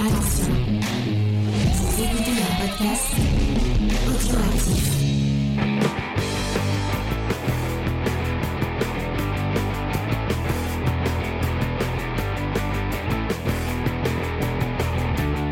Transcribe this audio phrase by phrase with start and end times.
[0.00, 0.54] Attention,
[1.98, 3.10] écoutez un podcast.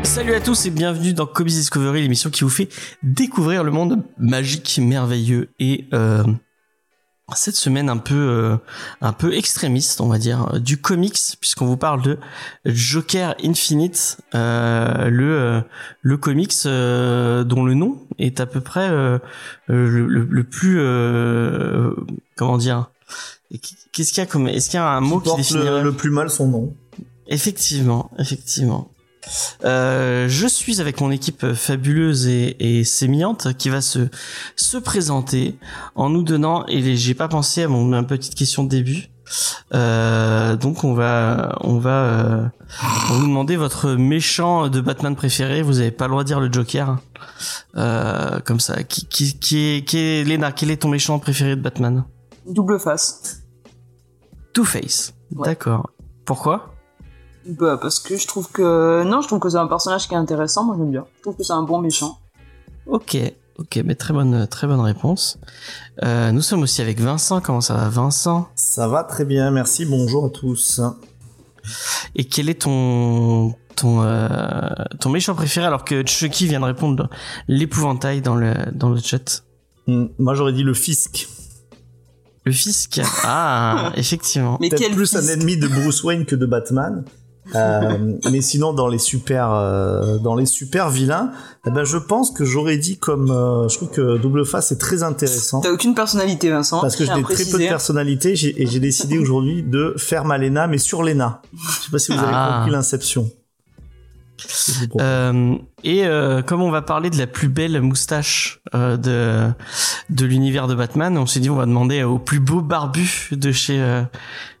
[0.03, 2.69] Salut à tous et bienvenue dans Kobe's Discovery, l'émission qui vous fait
[3.03, 6.23] découvrir le monde magique, merveilleux et euh,
[7.35, 8.57] cette semaine un peu euh,
[9.01, 12.17] un peu extrémiste, on va dire, euh, du comics puisqu'on vous parle de
[12.65, 15.61] Joker Infinite, euh, le euh,
[16.01, 19.19] le comics euh, dont le nom est à peu près euh,
[19.67, 21.91] le, le, le plus euh,
[22.37, 22.89] comment dire
[23.93, 26.09] Qu'est-ce qu'il y a comme Est-ce qu'il y a un mot qui, le, le plus
[26.09, 26.75] mal son nom.
[27.27, 28.91] Effectivement, effectivement.
[29.63, 34.07] Euh, je suis avec mon équipe fabuleuse et, et sémillante qui va se
[34.55, 35.57] se présenter
[35.95, 39.09] en nous donnant et j'ai pas pensé à mon ma petite question de début.
[39.73, 42.45] Euh, donc on va on va euh,
[43.11, 45.61] on vous demander votre méchant de Batman préféré.
[45.61, 46.97] Vous avez pas le droit de dire le Joker.
[47.75, 48.83] Euh, comme ça.
[48.83, 52.05] Qui qui qui est qui est Léna Quel est ton méchant préféré de Batman?
[52.47, 53.43] Double face.
[54.53, 55.13] Two Face.
[55.35, 55.49] Ouais.
[55.49, 55.89] D'accord.
[56.25, 56.73] Pourquoi?
[57.47, 59.03] Bah, parce que je trouve que.
[59.03, 61.05] Non, je trouve que c'est un personnage qui est intéressant, moi j'aime bien.
[61.17, 62.19] Je trouve que c'est un bon méchant.
[62.85, 63.17] Ok,
[63.57, 65.39] ok, mais très bonne, très bonne réponse.
[66.03, 67.41] Euh, nous sommes aussi avec Vincent.
[67.41, 68.47] Comment ça va, Vincent?
[68.55, 70.81] Ça va très bien, merci, bonjour à tous.
[72.15, 74.29] Et quel est ton ton euh,
[74.99, 77.09] ton méchant préféré alors que Chucky vient de répondre
[77.47, 79.43] l'épouvantail dans le dans le chat?
[79.85, 81.27] Hmm, Moi j'aurais dit le fisc.
[82.45, 83.01] Le fisc?
[83.23, 84.57] Ah, effectivement.
[84.61, 87.03] Mais Peut-être quel plus un ennemi de Bruce Wayne que de Batman.
[87.55, 91.31] Euh, mais sinon dans les super euh, dans les super vilains,
[91.65, 94.77] eh ben je pense que j'aurais dit comme euh, je trouve que Double Face est
[94.77, 96.81] très intéressant T'as aucune personnalité, Vincent.
[96.81, 100.67] parce que j'ai très peu de personnalité et j'ai décidé aujourd'hui de faire ma Lena
[100.67, 101.41] mais sur Lena.
[101.53, 102.55] Je sais pas si vous avez Ah.
[102.59, 103.29] compris l'inception.
[105.01, 109.51] Euh, et euh, comme on va parler de la plus belle moustache euh, de
[110.11, 113.51] de l'univers de Batman, on s'est dit on va demander au plus beau barbu de
[113.51, 114.03] chez euh,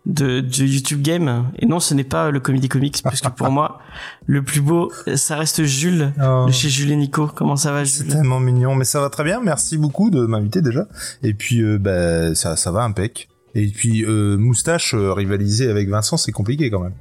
[0.07, 1.51] de, de YouTube Game.
[1.59, 3.79] Et non, ce n'est pas le Comedy Comics, puisque pour moi
[4.25, 7.27] le plus beau, ça reste Jules Oh, de chez Jules et Nico.
[7.27, 9.41] Comment ça va, c'est Jules tellement mignon, mais ça va très bien.
[9.41, 10.87] Merci beaucoup de m'inviter déjà.
[11.23, 13.27] Et puis, euh, bah, ça, ça va impec.
[13.53, 16.93] Et puis, euh, moustache euh, rivaliser avec Vincent, c'est compliqué quand même.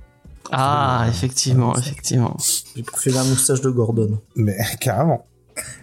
[0.53, 2.37] Ah, effectivement, effectivement.
[2.77, 4.21] J'ai fait la moustache de Gordon.
[4.35, 5.27] Mais carrément.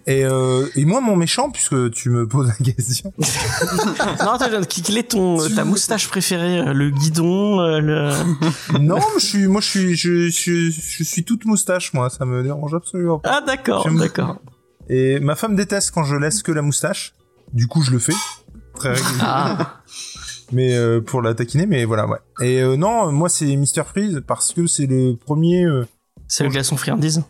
[0.05, 3.13] Et, euh, et moi, mon méchant, puisque tu me poses la question.
[4.23, 4.37] non,
[4.69, 8.11] quel est ton ta moustache préférée Le guidon, euh, le.
[8.79, 12.09] non, je suis, moi, je suis, je, je, je suis toute moustache, moi.
[12.09, 13.37] Ça me dérange absolument pas.
[13.37, 14.37] Ah, d'accord, d'accord.
[14.89, 17.13] Et ma femme déteste quand je laisse que la moustache.
[17.53, 18.13] Du coup, je le fais.
[18.75, 19.23] Très régulièrement.
[19.23, 19.83] Ah,
[20.51, 24.21] mais euh, pour la taquiner mais voilà ouais et euh, non moi c'est Mister Freeze
[24.27, 25.87] parce que c'est le premier euh,
[26.27, 27.23] c'est le glaçon friandise.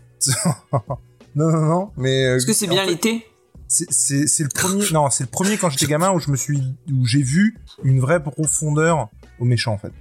[1.36, 3.26] Non non non mais euh, Parce que c'est bien l'été?
[3.68, 6.36] c'est c'est c'est le premier non c'est le premier quand j'étais gamin où je me
[6.36, 6.60] suis
[6.92, 9.92] où j'ai vu une vraie profondeur au méchant en fait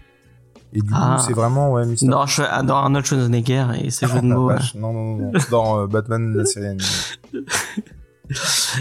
[0.75, 1.17] et du Ah.
[1.19, 4.49] coup c'est vraiment ouais Mister Non, je adore Arnold Schwarzenegger et ses jeux de mots.
[4.51, 5.33] Ah, vache, non, non, non, non.
[5.51, 6.85] Dans euh, Batman, la série animée.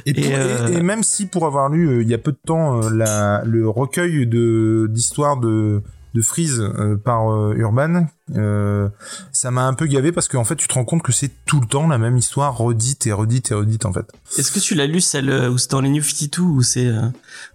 [0.05, 2.17] Et, Et, pour- et- euh, et même si pour avoir lu euh, il y a
[2.17, 5.81] peu de temps euh, la, le recueil de d'histoires de
[6.13, 8.89] de Freeze euh, par euh, Urban, euh,
[9.31, 11.59] ça m'a un peu gavé parce qu'en fait tu te rends compte que c'est tout
[11.59, 14.05] le temps la même histoire redite et redite et redite en fait.
[14.37, 17.07] Est-ce que tu l'as lu celle où c'est dans les New 52 où c'est euh,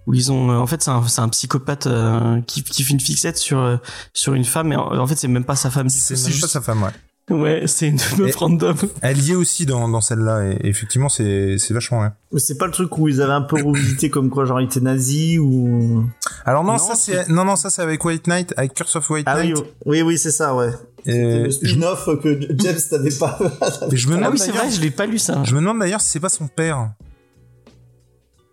[0.06, 2.92] où ils ont euh, en fait c'est un, c'est un psychopathe euh, qui, qui fait
[2.92, 3.76] une fixette sur euh,
[4.12, 6.46] sur une femme et en, en fait c'est même pas sa femme C'est pas juste
[6.48, 6.90] sa femme ouais.
[7.30, 8.76] Ouais c'est une meuf Et- random.
[9.00, 12.14] Elle y est aussi dans, dans celle-là et, et effectivement c'est c'est vachement bien.
[12.32, 14.66] Mais c'est pas le truc où ils avaient un peu revisité comme quoi genre il
[14.66, 16.04] était nazi ou
[16.44, 18.96] Alors non, Non, ça c'est- c'est non non ça c'est avec White Knight avec Curse
[18.96, 19.64] of White Ah oui, Knight.
[19.86, 20.70] oui, oui, c'est ça, ouais.
[21.04, 23.38] Je, spin-off que James t'avait pas.
[23.92, 25.42] je me Ah demande oui c'est d'ailleurs- vrai je l'ai pas lu ça.
[25.44, 26.92] Je me demande d'ailleurs si c'est pas son père.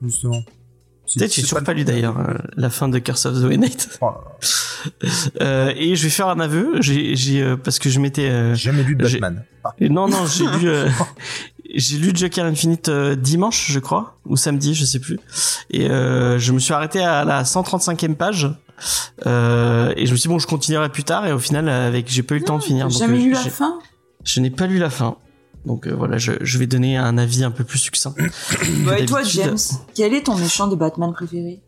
[0.01, 0.41] Justement.
[1.15, 3.59] Peut-être si j'ai toujours pas lu d'ailleurs euh, la fin de Curse of the White
[3.59, 3.99] Knight.
[4.01, 4.11] Oh.
[5.39, 8.53] Euh, et je vais faire un aveu j'ai j'ai euh, parce que je m'étais euh,
[8.53, 9.45] J'ai jamais lu Batman.
[9.63, 9.73] Ah.
[9.79, 10.89] Non, non, j'ai lu, euh,
[11.73, 15.19] j'ai lu Joker Infinite euh, dimanche, je crois, ou samedi, je sais plus.
[15.69, 18.49] Et euh, je me suis arrêté à la 135e page.
[19.25, 21.25] Euh, et je me suis dit, bon, je continuerai plus tard.
[21.25, 22.87] Et au final, avec, j'ai pas eu le temps de finir.
[22.87, 23.79] Donc, jamais euh, lu la fin?
[24.23, 25.17] Je n'ai pas lu la fin.
[25.65, 28.13] Donc euh, voilà, je, je vais donner un avis un peu plus succinct.
[28.85, 29.57] Bah, Et toi, James,
[29.95, 31.61] quel est ton méchant de Batman préféré?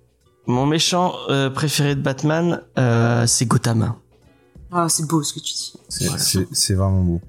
[0.48, 3.96] Mon méchant euh, préféré de Batman, euh, c'est Gotham.
[4.72, 5.74] Ah, c'est beau ce que tu dis.
[5.90, 6.84] C'est Voilà.
[6.84, 7.22] vraiment beau.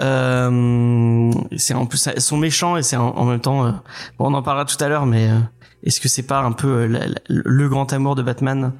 [0.00, 3.66] Euh, c'est en plus son méchant et c'est en, en même temps.
[3.66, 3.70] euh,
[4.18, 5.38] bon, on en parlera tout à l'heure, mais euh,
[5.84, 8.72] est-ce que c'est pas un peu euh, la- la- le grand amour de Batman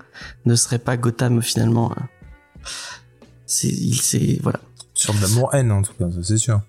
[0.47, 2.01] ne serait pas Gotham finalement euh,
[3.47, 4.61] C'est il c'est voilà.
[5.05, 6.61] Sur de l'amour-haine, en tout cas, c'est sûr.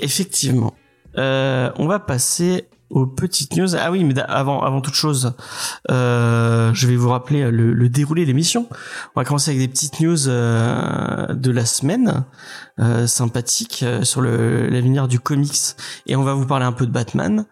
[0.00, 0.74] Effectivement.
[1.18, 3.74] Euh, on va passer aux petites news.
[3.76, 5.34] Ah oui, mais avant, avant toute chose,
[5.90, 8.68] euh, je vais vous rappeler le, le déroulé de l'émission.
[9.14, 12.24] On va commencer avec des petites news euh, de la semaine,
[12.78, 16.86] euh, sympathiques euh, sur le l'avenir du comics, et on va vous parler un peu
[16.86, 17.46] de Batman.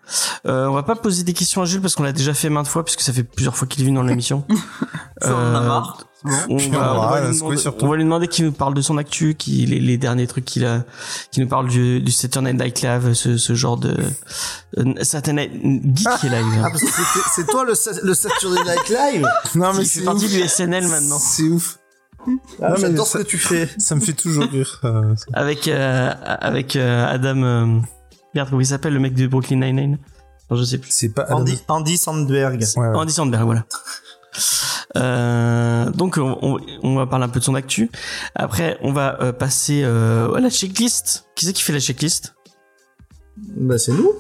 [0.47, 2.69] Euh, on va pas poser des questions à Jules parce qu'on l'a déjà fait maintes
[2.69, 4.45] fois, puisque ça fait plusieurs fois qu'il est venu dans l'émission.
[5.21, 6.07] Ça, on en a marre.
[6.27, 7.85] On va, on lui demander, surtout.
[7.85, 10.47] on va lui demander qu'il nous parle de son actu, qui les, les derniers trucs
[10.47, 10.85] qu'il a,
[11.31, 13.95] qu'il nous parle du, du Saturday Night Live, ce, ce genre de
[14.79, 16.63] euh, Saturday Night Geek Live.
[16.65, 16.71] Ah,
[17.35, 19.27] c'est toi le, sa- le Saturday Night Live?
[19.55, 21.79] Non, Il fait partie du SNL maintenant, C'est ouf.
[22.21, 22.37] ah, Non,
[22.71, 23.69] mais J'adore ça- ce que tu fais.
[23.77, 24.81] Ça me fait toujours rire.
[24.85, 27.43] euh, avec euh, avec euh, Adam.
[27.43, 27.67] Euh,
[28.35, 29.99] merde, comment il s'appelle le mec de Brooklyn Nine Nine
[30.51, 30.91] Je sais plus.
[30.91, 31.27] C'est pas.
[31.31, 32.65] Andy, Andy Sandberg.
[32.77, 32.97] Ouais, ouais.
[32.97, 33.67] Andy Sandberg, voilà.
[34.97, 37.91] Euh, donc on, va parler un peu de son actu.
[38.35, 41.27] Après, on va euh, passer euh, à la checklist.
[41.35, 42.35] Qui c'est qui fait la checklist?
[43.37, 44.13] Bah, c'est nous.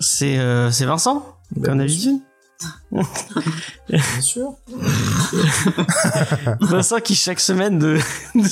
[0.00, 0.38] C'est
[0.70, 2.18] c'est Vincent, Bah, comme d'habitude.
[3.88, 4.54] Bien sûr.
[6.60, 7.98] Vincent qui chaque semaine de,
[8.34, 8.42] de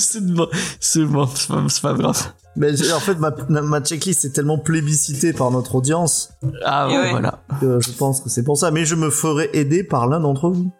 [0.79, 2.33] c'est bon, c'est pas, c'est pas grave.
[2.55, 6.29] Mais en fait, ma, ma checklist est tellement plébiscitée par notre audience
[6.63, 7.11] Ah ouais, ouais.
[7.11, 8.71] voilà, que je pense que c'est pour ça.
[8.71, 10.71] Mais je me ferai aider par l'un d'entre vous.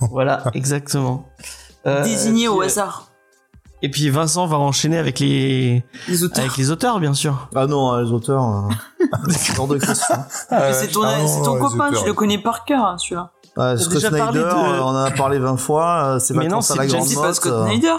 [0.00, 1.28] voilà, exactement.
[1.86, 3.09] Euh, Désigné au puis, euh, hasard.
[3.82, 6.44] Et puis Vincent va enchaîner avec les Les auteurs.
[6.44, 7.48] avec les auteurs, bien sûr.
[7.54, 10.16] Ah non, les auteurs, euh, c'est hors de question.
[10.50, 12.02] Mais c'est ton, Ah non, ton copain, auteurs.
[12.02, 13.30] tu le connais par cœur, hein, celui-là.
[13.56, 16.04] Ouais, Scott Snyder, de- on en a parlé 20 fois.
[16.04, 17.66] euh, C'est Mais non, c'est la James- Scott euh.
[17.66, 17.96] Snyder.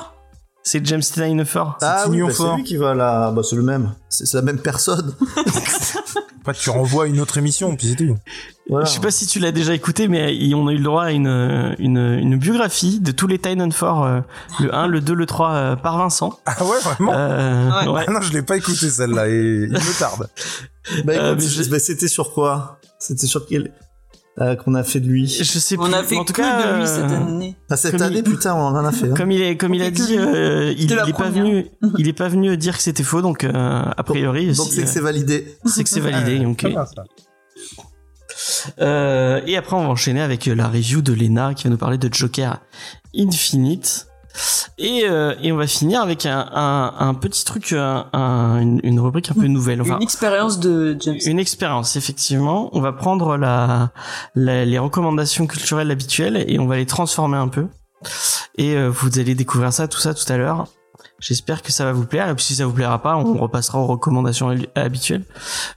[0.64, 1.44] C'est James Tynion
[1.82, 3.32] Ah oui, bah, c'est lui qui va là.
[3.32, 3.94] Bah, c'est le même.
[4.10, 5.16] C'est la même personne.
[6.42, 8.16] Après, tu renvoies une autre émission, puis c'est tout.
[8.70, 8.86] Voilà.
[8.86, 11.12] Je sais pas si tu l'as déjà écouté, mais on a eu le droit à
[11.12, 14.22] une, une, une biographie de tous les Titan 4, euh,
[14.60, 16.40] le 1, le 2, le 3, euh, par Vincent.
[16.46, 17.88] Ah ouais, vraiment Euh, Ouais.
[17.90, 18.06] ouais.
[18.08, 19.34] Ah non, je l'ai pas écouté celle-là et
[19.68, 20.30] il me tarde.
[21.06, 22.80] Bah, Euh, écoute, mais je- bah, c'était sur quoi?
[22.98, 23.72] C'était sur quel
[24.40, 25.84] euh, qu'on a fait de lui Je sais plus.
[25.86, 27.56] On a fait en tout que cas, de lui euh, cette année.
[27.70, 29.08] Ah, cette comme année, il- putain, on en a fait.
[29.10, 29.14] hein.
[29.16, 31.66] Comme il est, comme il a dit, euh, il, il est pas venu,
[31.98, 34.84] il est pas venu dire que c'était faux, donc euh, a priori, Donc si, c'est
[34.84, 35.58] que c'est validé.
[35.66, 36.42] c'est que c'est validé.
[36.76, 36.86] Ah,
[38.80, 41.98] euh, et après, on va enchaîner avec la review de Lena qui va nous parler
[41.98, 42.60] de Joker
[43.18, 44.08] Infinite.
[44.78, 48.80] Et, euh, et on va finir avec un, un, un petit truc, un, un- une,
[48.84, 49.82] une rubrique un peu nouvelle.
[49.82, 51.18] Enfin, Une expérience de James.
[51.26, 52.70] Une expérience, effectivement.
[52.74, 53.92] On va prendre la,
[54.36, 57.68] la- les recommandations culturelles habituelles et on va les transformer un peu.
[58.58, 60.68] Et euh, vous allez découvrir ça, tout ça, tout à l'heure.
[61.20, 62.30] J'espère que ça va vous plaire.
[62.30, 65.24] Et puis si ça vous plaira pas, on repassera aux recommandations hab- habituelles.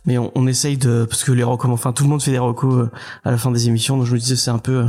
[0.07, 2.39] Mais on, on essaye de, parce que les recommandations, enfin tout le monde fait des
[2.39, 2.91] recos euh,
[3.25, 3.99] à la fin des émissions.
[3.99, 4.87] Donc je me disais c'est un peu, euh,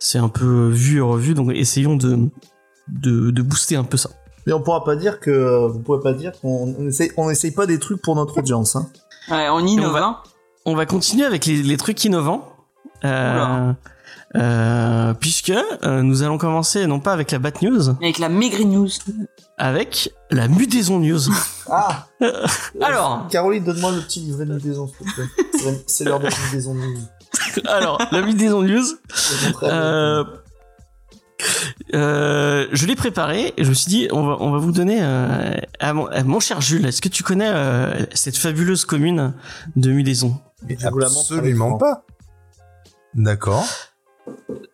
[0.00, 1.34] c'est un peu euh, vu et revu.
[1.34, 2.28] Donc essayons de,
[2.88, 4.10] de, de booster un peu ça.
[4.46, 7.50] Mais on pourra pas dire que vous pouvez pas dire qu'on on essaye, on essaye
[7.52, 8.76] pas des trucs pour notre audience.
[8.76, 8.88] Hein.
[9.30, 10.16] Ouais, on innove, on va- hein.
[10.66, 12.50] On va continuer avec les, les trucs innovants.
[13.04, 13.72] Euh,
[14.36, 18.64] euh, puisque euh, nous allons commencer non pas avec la Bat News, Avec la Maigri
[18.66, 18.88] News.
[19.58, 21.20] avec la Mudaison News.
[21.70, 22.06] Ah
[22.82, 25.82] Alors, Caroline, donne-moi le petit livret de liaison, s'il te plaît.
[25.86, 26.98] C'est- l'heure de la de nuit.
[27.66, 28.84] alors la Mudaison News,
[31.94, 34.98] euh, je l'ai préparé et je me suis dit on va on va vous donner
[35.02, 36.86] euh, à, mon, à mon cher Jules.
[36.86, 39.34] Est-ce que tu connais euh, cette fabuleuse commune
[39.76, 40.40] de Mudaison?
[40.84, 42.04] Absolument pas.
[43.14, 43.64] D'accord.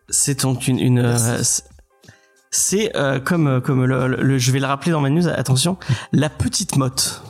[0.09, 1.17] C'est donc une, une
[2.49, 5.27] c'est- euh, comme comme le, le- je vais le rappeler dans ma news.
[5.27, 5.77] Attention,
[6.11, 7.21] la petite motte,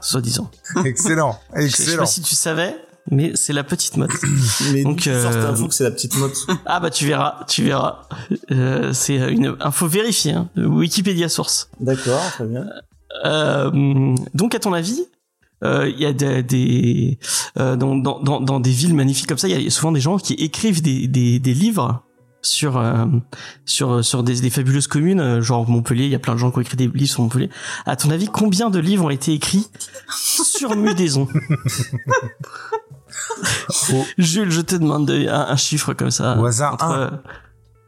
[0.00, 0.50] soi-disant.
[0.84, 1.38] Excellent.
[1.56, 1.98] Je, je sais Excellent.
[2.02, 2.76] pas si tu savais,
[3.10, 4.10] mais c'est la petite motte.
[4.72, 6.36] Mais Donc, euh, que c'est la petite motte.
[6.66, 8.02] Ah bah tu verras, tu verras.
[8.50, 11.70] Euh, c'est une info vérifiée, hein, Wikipédia source.
[11.80, 12.66] D'accord, très bien.
[13.24, 15.06] Euh, donc à ton avis,
[15.64, 17.18] euh, il y a des, des
[17.58, 20.00] euh, dans, dans, dans, dans des villes magnifiques comme ça, il y a souvent des
[20.00, 22.04] gens qui écrivent des, des, des livres
[22.42, 23.06] sur euh,
[23.64, 26.04] sur sur des, des fabuleuses communes, genre Montpellier.
[26.04, 27.50] Il y a plein de gens qui ont écrit des livres sur Montpellier.
[27.86, 29.66] À ton avis, combien de livres ont été écrits
[30.08, 31.26] sur Mudaison?
[34.18, 36.36] Jules, je te demande de- un, un chiffre comme ça.
[36.38, 36.98] Au hasard, Entre, un.
[37.00, 37.10] euh,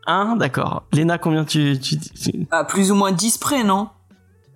[0.06, 0.84] un, d'accord.
[0.92, 3.88] Léna, combien tu, tu, tu- À plus ou moins 10 près, non?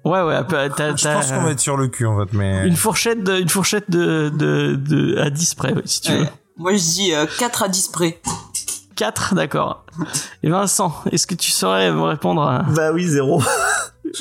[0.04, 2.66] Ouais, ouais, t'as, t'as- Je pense qu'on va être sur le cul en fait, mais.
[2.68, 6.26] une fourchette de, une fourchette de, de, de, à 10 près, si tu veux.
[6.58, 8.20] Moi, je dis euh, 4 à 10 près.
[8.96, 9.86] 4, d'accord.
[10.42, 12.62] Et Vincent, est-ce que tu saurais me répondre à...
[12.62, 13.42] Bah oui, zéro.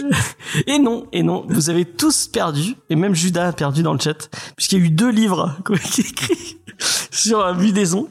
[0.68, 4.00] Et non, et non, vous avez tous perdu, et même Judas a perdu dans le
[4.00, 6.60] chat, puisqu'il y a eu deux livres qui ont été écrits
[7.12, 8.10] sur Mudaison,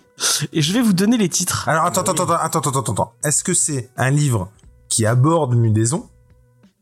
[0.52, 1.68] et je vais vous donner les titres.
[1.68, 3.12] Alors attends, attends, attends, attends, attends, attends, attends.
[3.24, 4.50] Est-ce que c'est un livre
[4.88, 6.08] qui aborde Mudaison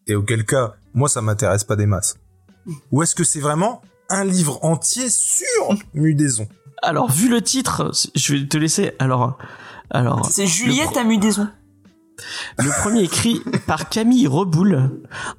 [0.06, 2.16] Et auquel cas, moi ça m'intéresse pas des masses.
[2.90, 6.48] Ou est-ce que c'est vraiment un livre entier sur Mudaison?
[6.82, 8.92] Alors, vu le titre, je vais te laisser.
[8.98, 9.36] Alors,
[9.90, 10.26] alors.
[10.30, 11.48] C'est Juliette à Mudaison.
[12.58, 14.90] Le premier écrit par Camille Reboul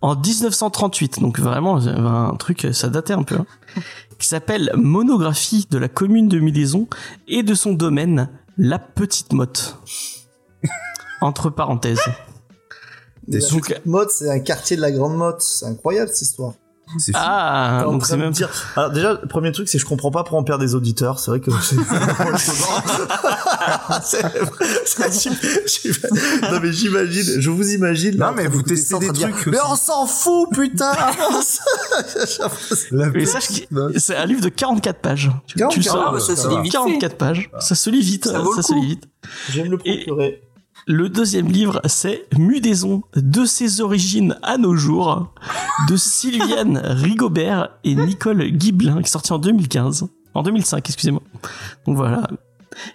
[0.01, 3.45] en 1938, donc vraiment un truc, ça datait un peu, hein,
[4.17, 6.87] qui s'appelle Monographie de la commune de Mudaison
[7.27, 9.77] et de son domaine, la Petite Motte.
[11.21, 11.99] Entre parenthèses.
[13.27, 15.41] La petite Motte, c'est un quartier de la Grande Motte.
[15.41, 16.53] C'est incroyable cette histoire.
[16.97, 17.17] C'est fou.
[17.21, 20.23] Ah, donc c'est même dire- Alors déjà, le premier truc, c'est que je comprends pas
[20.23, 21.19] pourquoi on perd des auditeurs.
[21.19, 21.75] C'est vrai que c'est
[26.51, 28.17] Non mais j'imagine, je vous imagine.
[28.17, 30.91] Non, mais vous testez des dire, trucs Mais on s'en fout, putain.
[32.91, 35.31] La Mais sache que c'est un livre de 44 pages.
[35.47, 36.61] Tu, tu le 44, sors, Ah, bah, ça se ça lit va.
[36.61, 36.77] vite fait.
[36.77, 37.49] 44 pages.
[37.59, 38.25] Ça se lit vite.
[38.27, 39.03] Ça se lit vite.
[39.49, 40.41] Je vais me le Et- procurer.
[40.91, 45.33] Le deuxième livre, c'est Mudaison, de ses origines à nos jours,
[45.87, 50.07] de Sylviane Rigobert et Nicole Guiblin, qui est sorti en 2015.
[50.33, 51.21] En 2005, excusez-moi.
[51.87, 52.27] Donc voilà.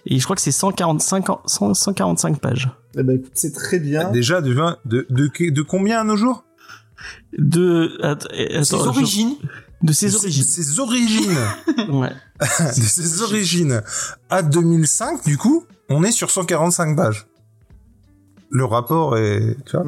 [0.05, 2.69] Et je crois que c'est 145, en- 100 145 pages.
[2.95, 4.11] Eh ben écoute, c'est très bien.
[4.11, 4.53] Déjà, de,
[4.85, 6.43] de, de, de combien à nos jours?
[7.35, 9.35] De, att- attends, Ses je- origines.
[9.81, 10.43] de ses De origines.
[10.43, 11.37] Ses origines.
[11.89, 12.11] Ouais.
[12.41, 13.81] de ses origines
[14.29, 17.25] à 2005, du coup, on est sur 145 pages.
[18.49, 19.55] Le rapport est...
[19.65, 19.85] Tu vois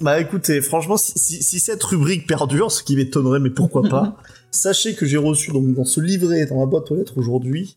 [0.00, 4.16] Bah écoutez, franchement, si, si, si cette rubrique perdure, ce qui m'étonnerait, mais pourquoi pas,
[4.50, 7.76] sachez que j'ai reçu donc dans ce livret, dans ma boîte aux lettres aujourd'hui,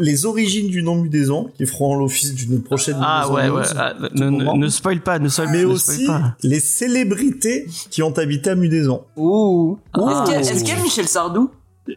[0.00, 3.62] les origines du nom Mudaison, qui feront l'office d'une prochaine Ah ouais, ouais.
[3.76, 6.36] Ah, ne, ne, ne spoil pas, ne spoil, mais ne aussi spoil pas.
[6.42, 9.04] les célébrités qui ont habité à Mudaison.
[9.16, 9.78] Ouh.
[9.96, 11.48] Est-ce qu'il y a- est-ce qu'il y a Michel Sardou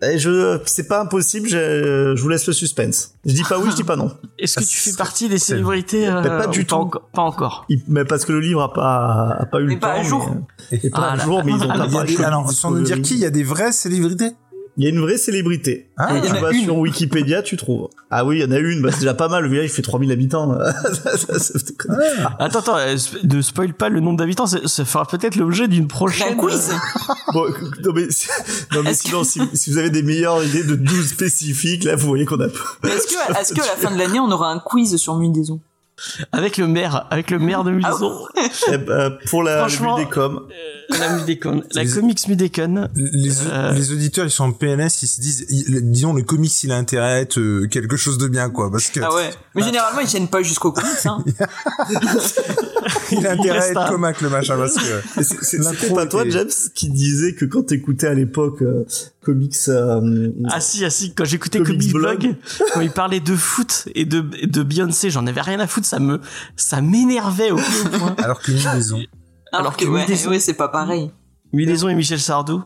[0.02, 3.14] Et je, c'est pas impossible, je, je vous laisse le suspense.
[3.26, 4.12] Je dis pas oui, je dis pas non.
[4.40, 6.76] Est-ce que tu fais partie des célébrités euh, pas du ou tout.
[6.76, 7.66] enco- Pas encore?
[7.70, 10.00] Il- mais parce que le livre a pas, a pas eu Mais le pas temps.
[10.02, 10.36] à jour.
[10.72, 11.24] Mais, et pas Ah là.
[11.24, 13.44] jour, mais ils ont Ah, pas alors, sans nous dire qui, il y a des
[13.44, 14.32] vraies célébrités?
[14.78, 15.90] Il y a une vraie célébrité.
[15.98, 16.66] Ah, tu vas une.
[16.66, 17.90] sur Wikipédia, tu trouves.
[18.12, 19.82] Ah oui, il y en a une, bah, c'est déjà pas mal, le village fait
[19.82, 20.56] 3000 habitants.
[20.58, 21.54] Ça-
[22.40, 25.86] Attends, attends, euh, ne spoil pas le nombre d'habitants, ça, ça fera peut-être l'objet d'une
[25.86, 26.38] Un prochaine.
[26.38, 26.72] quiz
[27.34, 27.46] bon,
[27.84, 28.08] non mais,
[28.76, 32.08] non, mais sinon, si, si vous avez des meilleures idées de 12 spécifiques, là, vous
[32.08, 32.48] voyez qu'on a
[32.84, 35.16] Mais Est-ce que, est-ce que à la fin de l'année, on aura un quiz sur
[35.16, 35.60] Mudaison
[36.32, 38.20] Avec le maire, avec le maire de Mudaison.
[38.72, 40.48] Eh ben, pour la Mudécom.
[40.50, 42.88] Euh, la Mudécon, la Les- comics Mudécon.
[42.96, 43.72] les, Euh.
[43.74, 46.78] les auditeurs, ils sont en PNS, ils se disent, ils- disons, le comics, il a
[46.78, 49.30] intérêt à être euh, quelque chose de bien, quoi, parce que Ah ouais.
[49.56, 51.24] Mais généralement, ils tiennent pas jusqu'au comics, hein.
[53.12, 55.24] il a intérêt à être un- comac, le machin, parce que...
[55.42, 58.86] C'était pas toi, James, qui disait que quand t'écoutais à l'époque euh,
[59.28, 62.20] comics, euh, Ah si, ah si, quand j'écoutais Comics Comics Blog.
[62.20, 62.36] Blog,
[62.74, 65.86] quand il parlait de foot et de, et de Beyoncé, j'en avais rien à foutre,
[65.88, 66.20] ça me,
[66.56, 68.16] ça m'énervait au plus haut point.
[68.24, 68.98] Alors que Mudaison.
[69.52, 71.12] Alors Alors que que, ouais, Mudaison- ouais, c'est pas pareil.
[71.54, 72.64] Mudaison et Michel Sardou.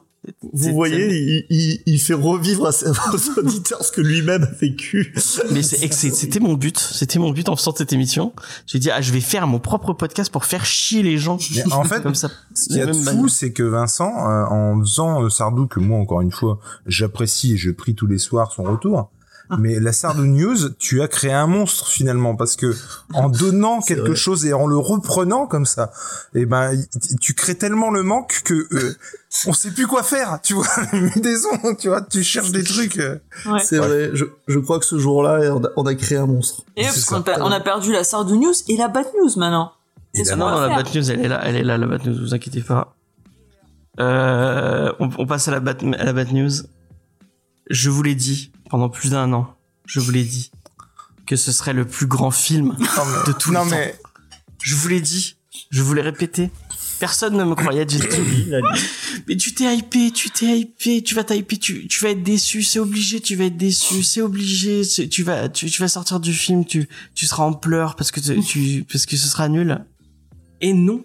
[0.53, 2.89] Vous voyez, il, il, il fait revivre à ses
[3.37, 5.13] auditeurs ce que lui-même a vécu.
[5.51, 8.33] Mais c'était mon but, c'était mon but en faisant cette émission.
[8.67, 11.37] J'ai dit, ah, je vais faire mon propre podcast pour faire chier les gens.
[11.55, 12.29] Mais en fait, Comme ça.
[12.53, 15.79] Ce qu'il y a de fou, c'est que Vincent, euh, en faisant euh, Sardou, que
[15.79, 19.09] moi, encore une fois, j'apprécie et je prie tous les soirs son retour,
[19.59, 22.75] mais la Sardou News, tu as créé un monstre finalement, parce que
[23.13, 24.15] en donnant quelque vrai.
[24.15, 25.91] chose et en le reprenant comme ça,
[26.33, 26.71] eh ben,
[27.19, 28.95] tu crées tellement le manque que euh,
[29.47, 30.67] on sait plus quoi faire, tu vois,
[31.15, 32.97] des ondes, tu vois, tu cherches des trucs.
[32.97, 33.17] euh.
[33.45, 33.59] Ouais.
[33.63, 36.63] C'est vrai, je, je crois que ce jour-là, on a, on a créé un monstre.
[36.75, 39.73] Et parce qu'on on a perdu la Sardou News et la Bat News maintenant.
[40.13, 40.67] C'est Et qu'on Non, la.
[40.69, 42.95] Bat News, elle est là, elle est là, la Bat News, vous inquiétez pas.
[43.99, 46.51] Euh, on, on passe à la, Bat, à la Bat News.
[47.69, 49.53] Je vous l'ai dit pendant plus d'un an,
[49.85, 50.49] je vous l'ai dit
[51.27, 53.97] que ce serait le plus grand film Non, mais- de tout non le mais temps.
[54.63, 55.35] Je vous l'ai dit,
[55.69, 56.49] je vous l'ai répété.
[56.99, 58.51] Personne ne me croyait, j'ai dit.
[59.27, 62.63] Mais tu t'es hypé, tu t'es hypé, tu vas t'hyper, tu, tu vas être déçu,
[62.63, 66.31] c'est obligé, tu vas être déçu, c'est obligé, tu vas, tu, tu vas sortir du
[66.33, 69.83] film, tu, tu seras en pleurs parce que tu, tu- parce que ce sera nul.
[70.61, 71.03] Et non,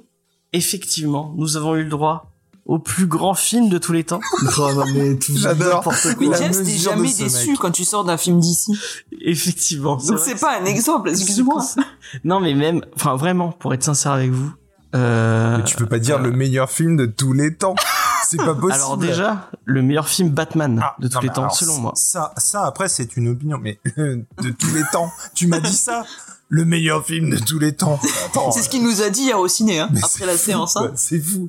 [0.52, 2.32] effectivement, nous avons eu le droit
[2.66, 4.20] au plus grand film de tous les temps.
[4.58, 5.88] Oh, non, mais tout J'adore.
[6.18, 7.58] Mais James, t'es jamais déçu mec.
[7.58, 8.76] quand tu sors d'un film d'ici.
[9.20, 9.96] Effectivement.
[9.96, 11.64] Donc vrai c'est pas un exemple, excuse-moi.
[12.24, 14.52] Non, mais même, enfin vraiment, pour être sincère avec vous.
[14.94, 17.74] Euh, mais tu peux pas dire le meilleur film de tous les temps.
[18.28, 18.72] C'est pas possible.
[18.72, 21.92] alors déjà, le meilleur film Batman Ah, de tous non, les temps, selon moi.
[21.94, 25.12] Ça, ça après, c'est une opinion, mais euh, de tous les temps.
[25.36, 26.04] Tu m'as dit ça
[26.48, 28.00] Le meilleur film de tous les temps.
[28.26, 30.72] Attends, C'est ce qu'il nous a dit hier au ciné, hein, après la fou, séance.
[30.72, 30.92] quoi, Hein.
[30.96, 31.46] C'est fou.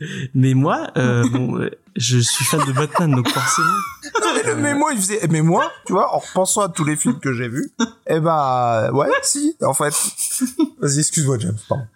[0.34, 3.68] Mais moi, euh, bon, euh, je suis fan de Batman, donc forcément.
[4.44, 5.26] Mais, mais moi, il faisait.
[5.28, 7.70] Mais moi, tu vois, en repensant à tous les films que j'ai vus,
[8.06, 9.94] eh ben, ouais, si, en fait.
[10.78, 11.58] Vas-y, excuse-moi, James.
[11.68, 11.86] Pardon.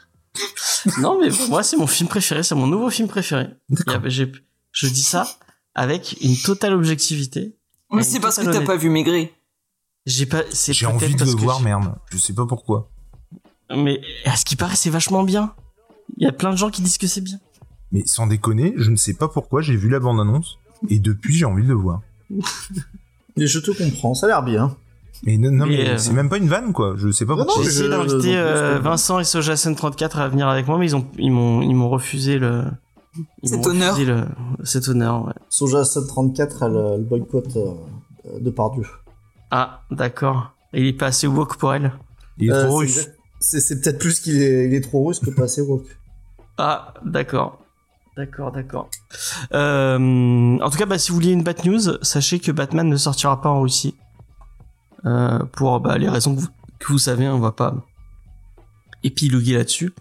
[0.99, 3.49] Non, mais moi, c'est mon film préféré, c'est mon nouveau film préféré.
[4.73, 5.27] Je dis ça
[5.75, 7.57] avec une totale objectivité.
[7.91, 9.33] Mais c'est parce que t'as pas vu Maigret.
[10.07, 10.43] J'ai pas.
[10.51, 11.95] c'est J'ai envie de parce le que voir, merde.
[12.11, 12.91] Je sais pas pourquoi.
[13.77, 15.55] Mais à ce qui paraît, c'est vachement bien.
[16.17, 17.39] Il y a plein de gens qui disent que c'est bien.
[17.93, 21.45] Mais sans déconner, je ne sais pas pourquoi, j'ai vu la bande-annonce, et depuis j'ai
[21.47, 22.01] envie de le voir.
[23.37, 24.77] Et je te comprends, ça a l'air bien.
[25.25, 26.95] Mais non, non, Mais, mais euh, c'est même pas une vanne, quoi.
[26.97, 27.65] Je sais pas Non, pourquoi.
[27.65, 30.95] non, J'ai mais essayé d'inviter euh, Vincent et Sojasen34 à venir avec moi, mais ils
[30.97, 32.65] ont ils m'ont ils m'ont refusé le
[33.43, 33.95] ils Cet m'ont honneur.
[33.95, 34.27] refusé le-
[34.65, 35.27] cet honneur.
[35.27, 35.33] Ouais.
[35.49, 38.85] Soja 734 a le, le boycott euh, de Pardieu.
[39.51, 40.53] Ah d'accord.
[40.73, 41.93] Il est pas assez woke pour elle.
[42.37, 43.09] Il est Euh, trop c'est russe.
[43.41, 45.87] C'est c'est peut-être plus qu'il est, il est trop russe que pas assez woke.
[46.59, 47.59] Ah d'accord.
[48.19, 48.91] D'accord, d'accord.
[49.55, 52.97] Euh, en tout cas, bah, si vous voulez une bad news, sachez que Batman ne
[52.97, 53.95] sortira pas en Russie.
[55.07, 56.49] Euh, pour bah, les raisons que vous,
[56.81, 57.77] que vous savez, on va pas
[59.05, 59.95] épiloguer là-dessus.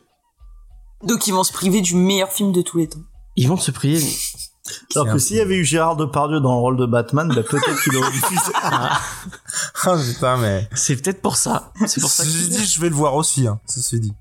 [1.03, 3.03] Donc ils vont se priver du meilleur film de tous les temps.
[3.35, 4.01] Ils vont se prier.
[4.95, 7.83] Alors que s'il y avait eu Gérard Depardieu dans le rôle de Batman, bah, peut-être
[7.83, 8.51] qu'il aurait diffusé.
[8.55, 8.99] Ah,
[9.83, 10.67] Ah putain, mais.
[10.73, 11.71] c'est peut-être pour ça.
[11.85, 13.59] C'est pour ça que Je dis, je vais le voir aussi, hein.
[13.67, 14.13] Ça se dit.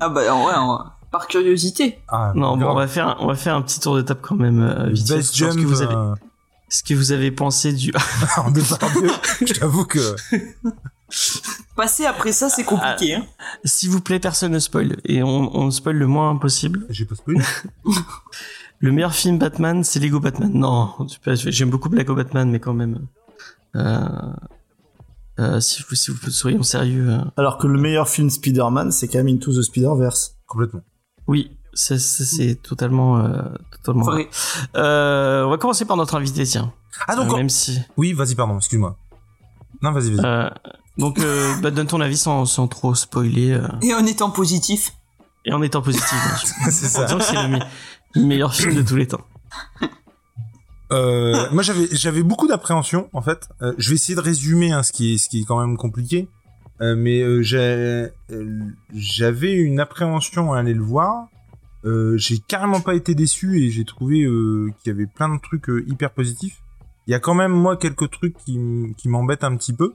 [0.00, 0.52] Ah bah ouais,
[1.10, 1.98] par curiosité.
[2.08, 4.20] Ah, Non, bon, on va faire, un- on va faire un petit tour de table
[4.22, 4.60] quand même.
[4.62, 5.64] Euh, vite fait, Best sur ce jump.
[5.64, 6.14] que vous avez, euh,
[6.68, 7.92] ce que vous avez pensé du.
[8.36, 8.52] en.
[8.54, 10.16] Je t'avoue que.
[11.76, 13.14] Passer après ça, c'est compliqué.
[13.14, 13.26] Hein.
[13.64, 16.84] S'il vous plaît, personne ne spoil et on, on spoil le moins possible.
[16.90, 17.40] J'ai pas spoilé.
[18.78, 20.50] Le meilleur film Batman, c'est Lego Batman.
[20.52, 20.92] Non,
[21.24, 23.06] j'aime beaucoup Lego Batman, mais quand même.
[23.74, 24.06] Euh,
[25.38, 29.08] euh, si vous, si vous soyons sérieux, euh, Alors que le meilleur film Spider-Man, c'est
[29.08, 30.36] quand même Into the Spider-Verse.
[30.46, 30.82] Complètement.
[31.26, 33.42] Oui, c'est, totalement, euh,
[33.82, 34.04] totalement.
[34.04, 34.28] vrai.
[34.76, 36.72] Euh, on va commencer par notre invité, tiens.
[37.06, 37.32] Ah, donc.
[37.32, 37.78] Euh, même si.
[37.96, 38.96] Oui, vas-y, pardon, excuse-moi.
[39.82, 40.24] Non, vas-y, vas-y.
[40.24, 40.48] Euh,
[40.98, 44.92] donc, euh, bah, donne ton avis sans, sans trop spoiler Et en étant positif.
[45.44, 46.14] et en étant positif.
[46.70, 47.06] c'est ça.
[47.20, 47.60] c'est le, me-
[48.14, 49.20] le meilleur film de tous les temps.
[50.92, 53.48] Euh, moi, j'avais, j'avais beaucoup d'appréhension, en fait.
[53.60, 55.76] Euh, je vais essayer de résumer, hein, ce qui est, ce qui est quand même
[55.76, 56.28] compliqué.
[56.80, 57.42] Euh, mais euh,
[58.30, 58.60] euh,
[58.94, 61.28] j'avais une appréhension à aller le voir.
[61.84, 65.40] Euh, j'ai carrément pas été déçu et j'ai trouvé euh, qu'il y avait plein de
[65.40, 66.62] trucs hyper positifs.
[67.06, 68.58] Il y a quand même moi quelques trucs qui,
[69.06, 69.94] m'embêtent un petit peu.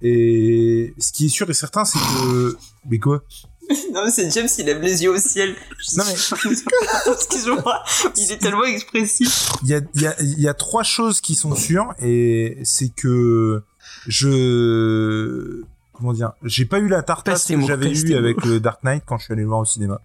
[0.00, 2.56] Et ce qui est sûr et certain, c'est que.
[2.88, 3.22] Mais quoi?
[3.92, 5.54] Non mais c'est James, il lève les yeux au ciel.
[5.94, 6.12] Non, mais-
[7.12, 7.82] Excuse-moi,
[8.16, 9.50] il est tellement expressif.
[9.62, 12.56] Il y a, il y, a, il y a trois choses qui sont sûres et
[12.64, 13.62] c'est que
[14.06, 15.64] je
[15.98, 19.18] comment dire j'ai pas eu la tartasse que j'avais eu avec le Dark Knight quand
[19.18, 20.00] je suis allé le voir au cinéma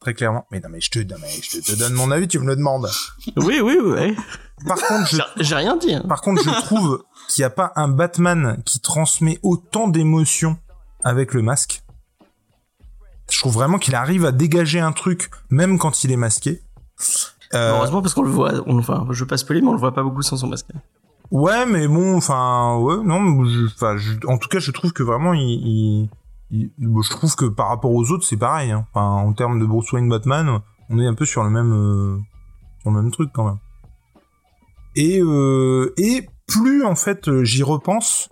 [0.00, 2.28] très clairement mais non mais je te non, mais je te, te donne mon avis
[2.28, 2.88] tu me le demandes
[3.36, 4.16] Oui, oui, oui.
[4.66, 5.92] par contre je J'ai- J'ai rien dit.
[5.94, 6.04] hein.
[6.08, 10.56] par contre je trouve qu'il n'y a pas un Batman qui transmet autant d'émotions
[11.04, 11.82] avec le masque
[13.30, 16.62] je trouve vraiment qu'il arrive à dégager un truc même quand il est masqué
[17.54, 18.52] Euh, Heureusement parce qu'on le voit.
[18.66, 20.66] On, enfin, je veux pas spoiler, mais on le voit pas beaucoup sans son masque.
[21.30, 26.08] Ouais, mais bon, enfin, ouais, non, enfin, en tout cas, je trouve que vraiment, il,
[26.50, 28.70] il- je trouve que par rapport aux autres, c'est pareil.
[28.70, 28.86] Hein.
[28.92, 32.18] Enfin, en termes de Bruce Wayne Batman, on est un peu sur le même, euh,
[32.80, 33.58] sur le même truc quand même.
[34.96, 38.30] Et euh, et plus en fait j'y repense,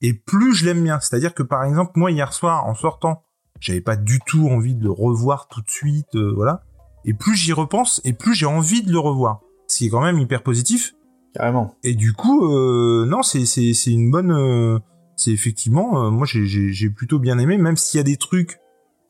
[0.00, 1.00] et plus je l'aime bien.
[1.00, 3.24] C'est-à-dire que par exemple, moi hier soir, en sortant,
[3.58, 6.62] j'avais pas du tout envie de le revoir tout de suite, euh, voilà.
[7.04, 9.40] Et plus j'y repense, et plus j'ai envie de le revoir.
[9.66, 10.94] Ce qui est quand même hyper positif.
[11.34, 11.74] Carrément.
[11.84, 13.44] Et du coup, euh, non, c'est
[13.86, 14.78] une bonne, euh,
[15.16, 18.58] c'est effectivement, euh, moi j'ai plutôt bien aimé, même s'il y a des trucs,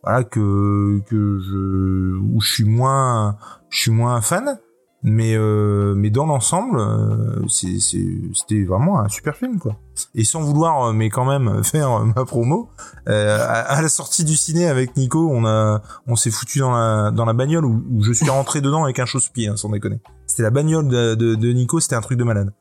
[0.02, 3.36] voilà que que je où je suis moins
[3.70, 4.58] je suis moins fan,
[5.02, 9.76] mais euh, mais dans l'ensemble, euh, c'était vraiment un super film quoi.
[10.14, 12.68] Et sans vouloir, euh, mais quand même faire ma promo,
[13.06, 17.10] à, à la sortie du ciné avec Nico, on a on s'est foutu dans la
[17.12, 20.00] dans la bagnole où, où je suis rentré dedans avec un chausse-pied, hein, sans déconner.
[20.38, 22.52] C'était la bagnole de, Nico, c'était un truc de malade.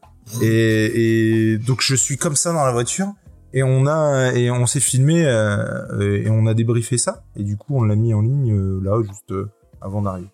[0.42, 3.06] Et, donc je suis comme ça dans la voiture
[3.54, 7.56] et on a et on s'est filmé euh, et on a débriefé ça et du
[7.56, 10.32] coup on l'a mis en ligne euh, là juste euh, avant d'arriver.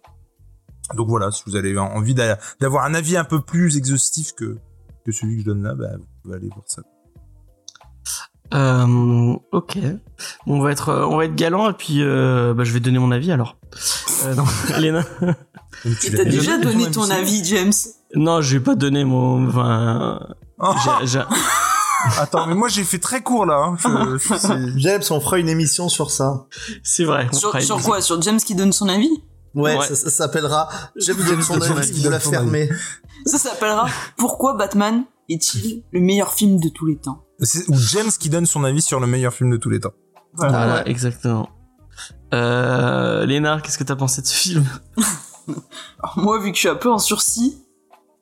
[0.96, 4.58] Donc voilà, si vous avez envie d'a- d'avoir un avis un peu plus exhaustif que
[5.12, 6.82] celui que je donne là, bah, vous pouvez aller voir ça.
[9.52, 9.80] Ok.
[10.48, 13.34] On va être, on va être galant et puis bah, je vais donner mon avis
[13.34, 13.58] alors.
[14.26, 15.34] Euh.
[16.02, 17.74] Tu t'as déjà donné donné ton avis, James?
[18.16, 19.48] Non, je vais pas donner mon.
[19.50, 20.20] Enfin,
[20.60, 21.24] Oh, j'ai- j'ai-
[22.20, 23.56] attends, mais moi j'ai fait très court là.
[23.58, 23.76] hein.
[23.80, 26.46] Je- je- c'est- James, on fera une émission sur ça.
[26.84, 27.28] c'est vrai.
[27.32, 28.02] on Sur, fera une- sur quoi?
[28.02, 29.10] Sur James qui donne son avis?
[29.56, 29.86] Ouais, Ouais.
[29.88, 32.70] Ça, ça s'appellera James donne son James avis qui de la donne son fermer.
[33.26, 37.24] Ça s'appellera Pourquoi Batman est-il le meilleur film de tous les temps?
[37.40, 39.94] C'est- ou James qui donne son avis sur le meilleur film de tous les temps.
[40.36, 41.50] Voilà, exactement.
[42.34, 44.66] Euh, Léna, qu'est-ce que t'as pensé de ce film?
[46.02, 47.58] Alors, moi, vu que je suis un peu en sursis,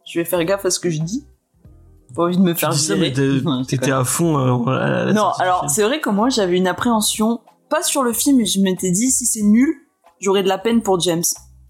[0.05, 1.25] je vais faire gaffe à ce que je dis.
[2.15, 3.13] Pas envie de me Tu faire ça, virer.
[3.45, 4.37] mais t'étais à fond.
[4.37, 8.11] euh, à la- Non, alors c'est vrai que moi j'avais une appréhension, pas sur le
[8.11, 9.73] film, mais je m'étais dit si c'est nul,
[10.19, 11.23] j'aurais de la peine pour James.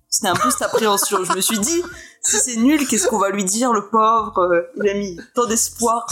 [0.09, 1.23] C'était un peu cette appréhension.
[1.23, 1.81] je me suis dit
[2.23, 5.45] si c'est nul, qu'est-ce qu'on va lui dire, le pauvre euh, Il a mis tant
[5.45, 6.05] d'espoir.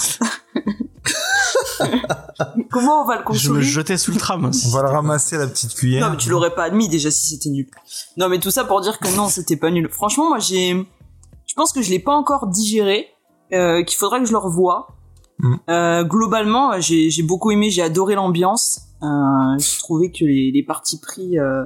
[2.70, 4.46] Comment on va le je me consoler jetais sous le tram.
[4.46, 4.52] hein.
[4.66, 6.06] On va le ramasser à la petite cuillère.
[6.06, 7.68] Non, mais tu l'aurais pas admis déjà si c'était nul.
[8.18, 9.90] Non, mais tout ça pour dire que non, c'était pas nul.
[9.92, 10.72] Franchement, moi j'ai,
[11.48, 13.08] je pense que je l'ai pas encore digéré,
[13.54, 14.88] euh, qu'il faudrait que je le revoie.
[15.40, 15.56] Mm.
[15.70, 18.82] Euh, globalement, j'ai beaucoup aimé, j'ai adoré l'ambiance.
[19.02, 19.08] Euh,
[19.58, 21.66] j'ai trouvé que les, les parties pris euh,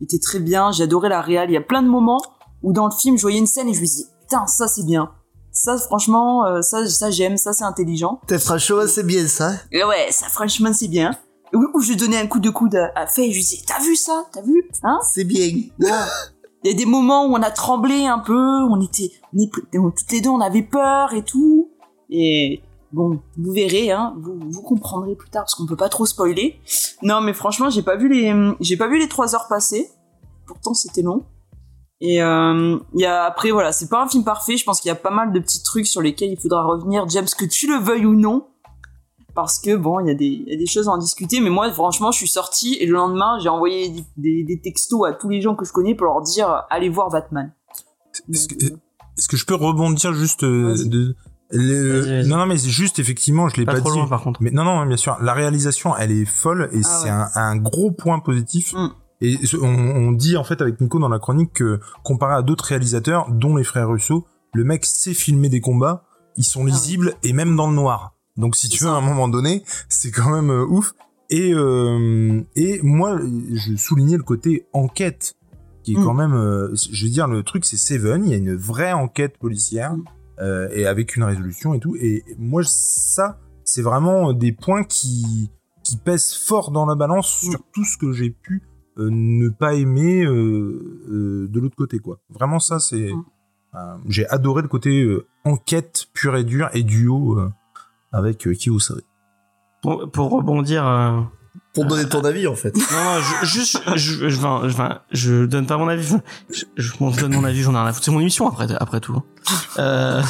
[0.00, 0.72] étaient très bien.
[0.72, 1.50] J'ai adoré la réal.
[1.50, 2.22] Il y a plein de moments
[2.62, 4.84] où dans le film, je voyais une scène et je me disais, putain, ça c'est
[4.84, 5.10] bien.
[5.62, 8.18] Ça, franchement, euh, ça, ça j'aime, ça c'est intelligent.
[8.26, 9.52] T'es franchement, c'est bien ça.
[9.70, 11.10] Et ouais, ça franchement c'est bien.
[11.52, 13.94] Où je donnais un coup de coude à, à Faye, je lui disais, t'as vu
[13.94, 14.24] ça?
[14.32, 14.70] T'as vu?
[14.82, 14.98] Hein?
[15.12, 15.48] C'est bien.
[15.48, 15.70] Il
[16.64, 19.90] y a des moments où on a tremblé un peu, on était, on est, on-
[19.90, 21.68] toutes les deux on avait peur et tout.
[22.08, 26.06] Et bon, vous verrez, hein, vous, vous comprendrez plus tard parce qu'on peut pas trop
[26.06, 26.58] spoiler.
[27.02, 29.90] Non, mais franchement, j'ai pas vu les, j'ai pas vu les trois heures passer.
[30.46, 31.24] Pourtant, c'était long.
[32.02, 34.56] Et euh, il y a après voilà, c'est pas un film parfait.
[34.56, 37.06] Je pense qu'il y a pas mal de petits trucs sur lesquels il faudra revenir,
[37.08, 38.46] James, que tu le veuilles ou non.
[39.34, 41.40] Parce que bon, il y, a des- il y a des choses à en discuter,
[41.40, 45.06] mais moi, franchement, je suis sortie et le lendemain, j'ai envoyé des, des- des textos
[45.06, 47.52] à tous les gens que je connais pour leur dire allez voir Batman.
[48.32, 48.76] Est-ce que, euh,
[49.36, 50.74] je peux rebondir juste euh.
[51.52, 53.98] Non, non, mais c'est juste effectivement, je l'ai Pas pas, trop dit.
[53.98, 54.42] loin par contre.
[54.42, 57.10] Mais non, non, bien sûr, la réalisation, elle est folle et Ah c'est ouais.
[57.10, 58.72] un, un gros point positif.
[58.72, 58.88] Mm.
[59.20, 62.64] Et on, on dit en fait avec Nico dans la chronique que comparé à d'autres
[62.64, 66.04] réalisateurs, dont les frères Russo, le mec sait filmer des combats,
[66.36, 66.70] ils sont ouais.
[66.70, 68.14] lisibles et même dans le noir.
[68.36, 70.94] Donc si tu veux, à un moment donné, c'est quand même euh, ouf.
[71.28, 73.18] Et euh, et moi,
[73.52, 75.34] je soulignais le côté enquête
[75.82, 76.04] qui est Mm.
[76.04, 78.92] quand même, euh, je veux dire, le truc c'est Seven, il y a une vraie
[78.92, 80.68] enquête policière Mm.
[80.72, 81.96] et avec une résolution et tout.
[81.96, 85.50] Et moi, ça, c'est vraiment des points qui
[85.84, 88.62] qui pèsent fort dans la balance sur tout ce que j'ai pu
[89.08, 92.18] ne pas aimer euh, euh, de l'autre côté, quoi.
[92.28, 93.24] Vraiment, ça, c'est, Mm.
[93.76, 97.50] euh, j'ai adoré le côté euh, enquête pure et dure et duo euh,
[98.12, 99.04] avec euh, qui vous savez.
[99.82, 100.86] Pour, pour rebondir.
[100.86, 101.20] euh,
[101.72, 102.74] Pour donner ton avis, en fait.
[102.76, 106.16] Non, non, je, juste, je, je, je, donne pas mon avis.
[106.76, 108.04] Je, donne mon avis, j'en ai rien à foutre.
[108.04, 109.22] C'est mon émission après, après tout.
[109.78, 110.20] Euh,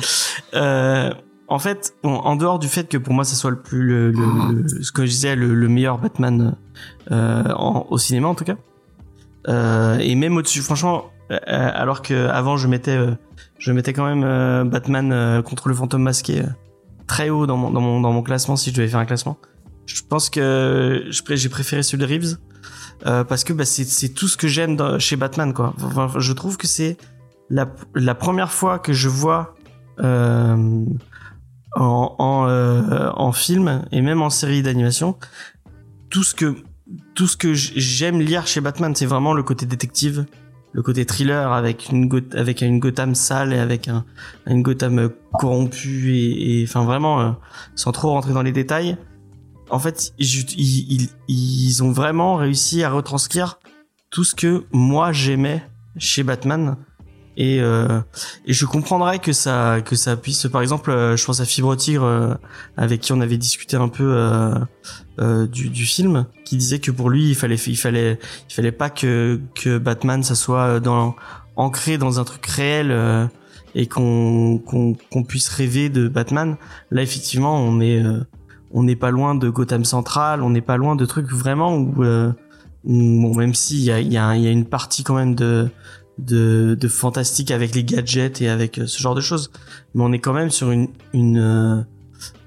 [0.54, 1.12] euh,
[1.48, 4.52] en fait, en dehors du fait que pour moi, ça soit le plus, le, le-
[4.62, 6.56] le- ce que je disais, le, le meilleur Batman
[7.10, 8.56] euh, en- au cinéma en tout cas,
[9.48, 13.12] euh, et même au-dessus, franchement, euh, alors que avant je mettais, euh,
[13.58, 16.42] je mettais quand même euh, Batman euh, contre le fantôme masqué
[17.06, 19.38] très haut dans mon, dans mon, dans mon classement si je devais faire un classement.
[19.86, 22.36] Je pense que j'ai préféré celui de Reeves
[23.02, 25.72] parce que bah, c'est tout ce que j'aime chez Batman quoi.
[25.82, 26.98] Enfin, je trouve que c'est
[27.48, 29.54] la, la première fois que je vois
[30.00, 30.84] euh,
[31.76, 35.16] en euh, en film et même en série d'animation
[36.10, 36.56] tout ce que
[37.14, 40.24] tout ce que j'aime lire chez Batman, c'est vraiment le côté détective,
[40.72, 44.04] le côté thriller avec une avec une Gotham sale et avec un
[44.46, 47.30] une Gotham euh, corrompue et enfin vraiment euh,
[47.74, 48.96] sans trop rentrer dans les détails.
[49.70, 50.26] En fait, ils,
[50.58, 53.58] ils- ils ont vraiment réussi à retranscrire
[54.10, 55.62] tout ce que moi j'aimais
[55.98, 56.76] chez Batman.
[57.40, 58.00] Et, euh,
[58.46, 61.76] et je comprendrais que ça que ça puisse, par exemple, euh, je pense à Fibre
[61.76, 62.34] Tigre euh,
[62.76, 64.54] avec qui on avait discuté un peu euh,
[65.20, 68.18] euh, du, du film, qui disait que pour lui il fallait il fallait
[68.50, 71.14] il fallait pas que que Batman ça soit dans
[71.54, 73.24] ancré dans un truc réel euh,
[73.76, 76.56] et qu'on qu'on qu'on puisse rêver de Batman.
[76.90, 78.18] Là effectivement on est euh,
[78.72, 82.02] on n'est pas loin de Gotham Central, on n'est pas loin de trucs vraiment où,
[82.02, 82.32] euh,
[82.84, 85.70] bon, même s'il y a, y, a, y a une partie quand même de,
[86.18, 89.50] de, de fantastique avec les gadgets et avec euh, ce genre de choses,
[89.94, 91.80] mais on est quand même sur une, une, euh,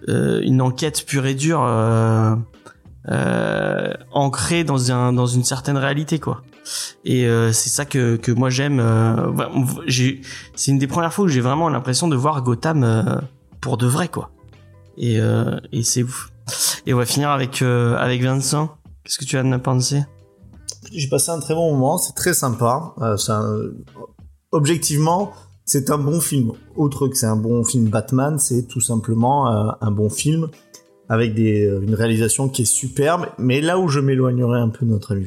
[0.10, 2.36] euh, une enquête pure et dure euh,
[3.10, 6.44] euh, ancrée dans, un, dans une certaine réalité quoi.
[7.06, 8.80] Et euh, c'est ça que, que moi j'aime.
[9.88, 10.22] j'ai-
[10.56, 13.22] c'est une des premières fois où j'ai vraiment l'impression de voir Gotham
[13.60, 14.32] pour de vrai quoi
[14.98, 15.18] et,
[15.72, 16.30] et c'est ouf.
[16.86, 18.76] Et on va finir avec, avec Vincent.
[19.04, 20.04] Qu'est-ce que tu as de penser?
[20.94, 22.94] J'ai passé un très bon moment, c'est très sympa.
[23.02, 23.72] Euh,
[24.52, 25.32] Objectivement,
[25.64, 26.52] c'est un bon film.
[26.76, 30.50] Autre que c'est un bon film Batman, c'est tout simplement euh, un bon film
[31.08, 33.28] avec euh, une réalisation qui est superbe.
[33.38, 35.26] Mais là où je m'éloignerai un peu de notre ami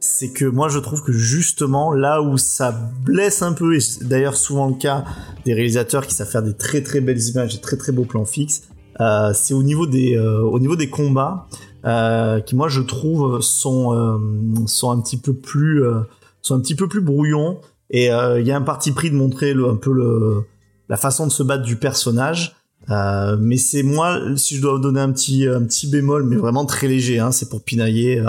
[0.00, 2.70] c'est que moi je trouve que justement là où ça
[3.04, 5.04] blesse un peu, et c'est d'ailleurs souvent le cas
[5.44, 8.24] des réalisateurs qui savent faire des très très belles images, des très très beaux plans
[8.24, 8.68] fixes,
[9.34, 11.48] c'est au niveau des combats.
[11.84, 14.18] Euh, qui moi je trouve sont euh,
[14.66, 16.00] sont un petit peu plus euh,
[16.42, 17.60] sont un petit peu plus brouillons
[17.90, 20.42] et euh, il y a un parti pris de montrer le, un peu le
[20.88, 22.56] la façon de se battre du personnage.
[22.90, 26.64] Euh, mais c'est moi, si je dois donner un petit un petit bémol, mais vraiment
[26.64, 28.24] très léger, hein, c'est pour pinailler.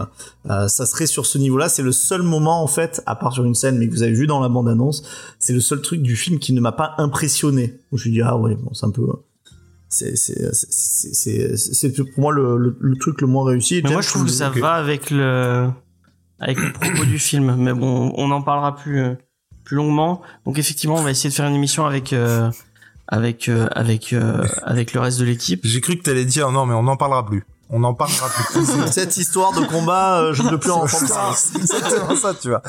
[0.45, 1.69] ça serait sur ce niveau-là.
[1.69, 4.11] C'est le seul moment en fait, à part sur une scène, mais que vous avez
[4.11, 5.03] vu dans la bande-annonce,
[5.39, 7.79] c'est le seul truc du film qui ne m'a pas impressionné.
[7.93, 9.07] Où je me dis ah ouais, bon, c'est un peu,
[9.89, 13.77] c'est c'est c'est c'est c'est pour moi le, le, le truc le moins réussi.
[13.77, 15.69] Et Mais moi, je trouve que ça va avec le,
[16.39, 17.55] avec le propos du film.
[17.57, 19.15] Mais bon, on en parlera plus, euh,
[19.65, 20.21] plus longuement.
[20.45, 22.51] Donc effectivement, on va essayer de faire une émission avec, euh,
[23.07, 25.61] avec, euh, avec, euh, avec le reste de l'équipe.
[25.63, 27.43] J'ai cru que t'allais dire non, mais on n'en parlera plus.
[27.71, 28.65] On n'en parlera plus.
[28.91, 32.63] Cette histoire de combat, euh, je ne veux plus en entendre exactement ça, tu vois.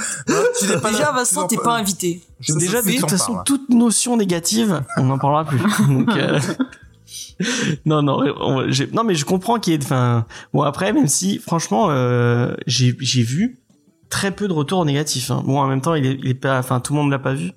[0.59, 2.23] Tu n'es pas Déjà, là, Vincent, t'es pas invité.
[2.49, 5.59] Déjà, de toute façon, toute notion négative, on n'en parlera plus.
[5.89, 6.39] Donc, euh,
[7.87, 11.09] non, non, on- j'ai- non, mais je comprends qu'il y ait, enfin, bon après, même
[11.09, 13.59] si, franchement, euh, j'ai, j'ai vu
[14.09, 15.31] très peu de retours négatifs.
[15.31, 15.43] Hein.
[15.47, 17.35] Bon, en même temps, il est, il est pas, enfin, tout le monde l'a pas
[17.35, 17.53] vu.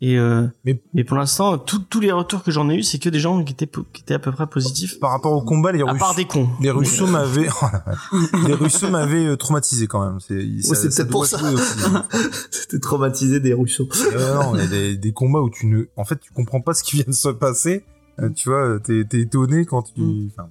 [0.00, 3.08] Et euh, Mais- mais, pour l'instant, tous les retours que j'en ai eu, c'est que
[3.08, 5.00] des gens qui étaient, qui étaient à peu près positifs.
[5.00, 5.98] Par rapport au combat, les À Russes.
[5.98, 6.48] part des cons.
[6.60, 10.20] Les Russo m'avaient, oh les Russo m'avaient euh, traumatisé quand même.
[10.20, 11.42] C'est, ça peut-être pour ça.
[11.42, 11.62] aussi.
[12.52, 13.88] C'était traumatisé des Rousseau.
[14.14, 16.60] Euh, non, il y a des, des combats où tu ne, en fait, tu comprends
[16.60, 17.84] pas ce qui vient de se passer.
[18.20, 20.28] Euh, tu vois, t'es, t'es étonné quand tu, Mm.
[20.32, 20.48] enfin,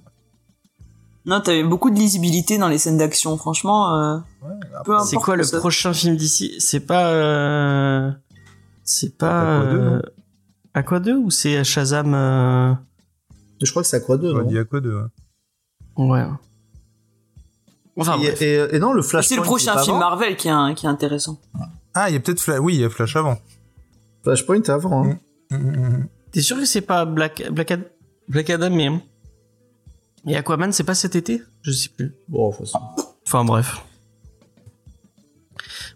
[1.26, 3.36] Non, t'avais beaucoup de lisibilité dans les scènes d'action.
[3.36, 4.54] Franchement, euh, ouais,
[4.84, 5.08] peu importe.
[5.10, 5.58] C'est quoi le ça.
[5.58, 6.54] prochain film d'ici?
[6.58, 8.10] C'est pas, euh,
[8.84, 10.00] c'est pas Aqua 2, non euh,
[10.74, 12.72] Aqua 2 ou c'est Shazam euh,
[13.62, 15.02] Je crois que c'est à quoi deux, on non dit à quoi de,
[15.96, 16.24] Ouais.
[17.96, 18.40] Enfin, et, bref.
[18.42, 19.28] et, et non, le Flashpoint.
[19.28, 20.10] C'est le prochain film avant.
[20.10, 21.38] Marvel qui est, qui est intéressant.
[21.94, 23.36] Ah, il y a peut-être Flash, oui, il y a Flash avant.
[24.22, 25.04] Flashpoint avant.
[25.04, 25.18] Hein.
[25.50, 26.08] Mm, mm.
[26.32, 27.90] T'es sûr que c'est pas Black, Black, Ad-
[28.28, 28.88] Black Adam mais...
[30.26, 31.42] Et Aquaman, c'est pas cet été?
[31.62, 32.12] Je sais plus.
[32.28, 32.78] Bon, de toute façon.
[33.26, 33.78] Enfin bref.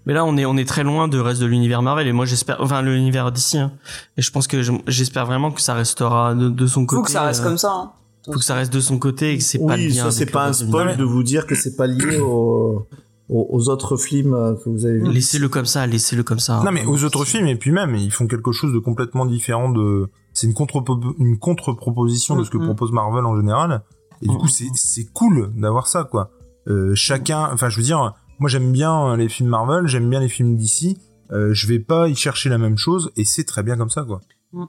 [0.07, 2.25] Mais là, on est, on est très loin de reste de l'univers Marvel et moi
[2.25, 3.59] j'espère, enfin l'univers d'ici.
[3.59, 3.73] Hein.
[4.17, 6.97] Et je pense que je- j'espère vraiment que ça restera de, de son côté.
[6.99, 7.71] Faut que ça reste euh, comme ça.
[7.73, 7.93] Hein.
[8.27, 10.05] Faut que ça reste de son côté et que c'est pas Oui, lien.
[10.05, 12.87] ça c'est pas un spoil de vous dire que c'est pas lié aux,
[13.29, 15.13] aux, aux autres films euh, que vous avez vus.
[15.13, 16.63] Laissez-le comme ça, laissez-le comme ça.
[16.65, 19.71] Non, mais aux autres films, et puis même, ils font quelque chose de complètement différent
[19.71, 20.83] de, c'est une contre,
[21.19, 22.65] une contre-proposition de ce que Mhm.
[22.65, 23.83] propose Marvel en général.
[24.23, 24.41] Et du Mhm.
[24.41, 26.31] coup, c'est, c'est cool d'avoir ça, quoi.
[26.69, 30.29] Euh, chacun, enfin, je veux dire, moi j'aime bien les films Marvel, j'aime bien les
[30.29, 30.99] films d'ici.
[31.33, 34.03] Euh, je vais pas y chercher la même chose, et c'est très bien comme ça,
[34.05, 34.21] quoi.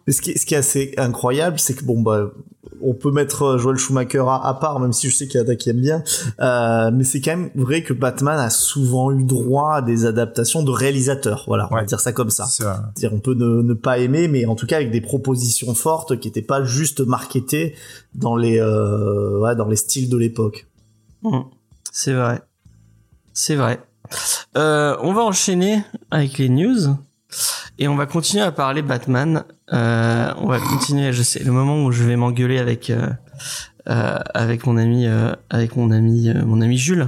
[0.07, 2.31] Ce qui, est- ce qui est assez incroyable, c'est que bon bah,
[2.81, 5.43] on peut mettre euh, Joel Schumacher à, à part, même si je sais qu'il y
[5.43, 6.03] en a qui aiment bien.
[6.39, 10.63] Euh, mais c'est quand même vrai que Batman a souvent eu droit à des adaptations
[10.63, 11.43] de réalisateurs.
[11.47, 11.85] Voilà, on va Ouais.
[11.85, 12.45] dire ça comme ça.
[12.45, 15.73] C'est, C'est-à-dire, on peut ne, ne pas aimer, mais en tout cas avec des propositions
[15.75, 17.75] fortes qui n'étaient pas juste marketées
[18.15, 20.67] dans les, euh, ouais, dans les styles de l'époque.
[21.91, 22.41] C'est vrai.
[23.33, 23.79] C'est vrai.
[24.57, 26.95] Euh, on va enchaîner avec les news
[27.79, 29.43] et on va continuer à parler Batman.
[29.71, 31.13] Euh, on va continuer.
[31.13, 33.07] Je sais le moment où je vais m'engueuler avec euh,
[33.89, 37.07] euh, avec mon ami euh, avec mon ami euh, mon ami Jules.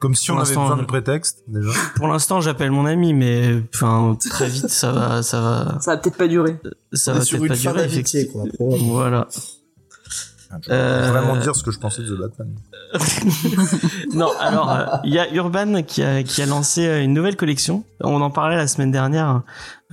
[0.00, 1.70] comme si Pour on avait besoin je- de prétexte, déjà.
[1.96, 5.96] Pour l'instant, j'appelle mon ami, mais enfin très vite ça va ça va Ça va
[5.96, 6.58] peut-être pas durer.
[6.92, 7.84] ça On va peut-être pas durer.
[7.84, 8.44] effectivement.
[8.58, 8.76] quoi.
[8.82, 9.28] Voilà.
[10.62, 12.54] Je vais Euh, vraiment dire ce que je pensais de The Batman.
[14.14, 17.84] Non, alors euh, il y a Urban qui a qui a lancé une nouvelle collection.
[18.00, 19.42] On en parlait la semaine dernière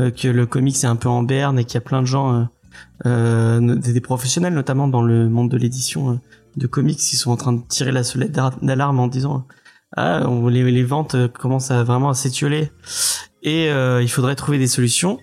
[0.10, 2.34] que le comics est un peu en berne et qu'il y a plein de gens,
[2.34, 2.44] euh,
[3.06, 6.16] euh, des professionnels notamment dans le monde de l'édition euh,
[6.58, 9.46] de comics, qui sont en train de tirer la sonnette d'alarme en disant
[9.98, 12.72] ah les, ventes euh, commencent vraiment à s'étioler
[13.44, 15.20] et euh, il faudrait trouver des solutions.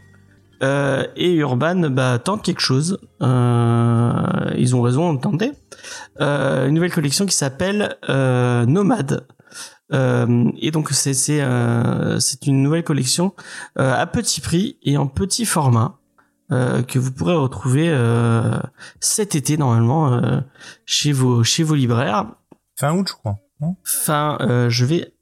[0.63, 2.99] Euh, et Urban bah, tente quelque chose.
[3.23, 4.13] Euh,
[4.57, 5.53] ils ont raison de tenter.
[6.21, 9.27] Euh, une nouvelle collection qui s'appelle euh, Nomade.
[9.93, 13.35] Euh, et donc c'est c'est euh, c'est une nouvelle collection
[13.79, 15.99] euh, à petit prix et en petit format
[16.53, 18.59] euh, que vous pourrez retrouver euh,
[19.01, 20.41] cet été normalement euh,
[20.85, 22.27] chez vos chez vos libraires.
[22.79, 23.37] Fin août, je crois.
[23.61, 23.77] non?
[24.09, 25.15] Euh, je vais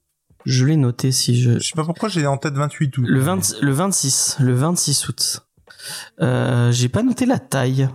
[0.45, 3.05] je l'ai noté si je Je sais pas pourquoi j'ai en tête 28 août.
[3.07, 5.47] le 20, le 26, le 26 août.
[6.21, 7.89] Euh, j'ai pas noté la taille,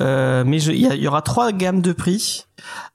[0.00, 2.46] euh, mais il y, aura trois gammes de prix.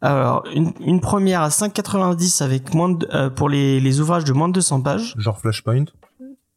[0.02, 4.34] Alors une, une première à 5,90 avec moins de, euh, pour les, les ouvrages de
[4.34, 5.86] moins de 200 pages, Genre Flashpoint.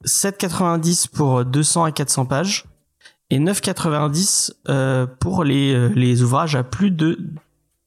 [0.04, 2.64] 7,90 pour 200 à 400 pages
[3.30, 7.18] et 9,90 euh, pour les, les ouvrages à plus de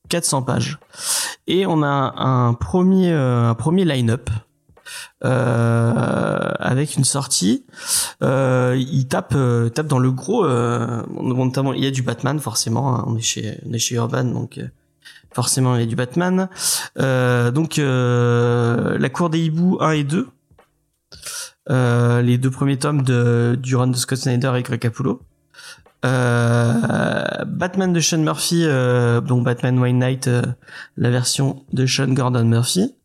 [0.10, 0.78] 400 pages.
[1.48, 4.30] Et on a un premier un premier line-up
[5.22, 7.66] avec une sortie.
[8.24, 10.46] Euh, il tape euh, tape dans le gros.
[10.46, 12.96] Euh, notamment, il y a du Batman forcément.
[12.96, 14.58] hein, on est chez on est chez Urban donc.
[14.58, 14.68] euh,
[15.34, 16.50] forcément il y a du Batman.
[17.00, 20.28] Euh, donc euh, la cour des hiboux 1 et 2.
[21.70, 25.22] Euh, les deux premiers tomes de, du run de Scott Snyder et Greg Capullo.
[26.04, 26.74] Euh,
[27.46, 30.42] Batman de Sean Murphy, euh, donc Batman White Knight, euh,
[30.98, 32.96] la version de Sean Gordon Murphy.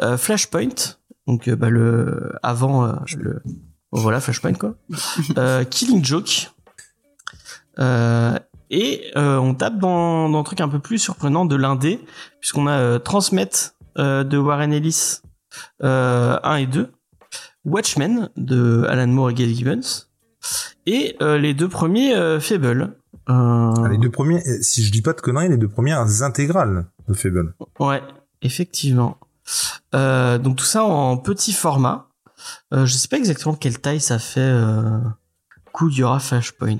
[0.00, 3.42] Euh, Flashpoint, donc euh, bah, le avant euh, le
[3.92, 4.74] voilà Flashpoint quoi.
[5.38, 6.50] Euh, Killing Joke.
[7.78, 8.38] Euh,
[8.70, 12.00] et euh, on tape dans, dans un truc un peu plus surprenant de l'indé,
[12.40, 13.48] puisqu'on a euh, Transmet
[13.98, 15.20] euh, de Warren Ellis
[15.82, 16.90] euh, 1 et 2,
[17.64, 20.06] Watchmen de Alan Moore et Gail Gibbons,
[20.86, 22.94] et euh, les deux premiers euh, Fable.
[23.28, 26.86] Euh, Ah, Les deux premiers, si je dis pas de conneries, les deux premières intégrales
[27.08, 27.54] de Fable.
[27.78, 28.02] Ouais,
[28.40, 29.18] effectivement.
[29.94, 32.08] Euh, donc tout ça en petit format.
[32.72, 34.40] Euh, je sais pas exactement quelle taille ça fait.
[34.40, 34.98] Euh...
[35.72, 36.78] Coup, il y aura Flashpoint.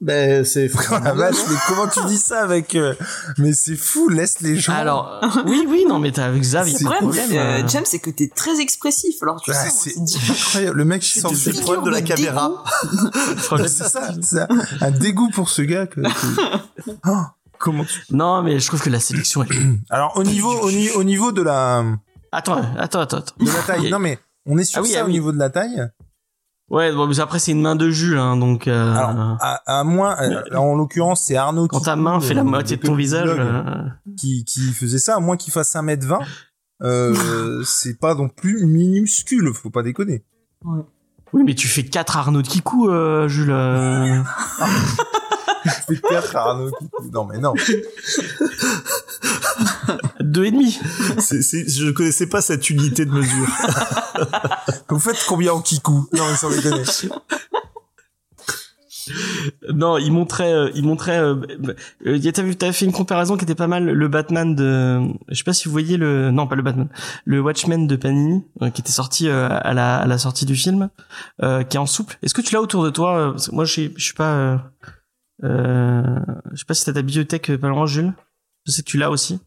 [0.00, 2.74] Ben, c'est Oh la vache, mais comment tu dis ça avec...
[2.74, 2.92] euh,
[3.38, 4.72] Mais c'est fou, laisse les gens...
[4.72, 7.68] Alors, euh, oui, oui, non, mais t'as avec Xav, Le problème, euh.
[7.68, 9.14] James, c'est que t'es très expressif.
[9.22, 10.76] Alors, tu Ah, sais, c'est dit- incroyable.
[10.78, 12.64] Le mec qui sort du le problème de la caméra.
[13.44, 13.68] Problème.
[13.72, 14.48] C'est ça, c'est ça.
[14.80, 15.86] Un dégoût pour ce gars.
[15.86, 17.16] Que, que- Oh,
[17.62, 18.00] comment tu...
[18.10, 19.42] Non, mais je trouve que la sélection.
[19.44, 19.78] Elle...
[19.90, 21.84] Alors au niveau, au, ni- au niveau de la,
[22.32, 23.34] Attends, attends, attends, attends.
[23.40, 23.90] de la taille.
[23.90, 25.12] Non mais on est sur Ah oui, ça ah au oui.
[25.12, 25.88] niveau de la taille.
[26.70, 28.66] Ouais, bon, mais après c'est une main de Jules, hein, donc.
[28.66, 28.94] Euh...
[28.94, 32.44] Alors à, à moins, euh, en l'occurrence c'est Arnaud quand qui, ta main fait la
[32.44, 33.28] moitié de ton visage.
[33.28, 33.62] Euh,
[34.16, 36.18] qui, qui faisait ça, à moins qu'il fasse 1m20.
[36.82, 40.24] Euh, c'est pas non plus minuscule, faut pas déconner.
[41.34, 43.52] Oui, mais tu fais 4 Arnaud de Kikou, euh, Jules.
[45.88, 47.10] C'est 4 Arnaud qui...
[47.12, 47.54] Non mais non.
[50.20, 50.78] Deux et demi.
[51.18, 53.46] C'est- c'est- je connaissais pas cette unité de mesure.
[54.88, 56.08] Vous faites combien en kikou?
[56.12, 56.82] Non mais sans déconner.
[59.74, 61.18] Non, il montrait, euh, il montrait.
[61.18, 61.34] Euh,
[62.06, 63.84] euh, y a- t'as vu, fait une comparaison qui était pas mal.
[63.84, 66.88] Le Batman de, je sais pas si vous voyez le, non pas le Batman,
[67.24, 70.54] le Watchmen de Panini euh, qui était sorti euh, à la à la sortie du
[70.54, 70.88] film,
[71.42, 72.16] euh, qui est en souple.
[72.22, 73.34] Est-ce que tu l'as autour de toi?
[73.50, 74.70] Moi, je suis, je suis pas.
[75.44, 76.20] Euh,
[76.52, 78.12] je sais pas si t'as ta bibliothèque euh, loin, Jules.
[78.66, 79.40] Je sais que tu l'as aussi.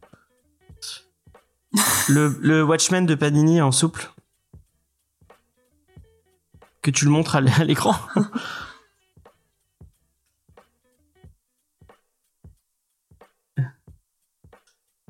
[2.09, 4.11] Le le Watchmen de Panini en souple.
[6.81, 7.95] Que tu le montres à l'écran.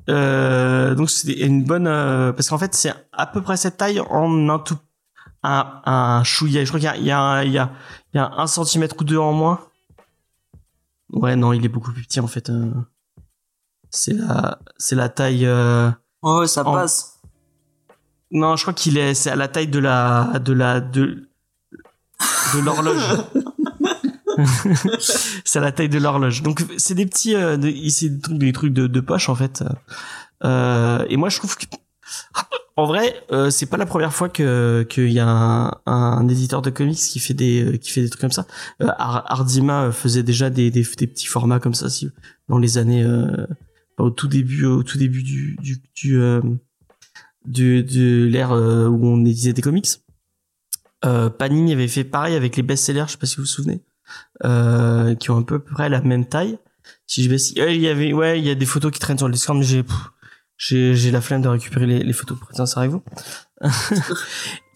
[0.08, 3.98] Euh, donc c'est une bonne euh, parce qu'en fait c'est à peu près cette taille
[3.98, 4.78] en un tout
[5.42, 7.70] un un chouïa je crois qu'il y a il y a
[8.12, 9.60] il y a un centimètre ou deux en moins
[11.12, 12.70] ouais non il est beaucoup plus petit en fait euh.
[13.90, 15.90] c'est la c'est la taille euh,
[16.22, 17.20] Ouais, ça En- passe.
[18.30, 21.28] non je crois qu'il est c'est à la taille de la de la de
[22.54, 23.16] de l'horloge
[25.44, 28.38] c'est à la taille de l'horloge donc c'est des petits euh, des- c'est des trucs,
[28.38, 29.62] des trucs de, de poche en fait
[30.44, 31.64] Euh, et moi je trouve que
[32.76, 36.62] en vrai euh, c'est pas la première fois que qu'il y a un, un éditeur
[36.62, 38.46] de comics qui fait des euh, qui fait des trucs comme ça
[38.82, 42.10] euh, Ar- Ardima euh, faisait déjà des, des des petits formats comme ça si
[42.48, 43.46] dans les années euh,
[43.98, 46.40] au tout début au tout début du du du euh,
[47.46, 49.88] de, de l'ère où on éditait des comics
[51.38, 53.80] Panini avait fait pareil avec les best-sellers, je sais pas si vous vous souvenez,
[54.40, 56.58] qui ont à peu près la même taille.
[57.06, 57.36] Si je vais,
[57.72, 59.64] il y avait, ouais, il y a des photos qui traînent sur le Discord, mais
[59.64, 59.84] j'ai,
[60.58, 63.02] j'ai, j'ai la flemme de récupérer les, les photos pour être avec vous.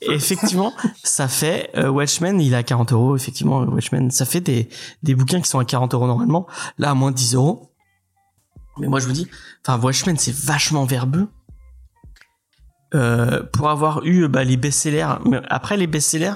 [0.02, 0.72] Effectivement,
[1.04, 3.16] ça fait euh, Watchmen, il est à 40 euros.
[3.16, 4.68] Effectivement, Watchmen, ça fait des
[5.02, 6.46] des bouquins qui sont à 40 euros normalement,
[6.78, 7.70] là à moins de 10 euros.
[8.78, 9.28] Mais moi je vous dis,
[9.64, 11.28] enfin Watchmen c'est vachement verbeux.
[12.92, 16.34] Euh, pour avoir eu bah, les best-sellers, mais après les best-sellers,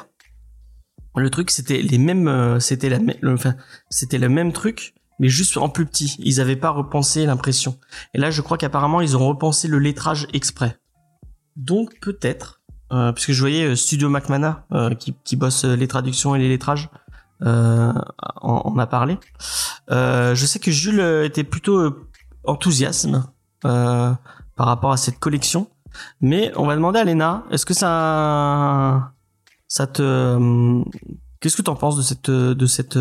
[1.16, 3.56] le truc c'était les mêmes, euh, c'était la, enfin
[3.90, 6.16] c'était le même truc, mais juste en plus petit.
[6.18, 7.78] Ils avaient pas repensé l'impression.
[8.14, 10.78] Et là, je crois qu'apparemment ils ont repensé le lettrage exprès.
[11.56, 12.60] Donc peut-être,
[12.92, 16.38] euh, puisque je voyais euh, Studio McMana euh, qui, qui bosse euh, les traductions et
[16.38, 16.90] les lettrages,
[17.42, 17.92] euh,
[18.40, 19.18] en, en a parlé.
[19.90, 21.94] Euh, je sais que Jules était plutôt
[22.44, 23.26] enthousiasme
[23.64, 24.12] euh,
[24.56, 25.68] par rapport à cette collection.
[26.20, 29.12] Mais on va demander à Léna, est-ce que ça,
[29.68, 30.82] ça te,
[31.40, 32.98] qu'est-ce que t'en penses de cette, de cette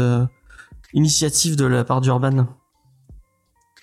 [0.94, 2.48] initiative de la part d'Urban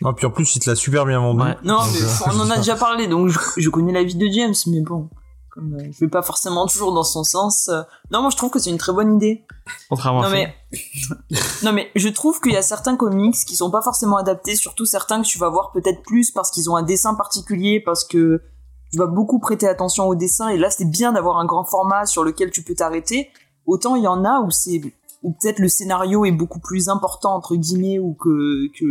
[0.00, 1.42] Non, puis en plus, il te l'a super bien vendu.
[1.42, 1.56] Ouais.
[1.62, 4.54] Non, mais euh, on en a déjà parlé, donc je, je connais l'avis de James,
[4.68, 5.10] mais bon,
[5.50, 7.68] comme euh, je vais pas forcément toujours dans son sens.
[7.68, 9.44] euh, Non, moi je trouve que c'est une très bonne idée.
[9.88, 10.54] Contrairement à Non mais,
[11.64, 14.84] non mais je trouve qu'il y a certains comics qui sont pas forcément adaptés, surtout
[14.86, 18.42] certains que tu vas voir peut-être plus parce qu'ils ont un dessin particulier, parce que
[18.92, 22.06] tu vas beaucoup prêter attention au dessin et là c'est bien d'avoir un grand format
[22.06, 23.28] sur lequel tu peux t'arrêter.
[23.66, 24.80] Autant il y en a où c'est
[25.22, 28.86] où peut-être le scénario est beaucoup plus important entre guillemets ou que que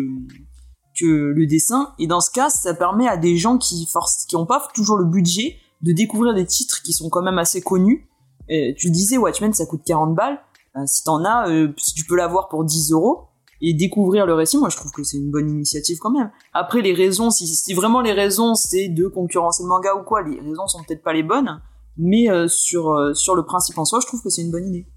[1.00, 1.94] que le dessin.
[2.00, 4.98] Et dans ce cas, ça permet à des gens qui force, qui ont pas toujours
[4.98, 8.10] le budget de découvrir des titres qui sont quand même assez connus.
[8.48, 10.40] Tu disais, Watchmen, ça coûte 40 balles.
[10.76, 13.30] Euh, si t'en as, euh, si tu peux l'avoir pour 10 euros
[13.62, 16.32] et découvrir le récit, moi je trouve que c'est une bonne initiative quand même.
[16.54, 20.22] Après les raisons, si, si vraiment les raisons c'est de concurrencer le manga ou quoi,
[20.22, 21.60] les raisons sont peut-être pas les bonnes,
[21.98, 24.68] mais euh, sur euh, sur le principe en soi, je trouve que c'est une bonne
[24.68, 24.88] idée.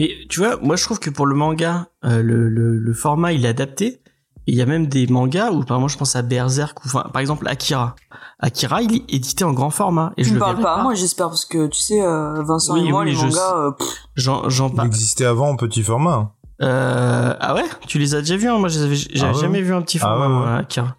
[0.00, 3.32] Mais tu vois, moi je trouve que pour le manga, euh, le, le, le format
[3.32, 4.00] il est adapté.
[4.46, 6.88] Et il y a même des mangas où, par exemple, je pense à Berserk ou,
[6.88, 7.94] enfin, par exemple, Akira.
[8.38, 10.12] Akira, il est édité en grand format.
[10.16, 12.72] Et tu je me le parles pas, moi j'espère parce que tu sais, euh, Vincent
[12.72, 13.70] Oui, et moi oui, les je mangas, euh,
[14.16, 14.88] J'en, parle.
[14.88, 16.32] existait avant en petit format.
[16.62, 17.64] Euh, ah ouais?
[17.86, 18.58] Tu les as déjà vus, hein?
[18.58, 19.62] Moi, j'avais Ah ouais, jamais ouais.
[19.62, 20.38] vu un petit Ah format, ouais, ouais.
[20.50, 20.96] moi, Akira.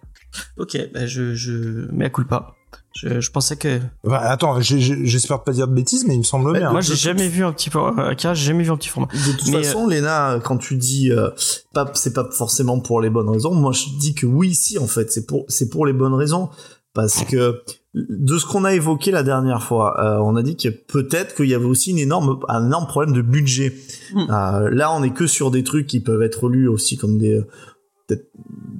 [0.56, 2.54] Ok, bah, je, je, mais à coup pas.
[2.94, 6.50] Je, je pensais que, Enfin, attends, j'espère pas dire de bêtises, mais il me semble
[6.50, 6.70] Ouais, bien.
[6.72, 9.08] moi, j'ai jamais vu un petit format, Akira, j'ai jamais vu un petit format.
[9.12, 11.30] De toute Mais, façon, Léna, quand tu dis euh,
[11.72, 13.54] pas, c'est pas forcément pour les bonnes raisons.
[13.54, 16.50] Moi, je dis que oui, si, en fait, c'est pour, c'est pour les bonnes raisons,
[16.94, 17.62] parce que
[17.94, 21.48] de ce qu'on a évoqué la dernière fois, euh, on a dit que peut-être qu'il
[21.48, 23.74] y avait aussi une énorme, un énorme problème de budget.
[24.14, 24.20] Mm.
[24.30, 27.40] Euh, là, on est que sur des trucs qui peuvent être lus aussi comme des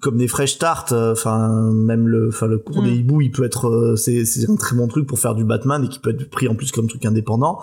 [0.00, 2.84] comme des fresh tarts enfin même le enfin le cours Mm.
[2.84, 5.44] des hiboux il peut être euh, c'est c'est un très bon truc pour faire du
[5.44, 7.60] Batman et qui peut être pris en plus comme truc indépendant.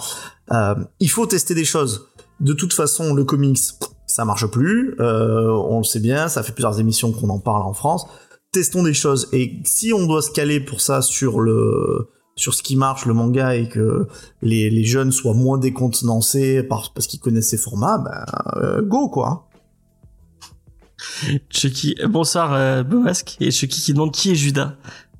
[0.51, 2.07] Euh, il faut tester des choses.
[2.39, 3.59] De toute façon le comics
[4.07, 7.63] ça marche plus euh, on le sait bien ça fait plusieurs émissions qu'on en parle
[7.63, 8.05] en France.
[8.51, 9.27] Testons des choses.
[9.31, 13.13] Et si on doit se caler pour ça sur le sur ce qui marche le
[13.13, 14.07] manga et que
[14.41, 19.09] les, les jeunes soient moins décontenancés par, parce qu'ils connaissent ces formats ben euh, go
[19.09, 19.48] quoi
[21.49, 23.37] Chucky, bonsoir, euh, Boasque.
[23.39, 24.75] Et Chucky qui demande qui est Judas.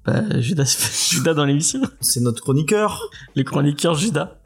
[0.06, 0.78] Bah, Judas,
[1.12, 1.82] Judas dans l'émission.
[2.02, 4.38] c'est notre chroniqueur Le chroniqueur Judas.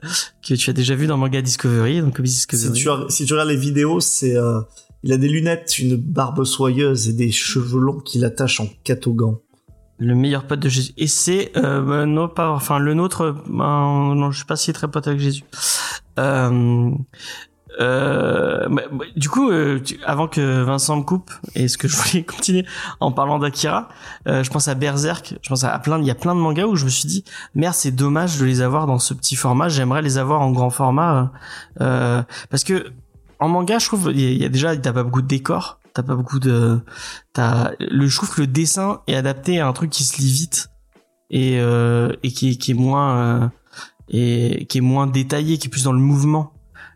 [0.48, 2.74] Que tu as déjà vu dans Manga Discovery, donc Comics si Discovery.
[2.80, 4.62] tu, as- si tu regardes les vidéos, c'est euh,
[5.04, 9.38] il a des lunettes, une barbe soyeuse et des cheveux longs qu'il attache en catogan.
[10.00, 10.92] Le meilleur pote de Jésus.
[10.98, 14.72] Et c'est, euh, non, pas, enfin, le nôtre, euh, ben, non, je sais pas s'il
[14.72, 15.44] est très pote avec Jésus.
[16.20, 16.90] Euh,
[17.82, 18.84] euh, bah,
[19.16, 22.66] du coup, euh, tu- avant que Vincent me coupe, et ce que je voulais continuer
[23.00, 23.90] en parlant d'Akira,
[24.28, 26.66] euh, je pense à Berserk, je pense à plein, il y a plein de mangas
[26.66, 27.24] où je me suis dit,
[27.56, 30.70] merde, c'est dommage de les avoir dans ce petit format, j'aimerais les avoir en grand
[30.70, 31.32] format,
[31.82, 32.92] euh, euh, parce que
[33.40, 36.16] en manga, je trouve, il y a- déjà, t'as pas beaucoup de décors, t'as pas
[36.16, 36.80] beaucoup de,
[37.34, 40.32] t'as, le, je trouve que le dessin est adapté à un truc qui se lit
[40.32, 40.70] vite
[41.30, 43.52] et et qui, qui est moins
[44.10, 46.52] et qui est moins détaillé, qui est plus dans le mouvement.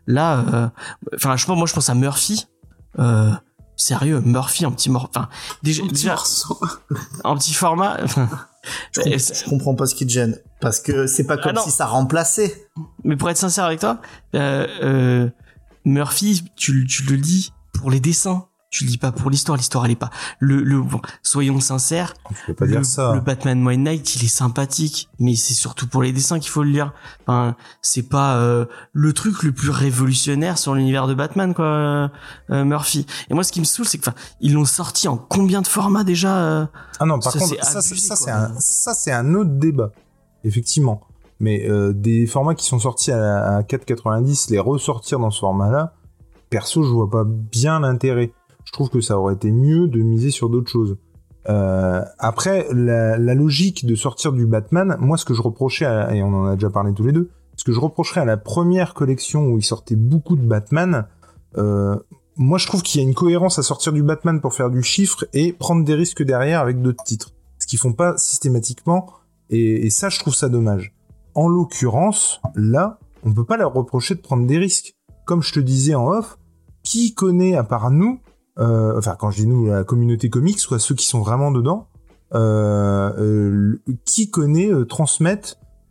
[0.08, 0.68] Là, euh,
[1.14, 2.46] enfin, je pense, moi, je pense à Murphy.
[2.98, 3.30] Euh,
[3.76, 5.28] sérieux, Murphy, un petit mort, enfin,
[5.62, 6.58] déjà, un petit déjà morceau.
[7.24, 7.98] un petit format.
[8.92, 11.60] Je, comprends- je comprends pas ce qui te gêne parce que c'est pas comme Ah
[11.60, 11.62] non.
[11.62, 12.68] si ça remplaçait.
[13.04, 13.98] mais pour être sincère avec toi,
[14.34, 15.30] euh, euh,
[15.86, 18.47] Murphy, tu, tu le lis pour les dessins.
[18.70, 19.56] Tu le lis pas pour l'histoire.
[19.56, 20.10] L'histoire, elle est pas.
[20.40, 22.12] Le, le, bon, soyons sincères.
[22.28, 23.14] Tu peux pas le, dire ça.
[23.14, 26.62] le Batman White Knight, il est sympathique, mais c'est surtout pour les dessins qu'il faut
[26.62, 26.92] le lire.
[27.22, 32.08] Enfin, c'est pas euh, le truc le plus révolutionnaire sur l'univers de Batman, quoi, euh,
[32.50, 33.06] euh, Murphy.
[33.30, 35.66] Et moi, ce qui me saoule, c'est que, enfin, ils l'ont sorti en combien de
[35.66, 36.66] formats déjà euh?
[37.00, 39.92] Ah non, par Ça, contre, ça, c'est un, ça, c'est un autre débat.
[40.44, 41.02] Effectivement.
[41.40, 45.94] Mais euh, des formats qui sont sortis à, à 4,90, les ressortir dans ce format-là,
[46.50, 48.32] perso, je vois pas bien l'intérêt.
[48.68, 50.98] Je trouve que ça aurait été mieux de miser sur d'autres choses.
[51.48, 56.14] Euh, après, la, la logique de sortir du Batman, moi, ce que je reprochais, à-
[56.14, 58.36] et on en a déjà parlé tous les deux, ce que je reprocherais à la
[58.36, 61.06] première collection où il sortait beaucoup de Batman,
[61.56, 61.96] euh,
[62.36, 64.82] moi, je trouve qu'il y a une cohérence à sortir du Batman pour faire du
[64.82, 67.30] chiffre et prendre des risques derrière avec d'autres titres.
[67.58, 69.06] Ce qu'ils font pas systématiquement,
[69.48, 70.92] et, et ça, je trouve ça dommage.
[71.34, 74.94] En l'occurrence, là, on peut pas leur reprocher de prendre des risques.
[75.24, 76.38] Comme je te disais en off,
[76.82, 78.20] qui connaît à part nous,
[78.58, 81.86] enfin quand je dis nous, la communauté comics, soit ceux qui sont vraiment dedans,
[82.34, 85.40] euh, euh, qui connaît euh, Transmet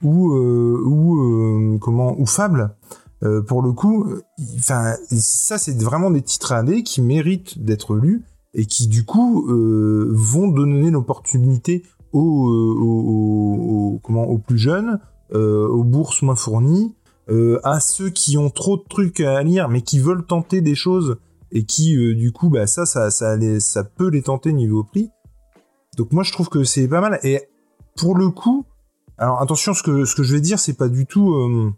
[0.03, 2.75] ou euh, ou euh, comment ou Fable.
[3.23, 4.21] Euh, pour le coup, euh,
[4.59, 9.47] enfin ça c'est vraiment des titres indés qui méritent d'être lus et qui du coup
[9.49, 14.99] euh, vont donner l'opportunité aux, euh, aux, aux- aux- comment aux plus jeunes,
[15.33, 16.93] euh, aux bourses moins fournies,
[17.29, 20.75] euh, à ceux qui ont trop de trucs à lire mais qui veulent tenter des
[20.75, 21.17] choses
[21.51, 24.83] et qui euh, du coup bah ça ça ça, les- ça peut les tenter niveau
[24.83, 25.09] prix.
[25.97, 27.47] Donc moi je trouve que c'est pas mal et
[27.95, 28.65] pour le coup
[29.17, 31.71] alors attention ce que je vais dire c'est pas du tout euh,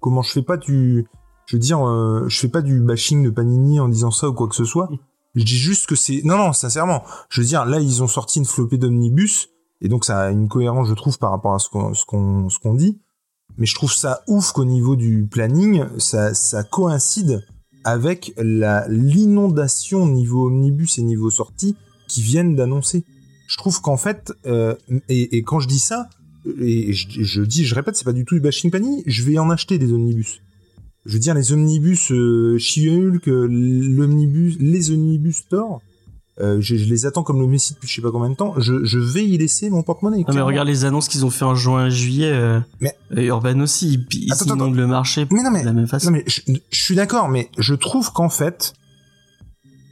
[0.00, 1.06] comment je fais pas du
[1.46, 4.32] je veux dire euh, je fais pas du bashing de Panini en disant ça ou
[4.34, 4.88] quoi que ce soit.
[5.34, 8.40] Je dis juste que c'est non non sincèrement, je veux dire là ils ont sorti
[8.40, 9.48] une flopée d'omnibus
[9.80, 12.48] et donc ça a une cohérence je trouve par rapport à ce qu'on ce qu'on
[12.48, 13.00] ce qu'on dit.
[13.58, 17.44] Mais je trouve ça ouf qu'au niveau du planning, ça, ça coïncide
[17.84, 21.76] avec l'inondation niveau omnibus et niveau sortie
[22.08, 23.04] qui viennent d'annoncer.
[23.46, 24.74] Je trouve qu'en fait, euh,
[25.08, 26.08] et, quand je dis ça,
[26.60, 29.50] et je, dis, je répète, c'est pas du tout du bashing Panini, je vais en
[29.50, 30.40] acheter des omnibus.
[31.06, 35.80] Je veux dire, les omnibus euh, She-Hulk, l'omnibus, les omnibus Thor,
[36.40, 38.54] euh, je, je, les attends comme le Messi depuis je sais pas combien de temps.
[38.56, 40.24] Je, je vais y laisser mon porte-monnaie.
[40.26, 42.32] Non mais regarde les annonces qu'ils ont fait en juin et juillet.
[42.32, 46.10] Euh, mais Urban aussi, ils, attends, le marché mais non, mais, de la même façon.
[46.10, 48.74] Non mais je, je suis d'accord, mais je trouve qu'en fait,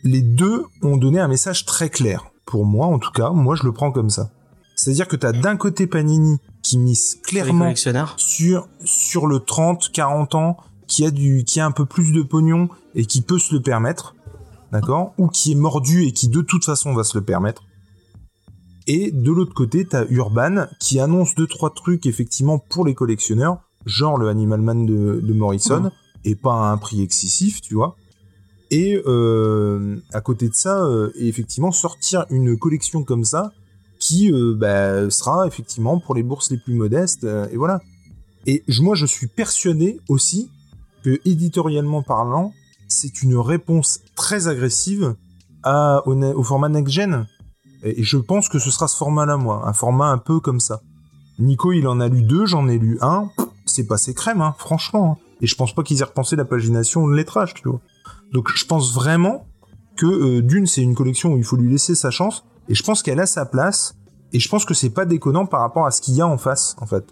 [0.05, 2.25] les deux ont donné un message très clair.
[2.47, 4.31] Pour moi, en tout cas, moi je le prends comme ça.
[4.75, 7.75] C'est-à-dire que t'as d'un côté Panini qui mise clairement
[8.17, 12.23] sur sur le 30, 40 ans, qui a du qui a un peu plus de
[12.23, 14.15] pognon et qui peut se le permettre
[14.73, 15.15] d'accord?
[15.19, 17.65] Ou qui est mordu et qui de toute façon va se le permettre.
[18.87, 23.59] Et de l'autre côté, t'as Urban qui annonce deux trois trucs effectivement pour les collectionneurs,
[23.85, 25.91] genre le Animal Man de, de Morrison, mmh.
[26.25, 27.97] et pas à un prix excessif, tu vois.
[28.71, 33.53] Et euh, à côté de ça, euh, effectivement, sortir une collection comme ça,
[33.99, 37.81] qui euh, bah, sera effectivement pour les bourses les plus modestes, et voilà.
[38.47, 40.51] Et moi, je suis persuadé aussi
[41.03, 42.53] que éditorialement parlant,
[42.89, 45.15] c'est une réponse très agressive
[45.63, 47.27] à, au, au, format next-gen.
[47.83, 49.63] Et je pense que ce sera ce format-là, moi.
[49.67, 50.81] Un format un peu comme ça.
[51.39, 53.31] Nico, il en a lu deux, j'en ai lu un.
[53.67, 55.13] C'est passé crème, hein, franchement.
[55.13, 55.25] Hein.
[55.41, 57.81] Et je pense pas qu'ils aient repensé la pagination ou le lettrage, tu vois.
[58.33, 59.47] Donc je pense vraiment
[59.97, 62.45] que euh, d'une, c'est une collection où il faut lui laisser sa chance.
[62.69, 63.95] Et je pense qu'elle a sa place.
[64.33, 66.39] Et je pense que c'est pas déconnant par rapport à ce qu'il y a en
[66.39, 67.05] face, en fait.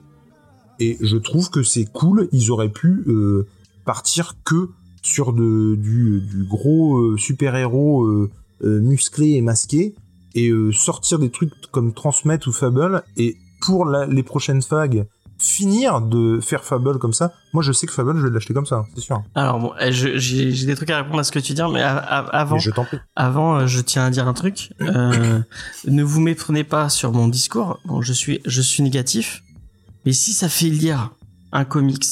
[0.78, 2.28] Et je trouve que c'est cool.
[2.32, 3.46] Ils auraient pu euh,
[3.84, 4.70] partir que
[5.06, 8.30] sur de, du, du gros euh, super-héros euh,
[8.64, 9.94] euh, musclé et masqué,
[10.34, 15.06] et sortir des trucs comme Transmet ou Fable, et pour la, les prochaines fags,
[15.38, 17.32] finir de faire Fable comme ça.
[17.54, 19.22] Moi, je sais que Fable, je vais l'acheter comme ça, c'est sûr.
[19.34, 22.56] Alors bon, eh, j'ai des trucs à répondre à ce que tu dis, mais avant,
[22.56, 22.70] mais je
[23.14, 24.72] avant, je tiens à dire un truc.
[24.82, 25.40] Euh,
[25.86, 27.78] ne vous méprenez pas sur mon discours.
[27.86, 29.42] Bon, je suis, je suis négatif,
[30.04, 31.12] mais si ça fait lire
[31.52, 32.04] un comics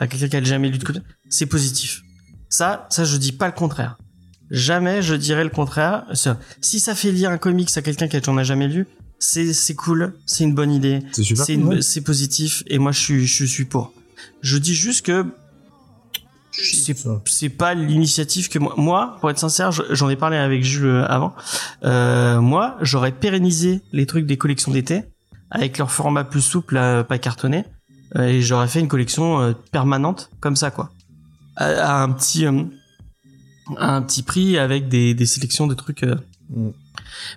[0.00, 2.02] à quelqu'un qui a jamais lu de comics, c'est positif.
[2.50, 3.96] Ça, ça, je dis pas le contraire.
[4.50, 6.04] Jamais je dirais le contraire.
[6.60, 8.86] Si ça fait lire un comics à quelqu'un qui n'en a jamais lu,
[9.20, 13.26] c'est c'est cool, c'est une bonne idée, c'est cool, c'est positif et moi je suis
[13.26, 13.92] je suis pour.
[14.40, 15.24] Je dis juste que
[16.52, 16.96] c'est
[17.26, 21.06] c'est pas l'initiative que moi moi pour être sincère j'en ai parlé avec Jules euh,
[21.06, 21.32] avant
[21.84, 25.04] euh, moi j'aurais pérennisé les trucs des collections d'été
[25.50, 26.74] avec leur format plus souple
[27.08, 27.64] pas cartonné
[28.16, 30.90] euh, et j'aurais fait une collection euh, permanente comme ça quoi
[31.60, 32.64] à, un petit euh,
[33.76, 36.16] à un petit prix avec des, des sélections de trucs euh,
[36.50, 36.70] mm.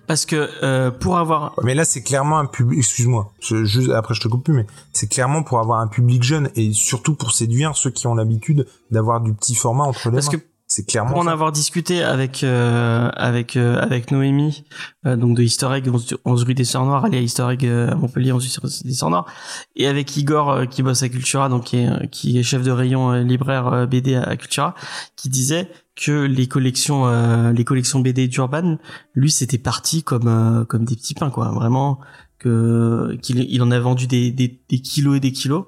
[0.07, 4.21] parce que euh, pour avoir mais là c'est clairement un public excuse-moi je, après je
[4.21, 7.75] te coupe plus mais c'est clairement pour avoir un public jeune et surtout pour séduire
[7.75, 10.39] ceux qui ont l'habitude d'avoir du petit format entre les parce mains.
[10.39, 10.43] que
[10.75, 11.31] c'est clairement pour en ça.
[11.31, 14.63] avoir discuté avec euh, avec euh, avec Noémie
[15.05, 15.87] euh, donc de Easter Egg
[16.25, 19.11] 11 rue des Sœurs Noires allez à Easter Egg à Montpellier 11 rue des Sœurs
[19.11, 19.27] Noires
[19.75, 23.11] et avec Igor qui bosse à Cultura donc qui est qui est chef de rayon
[23.11, 24.73] libraire BD à Cultura
[25.15, 27.05] qui disait que les collections
[27.51, 28.79] les collections BD d'Urban
[29.13, 31.51] lui c'était parti comme comme des petits pains quoi.
[31.51, 31.99] Vraiment
[32.39, 35.65] que qu'il il en a vendu des, des, des kilos et des kilos.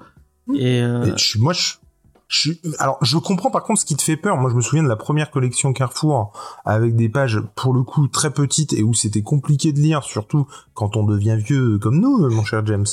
[0.56, 1.74] Et, et je, moi je
[2.28, 4.38] je, alors, je comprends par contre ce qui te fait peur.
[4.38, 6.32] Moi, je me souviens de la première collection Carrefour
[6.66, 10.48] avec des pages pour le coup très petites et où c'était compliqué de lire, surtout
[10.74, 12.86] quand on devient vieux comme nous, mon cher James.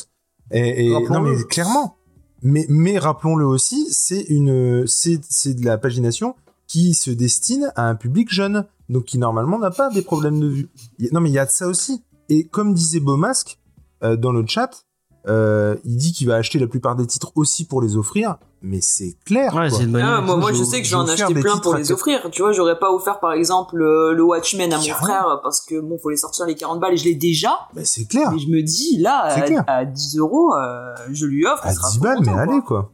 [0.50, 1.96] Et, et non, mais clairement.
[2.42, 6.34] Mais, mais rappelons-le aussi, c'est une, c'est, c'est de la pagination
[6.66, 10.48] qui se destine à un public jeune, donc qui normalement n'a pas des problèmes de
[10.48, 10.70] vue.
[11.12, 12.02] Non, mais il y a de ça aussi.
[12.28, 13.58] Et comme disait Beaumasque
[14.02, 14.84] euh, dans le chat,
[15.28, 18.80] euh, il dit qu'il va acheter la plupart des titres aussi pour les offrir, mais
[18.80, 19.54] c'est clair.
[19.54, 21.74] Ouais, c'est une bonne ah, moi, moi, je sais que j'en ai acheté plein pour
[21.76, 22.28] les offrir.
[22.32, 25.80] Tu vois, j'aurais pas offert par exemple le, le Watchmen à mon frère parce que
[25.80, 27.50] bon, faut les sortir les 40 balles et je l'ai déjà.
[27.74, 28.32] Mais c'est clair.
[28.32, 29.28] Mais je me dis là,
[29.66, 31.66] à, à 10 euros, euh, je lui offre.
[31.66, 32.90] À il sera 10 trop balles, mais allez quoi.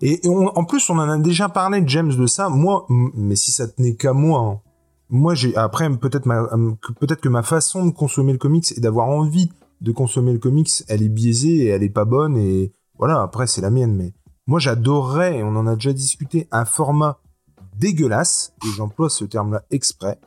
[0.00, 2.48] Et, et on- en plus, on en a déjà parlé, James, de ça.
[2.48, 4.60] Moi, mais si ça tenait qu'à moi, hein.
[5.08, 9.06] moi, j'ai après peut-être euh, peut-être que ma façon de consommer le comics et d'avoir
[9.08, 9.52] envie
[9.82, 12.36] de consommer le comics, elle est biaisée et elle est pas bonne.
[12.36, 13.94] Et voilà, après c'est la mienne.
[13.94, 14.14] Mais
[14.46, 17.20] moi, j'adorerais, et on en a déjà discuté, un format
[17.78, 18.54] dégueulasse.
[18.64, 20.20] Et j'emploie ce terme-là exprès.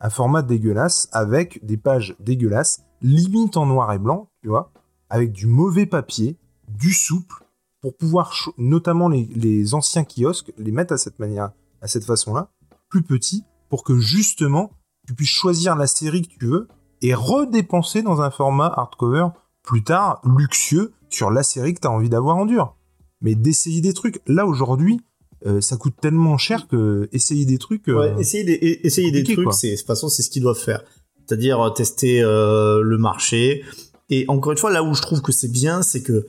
[0.00, 4.72] Un format dégueulasse avec des pages dégueulasses, limite en noir et blanc, tu vois,
[5.08, 6.36] avec du mauvais papier,
[6.68, 7.44] du souple
[7.80, 11.52] pour pouvoir, notamment les, les anciens kiosques, les mettre à cette manière,
[11.82, 12.50] à cette façon-là,
[12.88, 14.70] plus petits, pour que justement
[15.06, 16.68] tu puisses choisir la série que tu veux
[17.04, 19.26] et redépenser dans un format hardcover
[19.62, 22.74] plus tard luxueux sur la série que tu as envie d'avoir en dur.
[23.20, 25.00] Mais d'essayer des trucs, là aujourd'hui,
[25.46, 27.88] euh, ça coûte tellement cher que essayer des trucs.
[27.88, 30.58] euh, Ouais, essayer des, essayer des trucs, c'est, de toute façon, c'est ce qu'ils doivent
[30.58, 30.82] faire.
[31.26, 33.62] c'est-à-dire euh, tester euh, le marché.
[34.08, 36.26] Et encore une fois, là où je trouve que c'est bien, c'est que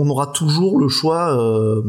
[0.00, 1.82] on aura toujours le choix, euh,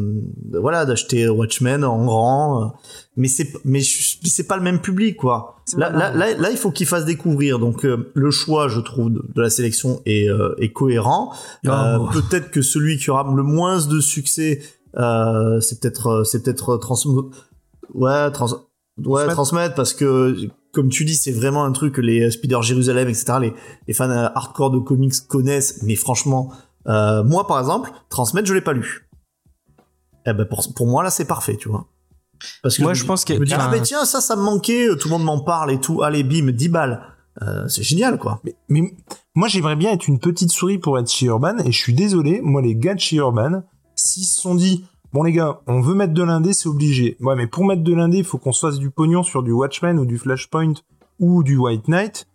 [0.59, 2.67] voilà, d'acheter Watchmen en grand, euh,
[3.15, 5.55] mais c'est mais c'est pas le même public, quoi.
[5.77, 7.59] Là, là, là, là, il faut qu'il fasse découvrir.
[7.59, 11.31] Donc euh, le choix, je trouve, de, de la sélection est, euh, est cohérent.
[11.67, 12.07] Euh, Oh.
[12.11, 14.61] peut-être que celui qui aura le moins de succès,
[14.97, 16.95] euh, c'est peut-être euh, c'est peut-être trans
[17.93, 18.47] ouais trans
[19.05, 19.75] ouais Transmettre.
[19.75, 20.35] parce que
[20.73, 23.53] comme tu dis c'est vraiment un truc que les Spider Jérusalem etc les,
[23.87, 26.51] les fans euh, hardcore de comics connaissent mais franchement
[26.87, 29.07] euh, moi par exemple transmettre je l'ai pas lu.
[30.25, 31.87] Eh ben pour, pour moi là c'est parfait tu vois.
[32.63, 34.87] Parce que Moi, je pense que- me dis, ah mais tiens ça ça me manquait
[34.97, 36.03] tout le monde m'en parle et tout.
[36.03, 37.01] Allez bim 10 balles.
[37.41, 38.39] Euh, c'est génial quoi.
[38.43, 38.93] Mais, mais
[39.35, 42.41] moi, j'aimerais bien être une petite souris pour être chez Urban, et je suis désolé,
[42.43, 43.63] moi, les gars de chez Urban,
[43.95, 47.15] s'ils se sont dit, bon, les gars, on veut mettre de l'indé, c'est obligé.
[47.21, 49.51] Ouais, mais pour mettre de l'indé, il faut qu'on se fasse du pognon sur du
[49.53, 50.73] Watchmen ou du Flashpoint
[51.19, 52.27] ou du White Knight.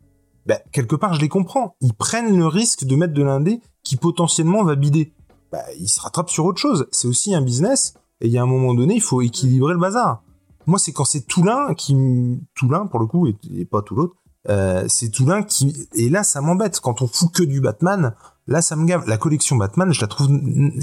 [0.46, 1.76] Bah, quelque part, je les comprends.
[1.80, 5.12] Ils prennent le risque de mettre de l'indé qui potentiellement va bider.
[5.52, 6.86] Bah, ils se rattrapent sur autre chose.
[6.92, 9.78] C'est aussi un business, et il y a un moment donné, il faut équilibrer le
[9.80, 10.22] bazar.
[10.66, 14.14] Moi, c'est quand c'est Toulin qui, m- Toulin pour le coup, et, pas tout l'autre,
[14.48, 18.14] euh, c'est Toulin qui et là ça m'embête quand on fout que du Batman
[18.46, 20.28] là ça me gave la collection Batman je la trouve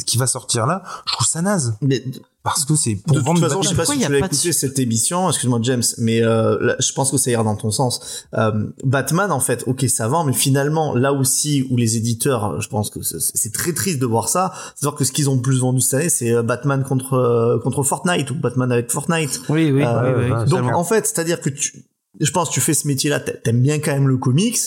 [0.05, 2.03] qui va sortir là je trouve ça naze mais
[2.43, 4.03] parce que c'est pour de toute vendre du façon, je sais pas Pourquoi si y
[4.03, 7.11] a tu l'as pas de écouté cette émission, excuse-moi James, mais euh, là, je pense
[7.11, 8.25] que ça ira dans ton sens.
[8.33, 12.67] Euh, Batman, en fait, ok, ça vend, mais finalement, là aussi où les éditeurs, je
[12.67, 15.35] pense que c'est- c'est très triste de voir ça, c'est voir que ce qu'ils ont
[15.35, 18.89] le plus vendu cette année, c'est euh, Batman contre euh, contre Fortnite ou Batman avec
[18.91, 19.39] Fortnite.
[19.49, 21.83] Oui, oui, Euh, oui, oui, ouais, Donc en fait, c'est-à-dire que tu,
[22.19, 24.57] je pense, que tu fais ce métier-là, t'a- t'aimes bien quand même le comics.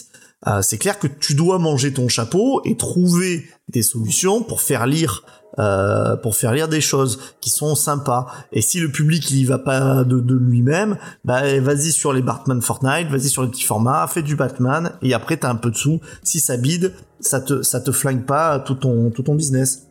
[0.46, 4.86] Euh, c'est clair que tu dois manger ton chapeau et trouver des solutions pour faire
[4.86, 5.24] lire,
[5.58, 8.26] euh, pour faire lire des choses qui sont sympas.
[8.52, 12.22] Et si le public il y va pas de, de lui-même, bah vas-y sur les
[12.22, 15.70] Batman Fortnite, vas-y sur les petits formats, fais du Batman et après t'as un peu
[15.70, 16.00] de sous.
[16.22, 19.88] Si ça bide, ça te ça te flingue pas tout ton tout ton business.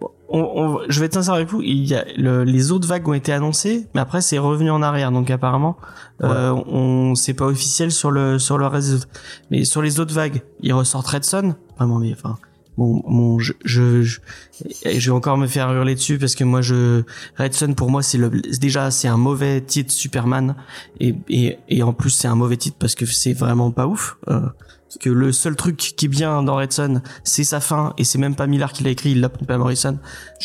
[0.00, 3.08] On- on- je vais être sincère avec vous, il y a le- les autres vagues
[3.08, 5.78] ont été annoncées, mais après c'est revenu en arrière, donc apparemment
[6.22, 9.08] euh, on c'est pas officiel sur le sur le reste.
[9.50, 12.36] Mais sur les autres vagues, ils ressortent Red Son, vraiment mais enfin
[12.76, 17.04] bon, bon je, je, je vais encore me faire hurler dessus parce que moi je
[17.38, 18.28] Red Son pour moi c'est le
[18.60, 20.56] déjà c'est un mauvais titre Superman
[21.00, 24.18] et et et en plus c'est un mauvais titre parce que c'est vraiment pas ouf.
[24.28, 24.40] Euh,
[24.88, 28.04] parce que le seul truc qui est bien dans Red Son, c'est sa fin, et
[28.04, 29.98] c'est même pas Miller qui l'a écrit, il l'a pompé à Morrison.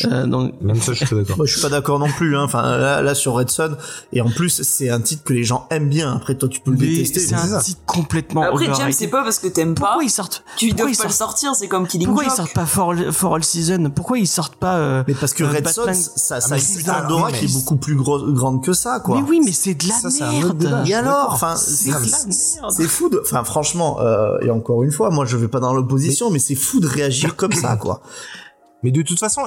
[0.05, 2.35] Euh, donc, même ça je suis d'accord Moi, je suis pas d'accord non plus.
[2.35, 2.43] Hein.
[2.43, 3.77] Enfin, là, là sur Red Son,
[4.11, 6.13] et en plus, c'est un titre que les gens aiment bien.
[6.13, 7.19] Après, toi, tu peux le mais détester.
[7.21, 7.61] c'est un ça.
[7.61, 9.85] titre complètement Après, James, c'est pas parce que t'aimes pas.
[9.87, 12.31] Pourquoi ils sortent Tu pourquoi dois pas le sortent- sortir, c'est comme Killing Pourquoi ils
[12.31, 13.91] sortent pas For, For All Season?
[13.95, 16.55] Pourquoi ils sortent pas euh, Mais parce que euh, Red Son, Batman- ça, ça mais
[16.55, 18.99] a c'est une ça, histoire d'aura mais qui est beaucoup plus gros- grande que ça,
[18.99, 19.15] quoi.
[19.21, 20.83] Mais oui, mais c'est de la Ça, un merde.
[20.85, 22.73] Et alors, enfin, C'est c'est de la merde.
[22.75, 25.73] c'est fou de, enfin, franchement, euh, et encore une fois, moi, je vais pas dans
[25.73, 28.01] l'opposition, mais, c'est fou de réagir comme ça, quoi.
[28.83, 29.41] mais de toute façon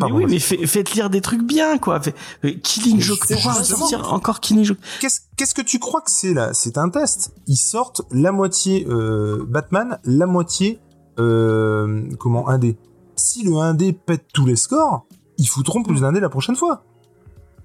[0.00, 2.00] Mais oui, mais fait- faites lire des trucs bien, quoi.
[2.00, 2.14] Fait-
[2.44, 4.78] euh, Killing Joke, sortir encore Killing Joke.
[5.00, 6.52] Qu'est-ce qu'est-ce que tu crois que c'est là?
[6.52, 7.32] C'est un test.
[7.46, 10.80] Ils sortent la moitié euh, Batman la moitié
[11.18, 12.76] euh, comment indé
[13.16, 15.04] si le indé pète tous les scores
[15.38, 16.84] ils foutront plus d'indé la prochaine fois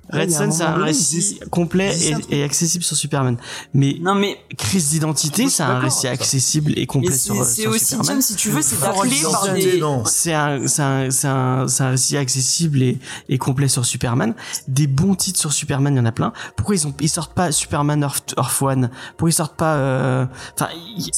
[0.09, 1.93] Red il y a un Sun, c'est un récit complet
[2.29, 3.37] et, et accessible sur Superman.
[3.73, 7.71] Mais Non, mais, Crise d'identité, c'est un récit accessible et complet c'est sur, c'est sur
[7.71, 8.05] aussi, Superman.
[8.07, 9.81] James, si tu veux, c'est bâclé par des.
[10.05, 12.99] C'est un, c'est un, c'est un, c'est un récit accessible et,
[13.29, 14.33] et complet sur Superman.
[14.67, 16.33] Des bons titres sur Superman, il y en a plein.
[16.55, 18.89] Pourquoi ils ont, ils sortent pas Superman Earth, Earth One?
[19.17, 21.09] Pourquoi ils sortent pas, euh, enfin, il y,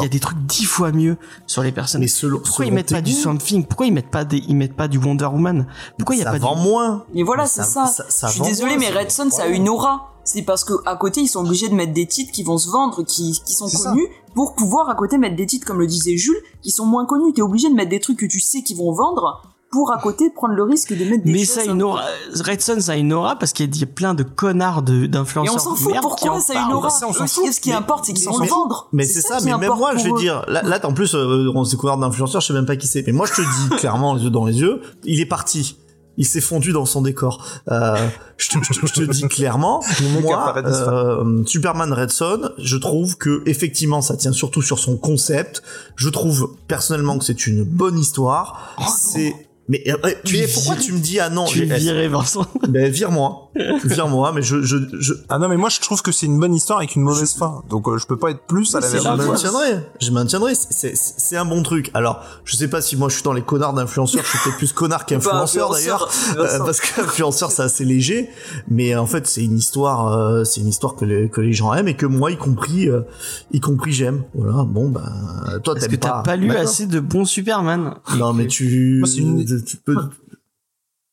[0.00, 1.16] a- y des trucs dix fois mieux
[1.46, 2.00] sur les personnes.
[2.00, 3.64] Mais selon, Pourquoi ils mettent pas du Swamp Thing?
[3.64, 5.66] Pourquoi ils mettent pas des, ils mettent pas du Wonder Woman?
[5.96, 6.62] Pourquoi il y a ça pas vend du...
[6.62, 7.04] moins.
[7.14, 8.04] Mais voilà, c'est ça- ça.
[8.08, 10.12] Ça- Je suis désolé, mais c'est Red Son, ça a une aura.
[10.24, 12.68] C'est parce que à côté, ils sont obligés de mettre des titres qui vont se
[12.68, 13.90] vendre, qui, qui sont ça.
[13.90, 17.06] connus, pour pouvoir à côté mettre des titres, comme le disait Jules, qui sont moins
[17.06, 17.32] connus.
[17.32, 19.40] T'es obligé de mettre des trucs que tu sais qui vont vendre,
[19.70, 21.82] pour à côté prendre le risque de mettre des Mais choses ça a un une
[21.82, 22.02] aura.
[22.46, 25.08] Red Sun, ça a une aura parce qu'il y a plein de connards de- Et
[25.08, 25.54] d'influenceurs.
[25.54, 27.52] on s'en fout, pourquoi ça a une aura Ça, on s'en Eux, fout.
[27.52, 28.88] Ce qui importe, c'est qu'ils mais- vendre.
[28.92, 30.18] Mais c'est ça, mais même moi, je pour vais eux.
[30.22, 32.86] dire, là, là en plus, euh, on s'est couvert d'influenceurs, je sais même pas qui
[32.86, 35.76] c'est, mais moi, je te dis clairement, les yeux dans les yeux, il est parti.
[36.18, 37.46] Il s'est fondu dans son décor.
[37.70, 37.96] Euh,
[38.36, 39.82] je, te, je te- je te dis clairement,
[40.20, 45.62] moi, euh, Superman Red Son, je trouve que effectivement, ça tient surtout sur son concept.
[45.96, 48.74] Je trouve personnellement que c'est une bonne histoire.
[48.98, 49.34] c'est
[49.70, 52.46] mais, euh, Tu mais pourquoi tu me dis ah non Tu viré, Vincent.
[52.68, 53.47] ben vire-moi.
[53.84, 56.54] Vire-moi, mais je, je, je, Ah non, mais moi je trouve que c'est une bonne
[56.54, 57.62] histoire avec une mauvaise fin.
[57.68, 59.86] Donc euh, je peux pas être plus à la je maintiendrai.
[60.00, 60.54] Je maintiendrai.
[60.54, 61.90] C'est- C'est c'est un bon truc.
[61.94, 64.22] Alors, je sais pas si moi je suis dans les connards d'influenceurs.
[64.24, 66.08] Je suis peut-être plus connard qu'influenceur d'ailleurs.
[66.38, 68.30] Euh, parce qu'influenceur c'est assez léger,
[68.68, 71.72] mais en fait c'est une histoire, euh, c'est une histoire que les, que les gens
[71.74, 73.00] aiment et que moi y compris, euh,
[73.52, 74.22] y compris j'aime.
[74.34, 74.62] Voilà.
[74.64, 75.02] Bon ben,
[75.64, 76.22] toi t'aimes que t'as pas.
[76.22, 77.94] pas lu assez de bons Superman?
[78.16, 79.96] Non mais tu, Moi, c'est une- tu peux.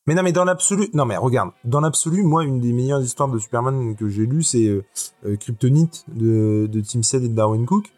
[0.06, 3.28] Mais non, mais dans l'absolu, non, mais regarde, dans l'absolu, moi, une des meilleures histoires
[3.28, 4.84] de Superman que j'ai lues, c'est euh,
[5.26, 7.90] euh, Kryptonite de, de Tim Sale et de Darwin Cook.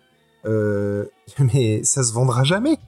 [0.47, 1.05] Euh,
[1.53, 2.79] mais ça se vendra jamais.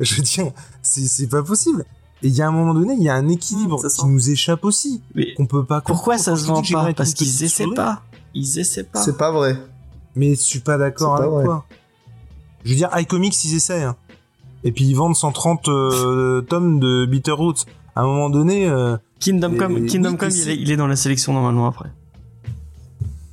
[0.00, 0.52] Je veux dire,
[0.82, 1.86] c'est c'est pas possible.
[2.22, 4.06] Et il y a un moment donné, il y a un équilibre Mmh, qui sent.
[4.08, 5.80] nous échappe aussi, Mais qu'on peut pas.
[5.80, 6.92] pourquoi ça se vend pas?
[6.94, 8.02] Parce qu'ils essaient pas.
[8.34, 9.00] Ils essaient pas.
[9.00, 9.56] C'est pas vrai.
[10.14, 11.44] Mais je suis pas d'accord C'est pas avec vrai.
[11.44, 11.64] toi.
[12.64, 13.82] Je veux dire, iComics, ils essaient.
[13.84, 13.96] hein.
[14.64, 17.64] Et puis ils vendent 130 euh, tomes de Bitterroots.
[17.96, 20.70] À un moment donné, euh, Kingdom Et- Come, Kingdom oui, Come, et il est, il
[20.70, 21.90] est dans la sélection normalement après.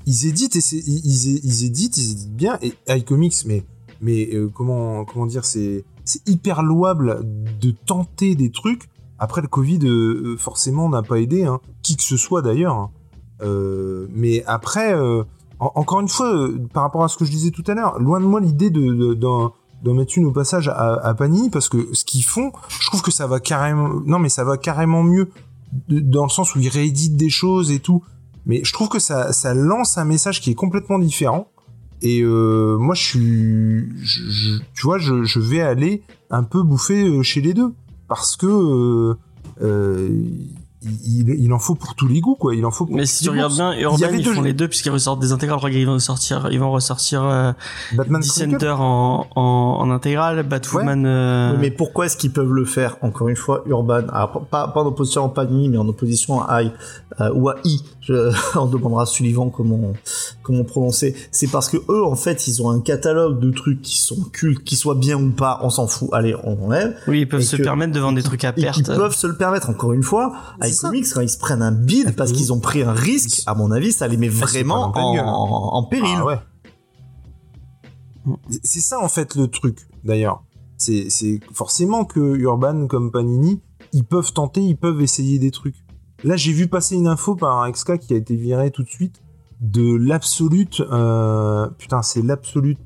[0.06, 1.28] ils éditent et ils,
[1.66, 3.64] éditent ils éditent bien et iComics mais
[4.02, 7.22] mais euh, comment comment dire c'est c'est hyper louable
[7.62, 8.90] de tenter des trucs
[9.20, 12.76] après le Covid euh, euh, forcément n'a pas aidé hein, qui que ce soit d'ailleurs
[12.76, 12.92] hein.
[13.42, 15.24] Euh, mais après euh,
[15.60, 18.20] en- encore une fois par rapport à ce que je disais tout à l'heure loin
[18.20, 19.14] de moi l'idée de, de-
[19.84, 23.02] d'en mettre une au passage à, à Panini parce que ce qu'ils font je trouve
[23.02, 25.30] que ça va carrément non mais ça va carrément mieux
[25.90, 28.04] dans le sens où ils rééditent des choses et tout
[28.46, 31.48] mais je trouve que ça, ça lance un message qui est complètement différent.
[32.02, 33.90] Et euh, moi, je suis,
[34.74, 37.74] tu vois, je, vais aller un peu bouffer euh, chez les deux
[38.10, 39.16] parce que
[39.62, 40.26] euh,
[41.06, 42.56] il, il en faut pour tous les goûts, quoi.
[42.56, 42.86] Il en faut.
[42.86, 44.46] Pour Mais si tu regardes bien, Il y Urban, avait ils deux font jeux.
[44.48, 45.60] les deux puisqu'ils ressortent des intégrales.
[45.72, 47.52] Qu'ils vont ressortir, ils vont ressortir euh,
[47.94, 48.22] Batman.
[48.22, 49.42] Dissenter en, en,
[49.80, 51.06] en intégrale, Batwoman.
[51.06, 54.68] euh, Oui, mais pourquoi est-ce qu'ils peuvent le faire Encore une fois, Urban, alors, pas,
[54.68, 56.72] pas en opposition à Panini, mais en opposition à I
[57.22, 57.82] euh, ou à I.
[58.06, 59.94] Je, on demandera à Sullivan comment
[60.42, 61.16] comment prononcer.
[61.32, 64.64] C'est parce que eux, en fait, ils ont un catalogue de trucs qui sont cultes,
[64.66, 66.10] qu'ils soient bien ou pas, on s'en fout.
[66.12, 66.98] Allez, on enlève.
[67.08, 68.86] Oui, ils peuvent se que- permettre de vendre des trucs à qui perte.
[68.88, 69.70] peuvent se le permettre.
[69.70, 70.76] Encore une fois, avec.
[70.76, 72.38] Comics, quand ils se prennent un bid parce oui.
[72.38, 75.74] qu'ils ont pris un risque, à mon avis, ça les met Ah, vraiment en, en-
[75.78, 76.16] en péril.
[76.18, 76.40] Ah ouais.
[78.64, 80.44] C'est ça en fait le truc d'ailleurs.
[80.78, 83.62] C'est c'est forcément que Urban comme Panini,
[83.94, 85.76] ils peuvent tenter, ils peuvent essayer des trucs.
[86.24, 88.90] Là, j'ai vu passer une info par un XK qui a été viré tout de
[88.90, 89.22] suite
[89.60, 90.80] de l'absolute.
[90.82, 92.80] euh, Putain, c'est l'absolute.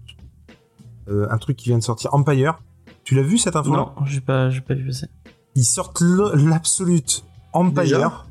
[1.09, 2.13] euh, un truc qui vient de sortir.
[2.13, 2.59] Empire.
[3.03, 5.07] Tu l'as vu cette info Non, j'ai pas, j'ai pas vu passer.
[5.55, 7.23] Ils sortent l'absolute
[7.53, 7.83] Empire.
[7.83, 8.25] Déjà?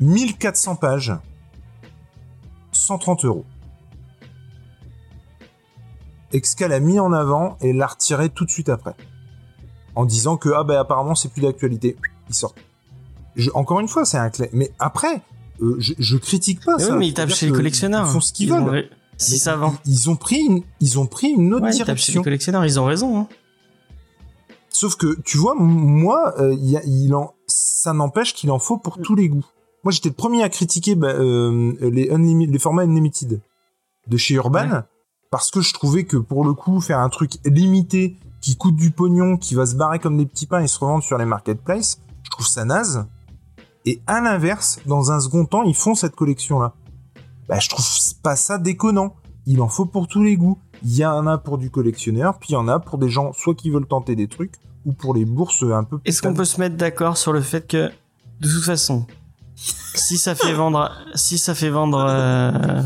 [0.00, 1.12] 1400 pages.
[2.72, 3.44] 130 euros.
[6.32, 8.94] Excal a mis en avant et l'a retiré tout de suite après.
[9.94, 11.96] En disant que, ah ben apparemment c'est plus d'actualité.
[12.28, 12.58] Ils sortent.
[13.38, 14.50] Je- encore une fois, c'est un clé.
[14.52, 15.22] Mais après,
[15.62, 16.92] euh, je, je critique pas Mais ça.
[16.92, 18.06] oui, mais ils tapent chez les collectionneurs.
[18.06, 18.68] Ils font ce qu'ils veulent.
[18.68, 19.74] ré- Si ça vend.
[19.86, 22.22] Ils, ont pris une, ils ont pris une autre Ouais, ils tapent chez les direction.
[22.22, 23.18] collectionneurs, ils ont raison.
[23.20, 23.28] Hein.
[24.70, 28.58] Sauf que, tu vois, moi, euh, il y a- il en, ça n'empêche qu'il en
[28.58, 29.46] faut pour tous les goûts.
[29.84, 33.40] Moi, j'étais le premier à critiquer bah, euh, les, formats Unlimited
[34.06, 34.78] de chez Urban, Ouais.
[35.30, 38.90] parce que je trouvais que, pour le coup, faire un truc limité, qui coûte du
[38.92, 41.98] pognon, qui va se barrer comme des petits pains et se revendre sur les marketplaces,
[42.22, 43.04] je trouve ça naze.
[43.88, 46.74] Et à l'inverse, dans un second temps, ils font cette collection-là.
[47.48, 47.86] Bah, je trouve
[48.22, 49.16] pas ça déconnant.
[49.46, 50.58] Il en faut pour tous les goûts.
[50.84, 53.32] Il y en a pour du collectionneur, puis il y en a pour des gens
[53.32, 56.34] soit qui veulent tenter des trucs, ou pour les bourses un peu plus Est-ce qu'on
[56.34, 57.90] peut se mettre d'accord sur le fait que,
[58.40, 59.06] de toute façon,
[59.56, 62.82] si ça fait vendre, si ça fait vendre euh,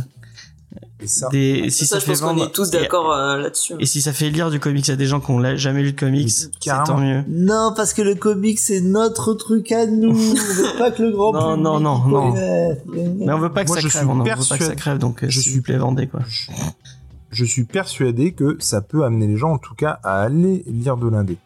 [1.06, 3.36] ça, des, si ça, ça, je fait pense qu'on vendre, est tous et- d'accord euh,
[3.38, 3.74] là-dessus.
[3.80, 5.92] Et, si ça fait lire du comics à des gens qui ont la- jamais lu
[5.92, 6.50] de comics, c'est
[6.84, 7.22] tant mieux.
[7.28, 10.10] Non, parce que le comic, c'est notre truc à nous.
[10.10, 12.34] On veut pas que le grand Non, public non, non, non.
[12.34, 14.98] Mais on veut pas que Moi, ça crève, on ne veut pas que ça crève,
[14.98, 16.20] donc euh, je s'il suis- vous plaît, vendez quoi.
[17.30, 20.96] je suis persuadé que ça peut amener les gens, en tout cas, à aller lire
[20.96, 21.38] de l'indé.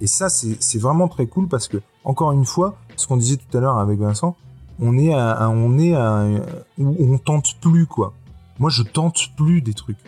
[0.00, 3.36] Et ça, c'est c'est vraiment très cool parce que, encore une fois, ce qu'on disait
[3.36, 4.36] tout à l'heure avec Vincent,
[4.80, 6.24] on est à, à- on est à,
[6.78, 8.12] on tente plus, quoi.
[8.58, 9.98] Moi, je tente plus des trucs.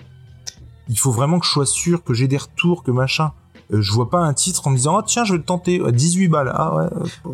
[0.88, 3.32] Il faut vraiment que je sois sûr que j'ai des retours, que machin.
[3.72, 5.80] Euh, je vois pas un titre en me disant, oh tiens, je vais le tenter,
[5.80, 6.50] euh, 18 balles.
[6.54, 6.84] Ah ouais.
[7.26, 7.32] euh,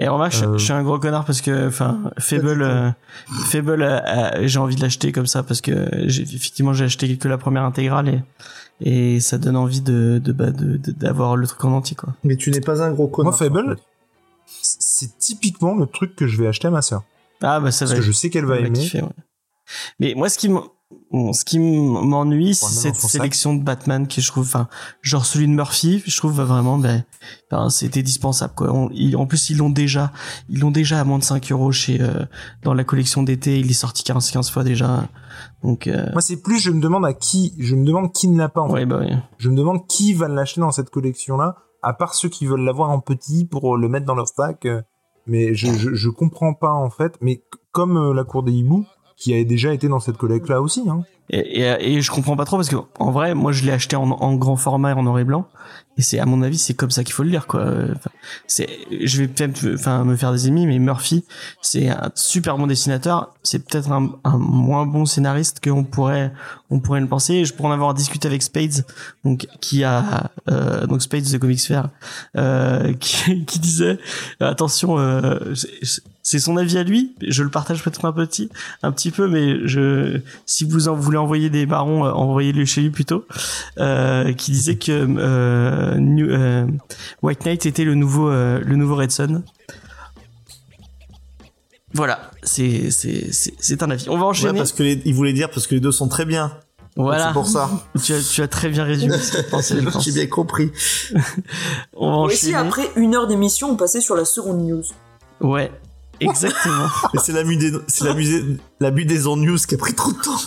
[0.00, 0.58] Et remarque, Euh.
[0.58, 2.90] je suis un gros connard parce que, enfin, Fable, euh,
[3.46, 7.28] Fable, euh, j'ai envie de l'acheter comme ça parce que j'ai, effectivement, j'ai acheté que
[7.28, 8.22] la première intégrale
[8.80, 11.96] et, et ça donne envie de, de, bah, de, de- d'avoir le truc en entier,
[11.96, 12.14] quoi.
[12.24, 13.32] Mais tu n'es pas un gros connard.
[13.32, 13.76] Moi, Fable,
[14.46, 17.02] c'est typiquement le truc que je vais acheter à ma sœur.
[17.42, 18.78] Ah, bah, ça Parce va que je sais qu'elle va va aimer.
[18.78, 19.08] kiffer, ouais.
[20.00, 20.60] Mais moi, ce qui me,
[21.10, 23.10] Bon, ce qui m'ennuie, c'est cette sac.
[23.10, 24.68] sélection de Batman qui je trouve, enfin,
[25.02, 27.04] genre celui de Murphy, je trouve vraiment, ben,
[27.50, 28.72] ben, c'était dispensable quoi.
[28.72, 30.12] On- ils- en plus, ils l'ont déjà,
[30.48, 32.24] ils l'ont déjà à moins de 5 euros chez euh,
[32.62, 33.58] dans la collection d'été.
[33.58, 35.08] Il est sorti 15 15 fois déjà.
[35.62, 38.38] Donc, euh, Moi, c'est plus, je me demande à qui, je me demande qui ne
[38.38, 38.74] l'a pas, en fait.
[38.74, 39.12] ouais, bah, ouais.
[39.36, 42.88] Je me demande qui va l'acheter dans cette collection-là, à part ceux qui veulent l'avoir
[42.90, 44.64] en petit pour le mettre dans leur stack.
[44.64, 44.80] euh,
[45.26, 47.18] Mais je, je, je comprends pas, en fait.
[47.20, 47.42] Mais
[47.72, 48.86] comme euh, la cour des hiboux,
[49.18, 51.04] qui a déjà été dans cette collecte-là aussi, hein.
[51.30, 53.96] Et, et, et je comprends pas trop parce que en vrai, moi, je l'ai acheté
[53.96, 55.46] en, en grand format en noir et blanc.
[55.98, 57.66] Et c'est à mon avis, c'est comme ça qu'il faut le lire, quoi.
[58.46, 58.66] C'est,
[59.04, 61.24] je vais peut-être, enfin, me faire des ennemis, mais Murphy,
[61.60, 63.34] c'est un super bon dessinateur.
[63.42, 66.32] C'est peut-être un, un moins bon scénariste qu'on pourrait,
[66.70, 67.44] on pourrait le penser.
[67.44, 68.86] Je pourrais en avoir discuté avec Spades,
[69.24, 71.90] donc qui a, euh, donc Spades de Comics Fair,
[72.38, 73.98] euh, qui, qui disait,
[74.40, 77.14] attention, euh, c'est- c'est son avis à lui.
[77.26, 78.50] Je le partage peut-être un petit,
[78.82, 82.82] un petit peu, mais je, si vous en voulez envoyer des barons, euh, envoyez-le chez
[82.82, 83.24] lui plutôt.
[83.78, 86.66] Euh, qui disait que euh, New- euh,
[87.22, 89.42] White Knight était le nouveau, euh, le nouveau Red Son.
[91.94, 94.08] Voilà, c'est c'est c'est c'est un avis.
[94.10, 94.58] On va Ouais, enchaîner.
[94.58, 96.52] parce que les- il voulait dire parce que les deux sont très bien.
[96.96, 97.70] voilà, C'est pour ça.
[98.04, 99.72] tu as tu as très bien résumé ce pense.
[100.04, 100.70] J'ai bien compris.
[101.96, 102.68] On va Et aussi, enchaîner.
[102.68, 104.82] après une heure d'émission, on passait sur la seconde news.
[105.40, 105.70] Ouais,
[106.20, 106.86] exactement.
[107.14, 108.44] Mais c'est la des, c'est la musée,
[108.80, 110.38] la mu des on news qui a pris trop de temps.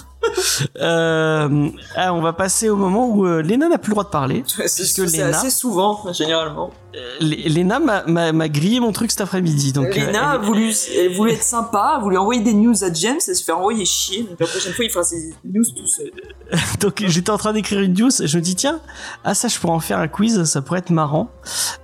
[0.80, 4.10] euh, ah, on va passer au moment où euh, Léna n'a plus le droit de
[4.10, 4.44] parler.
[4.46, 6.70] C'est Puisque c'est Léna- assez souvent, généralement.
[6.96, 9.72] Euh, Léna m'a- m'a m'a grillé mon truc cet après-midi.
[9.74, 12.84] Donc, euh, Lena a elle- voulu, elle voulait être sympa, a voulu envoyer des news
[12.84, 14.24] à James, elle se fait envoyer chier.
[14.24, 16.12] Donc la prochaine fois, il fera ses news tout seul.
[16.82, 18.80] Donc j'étais en train d'écrire une news, je me dis tiens,
[19.24, 21.32] ah ça je pourrais en faire un quiz, ça pourrait être marrant.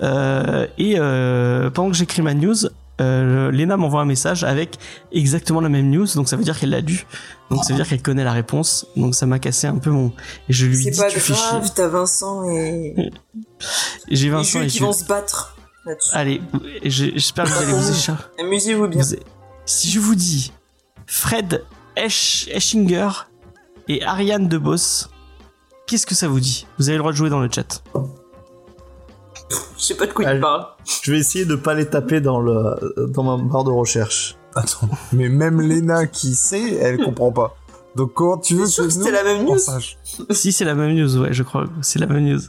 [0.04, 2.56] Euh, et euh, pendant que j'écris ma news,
[3.02, 4.78] euh, Léna m'envoie un message avec
[5.12, 7.06] exactement la même news, donc ça veut dire qu'elle l'a lu,
[7.52, 10.08] donc ça veut dire qu'elle connaît la réponse, donc ça m'a cassé un peu mon.
[10.50, 12.96] Et je lui C'est dis pas tu grave, t'as Vincent et,
[14.08, 16.10] Et J'ai et Vincent Jules et qui vont se battre là-dessus.
[16.14, 16.42] Allez,
[16.84, 18.24] j'espère que vous allez vous échapper.
[18.42, 19.02] Amusez-vous bien.
[19.04, 19.16] Vous-
[19.66, 20.52] Si je vous dis
[21.06, 21.64] Fred
[21.96, 23.10] Esch- Eschinger
[23.88, 25.10] et Ariane DeBoss,
[25.88, 26.66] qu'est-ce que ça vous dit?
[26.78, 27.82] Vous avez le droit de jouer dans le chat.
[29.50, 30.66] Je sais pas de quoi il parle.
[31.04, 32.76] Je vais essayer de pas les taper dans le,
[33.10, 34.36] dans ma barre de recherche.
[34.56, 34.90] Attends.
[35.14, 37.56] Mais même Lena qui sait, elle comprend pas.
[37.96, 39.98] Donc comment tu veux que que nous, la même news sache
[40.32, 41.66] si, c'est la même news, ouais, je crois.
[41.82, 42.42] C'est la même news.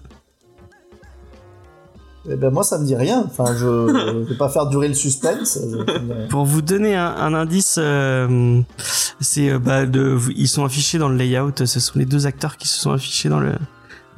[2.30, 3.22] Eh ben moi ça me dit rien.
[3.24, 3.64] Enfin je,
[4.24, 5.58] je vais pas faire durer le suspense.
[5.62, 8.60] Je- Pour vous donner un, un indice, euh,
[9.20, 11.52] c'est euh, bah, de, ils sont affichés dans le layout.
[11.64, 13.52] Ce sont les deux acteurs qui se sont affichés dans le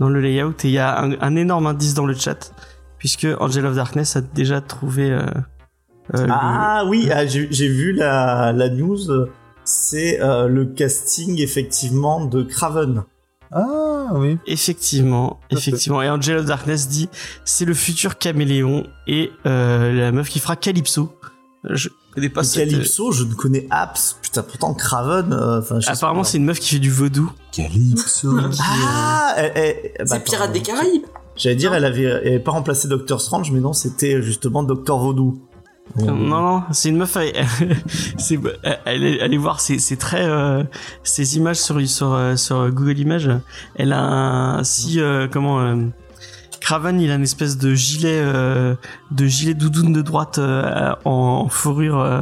[0.00, 0.54] dans le layout.
[0.64, 2.52] Et il y a un, un énorme indice dans le chat,
[3.00, 5.10] puisque Angel of Darkness a déjà trouvé.
[5.10, 5.22] Euh,
[6.14, 8.98] euh, le- Ah oui, ah, j'ai vu la, la news.
[9.64, 13.02] C'est euh, le casting effectivement de Craven.
[13.52, 14.38] Ah oui.
[14.46, 16.02] Effectivement, effectivement.
[16.02, 17.08] Et Angel of Darkness dit
[17.44, 21.12] c'est le futur caméléon et euh, la meuf qui fera Calypso.
[21.68, 24.16] Je connais pas cette- Calypso, je ne connais abs.
[24.22, 25.32] Putain, pourtant Craven.
[25.32, 27.30] euh, Apparemment, c'est une meuf qui fait du vaudou.
[27.52, 28.36] Calypso.
[28.60, 31.04] Ah, bah, C'est Pirates des Caraïbes.
[31.36, 34.98] J'allais dire, elle avait, elle avait pas remplacé Doctor Strange, mais non, c'était justement Docteur
[34.98, 35.40] Vaudou.
[35.96, 37.16] Non, non, c'est une meuf.
[37.16, 37.32] Elle,
[38.18, 38.38] c'est,
[38.84, 40.62] elle, est- allez voir, c'est, c'est très euh,
[41.02, 43.30] ces images sur sur euh, sur Google Images.
[43.74, 45.76] Elle a un si euh, comment euh,
[46.60, 48.74] Craven, il a une espèce de gilet euh,
[49.10, 51.10] de gilet doudoune de droite euh, en,
[51.44, 52.20] en fourrure euh,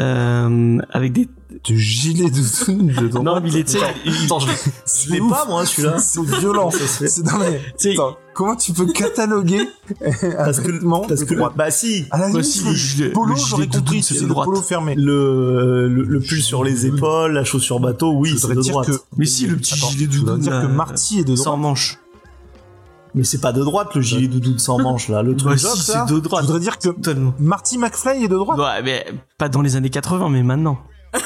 [0.00, 1.28] euh, avec des.
[1.68, 3.22] De gilet de dedans.
[3.22, 4.46] Non, mais il est, Attends, je,
[5.06, 5.98] je l'ai pas, moi, celui-là.
[5.98, 6.70] C'est violent.
[6.70, 7.08] Ça se fait.
[7.08, 9.60] C'est non mais tu sais, attends, comment tu peux cataloguer
[10.04, 12.76] un Parce que, vêtement parce de que, droite bah si, À la limite, le le
[12.76, 14.44] gilet- polo, j'aurais doudoune, compris, c'est le droite.
[14.44, 14.94] polo fermé.
[14.94, 18.86] le, le, le pull sur les épaules, la chaussure bateau, oui, c'est de droite.
[18.86, 21.44] que Mais si, le petit Attends, gilet doudoune, dire que euh, Marty est de sans
[21.56, 21.60] droite.
[21.60, 21.98] manche.
[23.18, 25.22] Mais c'est pas de droite, le gilet doudoune sans manche, là.
[25.22, 26.44] Le truc Bah si, c'est de Je droite.
[26.44, 27.34] voudrais dire que Totalement.
[27.40, 28.58] Marty McFly est de droite.
[28.58, 29.04] Ouais, mais
[29.38, 30.78] pas dans les années 80, mais maintenant.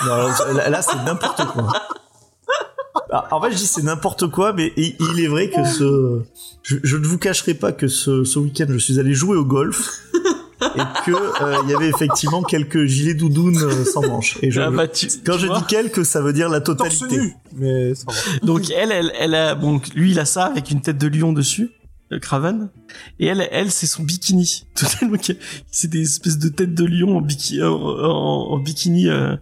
[0.06, 1.70] Non, là, là, c'est n'importe quoi.
[3.10, 6.22] Ah, En fait, je dis c'est n'importe quoi, mais il, est vrai que ce,
[6.62, 9.44] je, je ne vous cacherai pas que ce, ce week-end, je suis allé jouer au
[9.44, 10.00] golf
[10.62, 11.10] et que
[11.42, 14.38] euh, il y avait effectivement quelques gilets doudounes euh, sans manches.
[14.40, 16.78] Et je, Ah bah, tu- quand tu je dis quelques, ça veut dire la Torse
[17.00, 17.18] totalité.
[17.20, 17.34] nu.
[17.56, 18.14] Mais ça va.
[18.46, 21.32] Donc elle, elle, elle a, bon, lui il a ça avec une tête de lion
[21.32, 21.70] dessus,
[22.18, 22.68] Craven,
[23.18, 24.64] et elle, elle c'est son bikini.
[24.74, 25.16] Totalement,
[25.70, 29.08] c'est des espèces de têtes de lion en, biki, en, en- en bikini.
[29.08, 29.36] Euh,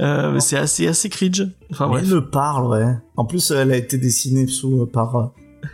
[0.00, 1.46] euh, c'est assez, assez cringe.
[1.70, 2.04] Enfin Mais bref.
[2.06, 2.94] Elle me parle, ouais.
[3.16, 5.26] En plus, elle a été dessinée sous, par euh,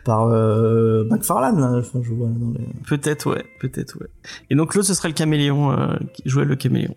[0.04, 1.60] par euh, McFarlane.
[1.60, 1.78] là.
[1.78, 2.66] Enfin, je vois dans les.
[2.86, 4.08] Peut-être, ouais, peut-être, ouais.
[4.50, 6.94] Et donc l'autre ce serait le caméléon, euh, qui jouait le caméléon.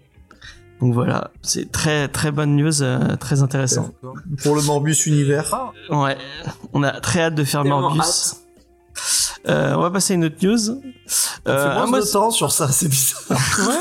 [0.81, 3.91] Donc voilà, c'est très très bonne news, euh, très intéressant.
[4.43, 5.73] Pour le Morbus univers.
[5.89, 6.17] Ouais,
[6.71, 8.37] on a très hâte de faire hâte.
[9.47, 10.69] Euh, on va passer à une autre news.
[10.69, 10.79] On
[11.09, 13.37] fait Euh, moins de temps sur ça, c'est bizarre.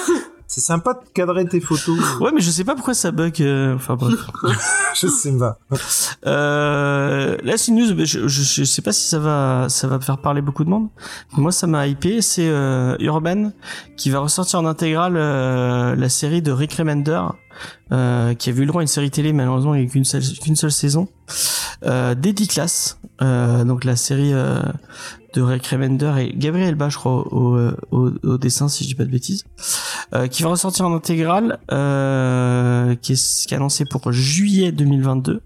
[0.51, 1.99] C'est sympa de cadrer tes photos.
[2.21, 3.35] Ouais, mais je sais pas pourquoi ça bug.
[3.43, 4.19] euh, Enfin bref.
[4.95, 5.59] je sais pas.
[6.27, 8.05] Euh, là, c'est une news.
[8.07, 10.89] je, je sais pas si ça va, ça va faire parler beaucoup de monde.
[11.33, 12.23] Moi, ça m'a hypé.
[12.23, 13.53] C'est euh, Urban
[13.99, 17.21] qui va ressortir en intégrale euh, la série de Rick Remender,
[17.93, 20.05] euh, qui avait eu le droit à une série télé, malheureusement, il n'y a qu'une
[20.05, 21.09] seule, qu'une seule saison.
[21.85, 22.15] Euh,
[22.49, 24.61] Class, euh, donc la série euh,
[25.35, 28.89] de Rick Remender et Gabriel Bas, je crois, au, au, au- au dessin, si je
[28.89, 29.45] dis pas de bêtises,
[30.15, 35.41] euh, qui va ressortir en intégrale, euh, qui, est, qui est annoncé pour juillet 2022.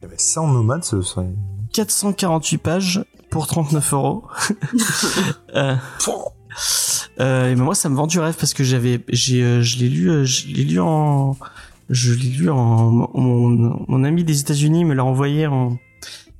[0.00, 1.26] Il y avait ça en nomade, ce serait.
[1.72, 4.24] 448 pages pour 39 euros.
[7.20, 9.78] Euh, et ben moi, ça me vend du rêve parce que j'avais, j'ai, euh, je
[9.78, 11.36] l'ai lu, euh, je l'ai lu en,
[11.90, 15.78] je l'ai lu en, mon, mon ami des États-Unis me l'a envoyé en,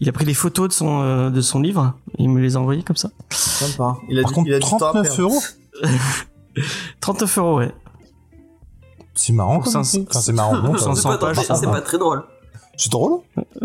[0.01, 2.57] il a pris des photos de son, euh, de son livre et il me les
[2.57, 3.11] a envoyées comme ça.
[3.31, 3.97] Sympa.
[4.09, 5.21] Il a Par contre, il a du temps à 39 perdre.
[5.23, 5.41] euros
[7.01, 7.73] 39 euros, ouais.
[9.15, 9.57] C'est marrant.
[9.57, 11.33] Enfin, c'est marrant, non, cinq ça- cents C'est pas,
[11.67, 11.73] va.
[11.73, 12.23] pas très drôle.
[12.77, 13.19] C'est drôle?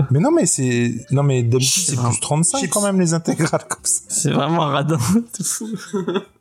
[0.09, 0.91] Mais non, mais c'est.
[1.11, 4.01] Non, mais d'habitude, c'est plus 35 quand même, les intégrales comme ça.
[4.07, 4.97] C'est vraiment radin.
[5.33, 5.67] C'est fou.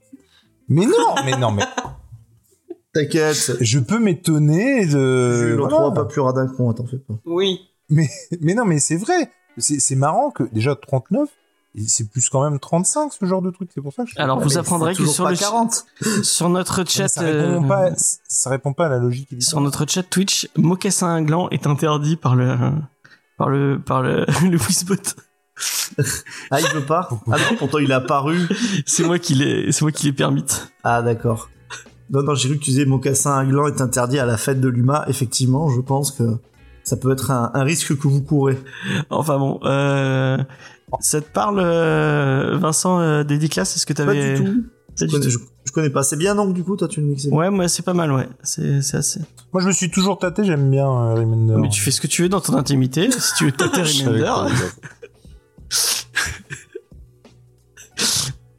[0.72, 1.64] Mais non, mais non, mais
[2.94, 3.56] T'inquiète.
[3.60, 5.58] je peux m'étonner de.
[5.60, 5.90] On voilà.
[5.90, 7.14] pas plus radin que moi, t'en fais pas.
[7.26, 7.60] Oui.
[7.90, 8.08] Mais,
[8.40, 9.30] mais non, mais c'est vrai.
[9.58, 11.28] C'est c'est marrant que déjà 39,
[11.74, 13.70] et c'est plus quand même 35 ce genre de truc.
[13.74, 14.14] C'est pour ça que je.
[14.18, 15.84] Alors, vous apprendrez que sur le, 40.
[16.22, 19.28] sur notre chat, ça, répond euh, pas, ça répond pas à la logique.
[19.42, 22.56] sur notre chat Twitch, mocassin à gland est interdit par le,
[23.36, 24.96] par le, par le, le Wizbot.
[26.50, 27.08] Ah, il veut pas?
[27.30, 28.38] Ah non, pourtant il est apparu.
[28.86, 30.44] C'est moi qui l'ai, c'est moi qui l'ai permis.
[30.84, 31.50] Ah, d'accord.
[32.10, 34.60] Non, non, j'ai cru que tu disais mocassin à gland est interdit à la fête
[34.60, 35.04] de l'UMA.
[35.08, 36.24] Effectivement, je pense que
[36.84, 38.58] ça peut être un, un risque que vous courez.
[39.10, 40.36] Enfin bon, euh,
[41.00, 44.34] ça te parle, euh, Vincent, euh, dédicace Est-ce que Pas t'avais...
[44.38, 44.62] du tout.
[44.62, 45.30] Pas Je du connais, tout.
[45.30, 46.02] je, je connais pas.
[46.02, 47.38] C'est bien donc du coup, toi tu c'est bien.
[47.38, 48.28] Ouais, moi c'est pas mal, ouais.
[48.42, 49.20] C'est, c'est assez.
[49.52, 51.54] Moi, je me suis toujours tâté, j'aime bien euh, Remender.
[51.58, 53.10] Mais tu fais ce que tu veux dans ton intimité.
[53.10, 54.52] si tu veux tâter Remender.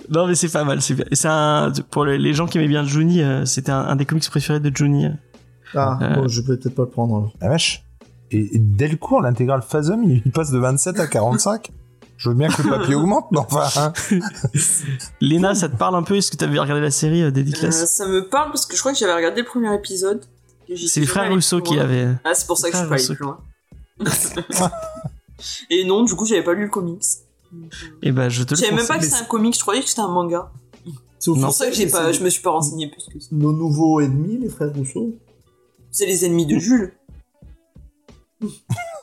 [0.09, 0.79] Non, mais c'est pas mal.
[0.81, 4.27] C'est un, pour les gens qui aimaient bien Juni, euh, c'était un, un des comics
[4.29, 5.07] préférés de Juni.
[5.75, 6.15] Ah, Euh.
[6.15, 7.15] bon, je vais peut-être pas le prendre.
[7.17, 7.33] alors.
[7.41, 7.83] La vache.
[8.31, 11.71] Et, et Delcourt, l'intégrale Phasm, il, il passe de 27 à 45.
[12.17, 13.91] Je veux bien que le papier augmente, mais enfin.
[13.91, 13.93] hein.
[15.21, 17.85] Léna, ça te parle un peu Est-ce que t'avais regardé la série euh, Euh, Dédicace
[17.85, 20.21] ça me parle parce que je crois que j'avais regardé le premier épisode.
[20.87, 22.07] C'est les frères Rousseau qui avaient.
[22.23, 23.15] Ah, c'est pour ça que je suis pas Rousseau.
[23.15, 23.39] plus loin.
[25.69, 27.03] Et non, du coup, j'avais pas lu le comics.
[27.51, 29.55] Donc, euh, Et ben, je te Je le savais même pas que c'était un comics,
[29.55, 30.51] je croyais que c'était un manga.
[31.19, 33.29] C'est pour ça que j'ai pas, je me suis pas renseigné plus que ça.
[33.31, 35.15] Nos nouveaux ennemis, les frères Rousseau.
[35.89, 36.93] C'est les ennemis de Jules.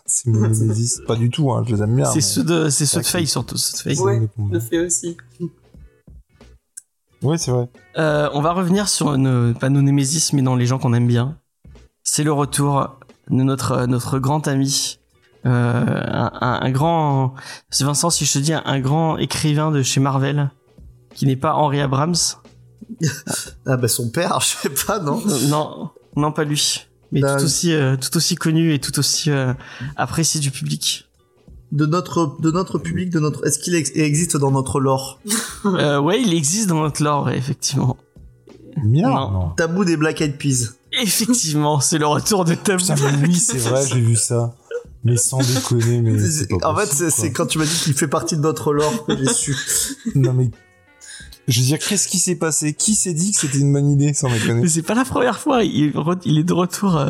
[0.06, 1.00] C'est mon Némésis.
[1.06, 2.04] Pas du tout, hein, je les aime bien.
[2.06, 3.06] C'est mais- ceux de, c'est ceux de.
[3.06, 3.96] Faye surtout, ceux de Faye.
[3.96, 4.28] c'est Ouais.
[4.36, 5.16] Je le fais aussi.
[7.22, 7.68] Ouais, c'est vrai.
[7.96, 11.06] Euh, on va revenir sur nos, pas nos némésis, mais dans les gens qu'on aime
[11.06, 11.38] bien.
[12.02, 12.96] C'est le retour
[13.28, 14.98] de notre, notre grand ami.
[15.46, 17.34] Euh, un, un- grand,
[17.70, 20.50] c'est Vincent, si je te dis un, un grand écrivain de chez Marvel,
[21.14, 22.14] qui n'est pas Henry Abrams.
[23.66, 26.86] Ah bah son père, je sais pas, non Euh, non, non pas lui.
[27.12, 29.52] Mais Ben- tout aussi, euh, tout aussi connu et tout aussi euh,
[29.96, 31.06] apprécié du public.
[31.72, 33.46] De notre, de notre public, de notre.
[33.46, 35.20] Est-ce qu'il ex- existe dans notre lore?
[35.66, 37.96] Euh, ouais, il existe dans notre lore, ouais, effectivement.
[38.82, 39.08] Bien.
[39.08, 39.30] Non.
[39.30, 39.48] Non.
[39.50, 40.70] Tabou des Black Eyed Peas.
[41.00, 42.82] Effectivement, c'est le retour de Tabou.
[42.82, 44.54] Putain, mais oui, c'est vrai, j'ai vu ça.
[45.04, 46.12] Mais sans déconner, mais.
[46.64, 49.32] en fait, c'est quand tu m'as dit qu'il fait partie de notre lore que j'ai
[49.32, 49.56] su.
[50.14, 50.50] Non, mais.
[51.48, 52.74] Je veux dire, qu'est-ce qui s'est passé?
[52.74, 54.60] Qui s'est dit que c'était une bonne idée, sans déconner?
[54.60, 57.08] Mais c'est pas la première fois, il est, re- il est de retour euh,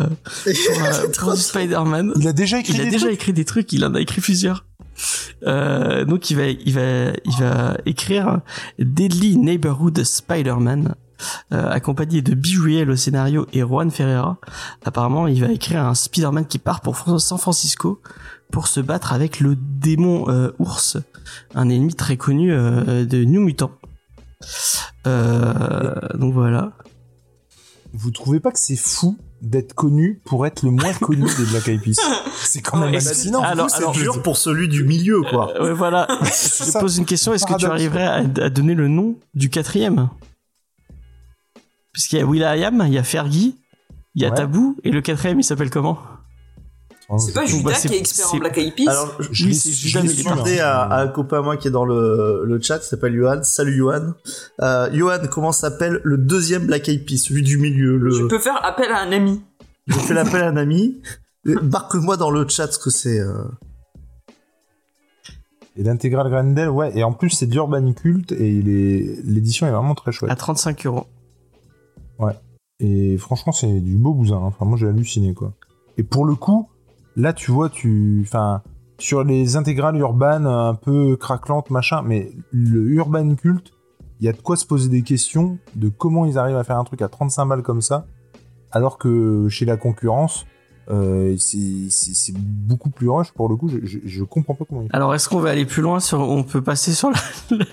[1.19, 2.13] pour, euh, Spider-Man.
[2.17, 3.15] Il a déjà écrit Il a des déjà trucs?
[3.15, 4.65] écrit des trucs, il en a écrit plusieurs.
[5.47, 8.41] Euh, donc il va, il va, il va écrire
[8.79, 10.95] Deadly Neighborhood Spider-Man,
[11.51, 14.39] accompagné de Real au scénario et Juan Ferreira.
[14.85, 18.01] Apparemment, il va écrire un Spider-Man qui part pour San Francisco
[18.51, 20.97] pour se battre avec le démon euh, ours,
[21.55, 23.71] un ennemi très connu euh, de New Mutant.
[25.07, 26.73] Euh, donc voilà.
[27.93, 31.69] Vous trouvez pas que c'est fou d'être connu pour être le moins connu des Black
[31.69, 31.97] Eyed Peas
[32.37, 33.41] C'est quand même Ouais, hallucinant.
[33.43, 35.53] alors- coup, alors- c'est dur pour celui du milieu, quoi.
[35.57, 36.07] Euh, ouais, voilà.
[36.23, 37.33] Je pose une question.
[37.35, 40.09] Est-ce que tu arriverais à, à donner le nom du quatrième?
[42.01, 43.57] Puisqu'il y a Will.i.am, il y a Fergie,
[44.15, 44.35] il y a Ouais.
[44.35, 45.99] Tabou, et le quatrième, il s'appelle comment?
[47.11, 47.45] Oh, C'est pas.
[47.45, 48.89] Judas bah, qui est expert en Black Eyed Peas?
[48.91, 51.71] Alors, je, Oui, c'est Judas, il demandé à, à un copain à moi qui est
[51.71, 53.43] dans le, le chat, qui s'appelle Johan.
[53.43, 54.15] Salut Johan.
[54.63, 58.11] Euh, Johan, comment s'appelle le deuxième Black Eyed Peas, celui du milieu le...
[58.13, 59.43] Je peux faire appel à un ami.
[59.87, 61.03] Je fais l'appel à un ami.
[61.49, 63.21] Euh, Marque-moi dans le chat ce que c'est.
[63.21, 63.45] euh.
[65.77, 66.93] Et l'intégrale Grendel, ouais.
[66.97, 70.31] Et en plus, c'est d'Urban Cult et il est- l'édition est vraiment très chouette.
[70.31, 71.07] À 35 euros.
[72.79, 74.37] Et franchement, c'est du beau bousin.
[74.37, 74.45] hein.
[74.47, 75.53] Enfin, moi, j'ai halluciné, quoi.
[75.99, 76.69] Et pour le coup,
[77.17, 78.23] là, tu vois, tu.
[78.27, 78.63] Enfin,
[78.99, 83.73] sur les intégrales urbaines un peu craquelantes, machin, mais le Urban Cult,
[84.21, 86.79] il y a de quoi se poser des questions de comment ils arrivent à faire
[86.79, 88.07] un truc à 35 balles comme ça,
[88.71, 90.47] alors que chez la concurrence,
[90.89, 93.69] euh, c'est beaucoup plus rush pour le coup.
[93.69, 94.85] Je, je, je comprends pas comment.
[94.93, 97.19] Alors, est-ce qu'on va aller plus loin sur, on peut passer sur la-
[97.57, 97.65] la-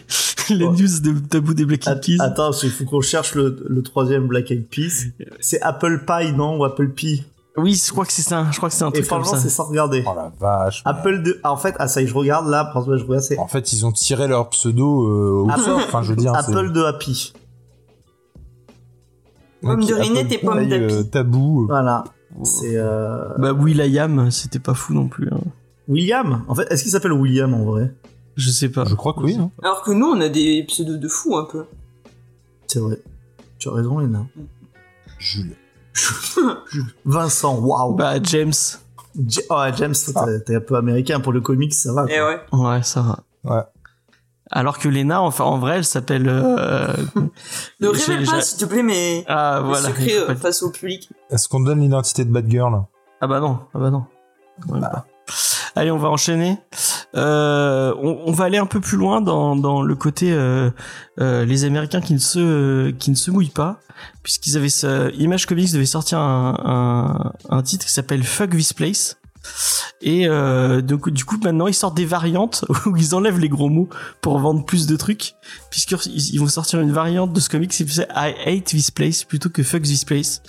[0.49, 0.71] les Ouais.
[0.71, 2.17] news de tabou des Black Eyed Peas?
[2.23, 5.05] Attends, il faut qu'on cherche le, le troisième Black Eyed Peas.
[5.39, 7.23] C'est Apple Pie, non Ou Apple Pie?
[7.59, 8.45] Oui, je crois que c'est ça.
[8.51, 9.39] Je crois que c'est un Et truc franchement, ça.
[9.39, 10.03] c'est sans regarder.
[10.05, 10.83] Oh la vache.
[10.85, 11.39] Apple de...
[11.43, 13.73] ah, en fait, ah ça y est, je regarde là, parce je regarde, En fait,
[13.73, 15.79] ils ont tiré leur pseudo euh, au Apple- sort.
[15.79, 17.33] Enfin, je veux dire, c'est- Apple de Happy.
[19.63, 21.63] Pomme de rinette Apple et pomme euh, tabou.
[21.63, 22.03] euh, Voilà.
[22.43, 23.29] C'est euh...
[23.37, 25.29] Bah, Will.i.am, c'était pas fou non plus.
[25.31, 25.39] hein.
[25.87, 26.43] William?
[26.47, 27.93] En fait, est-ce qu'il s'appelle William en vrai?
[28.35, 28.85] Je sais pas.
[28.85, 29.35] Je crois que oui.
[29.39, 29.49] hein.
[29.63, 31.65] Alors que nous, on a des pseudos de fous un peu.
[32.67, 32.99] C'est vrai.
[33.57, 34.25] Tu as raison, Léna.
[35.17, 35.55] Jules.
[37.05, 37.95] Vincent, waouh.
[37.95, 38.53] Bah, James.
[39.27, 42.05] Ja- oh, James, t'es- t'es un peu américain pour le comics, ça va.
[42.09, 42.39] Eh ouais.
[42.51, 43.23] Ouais, ça va.
[43.55, 43.61] Ouais.
[44.51, 46.27] Alors que Lena, enfin, en vrai, elle s'appelle.
[46.29, 46.93] euh,
[47.79, 49.89] Ne j'ai- révèle pas, s'il te plaît, mais Ah, voilà.
[49.89, 51.09] il secret euh, face au public.
[51.29, 52.83] Est-ce qu'on donne l'identité de Batgirl
[53.21, 54.05] Ah bah non, ah bah non.
[54.71, 55.05] Même pas.
[55.75, 56.57] Allez, on va enchaîner.
[57.15, 60.71] Euh, on, on va aller un peu plus loin dans, dans le côté euh,
[61.19, 63.79] euh, les Américains qui ne se qui ne se mouillent pas,
[64.23, 66.55] puisqu'ils avaient ce, Image Comics devait sortir un,
[67.49, 69.17] un, un titre qui s'appelle Fuck This Place.
[70.01, 73.69] Et euh, donc, du coup, maintenant, ils sortent des variantes où ils enlèvent les gros
[73.69, 73.89] mots
[74.21, 75.33] pour vendre plus de trucs,
[75.71, 79.23] puisqu'ils ils vont sortir une variante de ce comic qui s'appelle I Hate This Place
[79.23, 80.41] plutôt que Fuck This Place.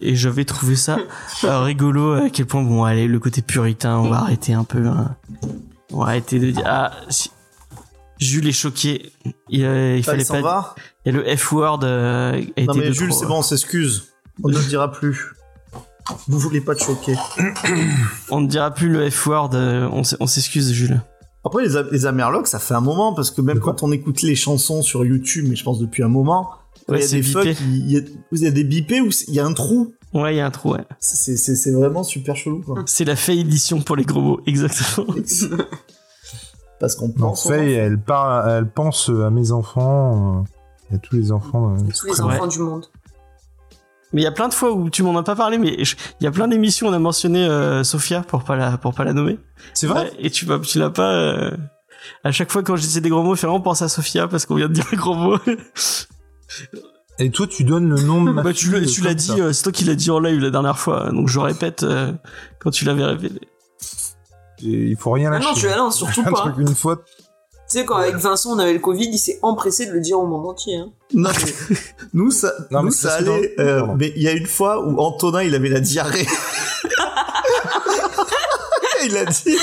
[0.00, 0.98] Et j'avais trouvé ça
[1.44, 4.86] euh, rigolo à quel point, bon, allez, le côté puritain, on va arrêter un peu.
[4.86, 5.14] hein.
[5.92, 7.30] On va arrêter de dire, ah, si-
[8.18, 9.12] Jules est choqué.
[9.48, 10.40] Il, euh, il Ah, il fallait s'en pas.
[10.42, 10.74] va
[11.06, 14.08] Et le F-word euh, a été Non mais de Jules, c'est bon, on s'excuse.
[14.42, 15.32] On ne le dira plus.
[16.28, 17.14] Vous voulez pas te choquer.
[18.30, 21.00] On ne dira plus le F-word, euh, on s'excuse, Jules.
[21.44, 24.34] Après, les, les Amerlocs, ça fait un moment, parce que même quand on écoute les
[24.34, 26.50] chansons sur YouTube, mais je pense depuis un moment,
[26.88, 28.00] Ouais, il y a c'est des fucks, il y a,
[28.32, 29.94] il y a des bipés où il y a un trou.
[30.12, 30.84] Ouais, il y a un trou, ouais.
[30.98, 32.82] C'est vraiment super chelou, quoi.
[32.86, 35.14] C'est la faille édition pour les gros mots, exactement.
[36.80, 37.46] Parce qu'on pense.
[37.46, 41.74] Faye, elle, parle, elle pense à mes enfants, euh, et à tous les enfants.
[41.74, 42.34] euh, Tous les Ouais.
[42.34, 42.86] enfants du monde.
[44.12, 45.86] Mais il y a plein de fois où tu m'en as pas parlé, mais il
[46.24, 49.04] y a plein d'émissions où on a mentionné euh, Sophia pour pas la pour pas
[49.04, 49.38] la nommer.
[49.74, 50.02] C'est vrai?
[50.04, 51.12] Ouais, et tu vas tu l'as pas.
[51.12, 51.50] euh,
[52.24, 54.46] À chaque fois quand je disais des gros mots, fais vraiment penser à Sophia parce
[54.46, 55.38] qu'on vient de dire un gros mot.
[57.18, 59.16] Et toi, tu donnes le nom de ma bah tu l'as fille, tu l'as comme
[59.18, 61.82] dit, euh, c'est toi qui l'as dit en live la dernière fois, donc je répète
[61.82, 62.12] euh,
[62.58, 63.40] quand tu l'avais répété.
[64.62, 65.46] Et il faut rien Ah lâcher.
[65.48, 66.40] non, tu l'as non, surtout un pas.
[66.40, 67.02] truc une fois.
[67.70, 70.18] Tu sais, quand avec Vincent on avait le Covid, il s'est empressé de le dire
[70.18, 70.76] au monde entier.
[70.76, 70.88] Hein.
[71.14, 71.76] Non, mais
[72.14, 73.54] nous, ça, Non, nous, mais ça c'est dans- allait.
[73.60, 76.26] euh, mais il y a une fois où Antonin, il avait la diarrhée.
[79.04, 79.56] il a dit.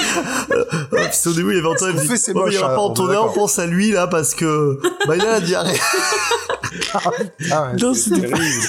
[0.52, 1.92] euh, euh, puis au début, il y avait Antonin.
[1.92, 3.60] Il qu'on dit, fait, c'est Oh, mais il y moche, aura pas Antonin, on pense
[3.60, 4.80] à lui là parce que.
[5.08, 5.80] Bah, il a la diarrhée.
[7.52, 8.66] Ah Non, c'est terrible.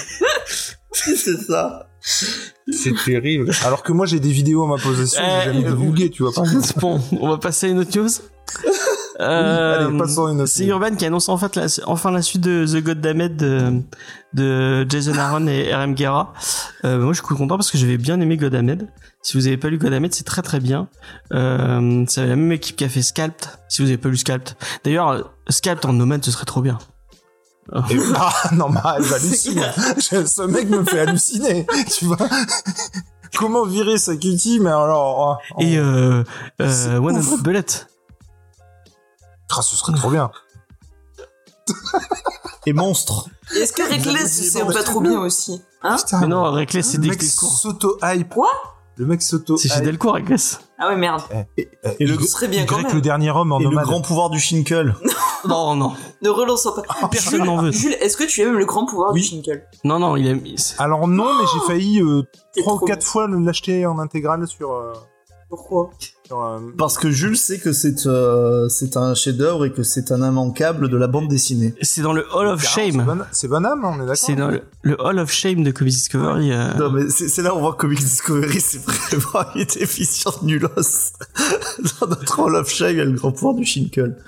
[0.93, 1.89] C'est ça.
[2.01, 3.51] C'est terrible.
[3.65, 6.33] Alors que moi, j'ai des vidéos à ma possession Eh, j'ai jamais euh, tu vois
[6.33, 6.43] pas.
[6.81, 8.09] bon, on va passer à une autre news.
[9.21, 10.65] Euh, C'est.
[10.67, 13.83] Urban qui annonce en fait la, enfin la suite de The God Damned de,
[14.35, 16.33] de Jason Aaron et RM Guerra.
[16.85, 18.89] Euh, moi je suis content parce que j'avais bien aimé God Damned.
[19.23, 20.89] Si vous avez pas lu God Damned, c'est très très bien.
[21.33, 23.49] Euh, c'est la même équipe qui a fait Scalped.
[23.69, 24.55] Si vous avez pas lu Scalped.
[24.85, 26.79] D'ailleurs, Scalped en nomade ce serait trop bien.
[27.91, 29.63] Et- ah non, mais elle hallucine.
[29.99, 31.67] Ce mec me fait halluciner,
[31.99, 32.17] tu vois.
[33.37, 35.39] Comment virer sa cutie, mais alors.
[35.57, 36.25] oh, Et euh,
[36.63, 37.65] euh, One Bullet.
[39.57, 40.31] Ah, ce serait trop bien.
[42.67, 43.29] Et monstre.
[43.55, 46.99] Et Est-ce que Reckless, c'est pas trop bien aussi Hein Putain, Mais non, Reckless c'est
[46.99, 48.29] le des s'auto-hype.
[48.35, 48.51] Quoi
[48.97, 50.61] Le mec s'auto C'est chez Delcourt, Reckless.
[50.79, 51.23] Ah ouais, merde.
[51.57, 51.69] Et
[52.05, 52.93] le, Ce serait bien quand même.
[52.93, 54.95] le dernier homme en et le grand pouvoir du Shinkel.
[55.45, 55.93] Non, non.
[56.21, 56.83] Ne relançons pas.
[57.13, 57.71] Personne n'en veut.
[57.71, 59.21] Jules, est-ce que tu aimes le grand pouvoir Oui.
[59.21, 60.83] du Shinkle Non, non, il a.
[60.83, 64.47] Alors non, mais j'ai failli euh, C'est trois ou trop quatre fois l'acheter en intégrale
[64.49, 64.73] sur.
[64.73, 64.93] euh,
[65.49, 65.91] Pourquoi?
[66.31, 70.19] Euh, Parce que Jules sait que c'est euh, c'est un chef-d'œuvre et que c'est un
[70.29, 71.75] immanquable de la bande dessinée.
[71.81, 73.25] C'est dans le Hall of Shame.
[73.33, 75.95] C'est Van Damme, on est d'accord C'est dans le, le Hall of Shame de Comics
[75.95, 76.53] Discovery.
[76.53, 76.75] euh.
[76.75, 78.83] Non, mais c'est là où on voit que Comics Discovery, c'est
[79.17, 80.69] vraiment une déficience nulos.
[82.01, 84.19] Dans notre Hall of Shame, il y a le grand pouvoir du Shinkel.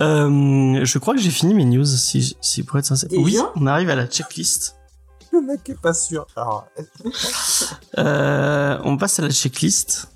[0.00, 3.08] Euh, je crois que j'ai fini mes news, si, si pour être sincère.
[3.08, 4.76] Déjà Oui, on arrive à la checklist.
[5.36, 6.26] Le mec est pas sûr.
[6.34, 6.66] Alors,
[7.98, 10.08] Euh, on passe à la checklist.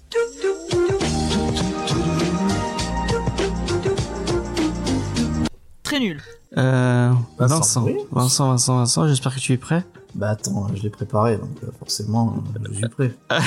[5.82, 6.20] Très nul.
[6.56, 7.56] Euh, Vincent.
[7.56, 7.86] Vincent.
[8.12, 9.84] Vincent, Vincent, Vincent, j'espère que tu es prêt.
[10.14, 13.14] Bah attends, je l'ai préparé, donc euh, forcément, je suis prêt.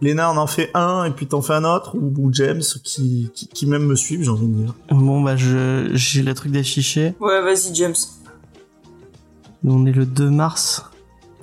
[0.00, 3.30] Léna, on en fait un, et puis t'en fais un autre, ou, ou James, qui,
[3.34, 4.74] qui, qui même me suivent, j'ai envie de dire.
[4.90, 7.14] Bon, bah, je, j'ai le truc d'affiché.
[7.20, 7.94] Ouais, vas-y, James.
[9.64, 10.84] On est le 2 mars.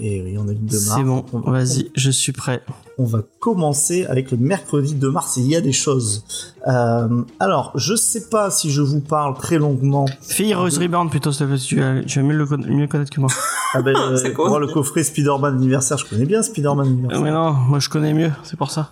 [0.03, 0.93] Et oui, on a une de mars.
[0.97, 2.63] C'est bon, On va- vas-y, je suis prêt.
[2.97, 6.23] On va commencer avec le mercredi 2 mars, et il y a des choses.
[6.67, 10.05] Euh, alors, je sais pas si je vous parle très longuement.
[10.21, 13.11] Fais Heroes Reborn plutôt, s'il te plaît, tu vas, tu vas mieux le mieux connaître
[13.11, 13.29] que moi.
[13.73, 16.89] Ah ben, euh, C'est quoi moi, le coffret Spider-Man anniversaire, je connais bien Spider-Man Euh,
[16.89, 17.21] anniversaire.
[17.21, 18.89] mais non, moi je connais mieux, c'est pour ça.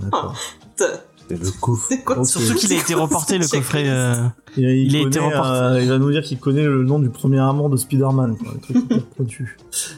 [0.00, 0.34] D'accord,
[1.36, 1.86] le coffre.
[1.88, 2.26] C'est quoi Ok.
[2.26, 3.84] ce Surtout qu'il a été reporté le coffret.
[3.86, 4.14] euh,
[4.56, 5.48] Il, Il a été reporté.
[5.50, 8.36] euh, il va nous dire qu'il connaît le nom du premier amour de Spider-Man.
[8.36, 9.56] quoi, le truc hyper pointu.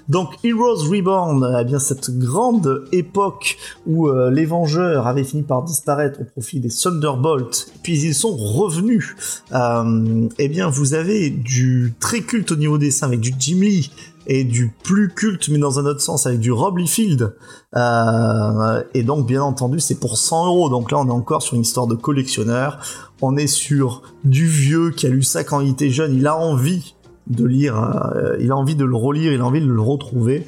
[0.09, 3.57] Donc, Heroes Reborn, eh bien cette grande époque
[3.87, 8.37] où euh, les Vengeurs avaient fini par disparaître au profit des Thunderbolts, puis ils sont
[8.37, 9.17] revenus.
[9.53, 13.91] Euh, eh bien, vous avez du très culte au niveau dessin avec du Jim Lee
[14.27, 17.35] et du plus culte, mais dans un autre sens, avec du Rob Liefeld.
[17.77, 20.69] Euh, et donc, bien entendu, c'est pour 100 euros.
[20.69, 22.79] Donc là, on est encore sur une histoire de collectionneur.
[23.21, 26.15] On est sur du vieux qui a lu ça quand il était jeune.
[26.15, 26.95] Il a envie
[27.27, 27.79] de lire,
[28.15, 30.47] euh, il a envie de le relire, il a envie de le retrouver.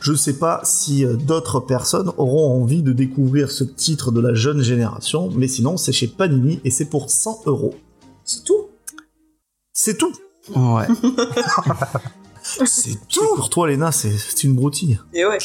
[0.00, 4.34] Je sais pas si euh, d'autres personnes auront envie de découvrir ce titre de la
[4.34, 7.74] jeune génération, mais sinon, c'est chez Panini et c'est pour 100 euros.
[8.24, 8.66] C'est tout?
[9.72, 10.12] C'est tout.
[10.54, 10.86] Ouais.
[12.66, 13.34] C'est tout.
[13.36, 14.98] Pour toi, Léna, c'est une broutille.
[15.14, 15.38] Et ouais.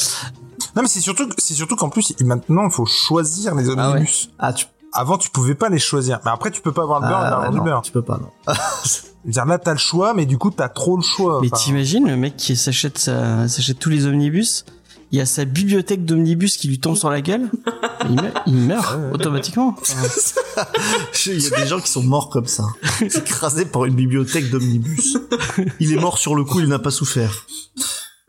[0.76, 3.82] Non, mais c'est surtout, c'est surtout qu'en plus, maintenant, il faut choisir les Ah ouais.
[3.94, 4.30] omnibus.
[4.40, 6.20] Ah, tu, Avant, tu pouvais pas les choisir.
[6.26, 7.82] Mais après, tu peux pas avoir le beurre ah, ouais, du non, beurre.
[7.82, 8.30] tu peux pas, non.
[8.86, 11.40] Je veux dire, là, t'as le choix, mais du coup, t'as trop le choix.
[11.42, 14.66] Mais t'imagines le mec qui s'achète sa- s'achète tous les omnibus,
[15.14, 17.50] il y a sa bibliothèque d'omnibus qui lui tombe sur la gueule,
[18.48, 19.76] il meurt, il automatiquement.
[21.26, 22.64] Il y a des gens qui sont morts comme ça,
[23.02, 25.18] écrasés par une bibliothèque d'omnibus.
[25.80, 27.46] Il est mort sur le coup, il n'a pas souffert.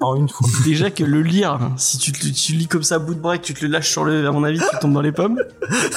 [0.01, 0.47] En une fois.
[0.65, 3.37] déjà que le lire, si tu, te- tu lis comme ça à bout de bras,
[3.37, 5.13] et que tu te le lâches sur le, à mon avis, tu tombes dans les
[5.13, 5.39] pommes.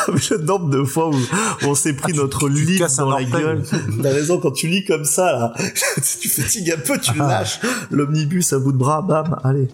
[0.08, 1.16] le nombre de fois où
[1.64, 3.32] on s'est pris Ah, notre livre dans la orteil.
[3.32, 3.64] gueule.
[4.02, 5.54] T'as raison, quand tu lis comme ça, là,
[6.22, 7.28] tu fatigues un peu, tu Ah.
[7.28, 7.60] lâches
[7.92, 9.68] l'omnibus à bout de bras, bam, allez.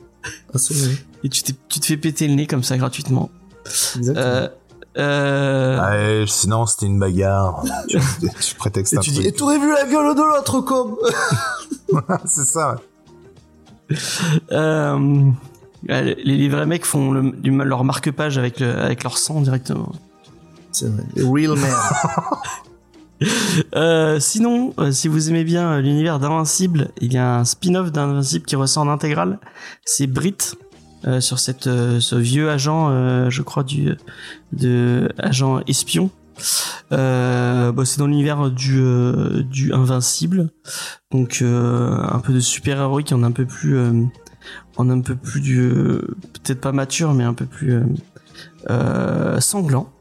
[0.54, 0.96] Assommé.
[1.24, 3.30] Et tu, te fais péter le nez comme ça gratuitement.
[3.98, 4.26] Exactement.
[4.26, 4.48] Euh,
[4.98, 7.64] euh, Ouais, sinon, c'était une bagarre.
[7.88, 7.98] tu,
[8.42, 9.28] tu prétextes et un tu dis, truc.
[9.28, 10.96] et t'aurais vu la gueule de l'autre, comme
[12.26, 12.76] c'est ça.
[13.92, 13.98] ouais.
[14.52, 15.32] euh,
[15.88, 19.92] les, les vrais mecs font le- du, leur marque-page avec, le, avec leur sang directement.
[20.72, 21.72] C'est vrai, real man.
[23.76, 27.92] Euh, sinon, euh, si vous aimez bien euh, l'univers d'Invincible, il y a un spin-off
[27.92, 29.40] d'Invincible qui ressort en intégrale.
[29.86, 30.38] C'est Brit
[31.20, 33.66] sur ce vieux agent, je crois
[34.54, 36.12] de agent espion.
[36.90, 40.50] C'est dans l'univers du Invincible,
[41.12, 43.78] donc un peu de super héroïque, en un peu plus
[44.78, 45.70] en un peu plus du
[46.34, 47.82] peut-être pas mature, mais un peu plus
[49.40, 49.93] sanglant.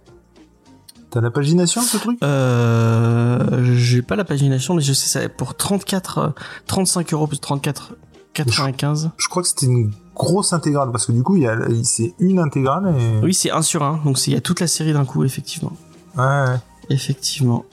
[1.13, 2.19] T'as la pagination, ce truc?
[2.23, 6.29] Euh, j'ai pas la pagination, mais je sais ça pour 34, euh,
[6.67, 7.93] 35 euros plus 34,
[8.33, 9.11] 95.
[9.19, 12.15] Je crois que c'était une grosse intégrale, parce que du coup, il y a, c'est
[12.19, 13.25] une intégrale et...
[13.25, 15.23] Oui, c'est un sur un, donc c'est- il y a toute la série d'un coup,
[15.23, 15.73] effectivement.
[16.17, 16.57] Ouais, ouais.
[16.89, 17.67] Effectivement.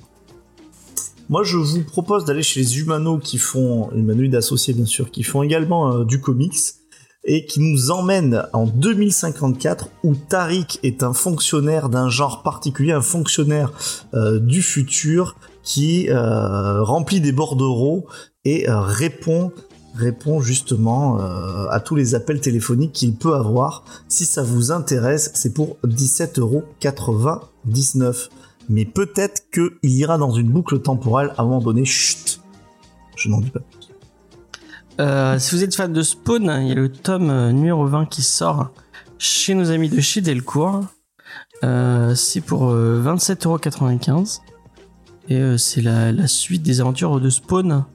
[1.30, 5.24] Moi, je vous propose d'aller chez les Humano qui font, humanoïdes associés bien sûr, qui
[5.24, 6.58] font également euh, du comics
[7.24, 13.02] et qui nous emmènent en 2054 où Tariq est un fonctionnaire d'un genre particulier, un
[13.02, 13.74] fonctionnaire
[14.14, 18.06] euh, du futur qui euh, remplit des bordereaux
[18.46, 19.52] et euh, répond
[19.96, 23.84] répond justement à tous les appels téléphoniques qu'il peut avoir.
[24.08, 28.30] Si ça vous intéresse, c'est pour 17,99€.
[28.70, 31.84] Mais peut-être qu'il ira dans une boucle temporelle à un moment donné.
[31.84, 32.40] Chut
[33.18, 33.60] Je n'en dis pas.
[35.00, 38.06] Euh, si vous êtes fan de Spawn, il y a le tome euh, numéro 20
[38.08, 38.72] qui sort
[39.18, 40.84] chez nos amis de chez Delcourt.
[41.64, 44.42] Euh, c'est pour euh, 27,95€.
[45.30, 47.86] Et c'est la, suite des aventures de Spawn.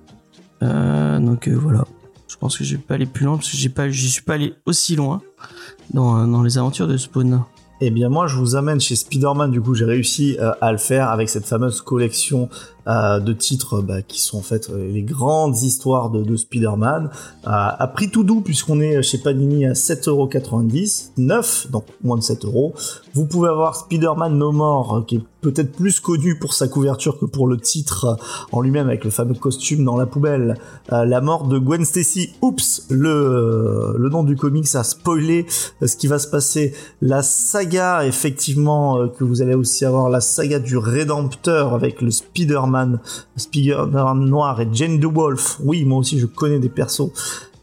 [0.61, 1.85] Donc voilà.
[2.29, 4.23] Je pense que je vais pas aller plus loin parce que j'ai pas, j'y suis
[4.23, 5.21] pas allé aussi loin
[5.93, 7.43] dans, les aventures de Spawn.
[7.81, 11.11] Eh bien moi je vous amène chez Spider-Man, du coup j'ai réussi à le faire
[11.11, 12.49] avec cette fameuse collection
[12.87, 17.11] euh, de titres bah, qui sont en fait euh, les grandes histoires de, de Spider-Man.
[17.47, 22.23] Euh, à prix tout doux puisqu'on est chez Panini à 7,90€, 9, donc moins de
[22.23, 22.75] 7 euros.
[23.15, 27.17] Vous pouvez avoir Spider-Man No More euh, qui est peut-être plus connu pour sa couverture
[27.17, 30.59] que pour le titre euh, en lui-même avec le fameux costume dans la poubelle.
[30.93, 35.47] Euh, la mort de Gwen Stacy, oups, le, le nom du comics a spoilé
[35.81, 36.75] ce qui va se passer.
[37.03, 42.74] La saga, effectivement, que vous allez aussi avoir, la saga du Rédempteur avec le Spider-Man,
[43.37, 45.59] Spider-Man noir et Jane DeWolf.
[45.63, 47.11] Oui, moi aussi je connais des persos.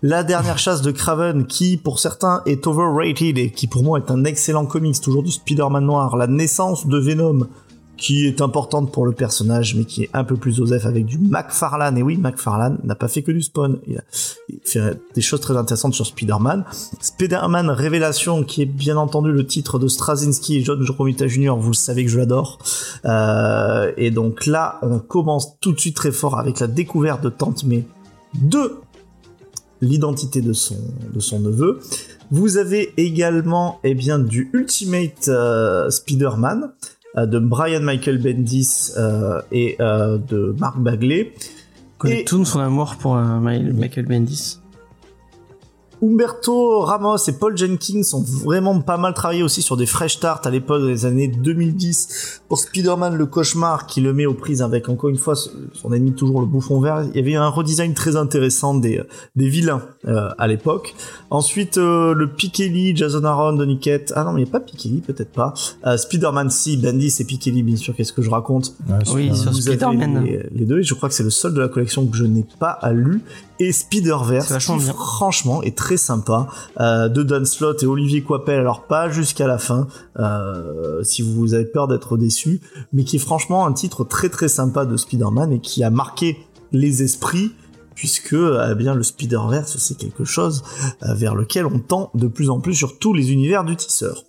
[0.03, 4.11] La dernière chasse de Craven, qui pour certains est overrated et qui pour moi est
[4.11, 6.15] un excellent comics, toujours du Spider-Man noir.
[6.17, 7.47] La naissance de Venom,
[8.01, 11.19] qui est importante pour le personnage, mais qui est un peu plus osef avec du
[11.19, 11.99] McFarlane.
[11.99, 13.77] Et oui, McFarlane n'a pas fait que du spawn.
[13.85, 14.01] Il a
[14.49, 16.65] il fait des choses très intéressantes sur Spider-Man.
[16.99, 21.69] Spider-Man Révélation, qui est bien entendu le titre de Straczynski et John Romita Jr., vous
[21.69, 22.57] le savez que je l'adore.
[23.05, 27.29] Euh, et donc là, on commence tout de suite très fort avec la découverte de
[27.29, 27.85] Tante May
[28.33, 28.77] de
[29.79, 30.77] l'identité de son,
[31.13, 31.79] de son neveu.
[32.31, 36.71] Vous avez également eh bien, du Ultimate euh, Spider-Man
[37.17, 41.33] de Brian Michael Bendis euh, et euh, de Mark Bagley.
[41.35, 44.59] On connaît Et- tout son amour pour euh, Michael Bendis.
[46.03, 50.41] Humberto Ramos et Paul Jenkins ont vraiment pas mal travaillé aussi sur des fresh starts
[50.45, 54.89] à l'époque des années 2010 pour Spider-Man le cauchemar qui le met aux prises avec
[54.89, 57.03] encore une fois son ennemi toujours le bouffon vert.
[57.13, 59.01] Il y avait un redesign très intéressant des,
[59.35, 60.95] des vilains euh, à l'époque.
[61.29, 64.11] Ensuite euh, le Pikeli, Jason Aaron, Donny Cates.
[64.15, 65.53] Ah non mais il n'y a pas Pikeli, peut-être pas.
[65.85, 68.73] Euh, Spider-Man si, Bendis et Pikeli bien sûr, qu'est-ce que je raconte?
[68.89, 70.23] Ouais, Oui, sur Spider-Man.
[70.23, 72.25] Les, les deux, et je crois que c'est le seul de la collection que je
[72.25, 73.21] n'ai pas à lu.
[73.61, 76.47] Et Spider-Verse, qui franchement est très sympa,
[76.79, 79.85] euh, de Dan Slott et Olivier Coipel, alors pas jusqu'à la fin,
[80.17, 82.59] euh, si vous avez peur d'être déçu,
[82.91, 86.43] mais qui est franchement un titre très très sympa de Spider-Man et qui a marqué
[86.71, 87.51] les esprits,
[87.93, 90.63] puisque eh bien le Spider-Verse c'est quelque chose
[91.03, 94.23] euh, vers lequel on tend de plus en plus sur tous les univers du tisseur.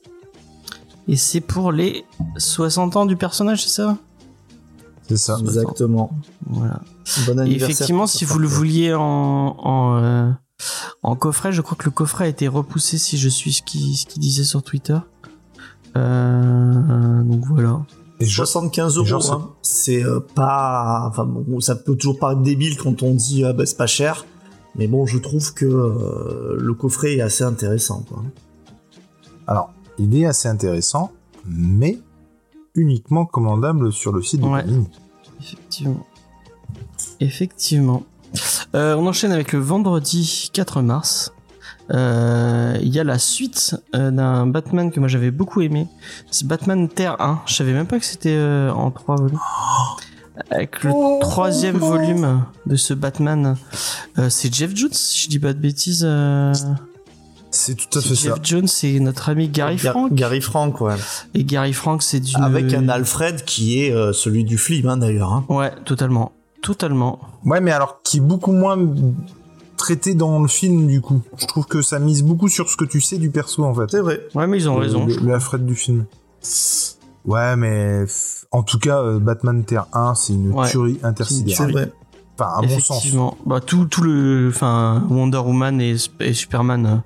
[1.08, 2.04] Et c'est pour les
[2.36, 3.96] 60 ans du personnage, c'est ça?
[5.08, 5.38] C'est ça.
[5.40, 6.10] Exactement.
[6.46, 6.82] Voilà.
[7.26, 7.70] Bon Et anniversaire.
[7.70, 10.30] effectivement, si vous le vouliez en, en, euh,
[11.02, 13.96] en coffret, je crois que le coffret a été repoussé si je suis ce qu'il
[13.96, 14.98] ce disait sur Twitter.
[15.96, 17.80] Euh, donc voilà.
[18.20, 19.50] Et je- 75 euros, genre, hein.
[19.62, 21.06] c'est euh, pas.
[21.08, 24.24] Enfin, bon, ça peut toujours paraître débile quand on dit ah, bah, c'est pas cher,
[24.76, 28.04] mais bon, je trouve que euh, le coffret est assez intéressant.
[28.08, 28.22] Quoi.
[29.46, 31.10] Alors, il est assez intéressant,
[31.44, 31.98] mais
[32.74, 34.62] uniquement commandable sur le site de Ouais.
[34.62, 34.86] Panini.
[35.40, 36.06] Effectivement.
[37.22, 38.02] Effectivement.
[38.74, 41.32] Euh, on enchaîne avec le vendredi 4 mars.
[41.92, 45.86] Euh, Il y a la suite euh, d'un Batman que moi j'avais beaucoup aimé.
[46.30, 47.42] C'est Batman Terre 1.
[47.46, 48.38] Je savais même pas que c'était
[48.74, 49.38] en trois volumes.
[50.50, 50.90] Avec le
[51.20, 53.56] troisième volume de ce Batman,
[54.30, 56.08] c'est Jeff Jones, si je dis pas de bêtises.
[57.50, 58.40] C'est tout à fait Jeff ça.
[58.42, 60.14] Jones, c'est notre ami Gary Gar- Frank.
[60.14, 60.94] Gary Frank, ouais.
[61.34, 62.42] Et Gary Frank, c'est d'une.
[62.42, 65.32] Avec un Alfred qui est celui du film, hein, d'ailleurs.
[65.34, 65.44] hein.
[65.50, 66.32] Ouais, totalement.
[66.62, 67.20] Totalement.
[67.44, 68.78] Ouais, mais alors qui est beaucoup moins
[69.76, 71.20] traité dans le film du coup.
[71.36, 73.90] Je trouve que ça mise beaucoup sur ce que tu sais du perso en fait.
[73.90, 74.20] C'est vrai.
[74.34, 75.06] Ouais, mais ils ont Euh, raison.
[75.06, 76.06] Le, le Alfred du film.
[77.24, 78.04] Ouais, mais
[78.50, 80.68] en tout cas, euh, Batman Terre 1, c'est une Ouais.
[80.68, 81.72] tuerie C'est intersidérale.
[81.72, 81.92] vrai.
[82.38, 82.90] Enfin, à mon sens.
[82.98, 83.36] Effectivement.
[83.46, 84.48] Bah, tout, tout le.
[84.48, 85.96] Enfin, Wonder Woman et,
[86.32, 86.86] Superman.
[86.86, 86.96] euh,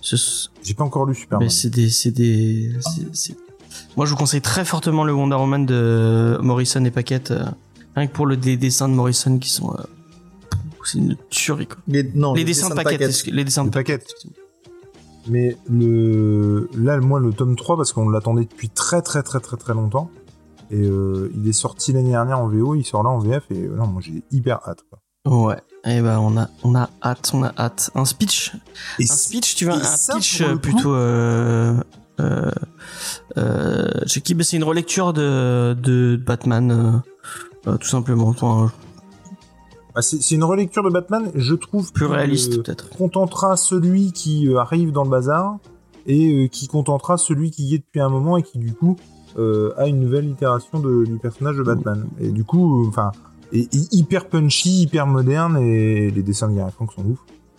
[0.00, 1.46] ce- J'ai pas encore lu Superman.
[1.46, 1.88] mais c'est des.
[1.90, 2.70] C'est des.
[2.80, 3.36] c'est- c'est-
[3.96, 7.32] Moi, je vous conseille très fortement le Wonder Woman de Morrison et Paquette.
[7.96, 9.72] Rien que pour le, les dessins de Morrison qui sont.
[9.74, 9.82] euh,
[10.84, 11.78] c'est une tuerie, quoi.
[11.86, 13.08] Les, non, les le dessins de dessin Paquette.
[13.10, 13.70] excuse- Les dessins de.
[15.28, 19.56] Mais le là, moi, le tome 3, parce qu'on l'attendait depuis très très très très
[19.56, 20.10] très longtemps.
[20.72, 23.58] Et euh, il est sorti l'année dernière en VO, il sort là en VF, et
[23.66, 24.80] euh, non, moi j'ai hyper hâte.
[24.90, 24.98] Quoi.
[25.46, 25.56] Ouais.
[25.84, 27.90] Et ben, on a, on a hâte, on a hâte.
[27.94, 28.52] Un speech?
[28.98, 30.94] Et Un speech, tu veux un ça, pitch plutôt.
[30.94, 31.74] Euh,
[32.20, 32.50] euh,
[33.36, 33.88] euh,
[34.34, 37.02] bah, C'est une relecture de, de Batman,
[37.66, 38.28] euh, euh, tout simplement.
[38.28, 38.70] Enfin,
[39.94, 41.92] bah, c'est c'est une relecture de Batman, je trouve.
[41.92, 42.88] plus réaliste, euh, peut-être.
[42.90, 45.58] contentera celui qui euh, arrive dans le bazar
[46.06, 48.96] et euh, qui contentera celui qui y est depuis un moment et qui du coup
[49.38, 52.06] euh, a une nouvelle itération de- du personnage de Batman.
[52.20, 53.12] Et du coup, euh, enfin,
[53.52, 57.18] hyper punchy, hyper moderne et les dessins de Gary Frank sont ouf.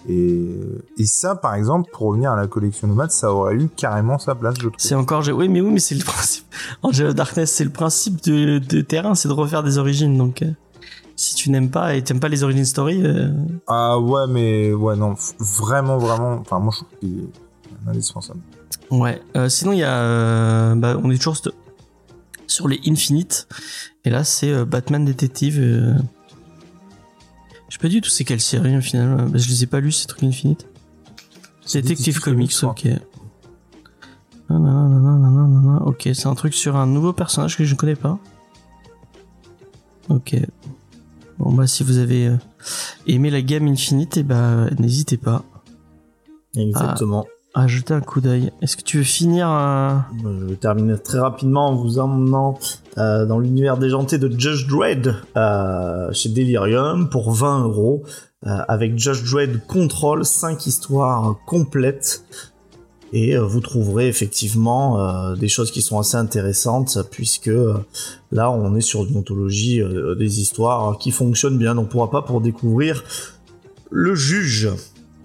[0.09, 0.49] Et,
[0.97, 4.35] et ça, par exemple, pour revenir à la collection Nomade, ça aurait eu carrément sa
[4.35, 4.73] place, je trouve.
[4.77, 5.23] C'est encore.
[5.33, 6.45] Oui, mais oui, mais c'est le principe.
[6.81, 10.17] Angel of Darkness, c'est le principe de, de terrain, c'est de refaire des origines.
[10.17, 10.51] Donc, euh,
[11.15, 13.29] si tu n'aimes pas et t'aimes pas les origin story, euh,
[13.67, 16.33] Ah ouais, mais ouais, non, vraiment, vraiment.
[16.41, 18.39] Enfin, moi, je trouve qu'il est indispensable.
[18.91, 19.21] ouais.
[19.37, 21.37] Euh, sinon, il y a, euh, bah, on est toujours
[22.47, 23.47] sur les Infinite,
[24.03, 25.95] et là, c'est euh, Batman Détective.
[27.73, 29.19] Je sais pas du tout c'est quelle série au final.
[29.19, 30.67] euh, bah, je les ai pas lus ces trucs Infinite.
[31.73, 32.87] Détective Comics, ok.
[35.83, 38.19] Ok, c'est un truc sur un nouveau personnage que je ne connais pas.
[40.09, 40.35] Ok.
[41.39, 42.37] Bon bah si vous avez euh,
[43.07, 45.43] aimé la gamme Infinite, et bah n'hésitez pas
[46.55, 47.25] Exactement.
[47.53, 48.51] À un coup d'œil.
[48.61, 52.57] Est-ce que tu veux finir euh, Je vais terminer très rapidement en vous emmenant
[52.97, 58.03] euh, dans l'univers déjanté de Judge Dredd euh, chez Delirium pour 20 euros
[58.45, 62.25] avec Judge Dredd Control, 5 histoires complètes.
[63.13, 67.51] Et vous trouverez effectivement des choses qui sont assez intéressantes puisque
[68.33, 71.73] là on est sur une anthologie euh, des histoires qui fonctionnent bien.
[71.73, 73.05] Donc pourra pas pour découvrir
[73.91, 74.69] le juge.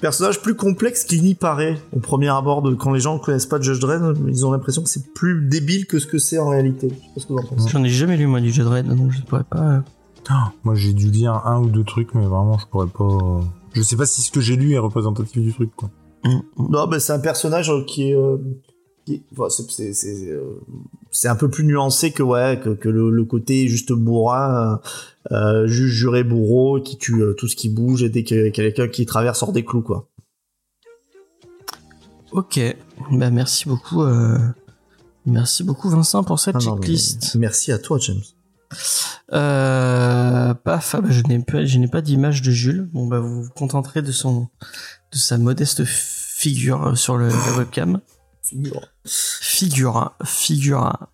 [0.00, 2.62] Personnage plus complexe qu'il n'y paraît au premier abord.
[2.62, 5.44] De, quand les gens ne connaissent pas Judge Dredd, ils ont l'impression que c'est plus
[5.48, 6.88] débile que ce que c'est en réalité.
[6.88, 7.68] Je sais pas ce que vous en pensez.
[7.68, 9.60] J'en ai jamais lu moi du Judge Dredd, donc je pourrais pas.
[9.60, 9.80] euh,
[10.28, 13.40] Ah, moi, j'ai dû lire un ou deux trucs, mais vraiment, je pourrais pas.
[13.72, 15.90] Je sais pas si ce que j'ai lu est représentatif du truc, quoi.
[16.24, 16.38] mm.
[16.70, 18.36] Non, ben c'est un personnage euh, qui est, euh,
[19.04, 20.60] qui est- enfin, c'est, c'est, euh,
[21.24, 24.76] un peu plus nuancé que ouais que, que le, le côté juste bourrin, euh,
[25.32, 28.46] euh, juge juré bourreau qui tue euh, tout ce qui bouge et dès qu'il y
[28.46, 30.08] a quelqu'un qui traverse hors des clous quoi.
[32.32, 32.60] Ok,
[33.12, 34.02] bah merci beaucoup.
[34.02, 34.38] euh,
[35.26, 37.34] Merci beaucoup Vincent pour cette Ah non, checklist.
[37.36, 38.22] merci à toi James.
[39.32, 42.88] Euh, paf, ah bah, je n'ai pas, je n'ai pas d'image de Jules.
[42.92, 44.48] Bon bah vous vous contenterez de son,
[45.12, 48.00] de sa modeste figure sur le, la webcam.
[48.42, 51.06] Figure, figure.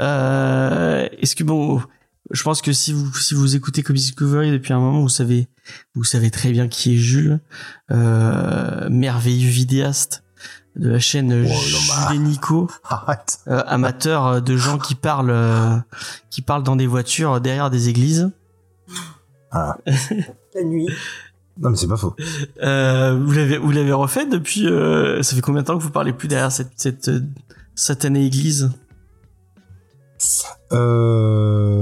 [0.00, 1.80] Euh, est-ce que bon,
[2.32, 5.48] je pense que si vous, si vous écoutez Comics Discovery depuis un moment, vous savez,
[5.94, 7.40] vous savez très bien qui est Jules,
[7.90, 10.24] euh, merveilleux vidéaste
[10.76, 13.40] de la chaîne Jules et Nico Arrête.
[13.48, 15.76] euh, amateur de gens qui parlent euh,
[16.30, 18.30] qui parlent dans des voitures derrière des églises.
[19.50, 19.78] Voilà.
[20.54, 20.88] La nuit.
[21.58, 22.16] Non, mais c'est pas faux.
[22.62, 25.90] Euh, vous l'avez vous l'avez refait depuis euh, ça fait combien de temps que vous
[25.90, 27.10] parlez plus derrière cette cette
[27.74, 28.70] satanée église?
[30.72, 31.81] Euh,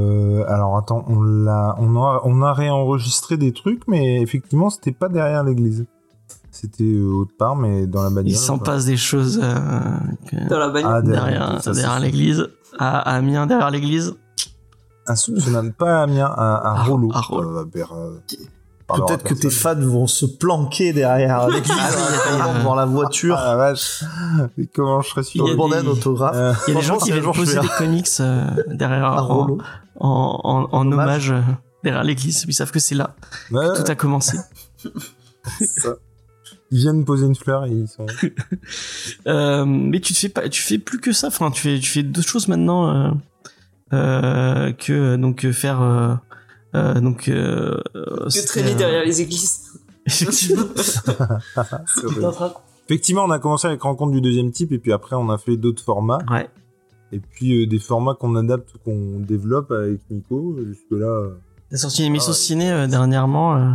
[0.81, 5.44] attends, on l'a, on a, on a réenregistré des trucs, mais effectivement, c'était pas derrière
[5.44, 5.86] l'église.
[6.51, 8.28] C'était euh, autre part, mais dans la bagnole.
[8.32, 9.57] Il s'en passe des choses euh,
[10.28, 10.93] que- Dans la bagnole.
[10.97, 12.48] Ah, derrière derrière l'église
[12.78, 14.15] à, à Amiens derrière l'église.
[15.07, 17.11] Insoupçonnable, pas à Amiens, à, à À- Rollo.
[17.15, 17.66] à Rollo.
[18.95, 21.73] Euh, euh, Peut-être que tes fans vont se planquer derrière l'église
[22.41, 23.37] Ah dans la voiture.
[23.39, 24.05] Ah la vache.
[24.57, 25.57] Mais comment je serais Il y sûr a des-
[25.89, 26.35] autographe.
[26.37, 29.59] Euh, Il y a des gens qui je poser des comics euh, derrière un en,
[30.01, 31.41] en, en, en En hommage euh,
[31.85, 32.45] derrière l'église.
[32.49, 33.15] Ils savent que c'est là
[33.51, 34.39] ouais, que tout a commencé.
[35.61, 35.95] ça.
[36.73, 38.07] Ils viennent poser une fleur et ils sont.
[39.27, 41.27] Euh, mais tu fais pas, tu fais plus que ça.
[41.29, 43.11] Enfin, tu fais, tu fais d'autres choses maintenant euh,
[43.93, 46.15] euh, que euh, donc euh, faire euh, euh,
[46.72, 49.60] donc euh, euh, Que c'était, traîner euh, derrière les églises.
[50.06, 50.64] Effectivement.
[52.86, 55.56] Effectivement, on a commencé avec Rencontre du deuxième type, et puis après, on a fait
[55.56, 56.18] d'autres formats.
[56.30, 56.48] ouais.
[57.12, 60.56] Et puis euh, des formats qu'on adapte, qu'on développe avec Nico.
[60.64, 61.06] Jusque-là.
[61.06, 61.34] euh,
[61.68, 62.40] T'as sorti une émission Ah ouais.
[62.40, 63.56] ciné euh, dernièrement.
[63.56, 63.70] euh.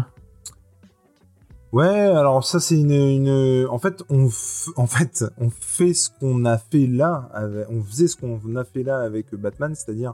[1.73, 6.09] Ouais, alors ça c'est une, une- en fait on f- en fait on fait ce
[6.09, 10.13] qu'on a fait là, avec- on faisait ce qu'on a fait là avec Batman, c'est-à-dire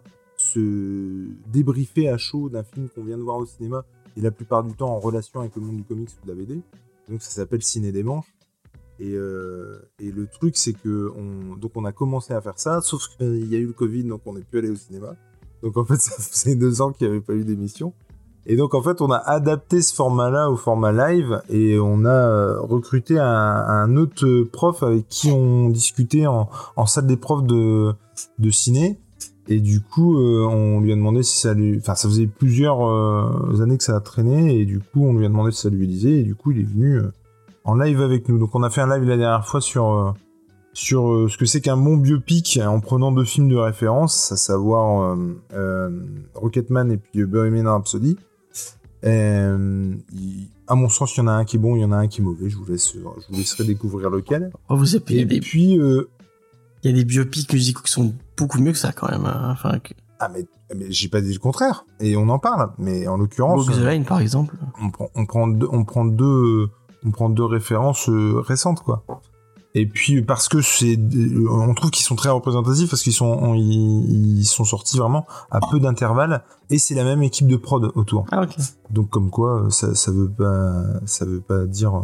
[0.54, 3.86] se débriefer à chaud d'un film qu'on vient de voir au cinéma
[4.18, 6.38] et la plupart du temps en relation avec le monde du comics ou de la
[6.38, 6.62] BD.
[7.10, 8.34] Donc ça s'appelle Ciné des manches.
[9.00, 13.08] Et, euh, le truc c'est que on, donc on a commencé à faire ça, sauf
[13.18, 15.16] qu'il y a eu le Covid donc on n'est plus allé au cinéma.
[15.64, 17.94] Donc en fait ça faisait deux ans qu'il n'y avait pas eu d'émission.
[18.48, 22.10] Et donc en fait, on a adapté ce format-là au format live et on a
[22.10, 26.50] euh, recruté un, autre prof avec qui on discutait en,
[26.88, 27.96] salle des profs de
[28.50, 29.00] ciné.
[29.54, 31.78] Et du coup, euh, on lui a demandé si ça lui...
[31.78, 35.26] Enfin, ça faisait plusieurs euh, années que ça a traîné et du coup, on lui
[35.26, 37.12] a demandé si ça lui disait et du coup, il est venu euh,
[37.66, 38.38] en live avec nous.
[38.38, 40.16] Donc on a fait un live la dernière fois sur...
[40.74, 45.18] sur ce que c'est qu'un bon biopic en prenant deux films de référence, à savoir
[46.34, 48.16] Rocketman et puis Bohemian Rhapsody.
[49.04, 51.92] Il- à mon sens, il y en a un qui est bon, il y en
[51.92, 52.50] a un qui est mauvais.
[52.50, 54.52] Je vous, laisse, je vous laisserai découvrir lequel.
[54.70, 56.06] Oh, vous avez, Et des, puis, il
[56.84, 59.26] y a des biopics musicaux qui sont beaucoup mieux que ça quand même.
[59.26, 59.50] hein.
[59.52, 60.46] Enfin, que ah mais,
[60.76, 61.86] mais j'ai pas dit le contraire.
[62.00, 62.72] Et on en parle.
[62.78, 64.56] Mais en l'occurrence, Walk the Line par exemple.
[64.82, 66.70] on prend, on prend deux, on prend deux,
[67.04, 69.04] on prend deux références euh, récentes quoi.
[69.74, 73.54] Et puis parce que c'est, euh, on trouve qu'ils sont très représentatifs parce qu'ils sont,
[73.56, 77.90] ils, ils sont sortis vraiment à peu d'intervalle et c'est la même équipe de prod
[77.96, 78.26] autour.
[78.32, 78.56] Ah, ok.
[78.92, 82.02] Donc comme quoi, ça, ça veut pas, ça veut pas dire euh,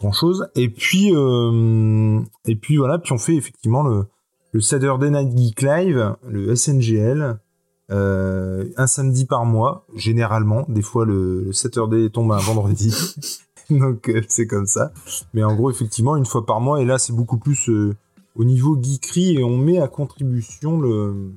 [0.00, 0.48] grand chose.
[0.54, 4.06] Et puis, euh, et puis voilà, puis on fait effectivement le,
[4.52, 7.38] le Saturday Night Geek Live, le SNGL,
[7.90, 10.64] euh, un samedi par mois, généralement.
[10.68, 12.94] Des fois, le, Saturday tombe un vendredi.
[13.70, 14.92] Donc euh, c'est comme ça.
[15.34, 16.80] Mais en gros, effectivement, une fois par mois.
[16.80, 17.94] Et là, c'est beaucoup plus euh,
[18.34, 21.32] au niveau geekery et on met à contribution le,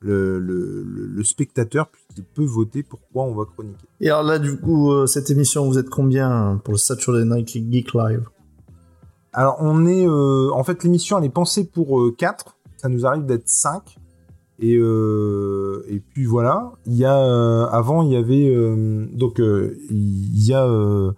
[0.00, 3.86] le, le, le- spectateur puisqu'il peut voter pour quoi on va chroniquer.
[4.00, 7.94] Et alors là, du coup, cette émission, vous êtes combien pour le Saturday Night Geek
[7.94, 8.28] Live?
[9.36, 10.06] Alors on est...
[10.08, 12.56] euh, en fait, l'émission, elle est pensée pour 4.
[12.78, 13.82] Ça nous arrive d'être 5.
[14.58, 19.38] Et, euh, et puis voilà, il y a euh, avant il y avait euh, donc
[19.38, 21.12] euh, il y a euh,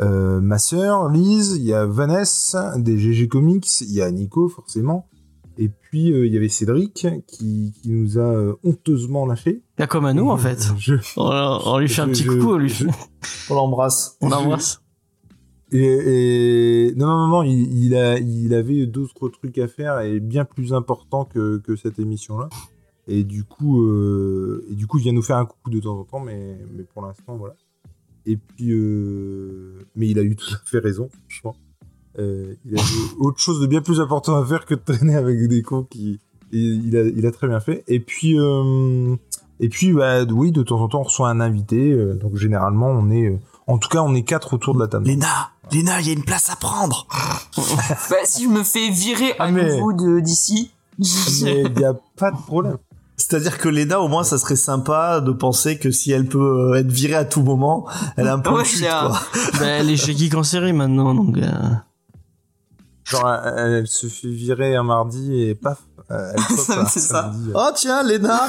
[0.00, 4.50] euh, ma sœur Lise, il y a Vanessa des GG Comics, il y a Nico
[4.50, 5.08] forcément,
[5.56, 9.62] et puis euh, il y avait Cédric qui, qui nous a euh, honteusement lâché.
[9.78, 10.68] Bien comme à nous, en fait.
[10.76, 11.30] Je- On,
[11.64, 12.70] on lui fait un petit je- coucou, lui
[13.48, 14.18] On l'embrasse.
[14.20, 14.82] on l'embrasse.
[15.76, 18.12] Et, et- non non non il, il a
[18.56, 22.48] avait d'autres trucs à faire et bien plus importants que, que cette émission là.
[23.08, 25.98] Et du coup euh, et du coup il vient nous faire un coucou de temps
[25.98, 27.56] en temps, mais mais pour l'instant voilà.
[28.24, 31.56] Et puis euh, mais il a eu tout à fait raison, franchement.
[32.20, 35.46] Euh, il avait autre chose de bien plus important à faire que de traîner avec
[35.48, 36.20] des cons qui
[36.52, 37.82] il a il a très bien fait.
[37.88, 39.16] Et puis euh,
[39.58, 43.10] et puis bah oui de temps en temps on reçoit un invité, donc généralement on
[43.10, 45.06] est en tout cas on est quatre autour de la table.
[45.06, 47.06] Léna, Léna, il y a une place à prendre.
[48.10, 50.70] Bah, si je me fais virer à Ah, mais- nouveau de d'ici.
[51.42, 52.76] Mais il n'y a pas de problème.
[53.16, 56.80] C'est-à-dire que Léna, au moins, ça serait sympa de penser que si elle peut euh,
[56.80, 57.86] être virée à tout moment,
[58.16, 59.20] elle a un peu Ouais, de chute, j'ai un- quoi.
[59.60, 61.36] bah, elle est chez Geek en série maintenant, donc.
[61.38, 61.48] euh,
[63.04, 65.78] Genre, elle, elle se fait virer un mardi et paf,
[66.14, 66.86] euh, elle ça.
[66.88, 67.50] samedi.
[67.54, 68.40] Oh tiens, Léna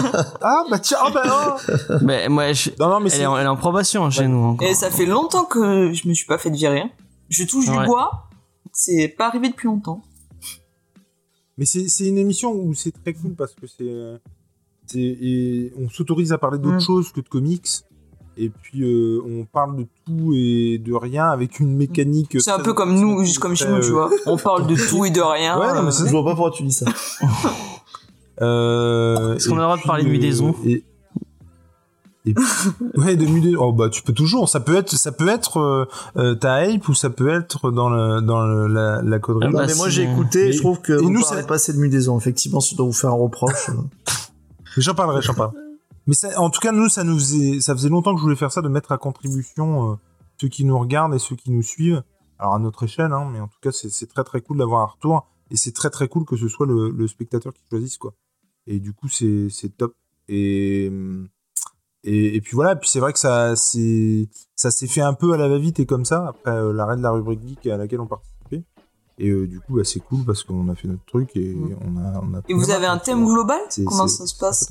[0.42, 3.36] Ah bah tiens, oh bah non Mais moi, je- Non, non, mais elle, est en,
[3.38, 4.42] elle est en probation chez nous.
[4.42, 4.68] encore.
[4.68, 6.80] Et ça fait longtemps que je me suis pas fait virer.
[6.80, 6.90] hein.
[7.28, 7.78] Je touche Ouais.
[7.80, 8.28] du bois.
[8.72, 10.02] C'est pas arrivé depuis longtemps.
[11.58, 13.76] Mais c'est, c'est une émission où c'est très cool parce que c'est...
[13.88, 14.18] euh,
[14.86, 16.80] c'est et on s'autorise à parler d'autres Mm.
[16.80, 17.66] choses que de comics.
[18.38, 22.36] Et puis, euh, on parle de tout et de rien avec une mécanique...
[22.40, 24.10] C'est un peu comme nous, juste comme chez nous, tu euh, vois.
[24.26, 25.58] On parle de tout et de rien.
[25.58, 26.84] Ouais, non, mais euh, c'est- Je vois pas pourquoi tu dis ça.
[28.42, 30.84] Euh, Est-ce qu'on a le droit de parler de euh, et...
[32.26, 32.34] et-
[32.98, 34.48] ouais, de des Oh bah tu peux toujours.
[34.50, 35.86] Ça peut être, ça peut être euh,
[36.18, 39.46] euh, ta hype ou ça peut être dans le dans le, la la coderie.
[39.46, 41.22] Ah Non, bah, mais moi j'ai euh, écouté, mais- je trouve que et vous nous,
[41.22, 42.18] parlez ça- pas assez de Mudaison.
[42.18, 43.70] Effectivement, si je dois vous faire un reproche.
[43.70, 43.72] euh,
[44.76, 45.52] J'en parlerai, j'en parle.
[46.06, 48.36] Mais ça, en tout cas, nous, ça nous faisait, ça faisait longtemps que je voulais
[48.36, 49.94] faire ça, de mettre à contribution euh,
[50.40, 52.02] ceux qui nous regardent et ceux qui nous suivent.
[52.38, 54.86] Alors à notre échelle, hein, mais en tout cas, c'est très très cool d'avoir un
[54.86, 58.12] retour et c'est très très cool que ce soit le, le spectateur qui choisisse quoi.
[58.66, 59.94] Et du coup, c'est top.
[60.28, 60.90] Et,
[62.04, 62.76] et et puis voilà.
[62.76, 64.28] Puis c'est vrai que ça s'est
[64.86, 67.40] fait un peu à la va-vite et comme ça après euh, l'arrêt de la rubrique
[67.46, 68.64] geek à laquelle on participait.
[69.18, 71.76] Et euh, du coup, bah, c'est cool parce qu'on a fait notre truc et Mm.
[71.86, 72.40] on a on a.
[72.48, 73.60] Et vous avez un thème global?
[73.86, 74.70] Comment ça se passe?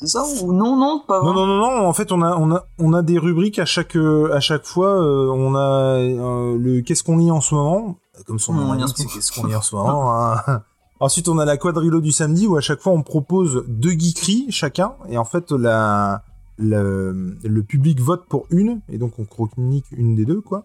[0.00, 1.86] C'est ça ou non, non, pas Non, non, non, non.
[1.86, 4.64] En fait, on a, on a, on a des rubriques à chaque, euh, à chaque
[4.64, 4.88] fois.
[4.98, 5.60] euh, on a
[5.98, 9.30] euh, le qu'est-ce qu'on lit en ce moment, comme son nom Mmh, l'indique, c'est qu'est-ce
[9.30, 10.10] qu'on lit en ce moment.
[10.18, 10.62] hein.
[11.00, 14.46] Ensuite, on a la quadrilo du samedi où à chaque fois on propose deux geekeries
[14.50, 16.22] chacun, et en fait la,
[16.58, 20.64] le, le public vote pour une, et donc on chronique une des deux, quoi.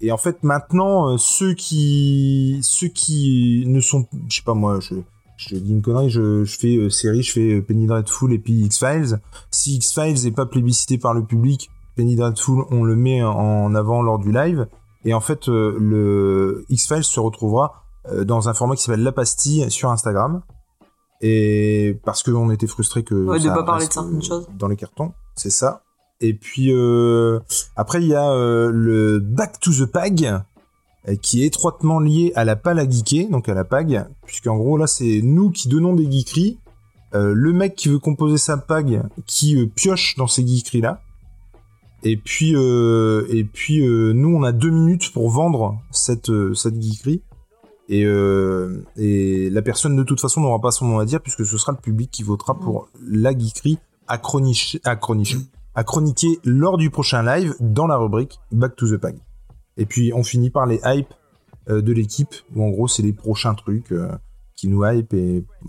[0.00, 4.94] Et en fait, maintenant, ceux qui, ceux qui ne sont, je sais pas moi, je,
[5.36, 8.38] je dis une connerie, je, je fais euh, série, je fais euh, Penny Dreadful et
[8.38, 9.18] puis X-Files.
[9.50, 14.02] Si X-Files n'est pas plébiscité par le public, Penny Dreadful, on le met en avant
[14.02, 14.66] lors du live.
[15.04, 19.12] Et en fait, euh, le X-Files se retrouvera euh, dans un format qui s'appelle La
[19.12, 20.42] Pastille sur Instagram.
[21.20, 24.46] Et parce qu'on était frustré que Ouais, de ça pas parler de certaines choses.
[24.58, 25.82] dans les cartons, c'est ça.
[26.20, 27.40] Et puis euh,
[27.76, 30.42] après il y a le Back to the Pag
[31.20, 34.86] qui est étroitement lié à la pale à donc à la PAG, puisqu'en gros là
[34.86, 36.58] c'est nous qui donnons des geekeries,
[37.14, 41.00] euh, le mec qui veut composer sa PAG qui euh, pioche dans ces geekeries là,
[42.04, 46.54] et puis euh, et puis euh, nous on a deux minutes pour vendre cette euh,
[46.54, 47.22] cette geekerie.
[47.88, 51.44] Et, euh, et la personne de toute façon n'aura pas son nom à dire puisque
[51.44, 54.90] ce sera le public qui votera pour la geekerie à, à,
[55.74, 59.16] à chroniquer lors du prochain live dans la rubrique Back to the Pag.
[59.76, 61.14] Et puis on finit par les hypes
[61.68, 64.10] euh, de l'équipe où en gros c'est les prochains trucs euh,
[64.56, 65.68] qui nous hype et euh,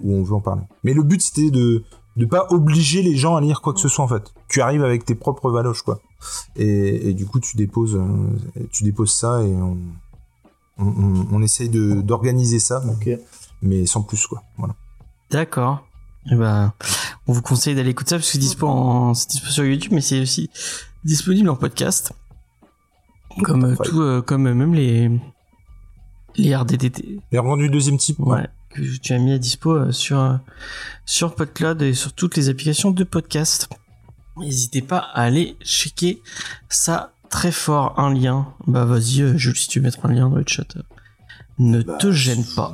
[0.00, 0.62] où on veut en parler.
[0.84, 1.84] Mais le but c'était de
[2.16, 4.32] de pas obliger les gens à lire quoi que ce soit en fait.
[4.48, 6.00] Tu arrives avec tes propres valoches quoi.
[6.56, 9.78] Et, et du coup tu déposes euh, tu déposes ça et on
[10.78, 12.82] on, on- on essaye de d'organiser ça,
[13.62, 14.42] mais sans plus quoi.
[14.58, 14.74] Voilà.
[15.30, 15.86] D'accord.
[16.30, 16.72] Eh ben,
[17.26, 19.92] on vous conseille d'aller écouter ça parce que c'est dispo, en, c'est dispo sur YouTube,
[19.92, 20.50] mais c'est aussi
[21.04, 22.12] disponible en podcast.
[23.42, 25.10] Comme euh, tout, euh, comme euh, même les
[26.36, 28.18] les RDDT, Les revendus deuxième type.
[28.20, 30.38] ouais, que tu as mis à dispo sur
[31.04, 33.68] sur PodCloud et sur toutes les applications de podcast.
[34.36, 36.22] N'hésitez pas à aller checker
[36.68, 37.98] ça très fort.
[37.98, 40.76] Un lien, bah vas-y, Jules, si tu veux mettre un lien dans le chat,
[41.58, 42.72] ne Bah, te gêne pas.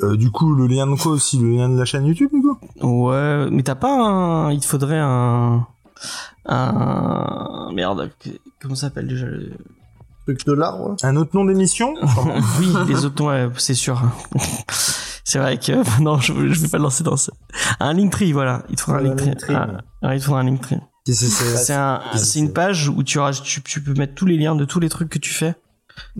[0.00, 1.38] Euh, du coup, le lien de quoi aussi?
[1.38, 2.58] Le lien de la chaîne YouTube, du coup?
[2.86, 4.50] Ouais, mais t'as pas un.
[4.50, 5.66] Il te faudrait un.
[6.46, 7.70] Un.
[7.74, 8.30] Merde, que-
[8.60, 9.52] comment ça s'appelle déjà le...
[10.24, 10.96] Truc de l'arbre.
[11.02, 11.94] Un autre nom d'émission?
[12.60, 14.00] Oui, les autres, ouais, c'est sûr.
[15.24, 15.72] c'est vrai que.
[16.02, 17.32] Non, je, je vais pas le lancer dans ça.
[17.80, 18.62] Un Linktree, voilà.
[18.70, 19.54] Il te faudra un Ouais, un Linktree.
[20.02, 20.78] Ah, il te faudra un Linktree.
[21.06, 23.94] C'est- c'est- c'est- C'est un, c'est- c'est une page où tu, auras, tu, tu peux
[23.94, 25.54] mettre tous les liens de tous les trucs que tu fais.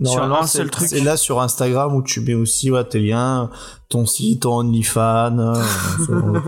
[0.03, 0.87] Sur un c'est- seul truc.
[0.87, 3.49] C'est là sur Instagram où tu mets aussi ouais, tes liens,
[3.89, 5.37] ton site, ton OnlyFans.
[5.39, 5.63] euh.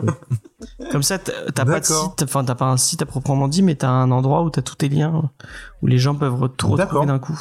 [0.91, 3.75] Comme ça, t'as pas de site, enfin, t'as pas un site à proprement dit, mais
[3.75, 5.29] t'as un endroit où t'as tous tes liens,
[5.81, 7.39] où les gens peuvent tout retrouver d'un coup.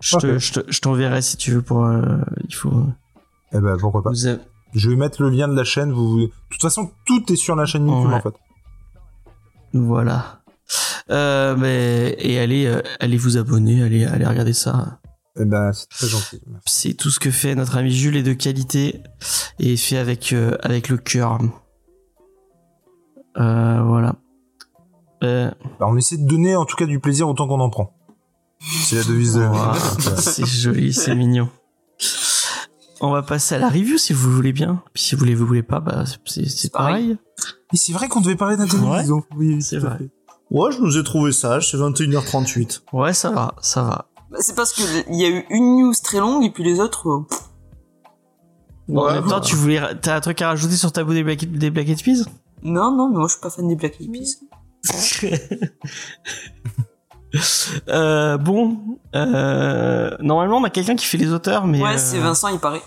[0.00, 2.02] Je te- t'enverrai si tu veux pour, euh,
[2.48, 2.86] il faut,
[3.52, 4.10] Eh ben, pourquoi pas.
[4.10, 4.40] avez-
[4.74, 5.92] Je vais mettre le lien de la chaîne.
[5.92, 6.18] Vous...
[6.22, 8.14] De toute façon, tout est sur la chaîne YouTube, Ouais.
[8.16, 8.34] en fait.
[9.74, 10.41] voilà.
[11.12, 14.98] Euh, mais, et allez, euh, allez vous abonner, allez, allez regarder ça.
[15.38, 16.40] Eh ben, c'est très gentil.
[16.66, 19.02] C'est tout ce que fait notre ami Jules est de qualité
[19.58, 21.38] et fait avec, euh, avec le cœur.
[23.38, 24.16] Euh, voilà.
[25.24, 27.94] Euh, Bah, on essaie de donner, en tout cas, du plaisir autant qu'on en prend.
[28.60, 29.48] C'est la devise de...
[30.18, 31.48] C'est joli, c'est mignon.
[33.00, 34.82] On va passer à la review si vous voulez bien.
[34.94, 37.16] Puis si vous voulez, vous voulez pas, bah c'est pareil.
[37.72, 39.24] Mais c'est vrai qu'on devait parler d'un télévision.
[39.34, 39.98] Oui, C'est vrai.
[39.98, 40.10] fait.
[40.52, 42.82] Ouais, je nous ai trouvé sage, c'est 21h38.
[42.92, 44.04] Ouais, ça va, ça va.
[44.30, 46.78] Bah, C'est parce que il y a eu une news très longue et puis les
[46.78, 47.08] autres.
[47.08, 47.24] euh,
[48.94, 51.42] en même temps, tu voulais, t'as un truc à rajouter sur ta bout des Black,
[51.46, 52.24] des Black Eyed Peas?
[52.62, 54.40] Non, non, mais moi je suis pas fan des Black Eyed Peas.
[57.88, 62.18] euh, Bon, euh, normalement, on a quelqu'un qui fait les auteurs, mais Ouais, euh, c'est
[62.18, 62.82] Vincent, il paraît.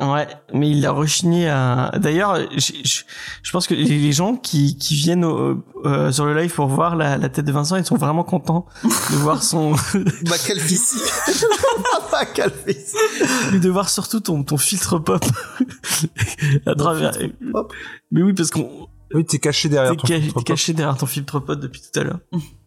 [0.00, 1.92] Ouais, mais il a rechigné à.
[1.98, 3.02] D'ailleurs, j'ai- je
[3.42, 6.96] je pense que les gens qui, qui viennent au- euh, sur le live pour voir
[6.96, 9.70] la, la tête de Vincent, ils sont vraiment contents de voir son,
[10.26, 11.00] Ma calvitie.
[12.12, 12.96] Ma calvitie.
[13.52, 15.24] mais de voir surtout ton, ton filtre pop
[16.66, 17.12] à travers.
[17.52, 17.72] pop.
[18.10, 20.44] Mais oui, parce qu'on Oui, t'es caché derrière t'es ton ca- filtre t'es pop.
[20.44, 22.18] caché derrière ton filtre pop depuis tout à l'heure.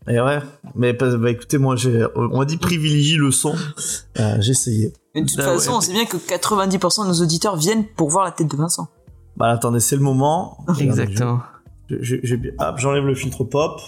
[0.08, 0.40] Et ouais,
[0.76, 3.54] mais bah, bah, écoutez, moi, j'ai, on m'a dit privilégie le son.
[4.20, 4.94] Euh, j'ai essayé.
[5.14, 5.78] Mais de toute Bah façon, ouais.
[5.78, 8.88] on sait bien que 90% de nos auditeurs viennent pour voir la tête de Vincent.
[9.38, 10.58] Bah attendez, c'est le moment.
[10.80, 11.42] Exactement.
[11.90, 12.36] Je- je-.
[12.60, 13.80] Hop, j'enlève le filtre pop.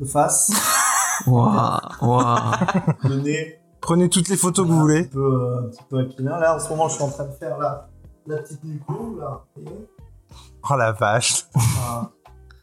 [0.00, 0.50] De face.
[1.26, 2.24] Waouh, waouh.
[3.04, 3.58] le nez.
[3.80, 5.02] Prenez toutes les photos que vous Un voulez.
[5.04, 6.30] petit peu, euh, un petit peu incliné.
[6.30, 7.88] Là, en ce moment, je suis en train de faire la,
[8.26, 9.44] la petite nuque longue, là.
[10.68, 11.44] Oh la vache.
[11.54, 12.10] Ah,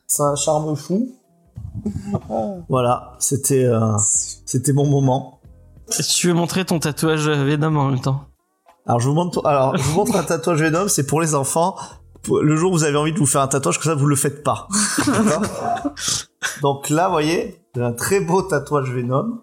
[0.07, 1.09] C'est un charme fou.
[2.69, 3.95] voilà, c'était euh,
[4.45, 5.41] c'était mon moment.
[5.89, 8.25] Si tu veux montrer ton tatouage Venom en même temps.
[8.85, 11.75] Alors je vous montre, alors je vous montre un tatouage Venom, c'est pour les enfants.
[12.29, 14.15] Le jour où vous avez envie de vous faire un tatouage, comme ça vous le
[14.15, 14.67] faites pas.
[16.61, 19.41] Donc là, vous voyez, j'ai un très beau tatouage Venom,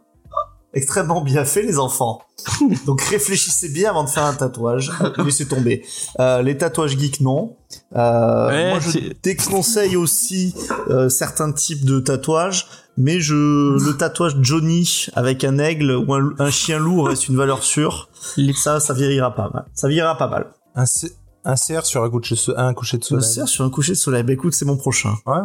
[0.76, 2.20] extrêmement bien fait les enfants.
[2.86, 4.92] Donc réfléchissez bien avant de faire un tatouage.
[5.24, 5.84] Laissez tomber.
[6.20, 7.56] Euh, les tatouages geeks non.
[7.96, 10.54] Euh, Ouais, moi je déconseille aussi
[10.90, 12.66] euh, certains types de tatouages.
[12.98, 17.36] Mais je, le tatouage Johnny avec un aigle ou un, un chien loup reste une
[17.36, 18.08] valeur sûre.
[18.38, 19.66] Les- Ça, ça vieillira pas mal.
[19.74, 20.46] Ça vieillira pas mal.
[20.74, 21.12] Un, C-
[21.44, 23.28] un CR sur un coucher de, so- un coucher de Je soleil.
[23.30, 24.22] sers sur un coucher de soleil.
[24.22, 25.14] Bah écoute, c'est mon prochain.
[25.26, 25.36] Ouais.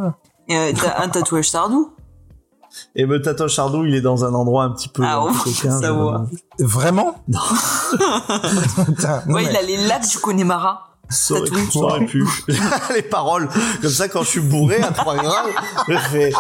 [0.52, 1.92] Euh, t'as un tatouage Sardou?
[2.96, 5.80] Et le tatouage Chardou, il est dans un endroit un petit peu, Ah, oh, coquin.
[5.82, 6.26] ça je- va.
[6.60, 7.16] Vraiment?
[7.28, 7.40] Non.
[8.86, 10.88] Putain, non, Ouais, mais- il a les lacs du Connemara.
[11.10, 12.26] Ça aurait, ça aurait pu.
[12.96, 13.50] les paroles.
[13.82, 15.50] Comme ça, quand je suis bourré à trois grammes,
[15.90, 16.32] je fais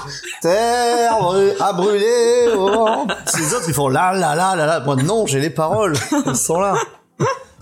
[0.41, 1.13] Terre
[1.59, 2.45] à brûler.
[2.57, 3.05] Oh.
[3.37, 4.79] Les autres, ils font là, là, là, là, là.
[4.79, 5.93] Moi, non, j'ai les paroles.
[6.25, 6.75] Elles sont là.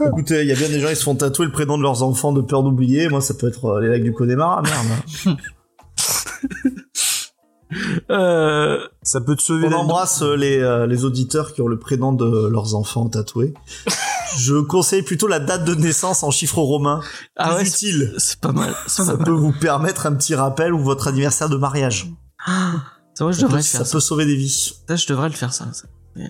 [0.06, 2.04] Écoutez, il y a bien des gens qui se font tatouer le prénom de leurs
[2.04, 3.10] enfants de peur d'oublier.
[3.10, 5.38] Moi, ça peut être euh, les lacs du Connemara, merde.
[8.10, 11.78] Euh, Ça peut te sauver On embrasse euh, les, euh, les auditeurs qui ont le
[11.78, 13.54] prénom de leurs enfants tatoués.
[14.38, 17.02] Je conseille plutôt la date de naissance en chiffres romains.
[17.36, 18.14] ah Plus ouais, utile.
[18.18, 18.76] c'est pas mal.
[18.88, 19.24] Ça pas mal.
[19.26, 22.08] peut vous permettre un petit rappel ou votre anniversaire de mariage.
[23.14, 23.92] Ça, moi, je Ça, devrais peut, le faire ça ça.
[23.92, 24.74] peut sauver des vies.
[24.88, 25.68] Ça, je devrais le faire ça.
[25.74, 25.86] ça.
[26.16, 26.28] Mais,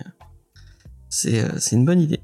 [1.12, 2.20] C'est euh, c'est une bonne idée.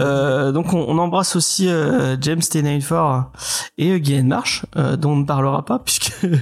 [0.00, 3.24] Euh, donc on, on embrasse aussi euh, James T94
[3.78, 6.36] et euh, Guylaine Marsh, euh, dont on ne parlera pas puisque, Bah,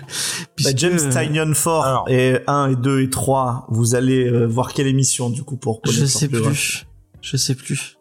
[0.57, 4.47] puisque James euh, Tynion Fort alors- et 1 et 2 et 3, vous allez euh,
[4.47, 6.87] voir quelle émission du coup pour connaître je sais plus plus,
[7.23, 7.97] je sais plus.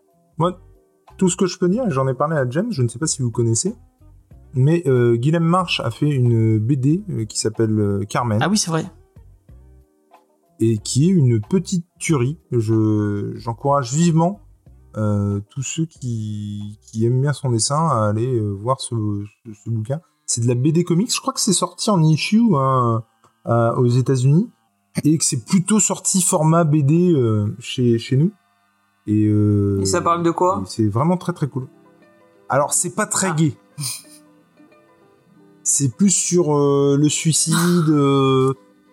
[1.17, 2.99] Tout ce que je peux dire, et j'en ai parlé à James, je ne sais
[2.99, 3.73] pas si vous connaissez,
[4.53, 8.39] mais euh, Guillaume March a fait une BD euh, qui s'appelle euh, Carmen.
[8.41, 8.83] Ah oui c'est vrai.
[10.60, 12.38] Et qui est une petite tuerie.
[12.52, 14.41] Je, j'encourage vivement
[14.98, 18.95] euh, tous ceux qui, qui aiment bien son dessin à aller euh, voir ce,
[19.45, 19.99] ce, ce bouquin.
[20.26, 21.14] C'est de la BD comics.
[21.14, 23.03] Je crois que c'est sorti en issue hein,
[23.44, 24.49] à- aux États-Unis
[25.03, 28.32] et que c'est plutôt sorti format BD euh, chez, chez nous.
[29.07, 30.64] Et, Et ça parle de quoi?
[30.65, 31.68] C'est vraiment très très cool.
[32.49, 33.36] Alors c'est pas très Ah.
[33.36, 33.57] gai.
[35.64, 37.56] C'est plus sur le suicide,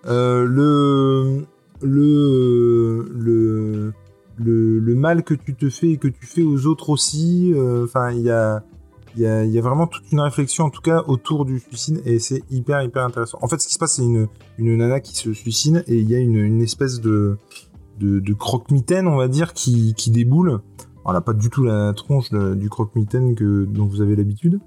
[0.04, 1.44] le,
[1.82, 3.92] le,
[4.38, 7.52] le, le, mal que tu te fais et que tu fais aux autres aussi.
[7.54, 8.62] euh, Enfin, il y a,
[9.16, 12.18] y, a, y a vraiment toute une réflexion, en tout cas, autour du suicide, et
[12.18, 13.38] c'est hyper, hyper intéressant.
[13.42, 14.28] En fait, ce qui se passe, c'est une,
[14.58, 17.36] une nana qui se suicide, et il y a une, une espèce de,
[18.00, 20.60] de, de croque-mitaine, on va dire, qui, qui déboule.
[21.04, 24.16] Alors, elle n'a pas du tout la tronche de- du croque-mitaine que, dont vous avez
[24.16, 24.60] l'habitude.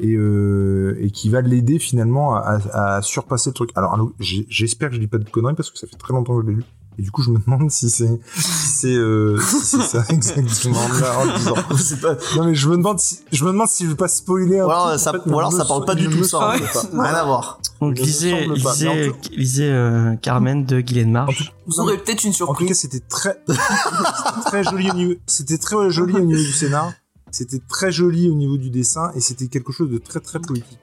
[0.00, 3.70] Et, euh, et qui va l'aider finalement à, à- à surpasser le truc.
[3.74, 6.42] Alors, j'espère que je dis pas de conneries parce que ça fait très longtemps que
[6.44, 6.64] je l'ai lu.
[7.00, 10.80] Et du coup, je me demande si c'est si c'est euh, si c'est ça exactement.
[11.00, 11.54] Là, en le disant.
[11.78, 14.08] C'est pas- Non mais je me demande si je me demande si je veux pas
[14.08, 16.38] spoiler un Ou alors, en ça, fait, ou alors ça parle pas du tout ça.
[16.38, 16.58] en Ouais.
[16.58, 16.88] fait.
[16.92, 17.60] Rien à voir.
[17.80, 21.52] Donc lisez, lisez, lisez euh, Carmen de Guylaine Marsh.
[21.68, 22.78] Vous aurez peut-être une En tout cas, surprise.
[22.80, 23.36] c'était très,
[24.46, 26.92] très joli au niveau, c'était très joli au niveau du scénar.
[27.30, 30.78] C'était très joli au niveau du dessin et c'était quelque chose de très très poétique.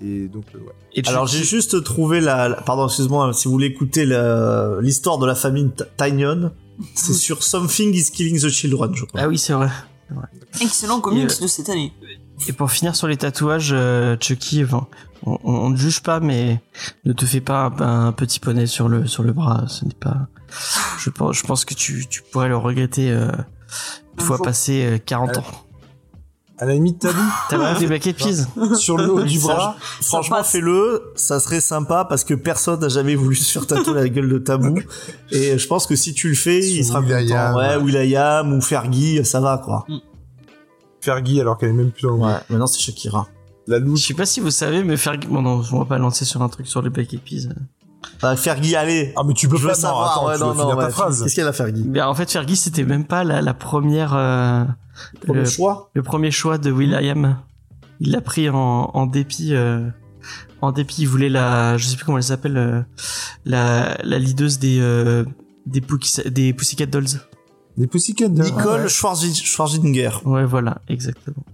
[0.00, 0.72] Et donc, euh, ouais.
[0.94, 4.04] Et Alors j'ai juste trouvé la, la- pardon excuse-moi si vous voulez écouter
[4.80, 6.52] l'histoire de la famille T- Tynion,
[6.94, 9.20] c'est sur Something is Killing the Children je crois.
[9.20, 9.68] Ah oui c'est vrai.
[10.60, 11.92] Excellent comics euh, de cette année.
[12.48, 14.86] Et pour finir sur les tatouages, euh, Chucky, enfin,
[15.24, 16.60] on, ne juge pas, mais
[17.04, 19.64] ne te fais pas un, un petit poney sur le sur le bras.
[19.68, 20.26] Ce n'est pas.
[20.98, 24.44] Je pense, je pense que tu, tu pourrais le regretter euh, une Un fois jour.
[24.44, 25.44] passé euh, 40 ans.
[26.58, 27.18] À la limite, tabou
[27.48, 28.46] T'as pas des Black Eyed Peas
[28.76, 29.76] sur le haut du Ça, bras.
[30.02, 34.08] Franchement fais-le, ça serait sympa parce que personne n'a jamais voulu se faire tatouer la
[34.08, 34.78] gueule de Tabou
[35.32, 37.52] et je pense que si tu le fais il sera Will.i.am.
[37.52, 37.56] content.
[37.58, 39.86] Ouais Will.i.am ou Fergie ça va quoi.
[41.00, 43.26] Fergie alors qu'elle est même plus dans le Ouais maintenant c'est Shakira.
[43.66, 44.06] La Je louche.
[44.08, 45.16] sais pas si vous savez, mais faire.
[45.28, 47.48] Bon, non, on va pas lancer sur un truc sur les Black Eyed Peas.
[48.20, 49.12] Bah, Fergie allez.
[49.16, 49.74] Ah mais tu peux je veux pas.
[49.74, 50.12] non, savoir.
[50.12, 51.22] attends, ouais, tu non, finir non, ta phrase.
[51.22, 54.14] Qu'est-ce qu'elle a Fergie Ben, en fait, Fergie, c'était même pas la, la première.
[54.14, 54.64] euh,
[55.26, 57.38] le le, choix le premier choix de Will.i.am.
[58.00, 59.54] Il l'a pris en, en dépit.
[59.54, 59.88] euh,
[60.60, 61.76] en dépit, il voulait la.
[61.78, 62.56] Je sais plus comment elle s'appelle.
[62.56, 62.82] euh,
[63.44, 64.78] la, la leaduse des.
[64.80, 65.24] euh,
[65.66, 67.06] des, Pussycat- des Pussycat Dolls.
[67.76, 68.46] Des Pussycat Dolls.
[68.46, 68.88] Nicole Ouais.
[68.88, 70.10] Schwarzi- Schwarzenegger.
[70.24, 71.44] Ouais, voilà, exactement.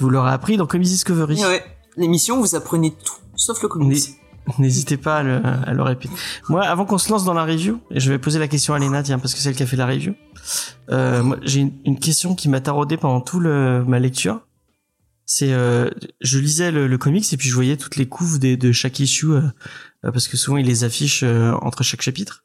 [0.00, 1.42] Vous l'aurez appris dans Comedy Discovery.
[1.44, 1.64] Ouais,
[1.96, 4.10] l'émission, vous apprenez tout, sauf le comics.
[4.58, 6.14] N'hésitez pas à le, à le répéter.
[6.48, 8.78] Moi, avant qu'on se lance dans la review, et je vais poser la question à
[8.78, 10.14] Léna, tiens, parce que c'est elle qui a fait la review.
[10.90, 14.40] Euh, moi, j'ai une, une question qui m'a taraudé pendant tout le, ma lecture.
[15.26, 15.88] C'est, euh,
[16.20, 19.00] je lisais le, le comics et puis je voyais toutes les couves des, de chaque
[19.00, 19.40] issue, euh,
[20.04, 22.44] euh, parce que souvent ils les affichent euh, entre chaque chapitre.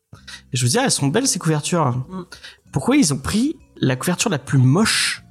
[0.53, 1.97] Et je me disais, ah, elles sont belles ces couvertures.
[2.09, 2.25] Mm.
[2.71, 5.23] Pourquoi ils ont pris la couverture la plus moche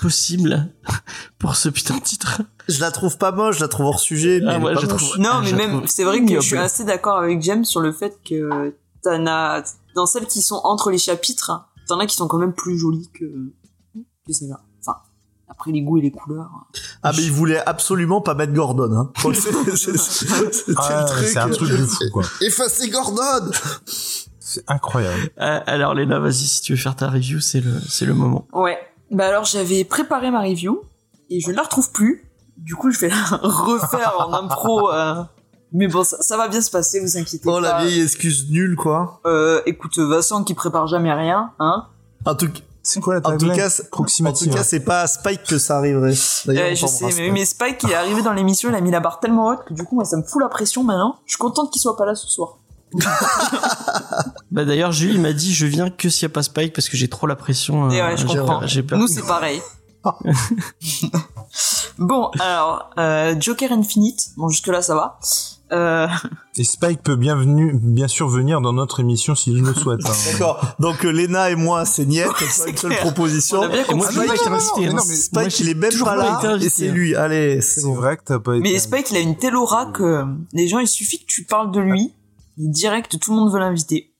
[0.00, 0.72] possible
[1.38, 2.42] pour ce putain de titre?
[2.70, 4.74] Je la trouve pas moche, je la trouve hors sujet, mais Ah, elle est ouais,
[4.74, 5.02] pas je moche.
[5.10, 7.42] trouve- Non, Ah, mais je même, trouve c'est vrai que je suis assez d'accord avec
[7.42, 9.62] James sur le fait que t'en as,
[9.94, 11.50] dans celles qui sont entre les chapitres,
[11.88, 13.24] t'en as qui sont quand même plus jolies que,
[14.26, 14.60] que celles-là.
[14.80, 14.98] Enfin,
[15.48, 16.50] après les goûts et les couleurs.
[17.02, 18.92] Ah mais il voulait absolument pas mettre Gordon.
[18.94, 19.12] Hein.
[19.74, 22.22] C'est- Ah, c'est un truc de fou quoi.
[22.40, 23.50] Effacez Gordon
[24.38, 25.30] C'est incroyable.
[25.40, 28.46] Euh, Alors Léna, vas-y, si tu veux faire ta review, c'est le, c'est le moment.
[28.52, 28.78] Ouais.
[29.10, 30.82] Bah alors, j'avais préparé ma review,
[31.30, 32.29] et je ne la retrouve plus.
[32.60, 35.22] Du coup, je vais la refaire en impro, euh,
[35.72, 37.84] Mais bon, ça, ça va bien se passer, vous inquiétez Oh la pas.
[37.84, 39.20] vieille excuse nulle quoi.
[39.26, 41.86] Euh, écoute, Vincent qui prépare jamais rien, hein.
[42.26, 42.48] En tout,
[42.82, 44.52] C'est quoi la en tout cas, c'est- en tout Approximative.
[44.54, 46.10] cas, c'est pas à Spike que ça arriverait.
[46.12, 47.32] Euh, je sais, mais, Spike.
[47.32, 49.72] mais Spike, il est arrivé dans l'émission, il a mis la barre tellement haute que
[49.74, 51.16] du coup, moi, ça me fout la pression maintenant.
[51.26, 52.58] Je suis contente qu'il soit pas là ce soir.
[54.50, 56.96] Bah d'ailleurs, Julie m'a dit je viens que s'il y a pas Spike parce que
[56.96, 57.88] j'ai trop la pression.
[57.90, 58.60] Et euh, ouais, je j'ai- comprends.
[58.88, 58.98] Peur.
[58.98, 59.60] Nous, c'est pareil.
[61.98, 64.30] bon, alors, euh, Joker Infinite.
[64.36, 65.18] Bon, jusque-là, ça va.
[65.72, 66.08] Euh,
[66.56, 70.00] Et Spike peut bien sûr venir dans notre émission s'il le souhaite.
[70.04, 70.12] hein.
[70.32, 70.60] D'accord.
[70.80, 73.02] Donc euh, Lena et moi, c'est niet, c'est une seule clair.
[73.02, 73.60] proposition.
[73.60, 74.56] On a bien Et moi, pas non, être non,
[74.86, 77.14] non, non, mais Spike, Moi, il est même toujours pas là, et c'est lui.
[77.14, 77.94] Allez, c'est bon.
[77.94, 78.62] vrai que t'as pas été.
[78.68, 81.70] Mais Spike, il a une telle aura que les gens, il suffit que tu parles
[81.70, 82.14] de lui,
[82.58, 84.12] il direct, tout le monde veut l'inviter.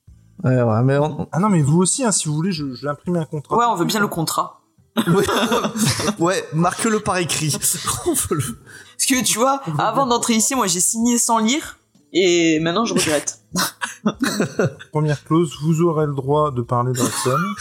[0.45, 2.83] Ouais, ouais, mais on- Ah non, mais vous aussi, hein, si vous voulez, je, je
[2.83, 3.57] vais imprimer un contrat.
[3.57, 4.60] Ouais, on veut bien le contrat.
[4.97, 5.25] Ouais,
[6.19, 7.51] ouais, marque-le par écrit.
[7.59, 7.77] Parce
[9.07, 11.77] que tu vois, avant d'entrer ici, moi j'ai signé sans lire,
[12.13, 13.39] et maintenant je regrette.
[14.91, 17.55] Première clause, vous aurez le droit de parler de Wrexham.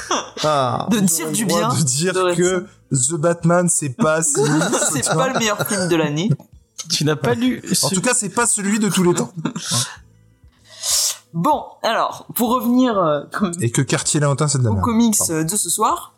[0.45, 0.87] Ah.
[0.91, 1.69] De dire du bien.
[1.69, 4.41] De dire de que The Batman, c'est pas si...
[4.93, 6.31] C'est pas le meilleur film de l'année.
[6.89, 7.63] Tu n'as pas lu.
[7.83, 9.33] En tout cas, c'est pas celui de tous les temps.
[11.33, 15.17] Bon, alors, pour revenir euh, comme- Et que Quartier Lamantin, c'est de la aux comics
[15.17, 15.35] Pardon.
[15.35, 16.15] euh, de ce soir,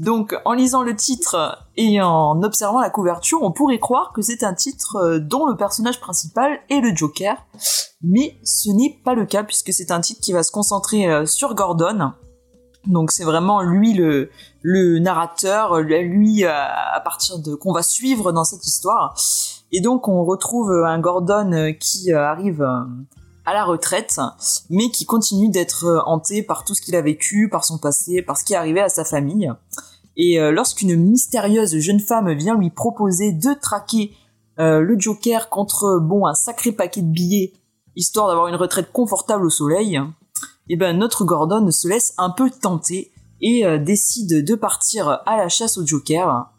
[0.00, 4.42] donc en lisant le titre et en observant la couverture, on pourrait croire que c'est
[4.44, 7.36] un titre euh, dont le personnage principal est le Joker,
[8.02, 11.26] mais ce n'est pas le cas puisque c'est un titre qui va se concentrer euh,
[11.26, 12.12] sur Gordon.
[12.86, 14.30] Donc c'est vraiment lui le,
[15.00, 19.14] narrateur, lui euh, à partir de qu'on va suivre dans cette histoire.
[19.70, 22.62] Et donc on retrouve un Gordon qui arrive
[23.44, 24.18] à la retraite,
[24.70, 28.38] mais qui continue d'être hanté par tout ce qu'il a vécu, par son passé, par
[28.38, 29.52] ce qui est arrivé à sa famille.
[30.16, 34.12] Et euh, lorsqu'une mystérieuse jeune femme vient lui proposer de traquer
[34.58, 37.52] euh, le Joker contre bon un sacré paquet de billets,
[37.96, 40.00] histoire d'avoir une retraite confortable au soleil,
[40.68, 45.36] et ben notre Gordon se laisse un peu tenter et euh, décide de partir à
[45.36, 46.50] la chasse au Joker.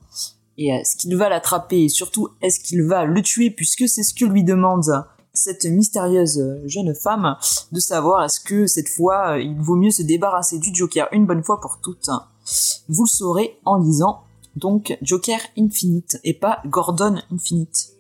[0.58, 4.14] Et est-ce qu'il va l'attraper et surtout est-ce qu'il va le tuer puisque c'est ce
[4.14, 7.38] que lui demande cette mystérieuse jeune femme
[7.72, 11.26] de savoir est-ce que cette fois euh, il vaut mieux se débarrasser du Joker une
[11.26, 12.10] bonne fois pour toutes.
[12.90, 14.22] Vous le saurez en lisant
[14.56, 17.92] donc Joker Infinite et pas Gordon Infinite.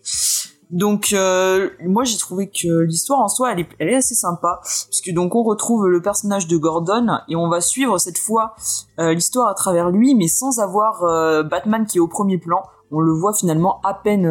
[0.69, 5.35] Donc euh, moi j'ai trouvé que l'histoire en soi elle est, assez sympa puisque donc
[5.35, 8.55] on retrouve le personnage de Gordon et on va suivre cette fois
[8.97, 12.63] euh, l'histoire à travers lui mais sans avoir euh, Batman qui est au premier plan.
[12.89, 14.23] On le voit finalement à peine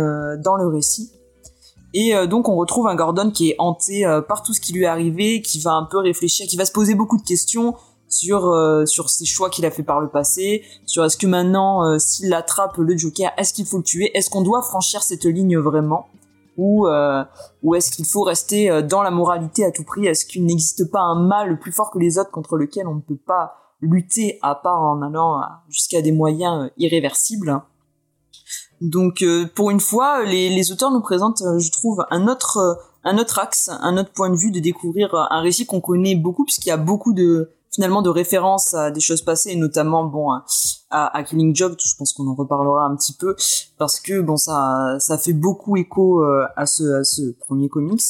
[0.43, 1.11] dans le récit.
[1.95, 4.87] Et donc on retrouve un Gordon qui est hanté par tout ce qui lui est
[4.87, 7.75] arrivé, qui va un peu réfléchir, qui va se poser beaucoup de questions
[8.11, 11.87] sur euh, sur ses choix qu'il a fait par le passé, sur est-ce que maintenant
[11.87, 15.25] euh, s'il attrape le Joker, est-ce qu'il faut le tuer, est-ce qu'on doit franchir cette
[15.25, 16.09] ligne vraiment?
[16.59, 17.25] Ou euh,
[17.63, 20.91] ou est-ce qu'il faut rester euh, dans la moralité à tout prix, est-ce qu'il n'existe
[20.91, 24.39] pas un mal plus fort que les autres contre lequel on ne peut pas lutter
[24.43, 27.63] à part en allant euh, jusqu'à des moyens irréversibles?
[28.81, 29.23] Donc
[29.55, 33.71] pour une fois, les, les auteurs nous présentent, je trouve, un autre un autre axe,
[33.81, 36.77] un autre point de vue de découvrir un récit qu'on connaît beaucoup puisqu'il y a
[36.77, 40.45] beaucoup de finalement de références à des choses passées et notamment bon à,
[40.91, 43.37] à Killing Joke, je pense qu'on en reparlera un petit peu
[43.79, 48.03] parce que bon ça ça fait beaucoup écho euh, à ce à ce premier comics.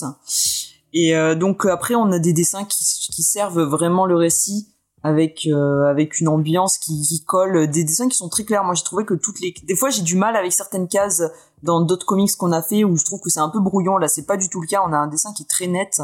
[0.93, 4.69] Et euh, donc après on a des dessins qui qui servent vraiment le récit
[5.03, 8.74] avec euh, avec une ambiance qui, qui colle des dessins qui sont très clairs moi
[8.74, 11.23] j'ai trouvé que toutes les des fois j'ai du mal avec certaines cases
[11.62, 13.97] dans d'autres comics qu'on a fait où je trouve que c'est un peu brouillon.
[13.97, 14.82] Là c'est pas du tout le cas.
[14.87, 16.01] On a un dessin qui est très net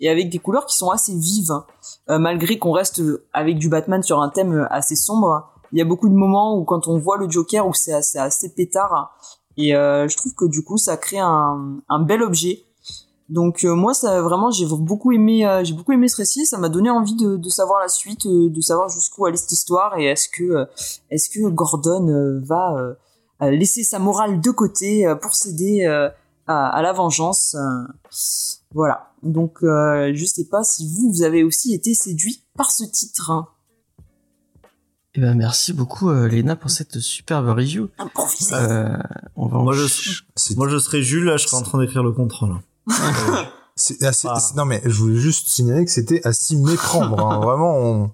[0.00, 1.62] et avec des couleurs qui sont assez vives.
[2.10, 3.02] Euh, malgré qu'on reste
[3.32, 6.64] avec du Batman sur un thème assez sombre il y a beaucoup de moments où
[6.64, 9.18] quand on voit le Joker où c'est assez, pétard.
[9.56, 12.64] Et euh, je trouve que du coup ça crée un, un bel objet.
[13.28, 16.46] Donc euh, moi ça vraiment j'ai beaucoup aimé euh, j'ai beaucoup aimé ce récit.
[16.46, 19.50] Ça m'a donné envie de, de savoir la suite euh, de savoir jusqu'où allait cette
[19.50, 19.98] histoire.
[19.98, 20.64] Et est-ce que euh,
[21.10, 22.94] est-ce que Gordon euh, va euh,
[23.40, 26.08] laisser sa morale de côté euh, pour céder euh,
[26.46, 27.92] à, à la vengeance euh,
[28.72, 32.84] voilà donc euh, je sais pas si vous vous avez aussi été séduit par ce
[32.84, 33.48] titre hein.
[35.16, 37.88] Eh ben, merci beaucoup, euh, Léna, pour cette superbe review.
[38.52, 38.96] Euh,
[39.36, 42.10] on va Moi, je, moi, je serais Jules, là, je serais en train d'écrire le
[42.10, 42.60] contrat, là.
[43.76, 44.40] c'est assez- Ah.
[44.40, 47.24] c'est- Non, mais je voulais juste signaler que c'était à s'y méprendre.
[47.24, 47.38] hein.
[47.44, 48.10] Vraiment, on,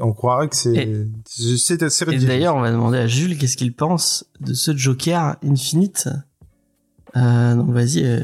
[0.00, 1.06] on croirait que c'est Et-
[1.56, 2.28] c'est assez Et ridicule.
[2.28, 6.08] d'ailleurs, on va demander à Jules qu'est-ce qu'il pense de ce Joker Infinite.
[7.16, 8.22] Euh, donc vas-y, euh,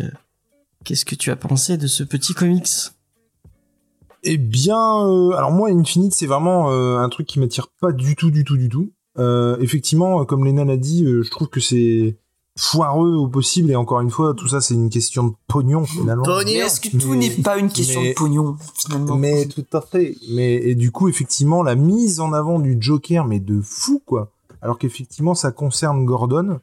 [0.84, 2.68] qu'est-ce que tu as pensé de ce petit comics?
[4.22, 4.76] Eh bien,
[5.06, 8.44] euh, alors moi, Infinite, c'est vraiment euh, un truc qui m'attire pas du tout, du
[8.44, 8.92] tout, du tout.
[9.18, 12.16] Euh, effectivement, comme Lena l'a dit, euh, je trouve que c'est
[12.56, 16.22] foireux au possible et encore une fois, tout ça, c'est une question de pognon finalement.
[16.22, 16.44] Pognon.
[16.44, 19.16] mais est-ce que tout Mais- n'est pas une question mais- de pognon finalement?
[19.16, 20.14] Mais tout à fait.
[20.30, 24.30] Mais et du coup, effectivement, la mise en avant du Joker, mais de fou quoi.
[24.62, 26.60] Alors qu'effectivement, ça concerne Gordon.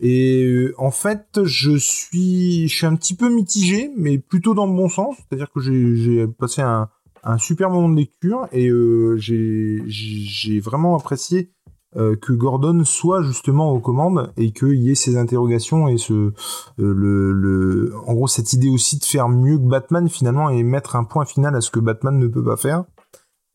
[0.00, 4.66] Et euh, en fait, je suis, je suis un petit peu mitigé, mais plutôt dans
[4.66, 5.16] le bon sens.
[5.18, 6.88] C'est-à-dire que j'ai j'ai passé un,
[7.24, 11.50] un super moment de lecture et euh, j'ai j'ai j'ai vraiment apprécié
[11.98, 16.12] euh, que Gordon soit justement aux commandes et qu'il y ait ces interrogations et ce
[16.12, 16.32] euh,
[16.78, 20.94] le, le en gros cette idée aussi de faire mieux que Batman finalement et mettre
[20.94, 22.84] un point final à ce que Batman ne peut pas faire.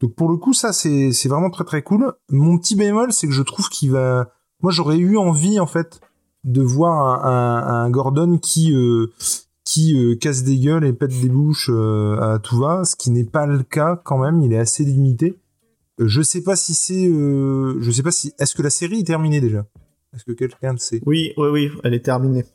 [0.01, 2.11] Donc pour le coup ça c'est vraiment très très cool.
[2.29, 4.27] Mon petit bémol c'est que je trouve qu'il va
[4.61, 6.01] moi j'aurais eu envie en fait
[6.43, 9.07] de voir un, Gordon qui euh,
[9.63, 13.45] qui casse des gueules et pète des bouches à tout va, ce qui n'est pas
[13.45, 14.41] le cas quand même.
[14.41, 15.39] Il est assez limité.
[15.99, 18.99] Euh, je sais pas si c'est, euh, je sais pas si, est-ce que la série
[19.01, 19.65] est terminée déjà?
[20.13, 21.01] Est-ce que quelqu'un le sait?
[21.05, 22.45] Oui, oui, oui, elle est terminée.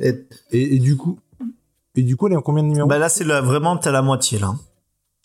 [0.00, 0.12] Et,
[0.52, 1.18] et, et du coup,
[1.94, 2.88] et du coup, elle est en combien de numéros?
[2.88, 4.54] Bah là, c'est la- vraiment, t'as la moitié, là.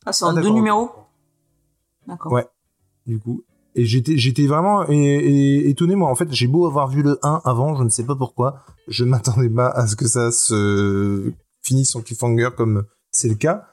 [0.05, 0.55] Ah, c'est Ah, en deux d'accord.
[0.55, 0.89] numéros?
[2.07, 2.31] D'accord.
[2.31, 2.47] Ouais.
[3.05, 3.43] Du coup,
[3.75, 6.09] et j'étais, j'étais vraiment é- é- étonné moi.
[6.09, 9.03] En fait, j'ai beau avoir vu le 1 avant, je ne sais pas pourquoi, je
[9.03, 11.31] ne m'attendais pas à ce que ça se
[11.61, 13.67] finisse en cliffhanger comme c'est le cas.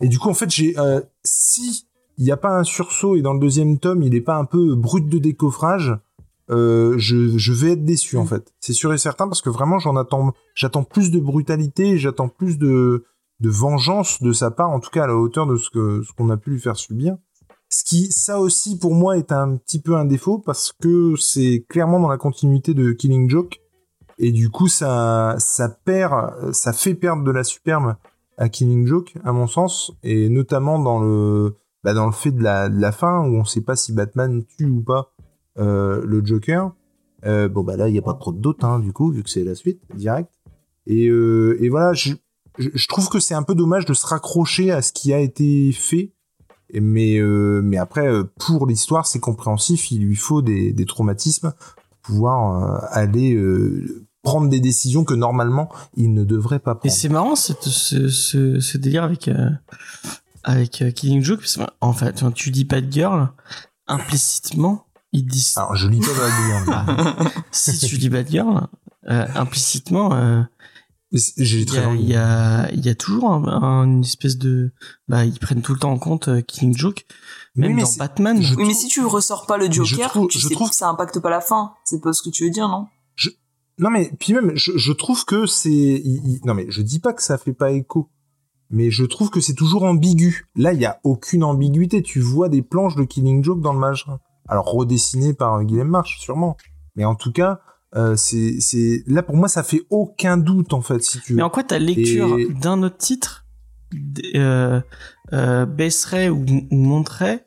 [0.00, 1.85] Et du coup, en fait, j'ai, euh, si
[2.18, 4.44] il n'y a pas un sursaut et dans le deuxième tome, il n'est pas un
[4.44, 5.94] peu brut de décoffrage,
[6.50, 8.52] euh, je, je vais être déçu en fait.
[8.60, 12.58] C'est sûr et certain parce que vraiment, j'en attends, j'attends plus de brutalité, j'attends plus
[12.58, 13.04] de,
[13.40, 16.12] de vengeance de sa part, en tout cas à la hauteur de ce que ce
[16.12, 17.16] qu'on a pu lui faire subir.
[17.68, 21.64] Ce qui, ça aussi, pour moi, est un petit peu un défaut parce que c'est
[21.68, 23.60] clairement dans la continuité de Killing Joke.
[24.18, 27.96] Et du coup, ça, ça perd, ça fait perdre de la superbe
[28.38, 31.56] à Killing Joke, à mon sens, et notamment dans le,
[31.86, 34.42] bah, dans le fait de la, de la fin où on sait pas si Batman
[34.58, 35.12] tue ou pas
[35.56, 36.72] euh, le Joker.
[37.24, 39.22] Euh, bon, bah là, il n'y a pas trop de doute, hein, du coup, vu
[39.22, 40.28] que c'est la suite, direct.
[40.88, 42.14] Et, euh, et voilà, je,
[42.58, 45.20] je, je trouve que c'est un peu dommage de se raccrocher à ce qui a
[45.20, 46.12] été fait.
[46.70, 47.20] Et Mais,
[47.62, 48.08] mais après,
[48.40, 49.92] pour l'histoire, c'est compréhensif.
[49.92, 51.52] Il lui faut des, des traumatismes
[52.02, 53.40] pour pouvoir aller
[54.24, 56.94] prendre des décisions que normalement il ne devrait pas Et prendre.
[56.94, 59.50] c'est marrant ce, ce, ce délire avec euh,
[60.46, 61.40] avec euh, Killing Joke.
[61.40, 63.28] Parce que, en fait, quand tu dis pas de girl,
[63.86, 65.56] implicitement, ils disent.
[65.56, 67.32] Alors, je lis pas Bad Girl.
[67.50, 68.66] si tu dis bad girl,
[69.08, 70.42] euh, implicitement, euh,
[71.12, 71.20] il
[71.72, 72.02] y, a- envie.
[72.02, 74.72] il y a il y a toujours un, un- une espèce de
[75.08, 77.06] bah ils prennent tout le temps en compte euh, Killing Joke.
[77.54, 78.42] Même Oui, mais dans Batman.
[78.42, 80.68] je- Oui, mais si tu ressors pas le je Joker, trouve- tu je sais trouve-
[80.68, 81.72] que ça impacte pas la fin.
[81.84, 82.86] C'est pas ce que tu veux dire, non?
[83.78, 87.12] Non mais puis même je, je trouve que c'est il- non mais je dis pas
[87.12, 88.08] que ça fait pas écho
[88.70, 90.46] mais je trouve que c'est toujours ambigu.
[90.56, 93.78] Là, il y a aucune ambiguïté, tu vois des planches de Killing Joke dans le
[93.78, 94.18] machin.
[94.48, 96.56] Alors redessinées par Guillaume March sûrement.
[96.94, 97.60] Mais en tout cas,
[97.94, 101.36] euh, c'est c'est là pour moi ça fait aucun doute en fait si tu veux.
[101.38, 103.44] Mais en quoi ta lecture Et- d'un autre titre
[104.34, 104.80] euh,
[105.32, 107.46] euh, baisserait ou, ou montrerait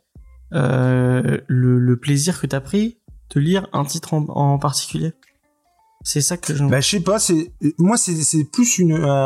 [0.53, 2.97] euh, le, le plaisir que t'as pris
[3.35, 5.13] de lire un titre en, en particulier?
[6.03, 6.63] C'est ça que je.
[6.63, 9.25] Bah, je sais pas, c'est moi c'est plus une un,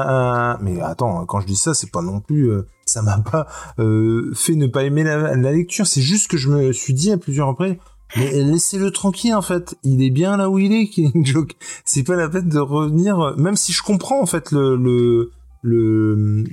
[0.54, 3.48] un- mais attends, quand je dis ça, c'est pas non plus euh, ça m'a pas
[3.80, 7.12] euh, fait ne pas aimer la, la lecture, c'est juste que je me suis dit
[7.12, 7.76] à plusieurs reprises
[8.16, 11.56] mais laissez-le tranquille en fait, il est bien là où il est Killing Joke.
[11.84, 15.32] C'est pas la peine de revenir même si je comprends en fait le le
[15.64, 16.44] le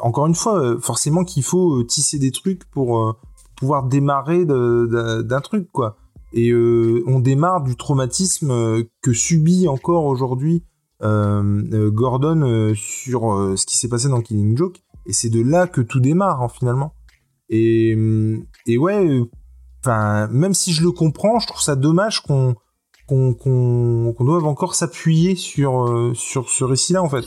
[0.00, 3.12] encore une fois forcément qu'il faut tisser des trucs pour euh,
[3.56, 5.96] pouvoir démarrer d'un truc quoi
[6.32, 10.64] et euh, on démarre du traumatisme euh, que subit encore aujourd'hui
[11.02, 14.82] euh, Gordon sur ce qui s'est passé dans Killing Joke.
[15.06, 16.94] Et c'est de là que tout démarre hein, finalement.
[17.48, 17.96] Et
[18.78, 19.20] ouais
[19.82, 22.54] enfin même si je le comprends je trouve ça dommage qu'on
[23.08, 27.26] qu'on qu'on doive encore s'appuyer sur sur ce récit là en fait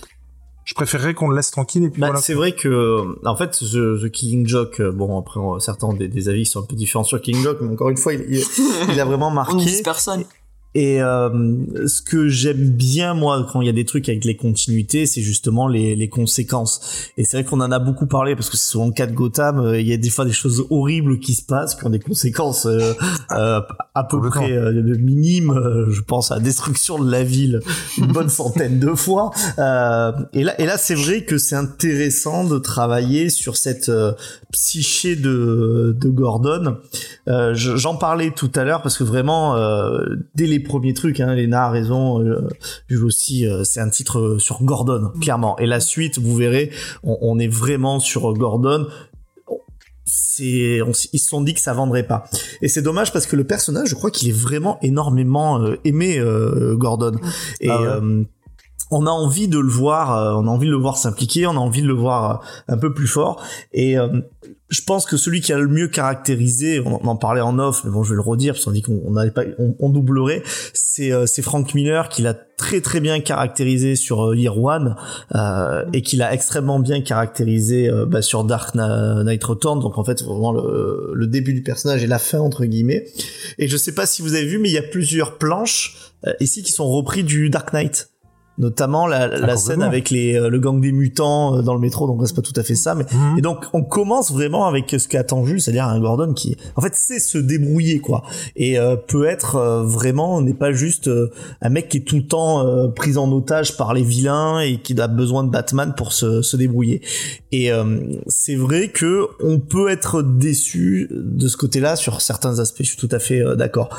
[0.65, 3.35] je préférerais qu'on le laisse tranquille et puis Bah, voilà C'est vrai que, euh, en
[3.35, 6.61] fait, The, The Killing Joke, euh, bon, après, certains ont des, des avis qui sont
[6.61, 8.43] un peu différents sur Killing Joke, mais encore une fois, il, il,
[8.93, 9.81] il a vraiment marqué.
[9.83, 10.23] personne.
[10.75, 11.29] Et euh,
[11.87, 15.21] ce que j'aime bien moi quand il y a des trucs avec les continuités, c'est
[15.21, 17.09] justement les, les conséquences.
[17.17, 19.13] Et c'est vrai qu'on en a beaucoup parlé parce que c'est souvent le cas de
[19.13, 19.59] Gotham.
[19.59, 21.99] euh, Il y a des fois des choses horribles qui se passent qui ont des
[21.99, 22.93] conséquences euh,
[23.31, 23.61] euh,
[23.93, 25.53] à peu près euh, minimes.
[25.89, 27.59] Je pense à la destruction de la ville
[27.97, 29.31] une bonne centaine de fois.
[29.59, 34.13] Euh, et là, et là, c'est vrai que c'est intéressant de travailler sur cette euh,
[34.51, 36.77] psyché de, de Gordon.
[37.27, 39.99] Euh, je- J'en parlais tout à l'heure parce que vraiment, euh,
[40.35, 42.47] dès les premiers trucs, hein, Léna a raison, euh,
[42.87, 45.57] Jules aussi, euh, c'est un titre euh, sur Gordon, clairement.
[45.59, 46.71] Et la suite, vous verrez,
[47.03, 48.87] on, on est vraiment sur Gordon.
[50.05, 52.25] C'est, on ils se sont dit que ça vendrait pas.
[52.61, 56.21] Et c'est dommage parce que le personnage, je crois qu'il est vraiment énormément euh, aimé,
[56.73, 57.13] Gordon.
[57.61, 58.25] Et Ah ouais.
[58.93, 61.51] On a envie de le voir, euh, on a envie de le voir s'impliquer, on
[61.51, 63.43] a envie de le voir euh, un peu plus fort.
[63.73, 64.07] Et euh,
[64.69, 67.91] je pense que celui qui a le mieux caractérisé, on en parlait en off, mais
[67.91, 69.43] bon, je vais le redire parce qu'on dit qu'on on n'allait pas,
[69.79, 70.41] on, doublerait.
[70.73, 74.95] C'est Frank Miller qui l'a très très bien caractérisé sur Year One
[75.35, 79.79] euh, et qui l'a extrêmement bien caractérisé bah, sur Dark Knight Return.
[79.79, 83.05] Donc en fait, vraiment le, le début du personnage et la fin entre guillemets.
[83.59, 86.33] Et je sais pas si vous avez vu, mais il y a plusieurs planches euh,
[86.39, 88.09] ici qui sont repris du Dark Knight.
[88.57, 91.79] Notamment la, la Ah, scène avec les, euh, le gang des mutants euh, dans le
[91.79, 93.37] métro, donc c'est pas tout à fait ça, mais Mhm.
[93.37, 96.95] et donc on commence vraiment avec ce qu'attend Jules, c'est-à-dire un Gordon qui, en fait,
[96.95, 98.23] sait se débrouiller quoi,
[98.55, 101.31] et euh, peut être euh, vraiment n'est pas juste euh,
[101.61, 104.77] un mec qui est tout le temps euh, pris en otage par les vilains et
[104.77, 107.01] qui a besoin de Batman pour se, se débrouiller.
[107.51, 112.81] Et euh, c'est vrai que on peut être déçu de ce côté-là sur certains aspects.
[112.83, 113.89] Je suis tout à fait euh, d'accord.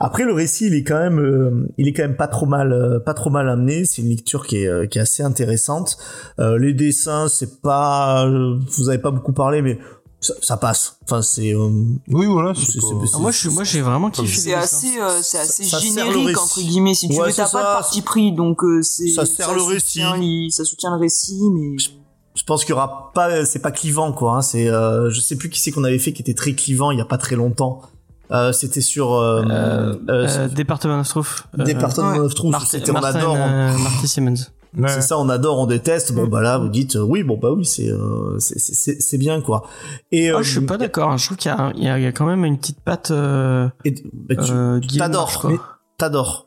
[0.00, 2.72] Après, le récit, il est quand même, euh, il est quand même pas trop mal,
[2.72, 3.84] euh, pas trop mal amené.
[3.84, 5.96] C'est une lecture qui est, euh, qui est assez intéressante.
[6.38, 9.78] Euh, les dessins, c'est pas, euh, vous avez pas beaucoup parlé, mais
[10.20, 10.98] ça, ça passe.
[11.04, 11.68] Enfin, c'est, euh,
[12.08, 12.52] Oui, voilà.
[12.54, 14.40] C'est- pas- moi, je moi, j'ai vraiment kiffé.
[14.40, 16.94] C'est assez, euh, c'est assez Ça générique entre guillemets.
[16.94, 19.60] Si tu Ouais, veux, t'as pas de parti pris, donc euh, c'est Ça sert le
[19.60, 20.20] soutient récit.
[20.44, 24.12] les- ça soutient le récit, mais je pense qu'il y aura pas, c'est pas clivant
[24.12, 24.36] quoi.
[24.36, 26.90] Hein, c'est, euh, je sais plus qui c'est qu'on avait fait qui était très clivant
[26.92, 27.82] il y a pas très longtemps.
[28.32, 31.44] Euh, c'était sur euh, Euh, euh, euh, Department of Truth.
[31.58, 32.18] Euh, Département ouais.
[32.20, 32.50] of Truth.
[32.50, 33.36] Martin, C'était on Martin, adore.
[33.36, 34.34] euh, Marty Simmons.
[34.78, 34.88] Ouais.
[34.88, 36.14] C'est ça, on adore, on déteste.
[36.14, 39.00] Bon bah là, vous dites euh, oui, bon bah oui, c'est euh, c'est- c'est c'est-
[39.02, 39.64] c'est bien quoi.
[40.12, 41.10] Et Ah, euh, je suis pas d'accord.
[41.10, 41.18] hein.
[41.18, 42.56] Je trouve qu'il y, a un- il y a il y a quand même une
[42.56, 43.10] petite patte.
[43.10, 45.46] Euh, et- bah, tu euh, t'adores,
[45.98, 46.46] t'adores,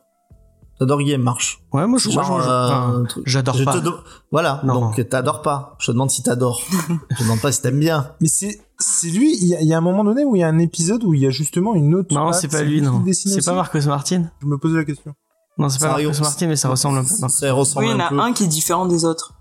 [0.78, 1.60] t'adores Guillaume Marche.
[1.72, 3.74] Ouais, moi, je, Genre, euh, j'adore pas.
[3.74, 3.94] te do-
[4.30, 4.80] Voilà, Non.
[4.80, 5.76] donc t'adores pas.
[5.78, 6.60] Je te demande si t'adores.
[7.10, 8.12] je te demande pas si t'aimes bien.
[8.20, 9.36] Mais c'est c'est lui.
[9.40, 11.02] Il y, a, il y a un moment donné où il y a un épisode
[11.04, 12.14] où il y a justement une autre.
[12.14, 13.02] Non, c'est pas lui, non.
[13.12, 14.30] C'est pas Marcus Martin.
[14.42, 15.14] Je me posais la question.
[15.58, 17.14] Non, c'est pas arrive- Martin, mais ça ressemble un peu.
[17.22, 17.28] Non.
[17.28, 19.32] Ça ressemble oui, il y en un a un qui est différent des autres.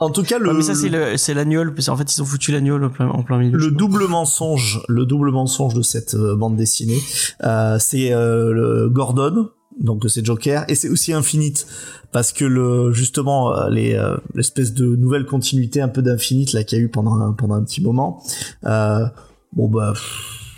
[0.00, 1.62] En tout cas, le, Ouais, mais ça, c'est l'agneau.
[1.74, 3.56] parce qu'en fait, ils ont foutu l'agneau en plein, en plein milieu.
[3.56, 7.00] le double mensonge, le double mensonge de cette euh, bande dessinée,
[7.44, 9.48] euh, c'est euh, le Gordon,
[9.82, 11.66] donc c'est Joker, et c'est aussi Infinite,
[12.10, 16.64] parce que le justement euh, les euh, l'espèce de nouvelle continuité un peu d'Infinite là
[16.64, 18.22] qu'il y a eu pendant un, pendant un petit moment,
[18.64, 19.04] euh,
[19.52, 19.92] bon bah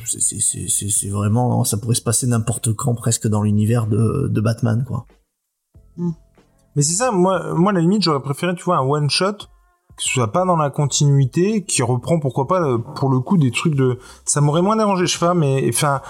[0.04, 3.86] c'est c'est c'est c'est c'est vraiment ça pourrait se passer n'importe quand presque dans l'univers
[3.86, 5.06] de de Batman quoi.
[6.76, 7.12] Mais c'est ça.
[7.12, 9.46] Moi, moi, à la limite, j'aurais préféré, tu vois, un one shot
[9.96, 13.50] que ce soit pas dans la continuité, qui reprend pourquoi pas pour le coup des
[13.50, 13.98] trucs de.
[14.24, 16.00] Ça m'aurait moins dérangé, je sais pas, mais enfin.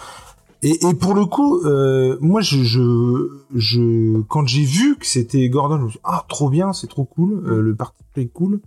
[0.66, 5.46] Et, et pour le coup, euh, moi, je, je, je, quand j'ai vu que c'était
[5.50, 8.28] Gordon, je me suis dit, ah, trop bien, c'est trop cool, euh, le parti est
[8.28, 8.60] cool.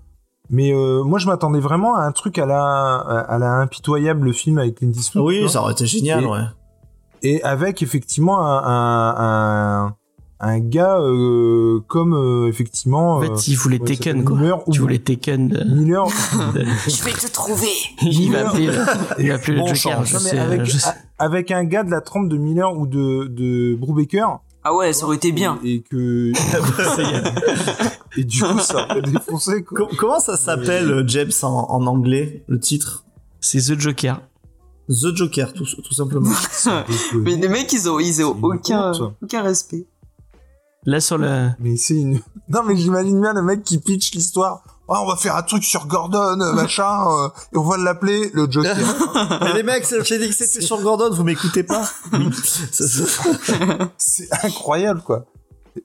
[0.52, 4.60] Mais euh, moi, je m'attendais vraiment à un truc à la, à la impitoyable film
[4.60, 5.26] avec Clint Eastwood.
[5.26, 6.40] Oui, ça aurait été génial, Et- ouais.
[7.24, 9.96] et avec effectivement un, un, un,
[10.40, 13.16] un gars euh, comme euh, effectivement.
[13.16, 14.38] En euh, fait, il voulait ouais, s'appelle quoi.
[14.38, 15.48] Miller ou- Tu voulais Taken.
[15.50, 16.06] de- Miller.
[16.88, 17.68] Je vais te trouver.
[18.04, 18.74] il va appeler, le-
[19.20, 20.06] il va appeler le Bon Joker.
[20.06, 20.90] Je sais, avec, je sais.
[21.20, 24.40] Avec un gars de la trempe de Miller ou de, de Brubaker.
[24.64, 25.60] Ah ouais, ça aurait été bien.
[25.64, 26.32] Et, et que.
[28.18, 29.78] et du coup, ça aurait défoncé, quoi.
[29.88, 33.06] Com- Comment ça s'appelle euh, James en, en anglais le titre?
[33.40, 34.22] C'est The Joker.
[34.90, 36.30] The Joker tout, tout simplement.
[37.16, 39.14] Mais les mecs, ils ont, ils ont aucun, honte.
[39.22, 39.86] aucun respect.
[40.86, 41.50] Là, sur le.
[41.60, 42.20] Mais c'est une.
[42.50, 44.64] Non, mais j'imagine bien le mec qui pitch l'histoire.
[44.90, 48.32] Ah, on va faire un truc sur Gordon, euh, machin, euh, et on va l'appeler
[48.34, 48.76] le Joker.
[49.42, 51.84] Mais les mecs, j'ai dit que c'était sur Gordon, vous m'écoutez pas
[53.98, 55.26] c'est incroyable, quoi.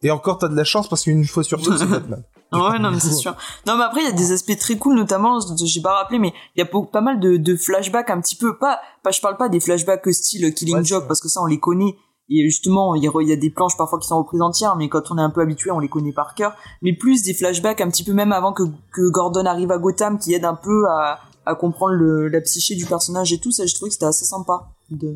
[0.03, 2.23] Et encore, t'as de la chance parce qu'une fois sur deux, c'est Batman.
[2.53, 3.35] Ouais, non, mais c'est sûr.
[3.67, 6.35] Non, mais après, il y a des aspects très cool, notamment, j'ai pas rappelé, mais
[6.55, 9.39] il y a pas- mal de, de flashbacks un petit peu, pas, pas, je parle
[9.39, 11.97] pas des flashbacks style Killing Ouais, Joke, parce que ça, on les connaît.
[12.35, 15.19] Et justement, il y, a, des planches parfois qui sont reprises entières, mais quand on
[15.19, 16.55] est un peu habitué, on les connaît par cœur.
[16.81, 20.19] Mais plus des flashbacks un petit peu même avant que, que Gordon arrive à Gotham,
[20.19, 23.51] qui aident un peu à, à comprendre le, la psyché du personnage et tout.
[23.53, 24.69] Ça, je trouvais que c'était assez sympa.
[24.91, 25.15] De...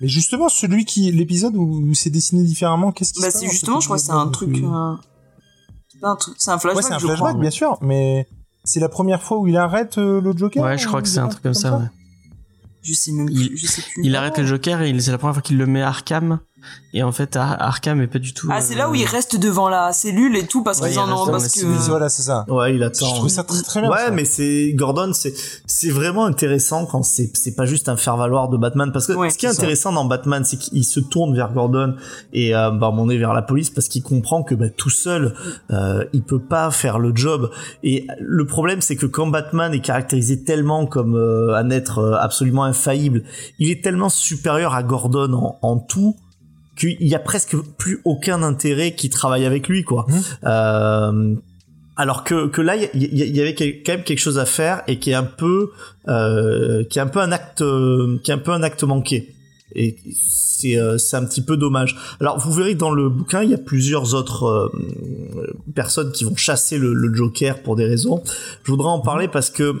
[0.00, 3.80] Mais justement, celui qui, l'épisode où, où c'est dessiné différemment, qu'est-ce qui Bah, c'est justement,
[3.80, 4.56] je crois que c'est un truc.
[4.56, 4.94] euh,
[5.92, 6.84] C'est un truc, c'est un Ouais, flashback.
[6.84, 7.40] c'est un je flashback, crois.
[7.40, 8.26] bien sûr, mais
[8.64, 11.18] c'est la première fois où il arrête euh, le Joker Ouais, je crois que c'est
[11.18, 11.84] a un truc comme ça, ouais.
[12.82, 14.02] Je sais même Il- plus, je sais plus.
[14.04, 16.40] Il arrête le Joker et c'est la première fois qu'il le met à Arkham.
[16.92, 18.48] Et en fait, Ar- Arkham est pas du tout.
[18.50, 20.96] Ah, c'est là où euh, il reste devant la cellule et tout parce Ouais, qu'ils
[20.96, 21.60] il en ont parce que.
[21.60, 21.76] cellule.
[21.88, 22.44] Voilà, c'est ça.
[22.48, 23.14] Ouais, il Je attend.
[23.14, 23.90] trouve ça très très bien.
[23.90, 24.10] Ouais, ça.
[24.10, 25.32] mais c'est Gordon, c'est
[25.66, 29.12] c'est vraiment intéressant quand c'est c'est pas juste un faire valoir de Batman parce que
[29.12, 29.54] Ouais, ce qui est ça.
[29.62, 31.94] intéressant dans Batman, c'est qu'il se tourne vers Gordon
[32.32, 35.34] et euh, bah, on est vers la police parce qu'il comprend que bah, tout seul,
[35.70, 37.50] euh, il peut pas faire le job.
[37.84, 42.16] Et le problème, c'est que quand Batman est caractérisé tellement comme euh, un être euh,
[42.18, 43.22] absolument infaillible,
[43.60, 46.16] il est tellement supérieur à Gordon en, en tout
[46.80, 50.06] qu'il y a presque plus aucun intérêt qui travaille avec lui, quoi.
[50.08, 50.20] Mhm.
[50.44, 51.34] Euh,
[51.96, 54.82] alors que, que là, il y, y- y avait quand même quelque chose à faire
[54.88, 55.70] et qui est un peu,
[56.08, 57.62] euh, qui est un peu un acte,
[58.22, 59.34] qui est un peu un acte manqué.
[59.76, 61.96] Et c'est euh, c'est un petit peu dommage.
[62.20, 66.24] Alors vous verrez que dans le bouquin, il y a plusieurs autres euh, personnes qui
[66.24, 68.22] vont chasser le, le Joker pour des raisons.
[68.64, 69.76] Je voudrais en parler parce que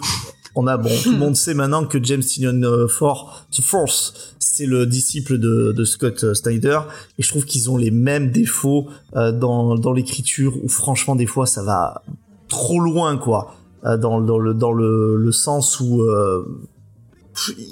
[0.62, 0.76] On a.
[0.76, 5.38] Bon, tout le monde sait maintenant que James Tynion euh, For- Force, c'est le disciple
[5.38, 6.80] de, de Scott euh, Snyder,
[7.18, 11.26] et je trouve qu'ils ont les mêmes défauts euh, dans, dans l'écriture, où franchement des
[11.26, 12.02] fois ça va
[12.48, 13.54] trop loin quoi,
[13.84, 16.44] dans, dans le dans le, le sens où euh,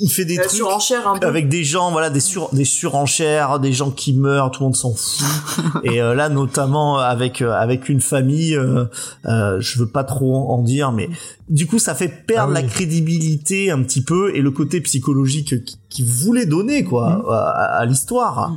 [0.01, 1.27] il fait des La trucs surenchère un peu.
[1.27, 4.77] avec des gens voilà des sur des surenchères des gens qui meurent tout le monde
[4.77, 5.27] s'en fout
[5.85, 8.85] et euh, là notamment avec euh, avec une famille euh,
[9.27, 11.09] euh, je veux pas trop en dire mais
[11.49, 12.63] du coup ça fait perdre Ah oui.
[12.63, 17.25] la crédibilité un petit peu et le côté psychologique qui, qui voulait donner quoi Mhm.
[17.31, 17.39] à,
[17.79, 18.53] à l'histoire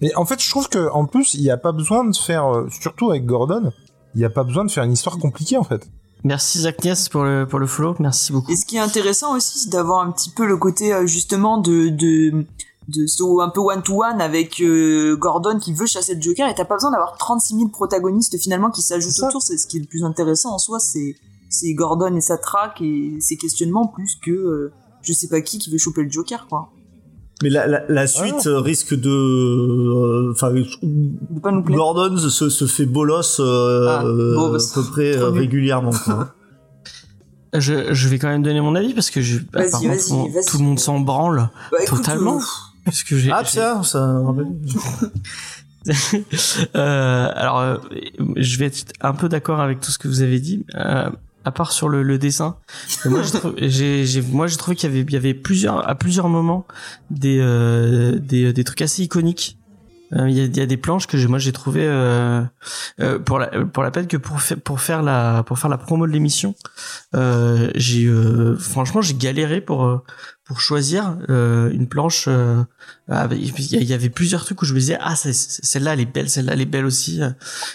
[0.00, 2.46] Mais en fait, je trouve que en plus, il n'y a pas besoin de faire,
[2.52, 3.70] euh, surtout avec Gordon,
[4.14, 5.88] il n'y a pas besoin de faire une histoire compliquée en fait.
[6.24, 6.76] Merci Zach
[7.10, 7.94] pour le, pour le follow.
[7.98, 8.50] Merci beaucoup.
[8.52, 11.58] Et ce qui est intéressant aussi, c'est d'avoir un petit peu le côté euh, justement
[11.58, 12.44] de de
[12.88, 16.48] de ce un peu one to one avec euh, Gordon qui veut chasser le Joker
[16.48, 19.42] et t'as pas besoin d'avoir 36 000 protagonistes finalement qui s'ajoutent autour.
[19.42, 21.16] C'est ce qui est le plus intéressant en soi, c'est
[21.48, 24.72] c'est Gordon et sa traque et ses questionnements plus que euh,
[25.02, 26.71] je sais pas qui qui veut choper le Joker quoi.
[27.42, 31.76] Mais la, la, la suite euh, risque de euh, enfin plaire.
[31.76, 35.90] Gordon se, se fait bolos euh, Ah, euh, bon, bah, à peu près euh, régulièrement
[36.04, 36.34] quoi.
[37.54, 40.12] Je, je vais quand même donner mon avis parce que je, Vas-y, apparemment, vas-y, tout,
[40.14, 40.44] le monde- vas-y.
[40.46, 41.50] tout le monde s'en branle.
[41.70, 42.36] Bah, Totalement.
[42.38, 42.42] euh,
[42.86, 44.22] Parce que j'ai, ah j'ai- tiens ça.
[46.76, 47.76] Euh, alors, euh,
[48.36, 51.10] je vais être un peu d'accord avec tout ce que vous avez dit, euh,
[51.44, 52.56] à part sur le, dessin.
[53.04, 53.22] Moi,
[53.56, 56.66] j'ai moi, j'ai trouvé qu'il y avait, il y plusieurs, à plusieurs moments,
[57.10, 59.58] des, euh, des, des trucs assez iconiques.
[60.14, 62.42] Euh, Il y, a, y a des planches que moi, j'ai trouvé euh,
[63.00, 65.78] euh, pour la, pour la peine que pour faire, pour faire la, pour faire la
[65.78, 66.54] promo de l'émission.
[67.14, 70.02] Euh, j'ai, euh, franchement, j'ai galéré pour,
[70.44, 72.28] pour choisir une planche.
[72.28, 76.52] il y avait plusieurs trucs où je me disais ah celle-là elle est belle celle-là
[76.52, 77.20] elle est belle aussi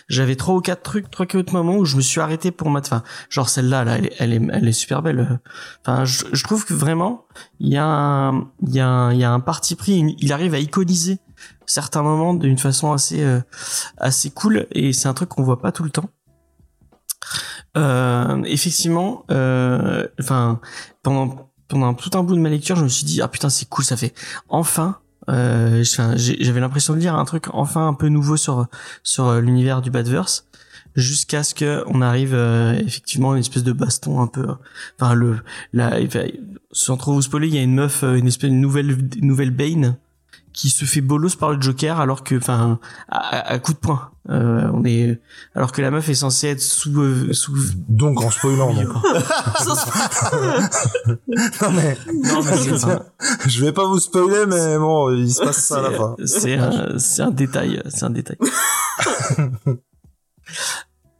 [0.09, 2.69] j'avais trois ou quatre trucs trois ou quatre moments où je me suis arrêté pour
[2.69, 5.39] mettre enfin genre celle-là là elle est elle est, super belle
[5.81, 7.25] enfin je, je trouve que vraiment
[7.59, 10.59] il y a il y a il y a un parti pris il arrive à
[10.59, 11.19] iconiser
[11.65, 13.41] certains moments d'une façon assez euh,
[13.97, 16.09] assez cool et c'est un truc qu'on voit pas tout le temps.
[17.75, 20.61] Euh, effectivement euh, enfin
[21.03, 23.67] pendant pendant tout un bout de ma lecture je me suis dit ah putain c'est
[23.67, 24.13] cool ça fait
[24.47, 24.99] enfin
[25.29, 28.67] euh, j'avais l'impression de lire un truc enfin un peu nouveau sur
[29.03, 30.47] sur euh, l'univers du Badverse
[30.95, 34.47] jusqu'à ce que on arrive euh, effectivement à une espèce de baston un peu
[34.99, 35.39] enfin le
[35.73, 35.99] la
[36.71, 39.51] sans trop vous spoiler il y a une meuf euh, une espèce de nouvelle nouvelle
[39.51, 39.97] Bane
[40.59, 42.79] qui se fait bolos par le Joker alors que enfin
[43.09, 45.21] à, à- à coup de poing Euh, on est
[45.55, 47.55] alors que la meuf est censée être sous euh, sous
[47.87, 48.73] Donc en spoilant.
[48.73, 48.87] donc.
[51.61, 52.57] non mais non mais
[53.47, 56.15] je vais pas vous spoiler, mais bon, il se passe ça à la fin.
[56.25, 58.37] c'est c'est un, c'est un détail c'est un détail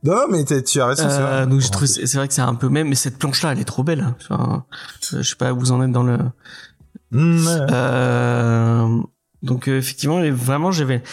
[0.04, 1.08] Non, mais tu as raison.
[1.10, 1.48] c'est Euh, vrai.
[1.48, 3.60] donc j'ai trouvé c'est vrai que c'est un peu même mais cette planche là elle
[3.60, 4.16] est trop belle hein.
[4.22, 4.66] enfin,
[5.12, 6.18] je sais pas où vous en êtes dans le
[7.10, 7.68] Mm, ouais.
[7.72, 8.98] Euh,
[9.44, 11.04] donc euh, effectivement, vraiment j'avais.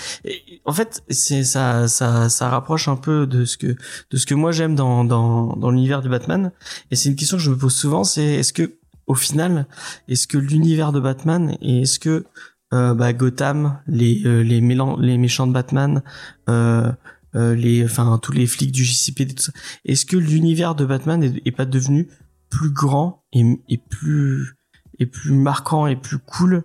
[0.64, 3.76] En fait, c'est ça, ça, ça rapproche un peu de ce que
[4.10, 6.50] de ce que moi j'aime dans dans dans l'univers du Batman.
[6.90, 9.66] Et c'est une question que je me pose souvent, c'est est-ce que au final,
[10.08, 12.24] est-ce que l'univers de Batman et est-ce que
[12.72, 16.02] euh, bah, Gotham, les euh, les mélan- les méchants de Batman,
[16.48, 16.90] euh,
[17.36, 19.52] euh, les enfin tous les flics du JCPD, tout ça,
[19.84, 22.08] est-ce que l'univers de Batman est, est pas devenu
[22.48, 24.54] plus grand et, et plus
[24.98, 26.62] et plus marquant et plus cool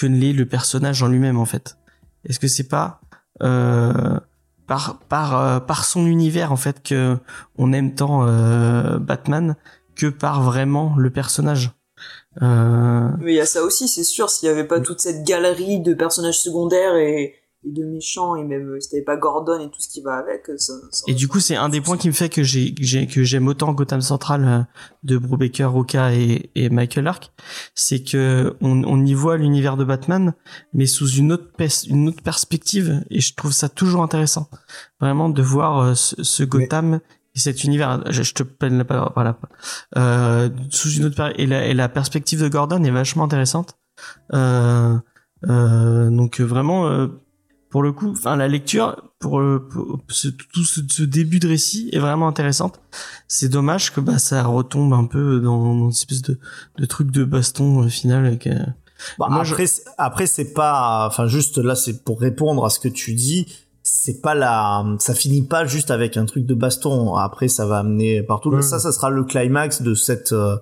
[0.00, 1.76] que ne l'est le personnage en lui-même en fait.
[2.24, 3.02] Est-ce que c'est pas
[3.42, 4.18] euh,
[4.66, 7.18] par par euh, par son univers en fait que
[7.58, 9.56] on aime tant euh, Batman
[9.96, 11.72] que par vraiment le personnage?
[12.40, 15.22] Euh, Mais il y a ça aussi, c'est sûr, s'il y avait pas toute cette
[15.22, 19.60] galerie de personnages secondaires et, et de méchants, et même euh, si t'avais pas Gordon
[19.60, 21.80] et tout ce qui va avec, euh, ça, ça et du coup, c'est un des
[21.82, 24.62] points qui me fait que j'ai que j'ai- que j'aime autant Gotham Central euh,
[25.02, 27.30] de Brubaker, Roca et, et Michael Ark,
[27.74, 30.32] c'est que on, on y voit l'univers de Batman,
[30.72, 34.48] mais sous une autre pers- une autre perspective, et je trouve ça toujours intéressant,
[35.00, 37.00] vraiment de voir ce, ce Gotham
[37.34, 38.02] et cet univers.
[38.10, 39.38] Je, te peine la parole, voilà,
[39.98, 43.76] euh, sous une autre et la, et la perspective de Gordon est vachement intéressante.
[44.32, 44.96] Euh,
[45.48, 47.08] euh, donc euh, vraiment.
[47.70, 51.48] Pour le coup, enfin la lecture pour, euh, pour ce, tout ce, ce début de
[51.48, 52.80] récit est vraiment intéressante.
[53.28, 56.38] C'est dommage que bah ça retombe un peu dans, dans une espèce de,
[56.78, 58.26] de truc de baston euh, final.
[58.26, 58.58] Avec, euh,
[59.18, 62.70] Bah, Moi, je- après, c'est- après c'est pas, enfin juste là, c'est pour répondre à
[62.70, 63.46] ce que tu dis.
[63.82, 67.14] C'est pas la, ça finit pas juste avec un truc de baston.
[67.14, 68.50] Après, ça va amener partout.
[68.62, 70.56] Ça, ça sera le climax de cette, euh,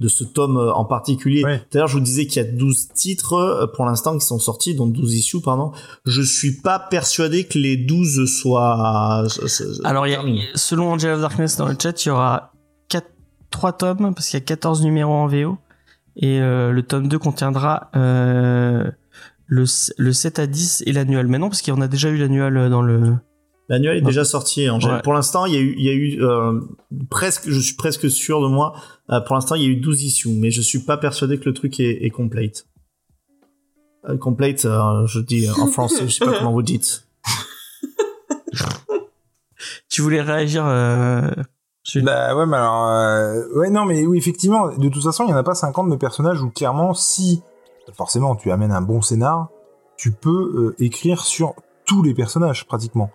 [0.00, 1.44] de ce tome euh, en particulier.
[1.44, 1.62] Ouais.
[1.70, 4.74] D'ailleurs, je vous disais qu'il y a 12 titres euh, pour l'instant qui sont sortis,
[4.74, 5.70] donc 12 issues, pardon.
[6.06, 9.26] Je suis pas persuadé que les 12 soient.
[9.84, 10.48] Alors, il y a- terminés.
[10.54, 12.52] selon Angel of Darkness dans le chat, il y aura
[12.88, 13.10] quatre,
[13.50, 15.58] trois tomes parce qu'il y a 14 numéros en VO
[16.16, 18.90] et euh, le tome 2 contiendra euh,
[19.46, 19.64] le,
[19.98, 21.26] le 7 à 10 et l'annuel.
[21.28, 23.14] Mais non, parce qu'il y en a déjà eu l'annuel dans le...
[23.70, 24.68] L'annuel est déjà sorti.
[24.68, 25.00] En Ouais.
[25.02, 26.60] Pour l'instant, il y a eu, il y a eu euh,
[27.08, 28.74] presque, je suis presque sûr de moi.
[29.10, 31.44] euh, pour l'instant, il y a eu 12 issues, mais je suis pas persuadé que
[31.48, 32.66] le truc est, est complete.
[34.08, 37.06] Euh, complete, euh, je dis en français, je sais pas comment vous dites.
[39.88, 41.28] Tu voulais réagir euh,
[41.96, 42.88] Bah ouais, mais alors...
[42.88, 45.90] euh, Ouais, non, mais oui, effectivement, de toute façon, il y en a pas 50
[45.90, 47.42] de personnages où clairement, si
[47.96, 49.48] forcément tu amènes un bon scénar,
[49.96, 51.54] tu peux euh, écrire sur
[51.86, 53.10] tous les personnages, pratiquement.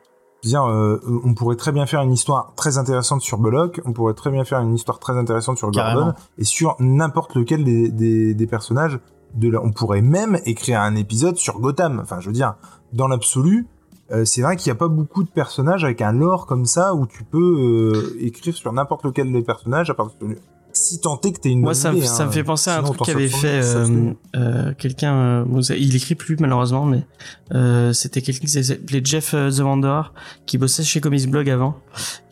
[0.54, 4.30] Euh, on pourrait très bien faire une histoire très intéressante sur Bullock, on pourrait très
[4.30, 6.14] bien faire une histoire très intéressante sur Gordon, Carrément.
[6.38, 9.00] et sur n'importe lequel des, des, des personnages.
[9.34, 9.62] De la...
[9.62, 12.00] On pourrait même écrire un épisode sur Gotham.
[12.02, 12.56] Enfin, je veux dire,
[12.94, 13.68] dans l'absolu,
[14.12, 16.94] euh, c'est vrai qu'il n'y a pas beaucoup de personnages avec un lore comme ça
[16.94, 20.38] où tu peux euh, écrire sur n'importe lequel des personnages à partir de...
[20.78, 22.26] Si tant est que t'es une Moi, ça, me- idée, ça hein.
[22.28, 25.16] me fait penser à un Sinon, truc qu'avait fait euh, euh, quelqu'un.
[25.16, 27.06] euh, vous savez, il écrit plus malheureusement, mais
[27.54, 30.12] euh, c'était quelqu'un qui s'appelait Jeff euh, The Wanderer,
[30.46, 31.78] qui bossait chez Comics Blog avant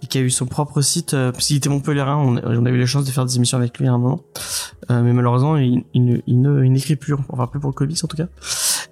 [0.04, 1.14] et qui a eu son propre site.
[1.14, 3.58] Euh, parce qu'il était Montpellierin, on, on a eu la chance de faire des émissions
[3.58, 4.20] avec lui à un moment,
[4.92, 7.74] Euh, mais malheureusement, il, il ne, il ne- il n'écrit plus, enfin plus pour le
[7.74, 8.28] comics en tout cas.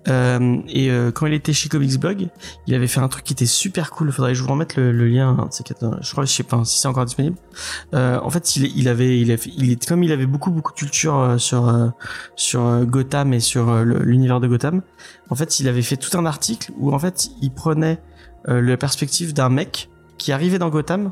[0.08, 2.28] Euh, et euh, quand il était chez Comics Blog,
[2.68, 4.12] il avait fait un truc qui était super cool.
[4.12, 5.38] Faudrait que je vous remette le, lien.
[5.40, 5.50] hein,
[6.02, 7.38] je crois, je sais pas si c'est encore disponible.
[7.94, 10.78] Euh, en fait, il, avait, il avait, il est comme il avait beaucoup beaucoup de
[10.78, 11.90] culture euh, sur euh,
[12.36, 14.82] sur euh, Gotham et sur l'univers de Gotham.
[15.30, 18.00] En fait, il avait fait tout un article où en fait, il prenait
[18.48, 19.88] la perspective d'un mec
[20.18, 21.12] qui arrivait dans Gotham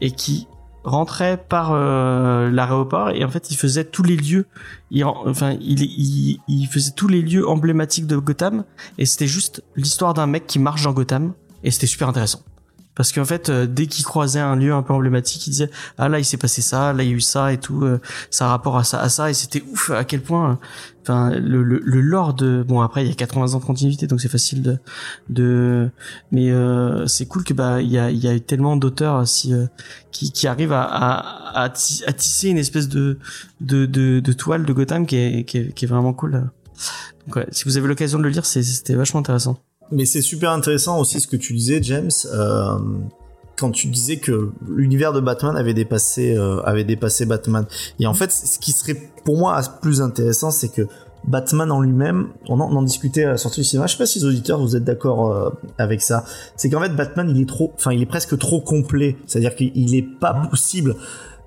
[0.00, 0.48] et qui
[0.84, 4.46] rentrait par euh, l'aéroport et en fait il faisait tous les lieux.
[4.90, 8.64] Il, enfin il, il, il faisait tous les lieux emblématiques de Gotham
[8.96, 11.32] et c'était juste l'histoire d'un mec qui marche dans Gotham
[11.62, 12.40] et c'était super intéressant.
[12.98, 16.08] Parce qu'en fait euh, dès qu'il croisait un lieu un peu emblématique il disait ah
[16.08, 18.48] là il s'est passé ça là il y a eu ça et tout euh, ça
[18.48, 20.54] rapport à ça à ça et c'était ouf à quel point euh,
[21.08, 24.06] enfin le, le, le lore de bon après il y a 80 ans de continuité
[24.06, 24.78] donc c'est facile de
[25.30, 25.90] de
[26.32, 29.54] mais euh, c'est cool que bah il y a il y a tellement d'auteurs aussi
[29.54, 29.66] euh,
[30.12, 33.18] qui qui arrivent à à, à, ti- à tisser une espèce de
[33.60, 36.32] de de, de toile de Gotham qui est, qui est vraiment cool.
[37.26, 39.58] Donc ouais, si vous avez l'occasion de le lire c'était vachement intéressant.
[39.90, 42.78] Mais c'est super intéressant aussi ce que tu disais, James, euh,
[43.58, 47.66] quand tu disais que l'univers de Batman avait dépassé, euh, avait dépassé Batman.
[47.98, 50.82] Et en fait, ce qui serait pour moi plus intéressant, c'est que
[51.24, 53.86] Batman en lui-même, on en, on en discutait à la sortie du cinéma.
[53.86, 56.24] Je sais pas si les auditeurs vous êtes d'accord euh, avec ça.
[56.56, 59.16] C'est qu'en fait Batman, il est trop, enfin, il est presque trop complet.
[59.26, 60.94] C'est-à-dire qu'il est pas possible.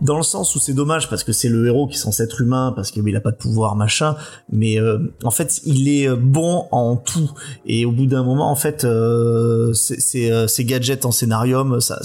[0.01, 2.41] Dans le sens où c'est dommage parce que c'est le héros qui est censé être
[2.41, 4.15] humain parce qu'il a pas de pouvoir machin,
[4.51, 7.31] mais euh, en fait il est euh, bon en tout.
[7.65, 9.73] Et au bout d'un moment en fait euh,
[10.15, 12.01] euh, ces gadgets en scénarium ça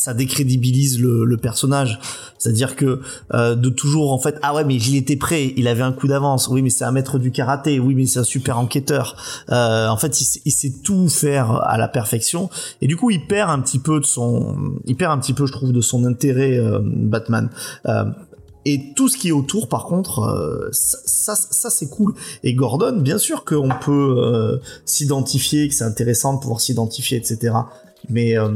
[0.00, 1.98] ça décrédibilise le, le personnage.
[2.38, 3.00] C'est-à-dire que
[3.34, 6.08] euh, de toujours en fait ah ouais mais il était prêt il avait un coup
[6.08, 6.48] d'avance.
[6.48, 7.78] Oui mais c'est un maître du karaté.
[7.78, 9.16] Oui mais c'est un super enquêteur
[9.50, 12.48] euh, en fait il, sait- tout faire à la perfection.
[12.80, 14.56] Et du coup il perd un petit peu de son
[14.86, 17.50] il perd un petit peu je trouve de son intérêt euh, Batman.
[17.86, 18.04] Euh,
[18.66, 22.12] et tout ce qui est autour, par contre, euh, ça, ça, ça, c'est cool.
[22.44, 27.54] Et Gordon, bien sûr qu'on peut euh, s'identifier, que c'est intéressant de pouvoir s'identifier, etc.
[28.10, 28.50] Mais euh,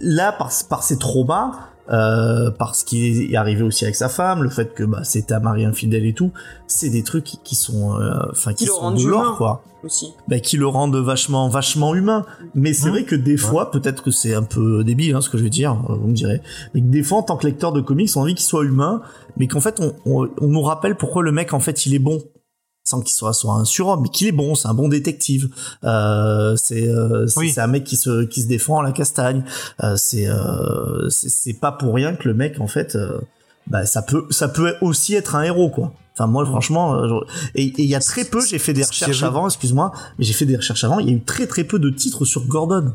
[0.00, 1.52] là, par, par ses traumas,
[1.90, 5.34] euh, par ce qui est arrivé aussi avec sa femme, le fait que bah, c'était
[5.34, 6.32] un mari infidèle et tout,
[6.66, 9.36] c'est des trucs qui, qui sont, euh, enfin, qui Qui le sont rendent de l'or,
[9.36, 10.12] quoi aussi.
[10.28, 12.92] bah, qui le rendent vachement vachement humain mais c'est Mmh.
[12.92, 15.48] vrai que des fois peut-être que c'est un peu débile hein, ce que je vais
[15.48, 16.42] dire euh, vous me direz
[16.74, 18.62] mais que des fois en tant que lecteur de comics on a envie qu'il soit
[18.62, 19.00] humain
[19.38, 21.98] mais qu'en fait on, on, on nous rappelle pourquoi le mec en fait il est
[21.98, 22.18] bon
[22.90, 25.48] sans qu'il soit soit un surhomme mais qu'il est bon c'est un bon détective.
[25.84, 27.54] Euh, c'est euh, Oui.
[27.56, 29.44] un mec qui se qui se défend à la castagne.
[29.82, 33.18] Euh, c'est euh, c'est pas pour rien que le mec en fait euh,
[33.66, 35.92] bah ça peut ça peut aussi être un héros quoi.
[36.14, 39.22] Enfin moi franchement euh, je- et il y a très peu j'ai fait des recherches
[39.22, 41.78] avant excuse-moi mais j'ai fait des recherches avant il y a eu très très peu
[41.78, 42.92] de titres sur Gordon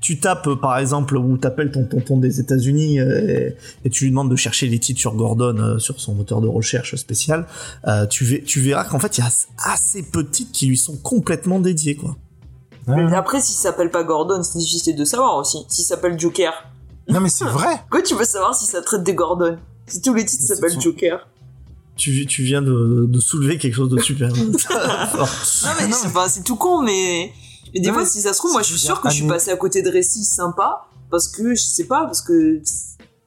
[0.00, 3.56] tu tapes par exemple ou t'appelles ton tonton des États-Unis euh, et,
[3.86, 6.46] et tu lui demandes de chercher les titres sur Gordon euh, sur son moteur de
[6.48, 7.46] recherche spécial
[7.86, 9.30] euh, tu, tu verras qu'en fait il y a
[9.64, 12.16] assez peu de titres qui lui sont complètement dédiés quoi
[12.86, 13.04] Ouais.
[13.04, 15.58] Mais après, s'il s'appelle pas Gordon, c'est difficile de savoir aussi.
[15.68, 16.54] S'il s'appelle Joker.
[17.06, 17.74] Non, mais c'est vrai.
[17.90, 19.58] Quoi, tu veux savoir si ça traite de Gordon?
[19.86, 21.28] Si tous les titres C'est s'appellent son- Joker.
[21.96, 24.46] tu, tu viens de, de soulever quelque chose de super Non,
[25.80, 25.92] mais
[26.28, 27.30] c'est tout con, mais.
[27.74, 29.22] Mais des Non, fois, si ça se trouve, moi, je suis sûr que je suis
[29.24, 32.60] année- passé à côté de récits sympas parce que, je sais pas, parce que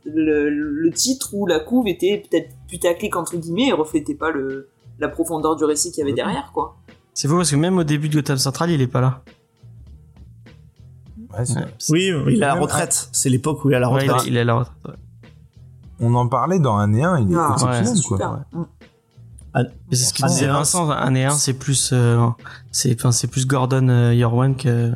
[0.05, 4.69] le, le titre ou la couve était peut-être putaclic entre guillemets et reflétait pas le,
[4.99, 6.75] la profondeur du récit qu'il y avait derrière, quoi.
[7.13, 9.21] c'est faux parce que même au début de Gotham Central il est pas là
[11.37, 11.65] Ouais, c'est- Ouais.
[11.89, 14.35] oui il est à la retraite c'est l'époque où il est à la retraite il
[14.37, 14.93] est à la retraite ouais.
[15.99, 18.17] on en parlait dans un et un, il est Ah, exceptionnel, quoi.
[18.17, 18.39] super.
[19.55, 22.25] Mais c'est ce que Ah, disait mais- Vincent, un et un, c'est plus, euh,
[22.71, 24.91] c'est, enfin, c'est plus Gordon euh, Year One que,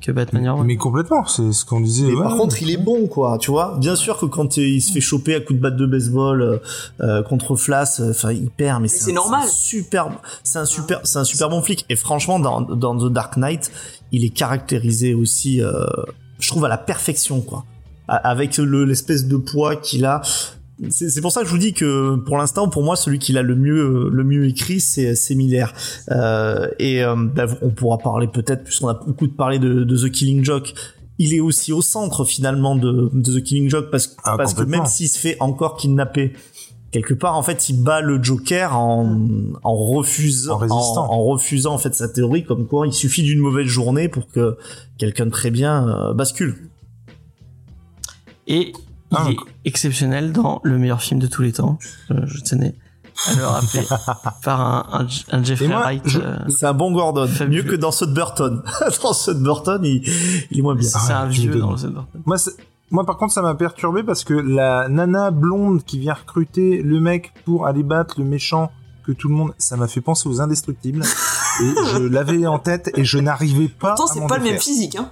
[0.00, 0.66] que Batman Year One.
[0.66, 2.06] Mais complètement, c'est ce qu'on disait.
[2.08, 2.22] Mais ouais.
[2.24, 3.76] par contre, il est bon, quoi, tu vois.
[3.78, 6.58] Bien sûr que quand il se fait choper à coups de batte de baseball euh,
[7.02, 9.46] euh, contre Flash, euh, enfin, il perd, mais c'est c'est normal.
[9.48, 10.08] super,
[10.42, 11.84] c'est un super, c'est un super bon flic.
[11.88, 13.70] Et franchement, dans, dans The Dark Knight,
[14.10, 15.84] il est caractérisé aussi, euh,
[16.40, 17.64] je trouve à la perfection, quoi.
[18.08, 20.20] Avec le- l'espèce de poids qu'il a.
[20.88, 23.32] C'est c'est pour ça que je vous dis que pour l'instant, pour moi, celui qui
[23.32, 25.72] l'a le mieux, le mieux écrit, c'est c'est Miller.
[26.10, 30.10] Euh, et euh, bah, on pourra parler peut-être, puisqu'on a beaucoup parlé de, de The
[30.10, 30.74] Killing Joke,
[31.18, 34.62] il est aussi au centre finalement de, de The Killing Joke parce, Ah, parce que
[34.62, 36.32] même s'il se fait encore kidnapper
[36.90, 39.16] quelque part, en fait, il bat le Joker en,
[39.62, 43.66] en refusant, En en, refusant en fait sa théorie comme quoi il suffit d'une mauvaise
[43.66, 44.56] journée pour que
[44.98, 46.70] quelqu'un de très bien euh, bascule.
[48.46, 48.72] Et
[49.10, 49.36] il Ah, est
[49.68, 51.78] exceptionnel dans le meilleur film de tous les temps.
[52.08, 52.74] Je, je tenais
[53.26, 53.82] à le rappeler
[54.44, 55.06] par un, un,
[55.36, 56.02] un Jeffrey moi, Wright.
[56.16, 57.62] euh, C'est un bon Gordon, Fabuleux.
[57.64, 58.62] mieux que dans Sud Burton.
[59.02, 60.02] dans Sud Burton, il,
[60.50, 60.88] il est moins bien.
[60.88, 62.22] c'est Ah un tu vieux dans Sud Burton.
[62.92, 66.98] Moi, par contre, ça m'a perturbé parce que la nana blonde qui vient recruter le
[66.98, 68.70] mec pour aller battre le méchant
[69.06, 71.02] que tout le monde, ça m'a fait penser aux indestructibles.
[71.62, 73.94] et je l'avais en tête et je n'arrivais pas.
[73.94, 75.08] Pourtant, c'est pas le même physique, hein.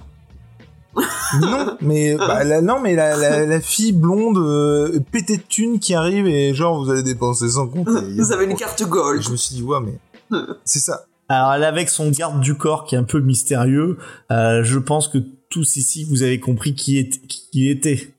[1.41, 5.79] Non, mais bah, la, non, mais la, la, la fille blonde euh, pétée de thunes
[5.79, 7.87] qui arrive et genre vous allez dépenser sans compte.
[8.17, 9.21] Vous avez une carte Et gold.
[9.21, 9.99] je me suis dit ouais mais
[10.65, 11.05] c'est ça.
[11.29, 13.97] Alors elle avec son garde du corps qui est un peu mystérieux.
[14.31, 15.19] Euh, je pense que
[15.49, 18.13] tous ici vous avez compris qui, est, qui il était.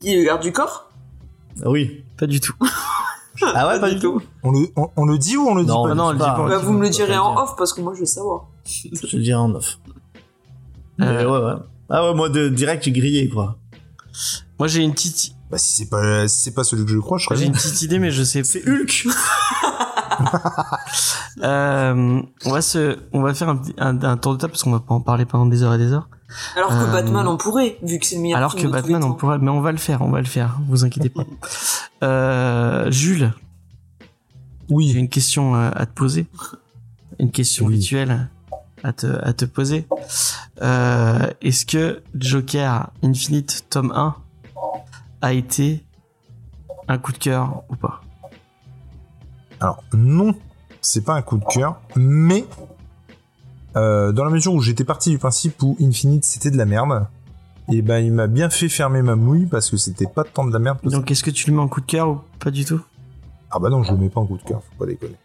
[0.00, 0.90] Qui est le garde du corps?
[1.64, 2.04] Oui.
[2.18, 2.54] Pas du tout.
[3.54, 4.20] Ah ouais, pas du tout.
[4.42, 6.18] On le, on, on le dit ou on le dit Non, pas non, on le
[6.18, 6.34] dit pas.
[6.36, 6.48] pas.
[6.48, 8.46] Bah, Vous me le direz en off parce que moi je vais savoir.
[8.64, 9.78] Je le dirai en off.
[11.02, 11.60] Euh, ouais, ouais.
[11.90, 13.58] Ah ouais, moi de direct j'ai grillé quoi.
[14.58, 17.18] moi, j'ai une petite, Bah si c'est pas si c'est pas celui que je crois,
[17.18, 18.42] je serais j'ai une petite idée, mais je sais.
[18.44, 19.06] C'est Hulk.
[21.42, 24.70] Euh, on va se, on va faire un, un, un tour de table parce qu'on
[24.70, 26.08] va pas en parler pendant des heures et des heures.
[26.56, 28.80] Alors que Euh, Batman on pourrait, vu que c'est le meilleur Alors film que de
[28.82, 30.58] tous les Batman, on pourrait, mais on va le faire, on va le faire.
[30.68, 31.24] Vous inquiétez pas.
[32.04, 33.32] Euh, Jules,
[34.00, 34.06] j'ai
[34.74, 34.90] Oui.
[34.92, 36.26] une question à te poser,
[37.20, 37.74] une question Oui.
[37.76, 38.28] rituelle
[38.82, 39.86] à te, à te poser.
[40.62, 44.14] Euh, Est-ce que Joker Infinite tome 1
[45.20, 45.84] a été
[46.88, 48.02] un coup de cœur ou pas?
[49.60, 50.34] Alors non,
[50.80, 52.44] c'est pas un coup de cœur, mais
[53.76, 57.06] euh, dans la mesure où j'étais parti du principe où Infinite c'était de la merde,
[57.72, 60.52] et ben il m'a bien fait fermer ma mouille parce que c'était pas tant de
[60.52, 60.96] la merde que ça.
[60.96, 62.80] Donc est-ce que tu le mets en coup de cœur ou pas du tout?
[63.52, 65.16] Ah bah non, je le mets pas en coup de cœur, faut pas déconner.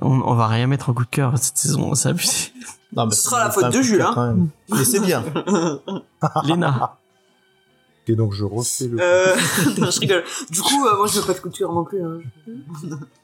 [0.00, 2.52] On, on va rien mettre en coup de cœur cette saison, c'est abusé.
[2.94, 4.36] Non, mais Ce sera la faute de cœur, hein.
[4.70, 5.24] Mais c'est bien.
[6.44, 6.98] Léna,
[8.06, 8.98] Et donc je refais le.
[9.00, 9.34] Euh,
[9.78, 10.24] non, je rigole.
[10.50, 12.02] Du coup, euh, moi je veux pas de coup de cœur non plus.
[12.04, 12.18] hein.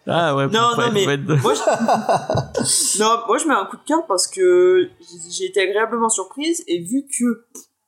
[0.07, 2.99] ah ouais, Non, non, mais être- moi, je...
[3.01, 6.65] non, moi je mets un coup de cœur parce que j'ai- j'ai été agréablement surprise
[6.67, 7.45] et vu que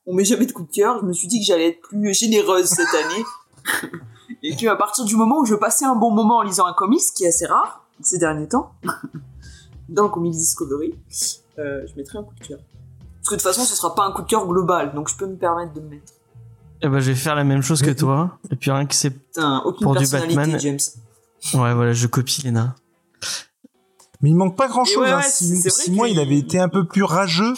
[0.06, 2.12] on met jamais de coup de cœur, je me suis dit que j'allais être plus
[2.14, 3.24] généreuse cette année
[4.42, 6.72] et que à partir du moment où je passais un bon moment en lisant un
[6.72, 8.74] comics, ce qui est assez rare ces derniers temps,
[9.88, 10.94] dans le Comics Discovery,
[11.58, 12.58] euh, je mettrai un coup de cœur.
[12.58, 15.16] Parce que de toute façon, ce sera pas un coup de cœur global, donc je
[15.16, 16.12] peux me permettre de me mettre.
[16.82, 18.38] Eh ben, je vais faire la même chose que toi.
[18.50, 19.10] Et puis rien que c'est,
[19.80, 20.58] Pour du Batman.
[20.58, 20.78] James.
[21.54, 22.74] ouais, voilà, je copie Léna.
[24.20, 25.04] Mais il manque pas grand chose.
[25.04, 25.22] Ouais, hein.
[25.22, 27.54] si si moi il avait été un peu plus rageux,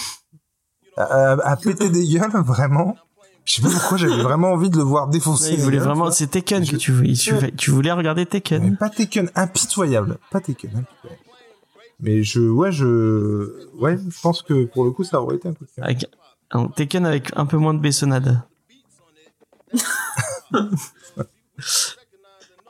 [0.97, 2.97] à, à péter des gueules, vraiment.
[3.45, 5.63] Je sais pas pourquoi j'avais vraiment envie de le voir défoncer.
[5.63, 8.77] Ouais, vraiment, c'est Tekken que tu voulais, tu, tu voulais regarder Mais Tekken.
[8.79, 10.19] pas Taken, impitoyable.
[10.31, 11.21] Pas Taken, impitoyable.
[12.01, 15.53] Mais je, ouais, je, ouais, je pense que pour le coup, ça aurait été un
[15.55, 15.85] coup de cœur.
[15.85, 16.07] Avec,
[16.51, 18.43] un Tekken avec un peu moins de bessonnade.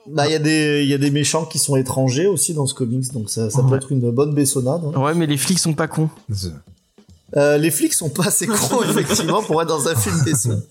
[0.06, 2.66] Bah, il y a des, il y a des méchants qui sont étrangers aussi dans
[2.66, 3.76] ce comics, donc ça, ça peut Ouais.
[3.78, 4.82] être une bonne bessonnade.
[4.94, 5.00] hein.
[5.00, 6.10] Ouais, mais les flics sont pas cons.
[7.36, 10.62] Euh, les flics sont pas assez cons, effectivement, pour être dans un film Besson.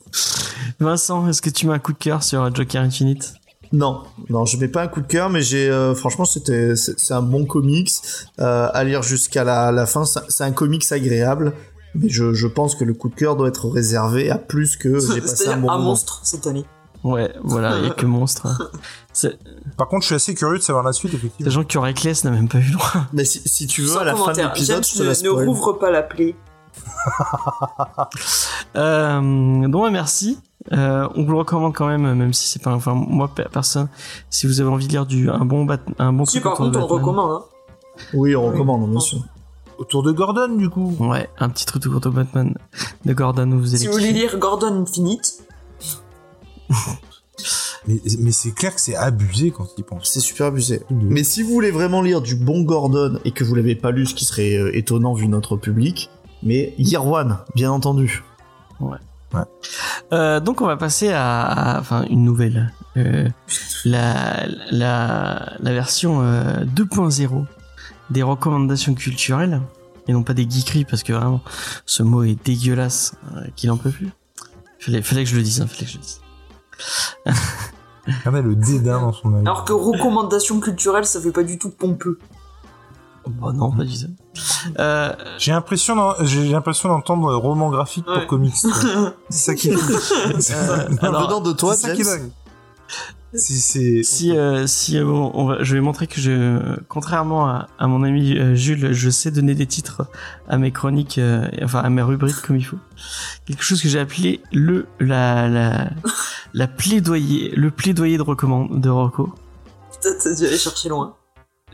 [0.80, 3.34] Vincent, est-ce que tu mets un coup de cœur sur Joker Infinite?
[3.72, 7.14] Non, non, je mets pas un coup de cœur, mais j'ai, euh, franchement, c'était, c'est
[7.14, 7.92] un bon comics
[8.40, 10.04] euh, à lire jusqu'à la, la fin.
[10.06, 11.54] C'est un comics agréable,
[11.96, 15.00] mais je, je pense que le coup de cœur doit être réservé à plus que
[15.14, 15.90] j'ai passé un bon un moment.
[15.90, 16.66] monstre cette année.
[17.04, 18.48] Ouais, voilà, il y a que monstre.
[19.12, 19.38] C'est-
[19.76, 21.52] Par contre, je suis assez curieux de savoir la suite, effectivement.
[21.52, 22.92] Sachant que Reckless n'a même pas eu le droit.
[23.12, 25.46] Mais si, si tu veux, Sans à la fin de l'épisode, je te ne, ne
[25.46, 26.36] rouvre pas la plaie.
[28.76, 30.40] Euh, donc ouais, merci.
[30.72, 33.88] Euh, on vous le recommande quand même, même si c'est pas, enfin moi pe- personne.
[34.32, 36.54] Si vous avez envie de lire du un bon bat, un bon Si truc par
[36.56, 37.32] contre on recommande.
[37.32, 37.44] Hein.
[38.16, 39.20] Oui, on recommande, bien sûr.
[39.78, 40.96] Autour de Gordon, du coup.
[41.00, 42.56] Ouais, un petit truc autour de Batman
[43.06, 43.78] de Gordon où vous allez.
[43.78, 45.44] Si vous voulez lire Gordon Infinite,
[47.86, 50.10] Mais, mais c'est clair que c'est abusé quand il pense.
[50.10, 50.82] C'est super abusé.
[50.90, 54.06] Mais si vous voulez vraiment lire du bon Gordon et que vous l'avez pas lu,
[54.06, 56.10] ce qui serait euh, étonnant vu notre public,
[56.44, 58.24] mais Year One, bien entendu.
[60.12, 63.28] Euh, donc on va passer à, enfin une nouvelle, euh,
[63.84, 67.46] la, la la version euh, 2.0
[68.12, 69.62] des recommandations culturelles
[70.08, 71.42] et non pas des geekeries parce que vraiment
[71.86, 74.10] ce mot est dégueulasse euh, qu'il en peut plus.
[74.80, 76.22] Fallait, fallait que je le dise, hein, fallait que je le dise.
[78.06, 79.42] Regardez le dédain dans son œil.
[79.42, 82.20] Alors que recommandation culturelle, ça fait pas du tout pompeux.
[83.28, 84.12] Bah non, pas du tout.
[84.80, 88.20] Euh, J'ai l'impression, d'en- j'ai l'impression d'entendre roman graphique Ouais.
[88.20, 88.54] pour comics.
[89.30, 89.74] c'est ça qui est
[90.52, 92.30] euh, Venant alors, de toi, c'est ça qui dingue.
[93.36, 97.88] Si euh, si euh, bon, on va, je vais montrer que je, contrairement à, à
[97.88, 100.04] mon ami euh, Jules, je sais donner des titres
[100.48, 102.78] à mes chroniques, euh, enfin à mes rubriques comme il faut.
[103.48, 105.90] Quelque chose que j'ai appelé le la la
[106.54, 109.34] la plaidoyer, le plaidoyer de recommande de Rocco.
[109.94, 111.16] Putain, t'as dû aller chercher loin.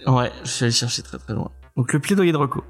[0.07, 1.51] Ouais, je suis allé chercher très très loin.
[1.77, 2.63] Donc le plaidoyer de Rocco.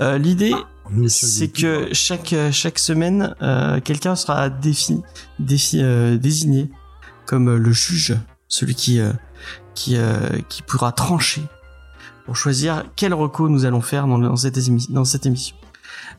[0.00, 0.54] Euh, L'idée,
[0.86, 5.02] on c'est que chaque euh, chaque semaine, euh, quelqu'un sera défi,
[5.38, 6.70] défi euh, désigné
[7.26, 8.16] comme le juge,
[8.48, 9.12] celui qui euh,
[9.74, 11.42] qui euh, qui pourra trancher
[12.24, 14.94] pour choisir quel reco nous allons faire dans, cette émission.
[14.94, 15.56] Dans cette émission.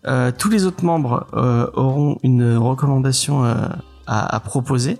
[0.06, 3.53] Euh, tous les autres membres euh, auront une recommandation euh,
[4.06, 4.98] à, à proposer,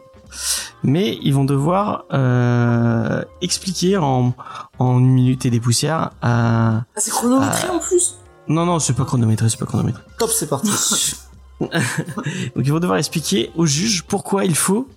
[0.84, 4.34] mais ils vont devoir euh, expliquer en
[4.80, 6.12] en une minute et des poussières.
[6.22, 6.78] À...
[6.78, 8.16] Ah, c'est chronométré en plus?
[8.48, 10.02] Non non, c'est pas chronométré, c'est pas chronométré.
[10.20, 10.70] Top, c'est parti.
[11.60, 14.88] Donc ils vont devoir expliquer au juge pourquoi il faut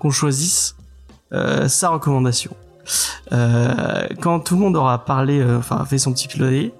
[0.00, 0.74] qu'on choisisse
[1.32, 2.56] euh, sa recommandation.
[3.32, 6.74] Euh, quand tout le monde aura parlé, euh, enfin fait son petit plaidoyer,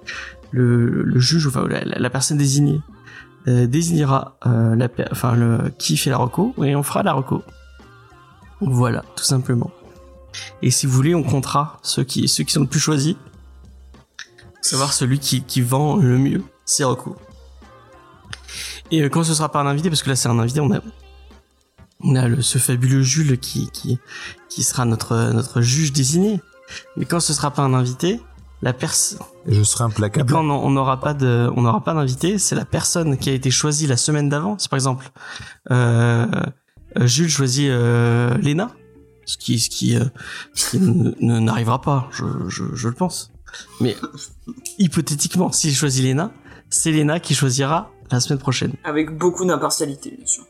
[0.51, 2.81] le, le juge, enfin la, personne désignée,
[3.47, 7.13] euh, désignera euh, la, per- enfin le qui fait la reco et on fera la
[7.13, 7.43] reco.
[8.61, 9.71] Voilà, tout simplement.
[10.63, 13.17] Et si vous voulez, on comptera ceux qui ceux qui sont le plus choisis,
[14.61, 17.17] savoir celui qui, qui vend le mieux ses recos.
[18.91, 20.73] Et euh, quand ce sera pas un invité, parce que là c'est un invité, on
[20.73, 20.81] a,
[22.01, 23.99] on a le, ce fabuleux Jules qui, qui,
[24.49, 26.41] qui sera notre, notre juge désigné.
[26.97, 28.21] Mais quand ce sera pas un invité,
[28.61, 30.31] la personne, Je serai implacable.
[30.33, 33.51] quand on n'aura pas de, on n'aura pas d'invité, c'est la personne qui a été
[33.51, 34.57] choisie la semaine d'avant.
[34.59, 35.11] C'est par exemple,
[35.71, 36.27] euh,
[36.97, 38.71] Jules choisit euh, Léna,
[39.25, 40.05] ce qui, ce qui, euh,
[40.55, 40.79] ce qui
[41.21, 43.31] n'arrivera pas, je, je, je le pense.
[43.81, 43.97] Mais
[44.79, 46.33] hypothétiquement, s'il choisit Léna,
[46.71, 48.73] c'est Léna qui choisira la semaine prochaine.
[48.85, 50.45] Avec beaucoup d'impartialité, bien sûr.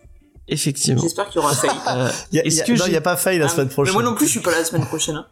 [0.48, 1.02] Effectivement.
[1.02, 1.74] J'espère qu'il y aura failli.
[1.88, 3.48] Euh, Y a, Est-ce y a- que non, j'ai- y a pas faille la Ah,
[3.48, 3.92] semaine prochaine.
[3.94, 5.16] Mais moi non plus, je suis pas là la semaine prochaine.
[5.16, 5.26] hein.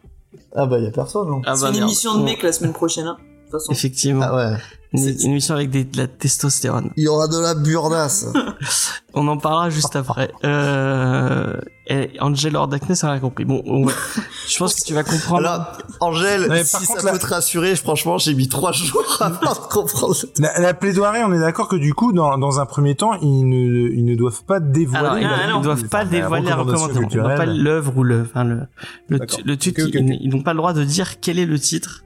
[0.55, 2.73] Ah bah, y a personne, non ah c'est bah une émission de mec la semaine
[2.73, 3.07] prochaine.
[3.07, 3.71] hein, De toute façon.
[3.71, 4.25] Effectivement.
[4.27, 4.57] Ah ouais.
[4.97, 6.89] Une, une émission avec des, de la testostérone.
[6.97, 8.25] Il y aura de la burdasse.
[9.13, 10.31] On en parlera juste après.
[10.43, 11.53] Euh,
[11.87, 13.45] et Angel Lord Darkness a rien compris.
[13.45, 15.47] Bon, on je pense que tu vas comprendre.
[15.47, 19.03] Alors, Angèle, mais si ça contre, peut là- te rassurer, franchement, j'ai mis trois jours
[19.19, 20.15] avant de comprendre.
[20.37, 23.47] La, la plaidoirie, on est d'accord que du coup, dans, dans un premier temps, ils
[23.49, 24.99] ne, ils ne doivent pas dévoiler.
[25.05, 25.61] Alors, ils, la- ah, ils non.
[25.61, 27.07] doivent pas dévoiler la recommandation.
[27.09, 28.61] Ils n'ont pas l'œuvre ou le, enfin le,
[29.09, 29.81] le, le titre.
[29.93, 30.17] Ils-.
[30.21, 32.03] Ils n'ont pas le droit de dire quel est le titre.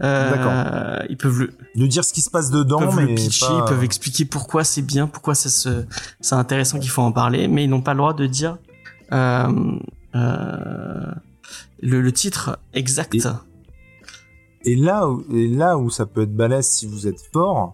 [0.00, 1.06] Euh, D'accord.
[1.10, 3.58] Ils peuvent le, De dire ce qui se passe dedans, peuvent mais le pitcher, pas-
[3.66, 5.84] ils peuvent expliquer pourquoi c'est bien, pourquoi ça se,
[6.20, 8.58] c'est intéressant qu'il faut en parler, mais ils n'ont pas le droit de dire
[9.12, 9.48] euh,
[10.14, 11.12] euh,
[11.82, 13.16] le, le titre exact.
[14.64, 17.72] Et là, où, et là où ça peut être balèze si vous êtes fort,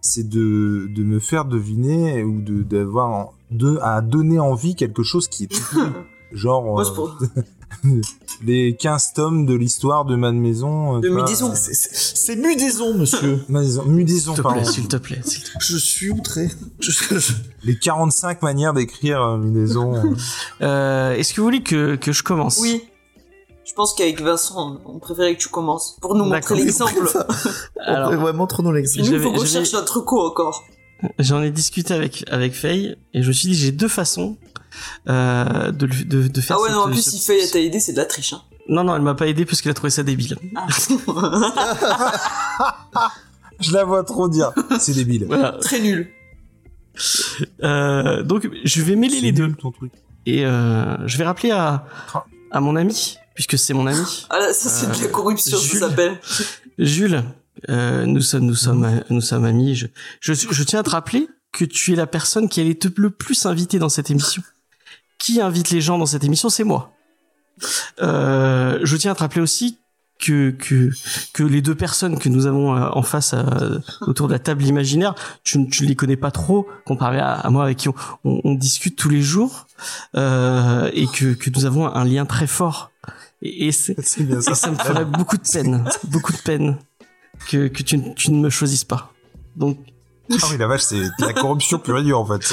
[0.00, 5.26] c'est de, de me faire deviner ou de d'avoir de, à donner envie quelque chose
[5.28, 5.54] qui est
[6.32, 6.80] genre
[8.42, 11.52] Euh, les 15 tomes de l'histoire de Maison De Mudaison.
[11.54, 13.40] C'est- Mudaison, monsieur.
[13.48, 14.60] Maison, Mudaison, S'il te pardon.
[14.60, 15.20] plaît, s'il te plaît.
[15.24, 15.58] s'il te plaît.
[15.60, 16.48] Je suis outré.
[17.64, 19.94] Les 45 manières d'écrire euh, Mudaison.
[19.96, 20.02] euh.
[20.62, 22.58] Euh, Est-ce que vous voulez que, que je commence?
[22.60, 22.82] Oui.
[23.64, 25.96] Je pense qu'avec Vincent, on préférait que tu commences.
[26.00, 26.94] Pour nous montrer l'exemple.
[27.84, 29.08] Alors, Ouais, montre-nous l'exemple.
[29.08, 30.62] Nous, il faut qu'on cherche notre co encore.
[31.18, 34.36] J'en ai discuté avec avec Faye et je me suis dit j'ai deux façons
[35.08, 36.56] euh, de, lui- de de faire.
[36.58, 38.32] Ah ouais, non, en plus, cette- si Faye t'a aidé, c'est de la triche.
[38.32, 38.42] Hein.
[38.68, 40.36] Non non, elle m'a pas aidé parce qu'elle a trouvé ça débile.
[40.56, 40.66] Ah.
[43.60, 44.52] Je la vois trop dire.
[44.78, 45.24] C'est débile.
[45.26, 45.52] Voilà.
[45.60, 46.10] Très nul.
[47.62, 49.92] Euh, donc je vais mêler les deux nul, ton truc.
[50.24, 51.86] et euh, je vais rappeler à
[52.50, 55.78] à mon ami puisque c'est mon ami Ah là, ça, c'est de la corruption, Jules.
[55.80, 56.18] ça s'appelle.
[56.78, 57.22] Jules.
[57.68, 59.74] euh, nous sommes nous sommes nous sommes amis.
[59.74, 59.86] Je,
[60.20, 63.10] je je tiens à te rappeler que tu es la personne qui allait te le
[63.10, 64.42] plus inviter dans cette émission.
[65.18, 66.92] Qui invite les gens dans cette émission C'est moi.
[68.02, 69.78] Euh, je tiens à te rappeler aussi
[70.18, 70.90] que que
[71.34, 74.64] que les deux personnes que nous avons euh, en face euh, autour de la table
[74.64, 75.14] imaginaire,
[75.44, 77.94] tu ne les connais pas trop comparé à, à moi avec qui on,
[78.24, 79.66] on, on discute tous les jours
[80.16, 82.90] euh, et que que nous avons un lien très fort.
[83.42, 83.70] Et, et
[84.20, 86.78] bien et ça me ferait beaucoup de peine, beaucoup de peine
[87.48, 89.12] que que tu, ne- tu ne me choisisses pas.
[89.56, 89.78] Donc
[90.32, 92.52] Ah oui, la vache, c'est la corruption pure et dure, en fait.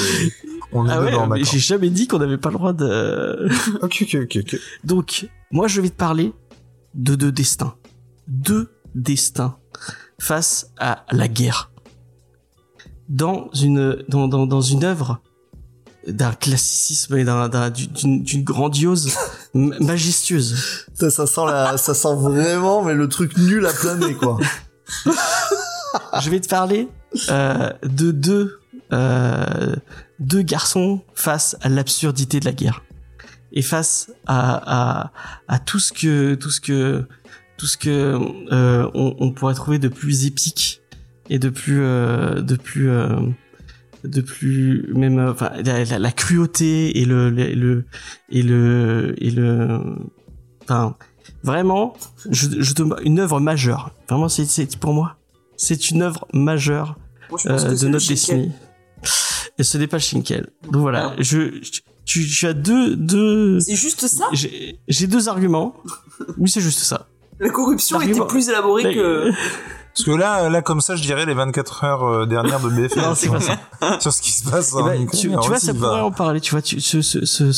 [0.74, 3.48] C'est- On est ah ouais, dedans, j'ai jamais dit qu'on n'avait pas le droit de.
[3.82, 4.60] Ok, ok, ok, ok.
[4.82, 6.32] Donc, moi, je vais te parler
[6.94, 7.74] de deux destins.
[8.26, 9.56] Deux destins
[10.18, 11.70] face à la guerre.
[13.08, 15.20] Dans une, dans, dans, dans une œuvre
[16.08, 19.12] d'un classicisme et d'un, d'un- d'une, grandiose,
[19.54, 20.86] majestueuse.
[20.94, 24.38] Ça, ça sent la, ça sent vraiment, mais le truc nul à planer, quoi.
[26.20, 26.88] Je vais te parler
[27.30, 28.58] euh, de deux,
[28.92, 29.76] euh,
[30.24, 32.82] deux garçons face à l'absurdité de la guerre.
[33.52, 35.12] Et face à, à,
[35.48, 37.06] à tout ce que tout ce que
[37.56, 38.18] tout ce que
[38.52, 40.80] euh, on, on pourrait trouver de plus épique
[41.30, 43.16] et de plus euh, de plus euh,
[44.02, 47.84] de plus même euh, enfin la, la- la cruauté et le, le, le-
[48.28, 49.80] et le et le
[50.64, 50.96] enfin
[51.44, 51.94] vraiment
[52.28, 53.92] je, je te une œuvre majeure.
[54.08, 55.16] Vraiment c'est pour moi
[55.56, 56.98] c'est une œuvre majeure
[57.30, 58.50] Moi, euh, de notre destinée.
[59.58, 60.50] Et ce n'est pas Shinkel.
[60.64, 61.16] Donc voilà, Ah.
[61.18, 64.26] je, je- tu, tu as deux, deux, C'est juste ça?
[64.32, 65.74] J'ai j'ai deux arguments.
[66.38, 67.06] Oui, c'est juste ça.
[67.40, 69.30] La corruption était plus élaborée que...
[69.94, 73.00] Parce que là, là, comme ça, je dirais les 24 heures euh, dernières de BFM.
[73.00, 74.00] Non, c'est pas ça.
[74.00, 75.20] Sur ce qui se passe en ben, Ukraine.
[75.40, 75.78] tu, vois, ça va.
[75.88, 76.40] pourrait en parler.
[76.40, 77.52] Tu vois, tu, ce, ce, ce,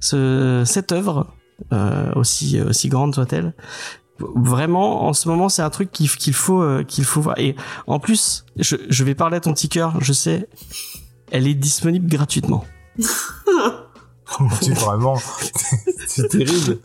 [0.00, 1.26] ce- cette œuvre,
[1.74, 3.52] euh, aussi, aussi grande soit-elle,
[4.18, 7.38] vraiment, en ce moment, c'est un truc qu'il faut, euh, qu'il faut voir.
[7.38, 7.54] Et
[7.86, 10.48] en plus, je, je vais parler à ton petit cœur, je sais,
[11.34, 12.64] elle est disponible gratuitement.
[14.62, 15.16] C'est vraiment,
[16.06, 16.78] c'est terrible.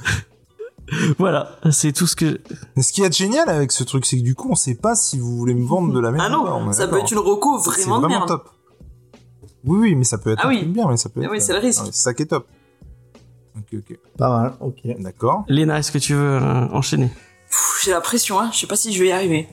[1.18, 2.40] Voilà, c'est tout ce que.
[2.76, 4.96] Mais ce qui est génial avec ce truc, c'est que du coup, on sait pas
[4.96, 6.86] si vous voulez me vendre de la merde Ah ou pas, non, on est ça
[6.88, 7.06] peut d'accord.
[7.06, 8.28] être une reco C'est vraiment de merde.
[8.28, 8.50] top.
[9.66, 10.58] Oui, oui, mais ça peut être Ah un oui.
[10.60, 11.32] truc bien, mais ça peut Ah être.
[11.32, 11.82] oui, c'est le risque.
[11.86, 12.48] C'est ça qui est top.
[13.58, 13.98] Ok, ok.
[14.18, 14.80] Pas mal, ok.
[15.00, 15.44] D'accord.
[15.48, 17.08] Léna, est-ce que tu veux euh, enchaîner?
[17.50, 18.50] Pff, J'ai la pression, hein.
[18.54, 19.48] Je sais pas si je vais y arriver.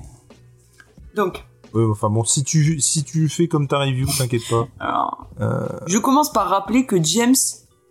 [1.15, 1.45] Donc,
[1.77, 4.67] Ouais, enfin bon, si tu, si tu fais comme ta review, t'inquiète pas.
[4.81, 7.35] alors, Euh, je commence par rappeler que James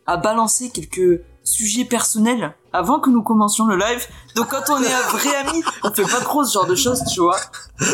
[0.08, 4.08] a balancé quelques sujets personnels avant que nous commencions le live.
[4.36, 7.04] Donc quand on est un vrai ami, on fait pas trop ce genre de choses,
[7.14, 7.38] tu vois.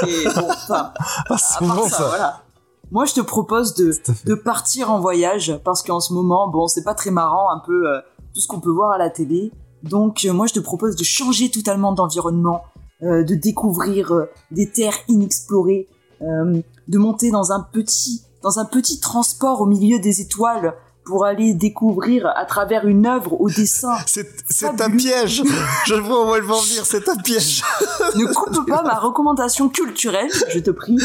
[0.07, 0.93] Et bon, enfin,
[1.29, 2.07] Ah, à c'est part bon ça, ça.
[2.07, 2.43] voilà.
[2.91, 3.93] Moi, je te propose de,
[4.25, 7.87] de partir en voyage parce qu'en ce moment, bon, c'est pas très marrant un peu
[7.89, 7.99] euh,
[8.33, 9.51] tout ce qu'on peut voir à la télé.
[9.83, 12.70] Donc, euh, moi, je te propose de changer totalement d'environnement, euh,
[13.01, 15.87] de découvrir euh, des terres inexplorées,
[16.21, 20.73] euh, de monter dans un petit dans un petit transport au milieu des étoiles
[21.05, 23.95] pour aller découvrir à travers une œuvre au dessin.
[24.07, 25.43] C'est, un piège.
[25.85, 27.63] Je vois où elle va en venir, c'est un piège.
[28.15, 30.97] Ne coupe pas ma recommandation culturelle, je te prie,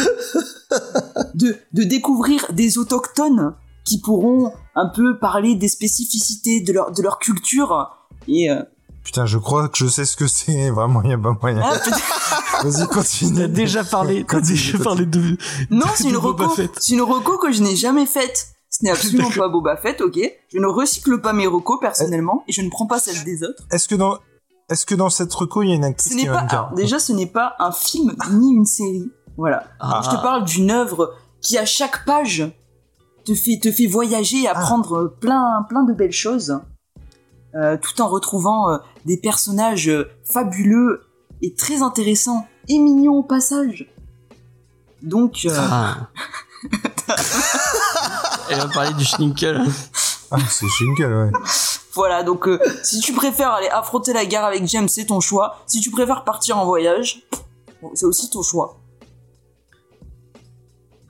[1.34, 3.54] de, de découvrir des autochtones
[3.84, 7.90] qui pourront un peu parler des spécificités de leur, de leur culture.
[8.28, 8.62] Et euh,
[9.06, 10.68] Putain, je crois que je sais ce que c'est.
[10.76, 11.62] Vraiment, y a pas moyen.
[11.62, 11.78] ah,
[12.64, 13.46] Vas-y, T'as continue.
[13.48, 14.84] déjà parlé, t'as Continue, déjà continue.
[14.84, 15.36] parlé de.
[15.70, 16.72] non, c'est une Boba reco, Fett.
[16.80, 18.48] c'est une reco que je n'ai jamais faite.
[18.68, 20.18] Ce n'est absolument pas Boba Fett, ok.
[20.52, 23.62] Je ne recycle pas mes recos personnellement et je ne prends pas celle des autres.
[23.70, 24.18] Est-ce que dans,
[24.70, 26.42] est-ce que dans cette reco, il y a une actrice Ce n'est qui pas, va
[26.42, 29.08] me dire alors, déjà, ce n'est pas un film ni une série.
[29.36, 29.62] Voilà.
[29.78, 30.00] Ah.
[30.04, 32.42] Je te parle d'une œuvre qui, à chaque page,
[33.24, 36.58] te fait, te fait voyager et apprendre euh, plein, plein de belles choses,
[37.80, 41.02] tout en retrouvant euh, des personnages euh, fabuleux
[41.42, 43.86] et très intéressants et mignons au passage.
[45.02, 46.08] Donc, euh, Ah.
[48.50, 49.64] Elle va parler du Schninkel.
[50.30, 51.30] Ah, c'est Shinkel, ouais.
[51.94, 52.22] voilà.
[52.22, 55.58] Donc, euh, si tu préfères aller affronter la guerre avec James, c'est ton choix.
[55.66, 57.22] Si tu préfères partir en voyage,
[57.82, 58.78] bon, c'est aussi ton choix.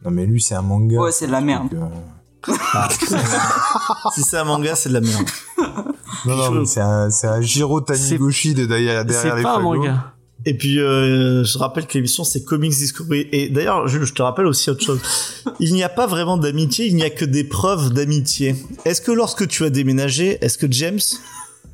[0.04, 0.98] Non, mais lui, c'est un manga.
[0.98, 1.74] Ouais, c'est de la merde.
[1.74, 2.52] Euh,
[4.14, 5.28] si c'est un manga, c'est de la merde.
[6.24, 9.56] Non, non, mais c'est un, c'est un Jiro Taniguchi de derrière, C'est derrière les pas
[9.56, 10.12] un manga.
[10.44, 13.28] Et puis, euh, je rappelle que l'émission, c'est Comics Discovery.
[13.32, 15.00] Et d'ailleurs, Jules, je te rappelle aussi autre chose.
[15.58, 18.54] Il n'y a pas vraiment d'amitié, il n'y a que des preuves d'amitié.
[18.84, 21.00] Est-ce que lorsque tu as déménagé, est-ce que James,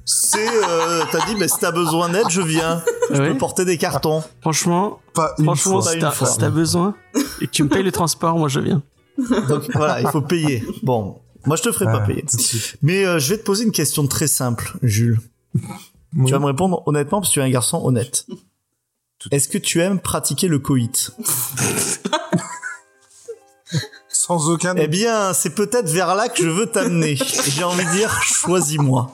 [0.07, 2.83] c'est, euh, t'as dit, bah, si t'as besoin d'aide, je viens.
[3.13, 3.33] Je Ouais.
[3.33, 4.23] peux porter des cartons.
[4.41, 5.91] Franchement, Pas une franchement, fois.
[5.91, 6.27] si une t'as fois.
[6.29, 6.95] si t'as besoin
[7.43, 8.83] et que tu me payes le transport, moi je viens.
[9.49, 10.65] Donc voilà, il faut payer.
[10.83, 12.25] Bon, moi je te ferai pas payer.
[12.83, 15.21] Mais euh, je vais te poser une question très simple, Jules.
[15.55, 16.27] Oui.
[16.27, 18.27] Tu vas me répondre honnêtement parce que tu es un garçon honnête.
[19.31, 21.13] Est-ce que tu aimes pratiquer le coït
[24.09, 24.75] Sans aucun.
[24.77, 27.17] Eh bien, c'est peut-être vers là que je veux t'amener.
[27.17, 29.13] J'ai envie de dire, choisis-moi.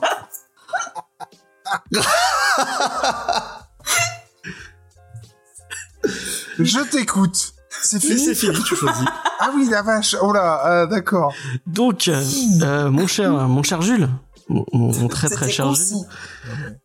[6.59, 7.55] Je t'écoute.
[7.83, 8.19] C'est fini.
[8.19, 9.05] c'est fini, tu choisis.
[9.41, 10.17] Ah oui, la vache.
[10.21, 11.33] Oh là, euh, d'accord.
[11.67, 12.21] Donc, euh,
[12.63, 14.09] euh, mon cher, mon cher Jules,
[14.49, 15.97] mon, très très cher Jules,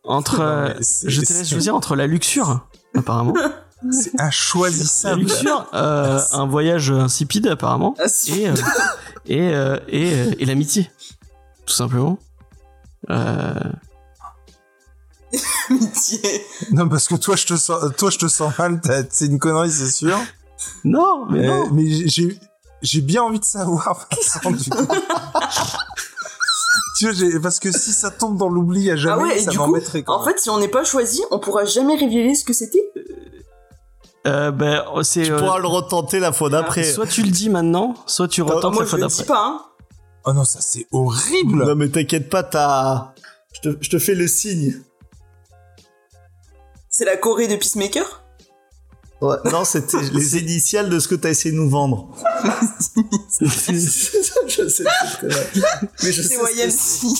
[0.04, 0.72] entre, euh,
[1.04, 2.64] je te laisse choisir entre la luxure,
[2.96, 3.34] apparemment,
[3.90, 5.22] C'est la inchoisissable.
[5.22, 8.54] luxure, euh, un voyage insipide apparemment, Ah, et euh,
[9.26, 10.88] et euh, et, euh, et l'amitié,
[11.66, 12.18] tout simplement.
[13.10, 13.52] Euh,
[15.68, 16.20] Amitié.
[16.70, 18.80] Non, parce que toi, je te sens, toi, je te sens mal.
[19.10, 20.16] C'est une connerie, c'est sûr.
[20.84, 21.70] Non, mais Euh, non.
[21.72, 22.38] mais j'ai,
[22.82, 24.86] j'ai bien envie de savoir, Vincent, du coup.
[26.98, 29.50] tu vois, parce que si ça tombe dans l'oubli à jamais, Ah ouais, et ça
[29.50, 30.34] du coup, m'embêterait quand En même.
[30.34, 32.84] fait, si on n'est pas choisi, on pourra jamais révéler ce que c'était.
[34.26, 36.84] Euh, ben, c'est Tu euh, pourras le retenter la fois d'après.
[36.84, 39.44] soit tu le dis maintenant, soit tu retentes Moi, la je fois le dis pas,
[39.46, 39.60] hein.
[40.26, 41.66] Oh non, ça c'est horrible.
[41.66, 43.12] Non mais t'inquiète pas, t'as...
[43.52, 44.80] Je te, je te fais le signe.
[46.88, 48.23] C'est la Corée de Peacemaker?
[49.24, 52.08] Ouais, non, c'était les initiales de ce que t'as essayé de nous vendre.
[53.40, 53.72] je sais.
[53.72, 53.78] Mais
[54.50, 54.82] je sais
[55.96, 57.16] C'est ce que YMC.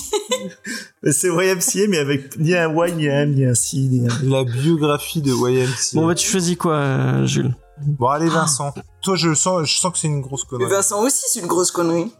[1.01, 4.07] Mais c'est YMCA, mais avec ni un Y, ni un M, ni un C, ni
[4.07, 4.29] un...
[4.29, 5.95] La biographie de YMCA.
[5.95, 7.55] Bon, bah, tu choisis quoi, euh, Jules?
[7.81, 8.71] Bon, allez, Vincent.
[9.01, 10.71] Toi, je sens, je sens que c'est une grosse Mais connerie.
[10.71, 12.11] Vincent aussi, c'est une grosse connerie.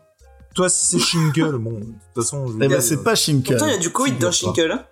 [0.56, 2.48] Toi, si c'est Shingle, bon, de toute façon.
[2.48, 3.58] je Eh ben, c'est pas Shinkel.
[3.58, 4.32] Pourtant, il y a du Covid dans.
[4.32, 4.72] Shinkle.
[4.72, 4.86] Hein.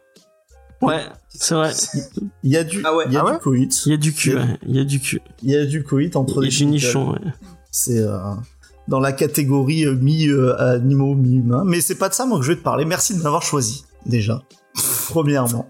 [0.87, 1.71] Ouais, c'est vrai.
[2.43, 3.05] Il y a du, Ah ouais.
[3.07, 3.85] il y a Ah du coït.
[3.85, 4.37] Il y a du cul.
[4.67, 5.21] Il y a du cul.
[5.41, 7.19] Il y a du coït entre les génichons, ouais.
[7.71, 8.17] C'est euh,
[8.87, 11.63] dans la catégorie euh, mi-animaux, mi-humains.
[11.65, 12.85] Mais c'est pas de ça, moi, que je vais te parler.
[12.85, 14.41] Merci de m'avoir choisi, déjà.
[15.09, 15.69] Premièrement.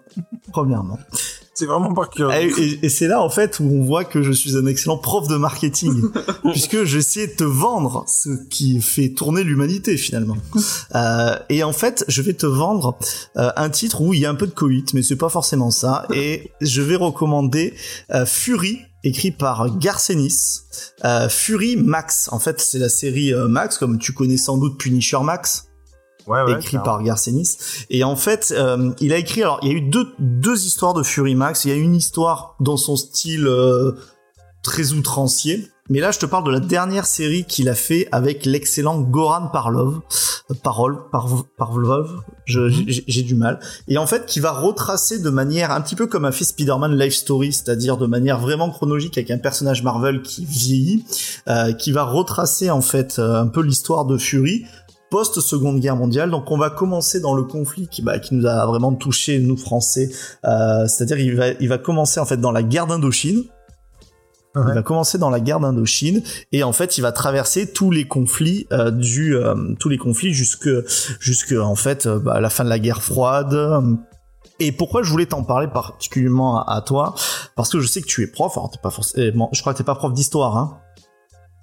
[0.51, 1.00] Premièrement.
[1.56, 2.33] C'est vraiment pas curieux.
[2.57, 4.98] Et, et- et c'est là, en fait, où on voit que je suis un excellent
[4.98, 6.01] prof de marketing.
[6.51, 10.38] puisque j'essaie de te vendre ce qui fait tourner l'humanité, finalement.
[10.95, 12.98] Euh, et en fait, je vais te vendre
[13.38, 15.72] euh, un titre où il y a un peu de coït, mais c'est pas forcément
[15.72, 16.06] ça.
[16.14, 17.73] Et je vais recommander
[18.11, 20.61] euh, Fury, écrit par Garcenis.
[21.03, 22.30] Euh, Fury Max.
[22.32, 25.65] En fait, c'est la série euh, Max, comme tu connais sans doute Punisher Max
[26.27, 26.53] ouais, ouais.
[26.53, 27.58] écrit par Garcenis.
[27.90, 29.43] Et en fait, euh, il a écrit.
[29.43, 31.66] Alors, il y a eu deux deux histoires de Fury Max.
[31.66, 33.93] Il y a une histoire dans son style euh,
[34.64, 35.69] très outrancier.
[35.90, 39.50] Mais là, je te parle de la dernière série qu'il a fait avec l'excellent Goran
[39.50, 40.00] Parlov,
[40.50, 42.69] euh, Parol, Parv- Parvlov, j'ai
[43.06, 43.60] j'ai du mal.
[43.90, 46.98] Et en fait, qui va retracer de manière un petit peu comme a fait Spider-Man
[46.98, 51.03] Life Story, c'est-à-dire de manière vraiment chronologique avec un personnage Marvel qui vieillit,
[51.50, 54.66] euh, qui va retracer en fait euh, un peu l'histoire de Fury
[55.14, 56.32] post Seconde Guerre mondiale.
[56.32, 59.56] Donc on va commencer dans le conflit qui, bah, qui nous a vraiment touché nous
[59.56, 60.09] Français.
[60.43, 63.43] Euh, C'est-à-dire il va il va commencer en fait dans la guerre d'Indochine.
[64.56, 68.08] Il va commencer dans la guerre d'Indochine et en fait il va traverser tous les
[68.08, 70.69] conflits euh, du euh, tous les conflits jusque
[71.19, 73.56] jusque en fait bah, la fin de la guerre froide.
[74.59, 77.14] Et pourquoi je voulais t'en parler particulièrement à, à toi?
[77.56, 78.58] Parce que je sais que tu es prof.
[78.58, 79.50] Alors t'es pas forcément.
[79.53, 80.80] Je crois que t'es pas prof d'histoire, hein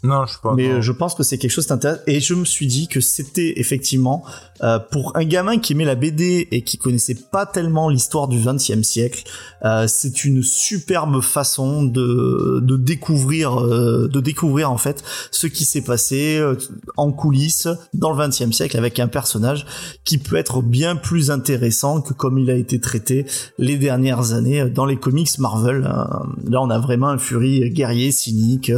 [0.02, 0.54] Non, je sais pas.
[0.54, 0.74] mais non.
[0.76, 3.54] euh, je pense que c'est quelque chose d'intéressant et je me suis dit que c'était
[3.60, 4.24] effectivement
[4.62, 8.38] euh, pour un gamin qui aimait la BD et qui connaissait pas tellement l'histoire du
[8.38, 9.24] XXe siècle
[9.64, 15.64] euh, c'est une superbe façon de, de découvrir euh, de découvrir en fait ce qui
[15.64, 16.56] s'est passé euh,
[16.96, 19.66] en coulisses dans le XXe siècle avec un personnage
[20.04, 23.26] qui peut être bien plus intéressant que comme il a été traité
[23.58, 26.04] les dernières années dans les comics Marvel Euh,
[26.48, 28.70] là on a vraiment un Fury guerrier cynique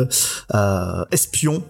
[0.54, 1.62] euh, espion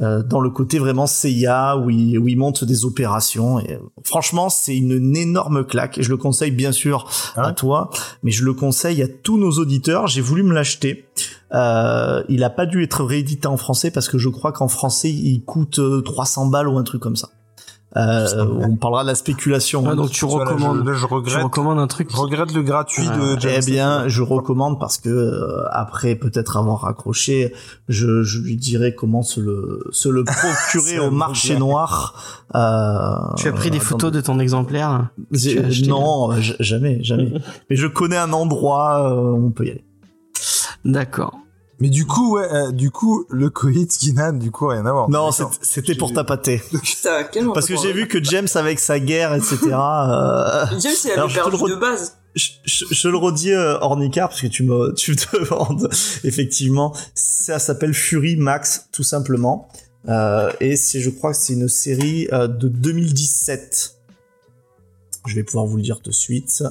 [0.00, 3.58] euh, dans le côté vraiment CIA où il, où il monte des opérations.
[3.60, 5.98] Et, euh, franchement, c'est une, une énorme claque.
[5.98, 7.90] Et je le conseille bien sûr Ah à ouais toi,
[8.22, 10.06] mais je le conseille à tous nos auditeurs.
[10.06, 11.06] J'ai voulu me l'acheter.
[11.52, 15.10] Euh, il a pas dû être réédité en français parce que je crois qu'en français
[15.10, 17.30] il coûte euh, 300 balles ou un truc comme ça.
[17.96, 19.82] Euh, on parlera de la spéculation.
[19.88, 21.42] Ah, donc tu je- recommandes, là, je, tu regrette.
[21.42, 22.08] recommandes un truc.
[22.12, 26.14] Je regrette le gratuit Ah, de James Eh bien, je recommande parce que euh, après
[26.14, 27.52] peut-être avoir raccroché,
[27.88, 30.22] je, je lui dirais comment se le se le
[30.72, 32.44] procurer au marché noir.
[32.54, 35.08] Euh, Tu as pris des photos de ton exemplaire.
[35.36, 37.32] Tu acheté, Non, jamais, jamais.
[37.70, 39.84] Mais je connais un endroit euh, où on peut y aller.
[40.84, 41.36] D'accord.
[41.80, 45.08] Mais du coup, ouais, euh, du coup, le coït Guinan, du coup, rien à voir.
[45.08, 45.30] Non,
[45.62, 46.60] c'était pour tapater.
[46.82, 49.56] Putain, Parce que j'ai vu que James avec sa guerre, etc.
[49.72, 52.16] euh, James, il avait perdu de base.
[52.34, 55.88] je, je- je le redis euh, hors Nicard parce que tu me tu me demandes
[56.22, 59.68] effectivement ça s'appelle Fury Max tout simplement
[60.08, 63.96] Euh, et c'est je crois que c'est une série euh, de 2017
[65.26, 66.62] je vais pouvoir vous le dire tout de suite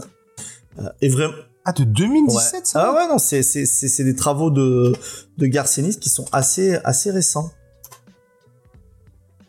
[0.80, 1.34] Euh, et vraiment
[1.70, 4.94] Ah, de 2017, ça ah ouais non c'est c'est c'est c'est des travaux de
[5.38, 7.52] de Garcenis qui sont assez assez récents.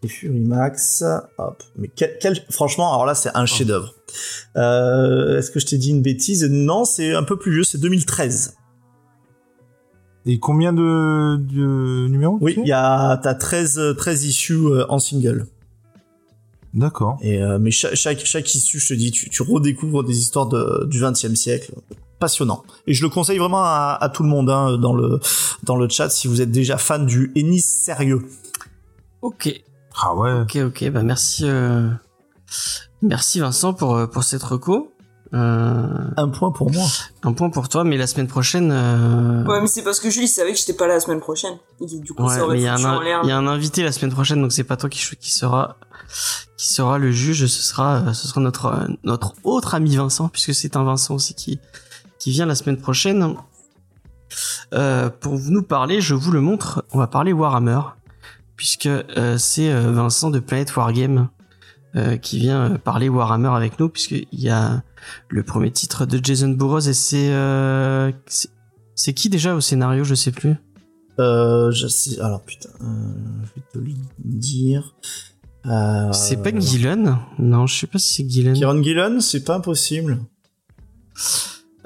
[0.03, 1.05] Et Fury Max
[1.39, 1.63] hop.
[1.77, 3.95] Mais quel, quel- franchement alors là c'est un chef d'œuvre
[4.55, 6.45] est-ce que je t'ai dit une bêtise?
[6.45, 8.55] Non c'est un peu plus vieux c'est 2013
[10.27, 14.99] Et combien de, de numéros Oui, il y a t'as 13 13 issues euh, en
[14.99, 15.47] single.
[16.73, 17.19] D'accord.
[17.21, 20.47] Et euh, mais chaque, chaque chaque issue, je te dis, tu, tu redécouvres des histoires
[20.47, 21.73] de, du 20e siècle.
[22.21, 22.63] Passionnant.
[22.87, 25.19] Et je le conseille vraiment à, à tout le monde hein, dans le
[25.65, 28.21] dans le chat si vous êtes déjà fan du Ennis sérieux.
[29.23, 29.51] Ok,
[30.03, 30.33] Ah ouais.
[30.43, 30.91] ok, ok.
[30.91, 31.89] Bah merci, euh,
[33.03, 34.93] merci Vincent pour euh, pour cette reco.
[35.33, 36.85] Euh, Un point pour moi.
[37.23, 38.71] un point pour toi, mais la semaine prochaine.
[38.73, 41.57] euh, Ouais, mais c'est parce que Julie savait que j'étais pas là la semaine prochaine.
[41.81, 43.21] Et du coup, Ouais, ça aurait mais il y, a un, l'air.
[43.23, 45.77] il y a un invité la semaine prochaine, donc c'est pas toi qui, qui sera
[46.57, 47.47] qui sera le juge.
[47.47, 51.61] Ce sera ce sera notre notre autre ami Vincent, puisque c'est un Vincent aussi qui
[52.21, 53.35] qui vient la semaine prochaine.
[54.73, 56.85] Euh, pour nous parler, je vous le montre.
[56.93, 57.81] On va parler Warhammer,
[58.57, 61.29] puisque euh, c'est euh, Vincent de Planet Wargame
[61.97, 64.85] euh, qui vient parler Warhammer avec nous, puisqu'il y a
[65.29, 68.51] le premier titre de Jason Burroughs et c'est euh, c'est-
[68.95, 70.55] c'est qui déjà au scénario, je sais plus?
[71.19, 72.21] Euh, je sais.
[72.21, 72.85] Alors putain, euh,
[73.43, 74.95] je vais te le dire.
[75.67, 77.19] Euh, C'est pas Gillen?
[77.39, 78.55] Non, je sais pas si c'est Gillen.
[78.55, 80.19] Kieran Gillen, c'est pas impossible.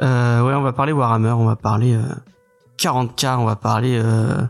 [0.00, 2.02] Euh, ouais, on va parler Warhammer, on va parler euh,
[2.78, 4.42] 40k, on va parler euh,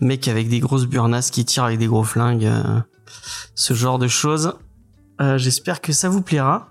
[0.00, 2.80] mec avec des grosses burnasses qui tirent avec des gros flingues, euh,
[3.54, 4.54] ce genre de choses.
[5.20, 6.68] Euh, J'espère que ça vous plaira.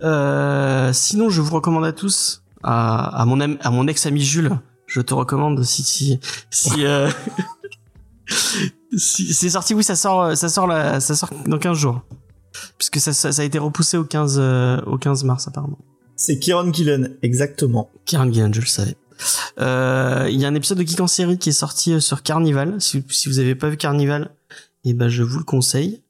[0.00, 4.56] Sinon, je vous recommande à tous, à, à mon am- à mon ex ami Jules,
[4.86, 6.20] je te recommande si si
[6.50, 6.84] si,
[8.96, 10.68] c'est sorti, oui, ça sort, ça sort
[11.46, 12.02] dans 15 jours,
[12.78, 15.78] puisque ça, ça, a été repoussé au 15 euh, au 15 mars apparemment.
[16.18, 17.88] C'est Kieran Gillen, exactement.
[18.04, 18.96] Kieran Gillen, je le savais.
[19.60, 22.24] Euh, Il y a un épisode de Geek en série qui est sorti euh, sur
[22.24, 22.74] Carnival.
[22.80, 24.32] Si, vous avez pas vu Carnival,
[24.84, 26.02] eh ben je vous le conseille.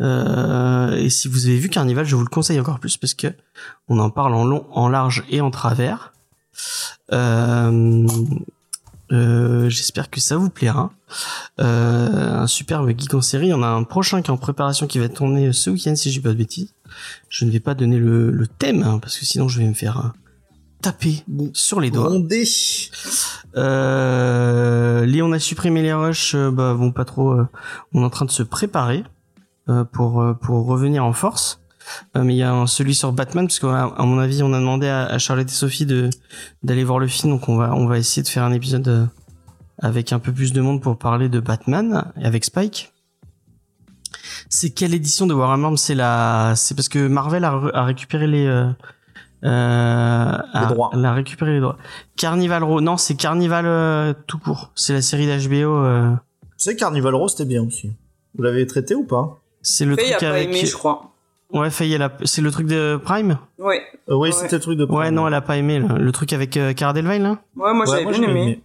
[0.00, 3.26] Euh, et si vous avez vu Carnival, je vous le conseille encore plus parce que
[3.88, 6.14] on en parle en long, en large et en travers.
[9.10, 10.90] J'espère que ça vous plaira.
[11.58, 13.52] Un superbe geek en série.
[13.52, 16.18] On a un prochain qui est en préparation qui va tourner ce week-end si je
[16.18, 16.72] dis pas de bêtises.
[17.28, 19.74] Je ne vais pas donner le, le thème hein, parce que sinon je vais me
[19.74, 20.08] faire euh,
[20.82, 22.10] taper sur les doigts.
[23.56, 27.32] Euh, les on a supprimé les rushs, euh, bah vont pas trop.
[27.32, 27.48] euh,
[27.92, 29.04] on est en train de se préparer
[29.68, 31.60] euh, pour pour revenir en force.
[32.14, 34.60] Mais il y a un, celui sur Batman parce qu'à à mon avis on a
[34.60, 36.08] demandé à, à Charlotte et Sophie de
[36.62, 39.08] d'aller voir le film donc on va on va essayer de faire un épisode
[39.82, 42.92] avec un peu plus de monde pour parler de Batman et avec Spike.
[44.52, 45.76] C'est quelle édition de Warhammer?
[45.76, 48.64] C'est la c'est parce que Marvel a, récupéré les euh,
[49.44, 50.90] euh, a- droits.
[50.92, 51.76] A récupéré les droits.
[52.16, 54.72] Carnival Row, non, c'est Carnival euh, tout court.
[54.74, 55.76] C'est la série d'HBO.
[55.76, 56.10] Euh,
[56.58, 57.92] Tu sais, Carnival Rose, c'était bien aussi.
[58.36, 59.38] Vous l'avez traité ou pas?
[59.62, 60.48] C'est le Faye a truc pas avec.
[60.48, 61.12] aimé, je crois.
[61.52, 63.38] Ouais, Faye, elle a- c'est le truc de Prime?
[63.58, 63.82] Ouais.
[64.08, 64.32] euh, Oui, Ouais.
[64.32, 64.84] c'était le truc de.
[64.84, 65.94] Ouais, non, elle a pas aimé là.
[65.98, 67.38] le truc avec euh, Cara Delevingne là.
[67.56, 68.62] Ouais, moi j'avais bien j'ai aimé.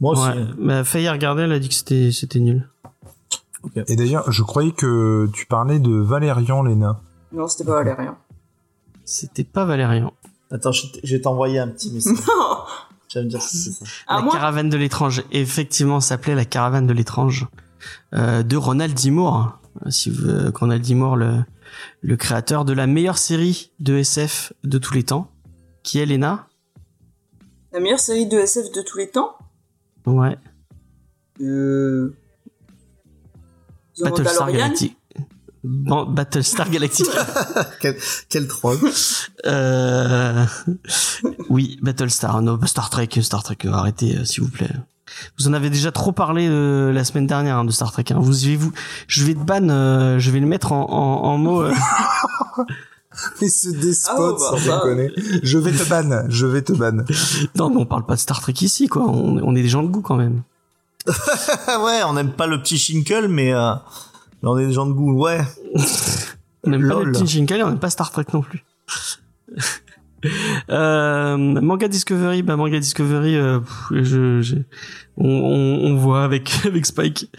[0.00, 0.22] Moi aussi.
[0.38, 0.44] Ouais.
[0.58, 2.66] Bah, Faye a regardé, elle a dit que c'était c'était nul.
[3.88, 7.00] Et d'ailleurs, je croyais que tu parlais de Valérian, Léna.
[7.32, 8.16] Non, c'était pas Valérien.
[9.04, 10.12] C'était pas Valérian.
[10.50, 12.16] Attends, je vais t'envoyer un petit message.
[12.26, 12.58] Non
[13.08, 13.84] tu vas me dire si c'est ça.
[14.06, 15.24] À la moi caravane de l'étrange.
[15.32, 17.46] Effectivement, ça s'appelait la caravane de l'étrange
[18.14, 19.10] euh, de Ronald D.
[19.10, 19.58] Moore.
[19.86, 20.94] Euh, Si vous, euh, Ronald D.
[20.94, 21.44] Moore, le,
[22.02, 25.30] le créateur de la meilleure série de SF de tous les temps,
[25.82, 26.48] qui est Lena.
[27.72, 29.36] La meilleure série de SF de tous les temps?
[30.06, 30.36] Ouais.
[31.40, 32.14] Euh...
[33.98, 34.94] The Battlestar Galactica.
[35.64, 37.26] Ban- Battlestar Galactica.
[37.80, 37.96] quel,
[38.28, 38.78] quel troll.
[39.46, 40.44] euh...
[41.50, 42.40] Oui, Battlestar.
[42.42, 43.58] Non, Star Trek, Star Trek.
[43.64, 44.70] euh, Arrêtez, euh, s'il vous plaît.
[45.38, 48.04] Vous en avez déjà trop parlé euh, la semaine dernière hein, de Star Trek.
[48.10, 48.18] hein.
[48.20, 48.72] Vous, je vais vous,
[49.08, 51.62] je vais te ban, euh, je vais le mettre en, en, en mots.
[51.62, 51.72] euh,
[53.42, 54.74] Et ce despote, Ah bah, sans bah.
[54.84, 55.10] déconner.
[55.42, 56.98] Je vais te ban, je vais te ban.
[57.56, 59.02] Non, mais on parle pas de Star Trek ici, quoi.
[59.08, 60.42] On, on est des gens de goût quand même.
[61.84, 63.72] ouais, on n'aime pas le petit Shinkle, mais, euh,
[64.42, 65.12] on est des gens de goût.
[65.24, 65.40] Ouais.
[66.64, 68.64] On n'aime pas le Teen Shinkai, on n'aime pas Star Trek non plus.
[70.70, 74.64] euh, manga Discovery, bah manga Discovery, euh, pff, je, j'ai-
[75.16, 77.30] on, on, on voit avec avec Spike.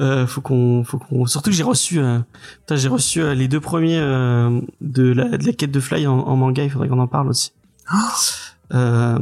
[0.00, 2.18] Euh, faut qu'on, faut qu'on, surtout que j'ai reçu, euh,
[2.60, 6.06] putain, j'ai reçu euh, les deux premiers euh, de la de la quête de Fly
[6.06, 6.62] en, en manga.
[6.64, 7.52] Il faudrait qu'on en parle aussi.
[8.74, 9.18] Euh,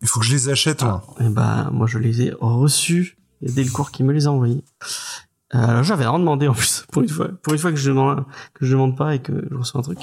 [0.00, 1.04] Il faut que je les achète, moi.
[1.20, 3.18] et bah moi je les ai reçus.
[3.42, 4.64] Il y a Delcourt qui me les a envoyés.
[5.54, 7.88] Euh, alors j'avais rien demandé en plus pour une fois, pour une fois que je
[7.90, 8.24] demande
[8.54, 9.98] que je demande pas et que je reçois un truc.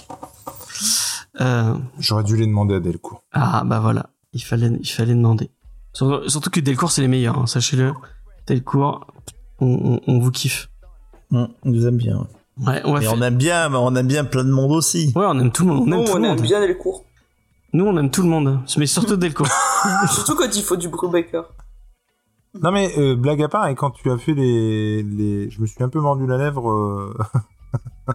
[1.41, 3.23] Euh, J'aurais dû les demander à Delcourt.
[3.31, 5.49] ah bah voilà, il fallait il fallait demander.
[5.93, 7.93] Surtout, surtout que Delcourt c'est les meilleurs, hein, sachez-le.
[8.47, 9.07] Delcourt,
[9.59, 10.69] on, on, on vous kiffe.
[11.31, 12.17] On nous aime bien.
[12.17, 12.25] ouais.
[12.67, 13.13] Ouais, on va Et faire.
[13.15, 15.11] on aime bien, mais on aime bien plein de monde aussi.
[15.15, 15.87] Ouais, on aime tout le monde.
[15.87, 16.41] On aime Non, tout on le aime monde.
[16.41, 17.03] bien les cours.
[17.73, 19.47] Nous on aime tout le monde, mais surtout Delcourt.
[20.11, 21.43] Surtout quand il faut du Brubaker.
[22.61, 25.65] Non mais euh, blague à part, et quand tu as fait les, les, je me
[25.65, 26.69] suis un peu mordu la lèvre.
[26.71, 27.13] euh,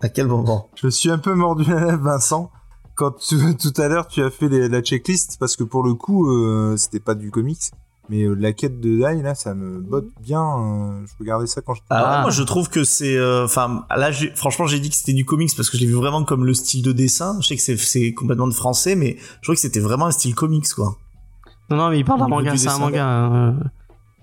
[0.00, 0.68] À quel moment?
[0.74, 2.50] Je me suis un peu mordu la lèvre, Vincent,
[2.94, 5.94] quand tu- tout à l'heure tu as fait les- la checklist, parce que pour le
[5.94, 7.60] coup, euh, c'était pas du comics,
[8.08, 10.40] mais euh, la quête de Dai, là, ça me botte bien.
[10.42, 11.86] euh, je regardais ça quand j'étais.
[11.90, 12.20] Alors Ah.
[12.22, 15.24] moi je trouve que c'est euh, enfin là j'ai- franchement j'ai dit que c'était du
[15.26, 17.36] comics parce que je l'ai vu vraiment comme le style de dessin.
[17.42, 20.10] Je sais que c'est c'est complètement de français mais je trouvais que c'était vraiment un
[20.10, 20.96] style comics quoi.
[21.70, 23.08] Non, non, mais il parle d'un manga, c'est un manga.
[23.32, 23.52] euh,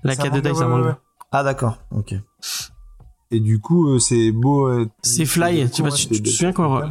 [0.03, 0.99] La quête de Dai, c'est un manga.
[1.31, 1.77] Ah d'accord.
[1.91, 2.13] OK.
[3.33, 4.67] Et du coup, euh, c'est beau.
[4.67, 6.81] euh, C'est Fly, tu, te souviens quand.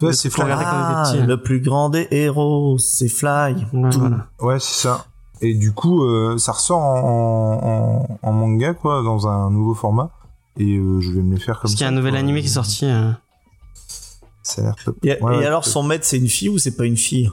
[0.00, 0.46] Ouais, c'est Fly.
[0.50, 3.66] Ah, le plus grand des héros, c'est Fly.
[3.72, 4.00] Ouais, Tout.
[4.00, 4.26] voilà.
[4.40, 5.04] Ouais, c'est ça.
[5.42, 10.10] Et du coup, euh, ça ressort en, en, en manga, quoi, dans un nouveau format.
[10.56, 11.76] Et euh, je vais me les faire comme Parce ça.
[11.78, 12.20] qu'il y a un nouvel quoi.
[12.20, 12.86] animé qui est sorti.
[12.86, 13.10] euh,
[14.42, 14.96] Ça a l'air top.
[15.02, 17.30] Et, Ouais, et ouais, alors son maître c'est une fille ou c'est pas une fille?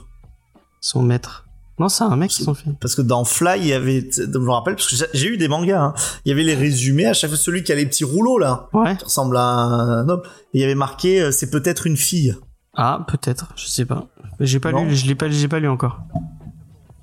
[0.80, 1.46] Son maître.
[1.80, 2.70] Non, c'est un mec qui s'en fait.
[2.80, 5.48] Parce que dans Fly, il y avait, je me rappelle, parce que j'ai- eu des
[5.48, 5.94] mangas, hein.
[6.24, 8.68] il y avait les résumés, à chaque fois celui qui a les petits rouleaux là,
[8.72, 8.96] Ouais.
[8.96, 10.20] qui ressemble à un homme,
[10.52, 12.36] et il y avait marqué, euh, c'est peut-être une fille.
[12.76, 14.06] Ah, peut-être, je sais pas.
[14.38, 14.84] Mais J'ai pas Non.
[14.84, 16.00] lu, je l'ai pas, j'ai pas lu encore.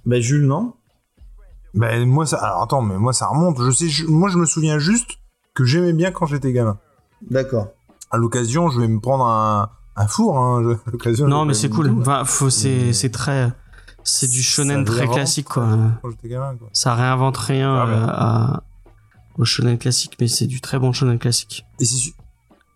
[0.06, 0.74] Ben Jules, non?
[1.74, 2.38] Ben, moi, ça.
[2.38, 3.58] Alors attends, mais moi, ça remonte.
[3.62, 5.18] Je sais, je- moi, je me souviens juste
[5.54, 6.78] que j'aimais bien quand j'étais gamin.
[7.30, 7.68] D'accord.
[8.12, 10.62] À l'occasion, je vais me prendre un, un four, hein.
[10.64, 11.28] je- à l'occasion.
[11.28, 11.92] Non, mais c'est cool.
[12.00, 13.52] Enfin, c'est très,
[14.10, 15.68] c'est du shonen très vraiment classique, quoi.
[16.02, 16.70] Quand j'étais gamin, quoi.
[16.74, 18.64] Ça réinvente rien Ah euh, à,
[19.38, 21.66] au shonen classique, mais c'est du très bon shonen classique.
[21.80, 22.14] Et c'est su-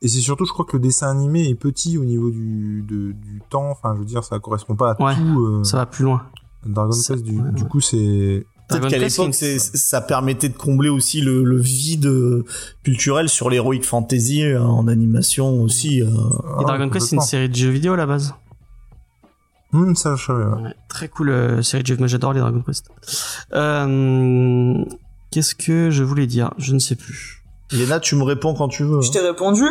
[0.03, 3.11] et c'est surtout, je crois que le dessin animé est petit au niveau du, de-
[3.14, 3.69] du temps.
[3.69, 5.40] Enfin, je veux dire, ça correspond pas à Ouais, tout.
[5.45, 6.24] euh, Ça va plus loin.
[6.66, 7.69] Dragon Quest, du, ouais, du ouais.
[7.69, 8.45] coup, c'est.
[8.68, 12.45] Peut-être qu'à l'époque, ça permettait de combler aussi le, le vide euh,
[12.84, 16.00] culturel sur l'heroic fantasy euh, en animation aussi.
[16.00, 16.06] Et
[16.66, 18.34] Dragon Quest, c'est une série de jeux vidéo à la base.
[19.74, 20.61] Hum, ça, je savais, ouais.
[20.64, 21.98] Ouais, très cool euh, série de jeux.
[21.98, 22.90] Moi, j'adore les Dragon Quest.
[23.53, 24.83] Euh,
[25.32, 26.51] Qu'est-ce que je voulais dire?
[26.58, 27.43] Je ne sais plus.
[27.72, 29.01] Léna, tu me réponds quand tu veux.
[29.01, 29.11] Je hein.
[29.14, 29.64] t'ai répondu?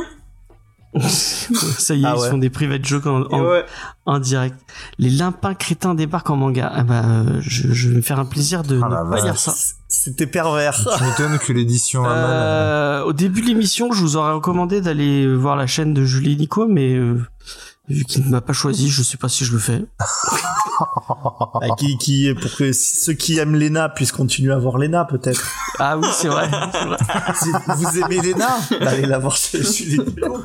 [0.98, 3.64] Ça y est, Ah ils font des private jokes en, Et en- ouais.
[4.06, 4.56] en direct.
[4.98, 6.68] Les limpins crétins débarquent en manga.
[6.74, 9.16] Ah bah, euh, je, je vais me faire un plaisir de Ah la ne pas
[9.16, 9.22] vache.
[9.22, 9.54] lire ça.
[9.86, 10.74] C'était pervers.
[10.98, 15.32] Tu m'étonnes que l'édition Aman, Euh, au début de l'émission, je vous aurais recommandé d'aller
[15.32, 17.20] voir la chaîne de Julie Nico, mais euh,
[17.90, 19.84] vu qu'il ne m'a pas choisi, je sais pas si je le fais.
[21.62, 25.46] Ah, qui, qui, pour que ceux qui aiment Léna puissent continuer à voir Léna, peut-être.
[25.78, 26.48] Ah oui, c'est vrai.
[27.76, 30.38] vous aimez Léna, bah, allez la voir chez Nico.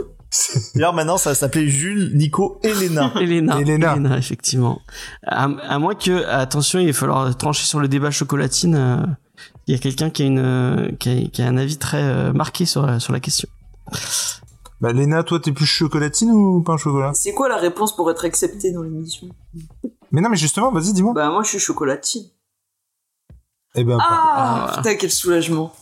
[0.73, 3.13] D'ailleurs, maintenant, ça s'appelait Jules, Nico et Léna.
[3.21, 3.59] Elena.
[3.61, 4.17] Elena.
[4.17, 4.81] effectivement.
[5.25, 8.75] À, à moins que, attention, il va falloir trancher sur le débat chocolatine.
[8.75, 8.97] euh,
[9.67, 12.03] Il y a quelqu'un qui a une, euh, qui a, qui a un avis très
[12.03, 13.47] euh, marqué sur sur la question.
[14.81, 17.11] Bah, Léna, toi, t'es plus chocolatine ou pain au chocolat?
[17.13, 19.27] C'est quoi la réponse pour être acceptée dans l'émission?
[20.11, 21.13] Mais non, mais justement, vas-y, dis-moi.
[21.13, 22.23] Bah moi je suis chocolatine.
[23.75, 24.77] Eh ben, Ah, Ah.
[24.77, 25.73] putain quel soulagement.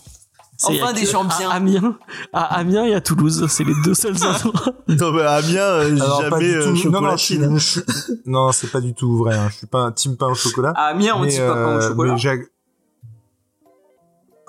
[0.57, 1.49] C'est- Enfin, des gens à bien.
[1.49, 1.97] Amiens,
[2.31, 4.73] à Amiens et à Toulouse, c'est les deux seuls endroits.
[4.87, 6.73] Non, mais Amiens, euh, pas jamais euh.
[6.89, 7.79] Non, non, je
[8.25, 9.35] non, c'est pas du tout vrai.
[9.35, 9.49] Hein.
[9.49, 10.71] Je suis pas un team pain au chocolat.
[10.75, 12.13] À Amiens on mais, dit pas pain au euh, chocolat.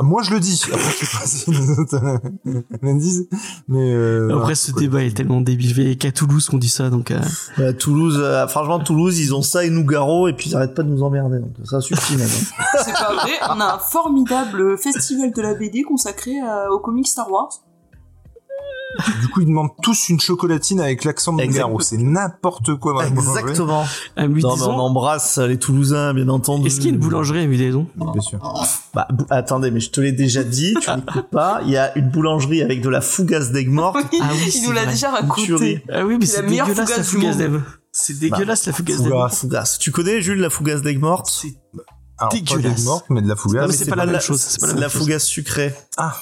[0.01, 0.61] Moi, je le dis.
[0.73, 2.19] Après, je sais pas si les autres euh.
[3.69, 5.73] Mais euh, Après, ce débat est tellement débile.
[5.79, 7.13] Il y a qu'à Toulouse qu'on dit ça, donc.
[7.59, 10.83] euh, Toulouse, euh, franchement, Toulouse, ils ont ça et Nougaro, et puis ils arrêtent pas
[10.83, 11.39] de nous emmerder.
[11.39, 12.49] Donc ça suffit maintenant.
[12.85, 13.33] C'est pas vrai.
[13.51, 17.51] On a un formidable festival de la BD consacré à- au comic Star Wars.
[19.21, 21.43] Du coup, ils demandent tous une chocolatine avec l'accent de.
[21.45, 21.81] Nougaro.
[21.81, 23.41] C'est n'importe quoi dans la boulangerie.
[23.51, 23.85] Exactement.
[24.19, 26.67] lui Non, mais on embrasse les Toulousains, bien entendu.
[26.69, 28.41] Est-ce qu'il y a une boulangerie à Mudaison Bien sûr.
[28.95, 31.61] Bah, attendez, mais je te l'ai déjà dit, tu n'écoutes pas.
[31.65, 33.97] Il y a une boulangerie avec de la fougasse d'aigle morte.
[34.21, 35.43] Ah oui, Il nous l'a déjà raconté.
[35.43, 35.81] tuerie.
[35.93, 37.63] Ah oui, mais C'est la meilleure dégueulasse la fougasse fougasse d'Eve.
[37.93, 39.41] C'est dégueulasse la fougasse.
[39.41, 39.79] Fougasse.
[39.79, 41.29] Tu connais, Jules, la fougasse d'aigle morte?
[41.31, 41.55] C'est
[42.19, 42.63] pas Dégueulasse.
[42.77, 43.73] d'aigle morte, mais de la fougasse.
[43.73, 45.75] c'est pas la même chose, c'est la fougasse sucrée.
[45.97, 46.15] Ah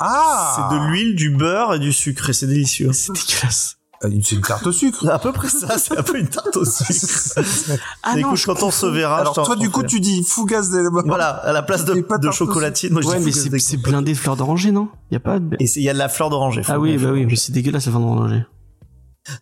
[0.00, 2.92] C'est de l'huile, du beurre et du sucre, et c'est délicieux.
[2.92, 3.76] C'est dégueulasse.
[4.02, 4.98] Ah, C'est une tarte au sucre.
[5.02, 7.40] C'est à peu près ça, c'est un peu une tarte au sucre.
[8.02, 10.22] Ah écoute, je quand on se verra, Alors je t'en toi, du coup, tu dis
[10.24, 11.06] fougasse morte.
[11.06, 14.18] Voilà, à la place de, de chocolatine, moi je Ouais, dis mais c'est blindé de
[14.18, 14.88] fleurs d'oranger, non?
[15.10, 15.56] Y a pas de...
[15.58, 16.60] Et c'est- il y a de la fleur d'oranger.
[16.68, 18.44] Ah oui, bah oui, mais c'est dégueulasse la fleur d'oranger.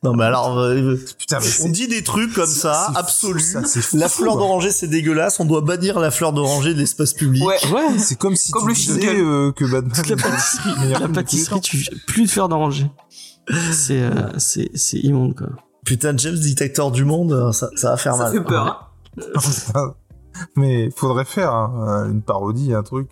[0.05, 3.41] Non, mais alors, euh, Putain, mais on dit des trucs comme ça, absolus.
[3.53, 5.41] ça, c'est fou, La fleur d'oranger, c'est dégueulasse.
[5.41, 7.43] On doit bannir la fleur d'oranger de l'espace public.
[7.45, 7.57] Ouais.
[7.73, 9.93] Ouais, c'est comme si Comme tu le disais euh, que Batman.
[9.93, 11.85] toute la pâtisserie, la pâtisserie, tu...
[12.07, 12.87] plus de fleurs d'oranger.
[13.73, 15.49] C'est euh, c'est c'est immonde quoi.
[15.85, 18.33] Putain, James, détecteur du monde, euh, ça, ça va faire Ça mal.
[18.33, 18.89] fait peur.
[19.75, 19.93] hein.
[20.57, 23.09] Mais faudrait faire hein, une parodie, un truc.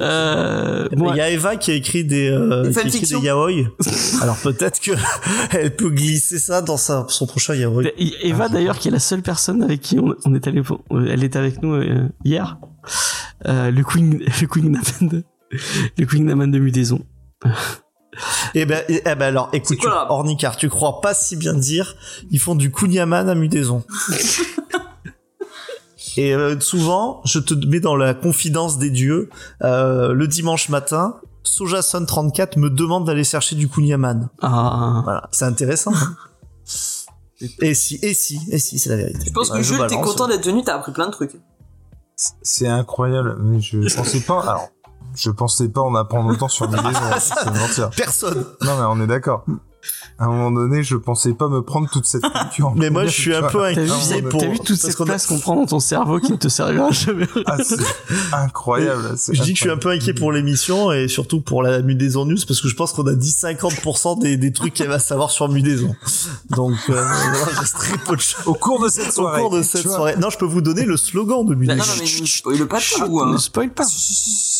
[0.00, 3.18] Euh, Il moi, y a Eva qui a écrit des, euh, qui a écrit des
[3.26, 3.50] yaoi.
[4.22, 4.92] Alors peut-être que
[5.52, 7.84] elle peut glisser ça dans sa, son prochain yaoi.
[8.22, 11.24] Eva d'ailleurs qui est la seule personne avec qui on, on est allé, pour- elle
[11.24, 12.58] était avec nous euh, hier.
[13.46, 15.24] euh, le Queen, le Queen Naman de,
[15.98, 17.00] le Queen Naman de Mudaison.
[18.54, 21.34] Eh ben, eh ben alors, écoute, C'est quoi, tu- là Ornicar, tu crois pas si
[21.36, 21.96] bien dire,
[22.30, 23.82] ils font du kunyaman à Mudaison.
[26.16, 29.30] Et euh, souvent, je te mets dans la confidence des dieux,
[29.62, 34.28] euh, le dimanche matin, Sojason 34 me demande d'aller chercher du kunyaman.
[34.40, 35.92] Ah, Voilà, c'est intéressant.
[35.94, 36.16] hein.
[37.60, 39.24] et si, et si, et si, c'est la vérité.
[39.26, 41.36] Je pense que Jules, t'es content d'être venu, t'as appris plein de trucs.
[42.42, 43.36] C'est incroyable.
[43.40, 44.42] Mais je pensais pas.
[44.42, 44.68] Alors,
[45.16, 46.70] je pensais pas en apprendre autant sur.
[47.18, 47.90] C'est mentir.
[47.96, 48.44] Personne.
[48.62, 49.44] Non, mais on est d'accord.
[50.18, 52.72] À un moment donné, je pensais pas me prendre toute cette culture.
[52.76, 54.40] Mais moi, je suis un peu t'as vu, inquiet pour.
[54.40, 56.36] t'as vu toute parce cette qu'on a- place qu'on prend dans ton cerveau qui ne
[56.36, 57.26] te servira jamais.
[57.46, 57.76] Ah, c'est
[58.32, 59.16] incroyable.
[59.30, 62.24] Je dis que je suis un peu inquiet pour l'émission et surtout pour la Mudaison
[62.24, 65.30] News parce que je pense qu'on a dit 50% des, des trucs qu'elle va savoir
[65.30, 65.94] sur Mudaison.
[66.50, 68.46] Donc, euh, il reste très peu de choses.
[68.46, 69.40] Au cours de cette Au soirée.
[69.40, 70.16] cours de cette soirée.
[70.16, 71.78] Non, je peux vous donner le slogan de Non, Mudaison.
[71.82, 73.24] non, mais ne spoil pas tout.
[73.26, 73.38] Ne Hein.
[73.38, 73.84] spoil pas.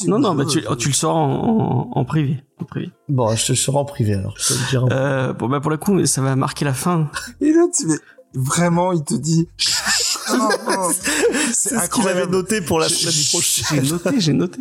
[0.07, 2.43] Non, non, mais bah, tu, tu le en, en, en privé.
[2.63, 2.91] En privé.
[3.09, 4.35] Bon, je te serai en privé alors.
[4.39, 4.85] Je te dire.
[4.91, 7.11] Euh, bon, bah, pour le coup, ça va marquer la fin.
[7.41, 7.97] Et là, tu mais
[8.35, 9.49] vraiment, il te dit.
[11.53, 12.33] C'est ce qu'il avait incroyable.
[12.33, 13.89] noté pour la J'ai- semaine J'ai prochaine.
[13.91, 14.61] noté, j'ai noté.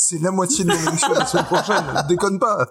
[0.00, 1.84] C'est la moitié de mon émission la semaine prochaine.
[2.08, 2.68] Déconne pas.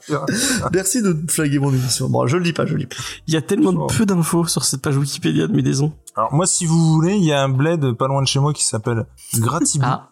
[0.72, 2.07] Merci de flaguer mon émission.
[2.09, 2.95] Bon, je le lis pas, je le lis pas.
[3.27, 3.88] Il y a tellement Oh.
[3.88, 5.91] de peu d'infos sur cette page Wikipédia de Mudaison.
[6.15, 8.53] Alors, moi, si vous voulez, il y a un bled pas loin de chez moi
[8.53, 9.85] qui s'appelle Gratibou.
[9.85, 10.09] Ah,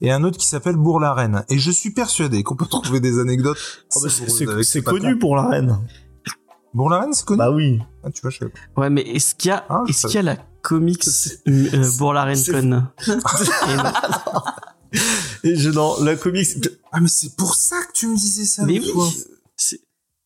[0.00, 1.44] et un autre qui s'appelle Bourg-la-Reine.
[1.48, 3.58] Et je suis persuadé qu'on peut trouver des anecdotes.
[3.96, 4.08] Oh, bah,
[4.62, 5.78] c'est- connu pour la reine.
[6.74, 7.80] Bourg-la-Reine, c'est connu Bah oui.
[8.04, 8.44] Ah, tu vois, je
[8.76, 11.02] ouais, mais est-ce qu'il y a, Ah, est-ce qu'il y a la comics
[11.48, 12.84] euh, pour la Reine c'est- Con
[15.44, 16.48] Et je, non, la comics.
[16.92, 18.92] Ah, mais c'est pour ça que tu me disais ça Mais oui,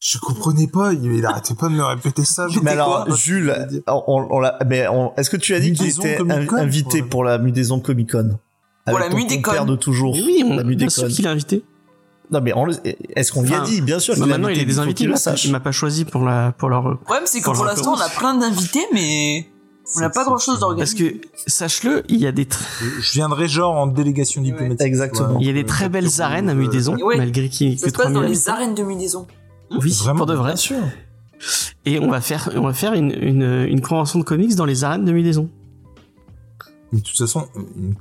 [0.01, 0.92] Je comprenais pas.
[0.92, 2.47] Il, arrêtait pas de me répéter ça.
[2.62, 3.55] Mais alors, quoi Jules,
[3.86, 4.86] on, on l'a, mais
[5.17, 6.18] est-ce que tu as dit qu'il était
[6.59, 8.39] invité pour- pour la Mudaison Comic Con
[8.86, 9.43] Pour la Mudécon.
[9.43, 10.15] compère de toujours.
[10.15, 10.91] Mais oui, on, la bien Mudécon.
[10.91, 11.65] sûr qu'il est invité.
[12.31, 12.52] Non, mais
[13.15, 14.15] est-ce qu'on lui a dit Bien sûr.
[14.19, 15.05] Bah, maintenant, il est des invités.
[15.05, 18.01] Il m'a- pas choisi pour la, pour leur, Le problème, c'est que Pour l'instant, on
[18.01, 19.47] a plein d'invités, mais
[19.97, 21.20] on n'a pas grand chose parce d'organisé.
[21.20, 22.49] que, sache-le, il y a des,
[23.01, 24.81] Je viendrai genre en délégation diplomatique.
[24.81, 25.39] Exactement.
[25.41, 27.17] il y a des très belles arènes à Mudaison, Ouais.
[27.19, 29.27] malgré qu'il Ça se passe 3000 dans les arènes de Mudaison.
[29.70, 30.51] Oui, Vraiment, pour de vrai.
[30.52, 30.77] Bien sûr.
[31.85, 34.85] Et on va faire, on va faire une, une, une convention de comics dans les
[34.85, 35.51] arènes de Mudaison.
[36.93, 37.94] Mais de toute façon, une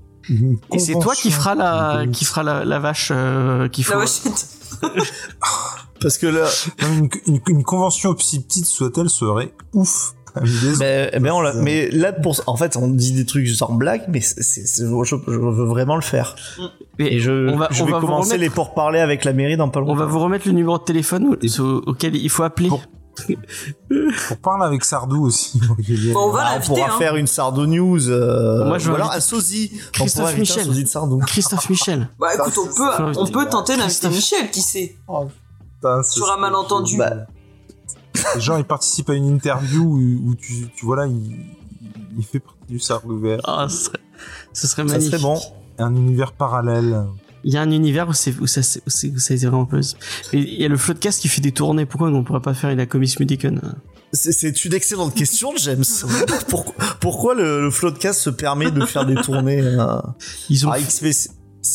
[0.73, 3.83] Et c'est toi qui convention fera la, de- qui fera la, la vache, euh, qu'il
[3.83, 3.93] faut.
[3.93, 4.47] La vachette.
[6.01, 6.47] Parce que là,
[6.81, 10.13] une, une- une convention aussi petite soit-elle serait ouf.
[10.41, 10.77] Mudaison.
[10.79, 14.03] mais, mais, on l'a- mais là, pour, en fait, on dit des trucs en blague,
[14.07, 16.35] mais c'est, c'est- c'est- je, je veux vraiment le faire.
[16.99, 19.25] Et Et je, on va, je on vais va vous commencer remettre, les pourparlers avec
[19.25, 19.91] la mairie dans pas longtemps.
[19.91, 22.69] on va vous remettre le numéro de téléphone au- au- auquel il faut appeler.
[22.69, 22.81] Pour-
[24.27, 25.59] Pour parler avec Sardou aussi.
[26.13, 26.97] Bon, on va Ah, on pourra hein.
[26.97, 28.09] faire une Sardo News.
[28.09, 29.69] Euh, Moi, je ou alors un sosie.
[29.93, 30.65] Christophe on pourra inviter un Michel.
[30.65, 31.17] sosie de Sardou.
[31.19, 32.09] Christophe Michel.
[32.19, 34.09] Bah écoute, on peut, on peut tenter d'inviter.
[34.09, 34.97] Michel, qui sait.
[35.75, 36.97] Putain, ce Sur un malentendu.
[36.97, 37.11] Bah,
[38.37, 41.45] Genre, il participe à une interview où, où tu, tu vois là, il,
[42.17, 43.39] il fait partie du Sardou vert.
[43.45, 43.99] Ah, ce serait,
[44.53, 45.11] ce serait ça magnifique.
[45.19, 45.39] serait bon.
[45.79, 47.05] Un univers parallèle.
[47.43, 49.45] Il y a un univers où c'est où ça c'est- où où ça a été
[49.47, 49.67] vraiment.
[50.33, 51.85] Et il y a le Floodcast qui fait des tournées.
[51.85, 53.59] Pourquoi on ne pourrait pas faire la Comics Mudicon
[54.13, 55.83] C'est- C'est une excellente question, James.
[56.49, 59.99] pourquoi, pourquoi le, le Floodcast se permet de faire des tournées euh,
[60.49, 60.77] Ils ont c'est-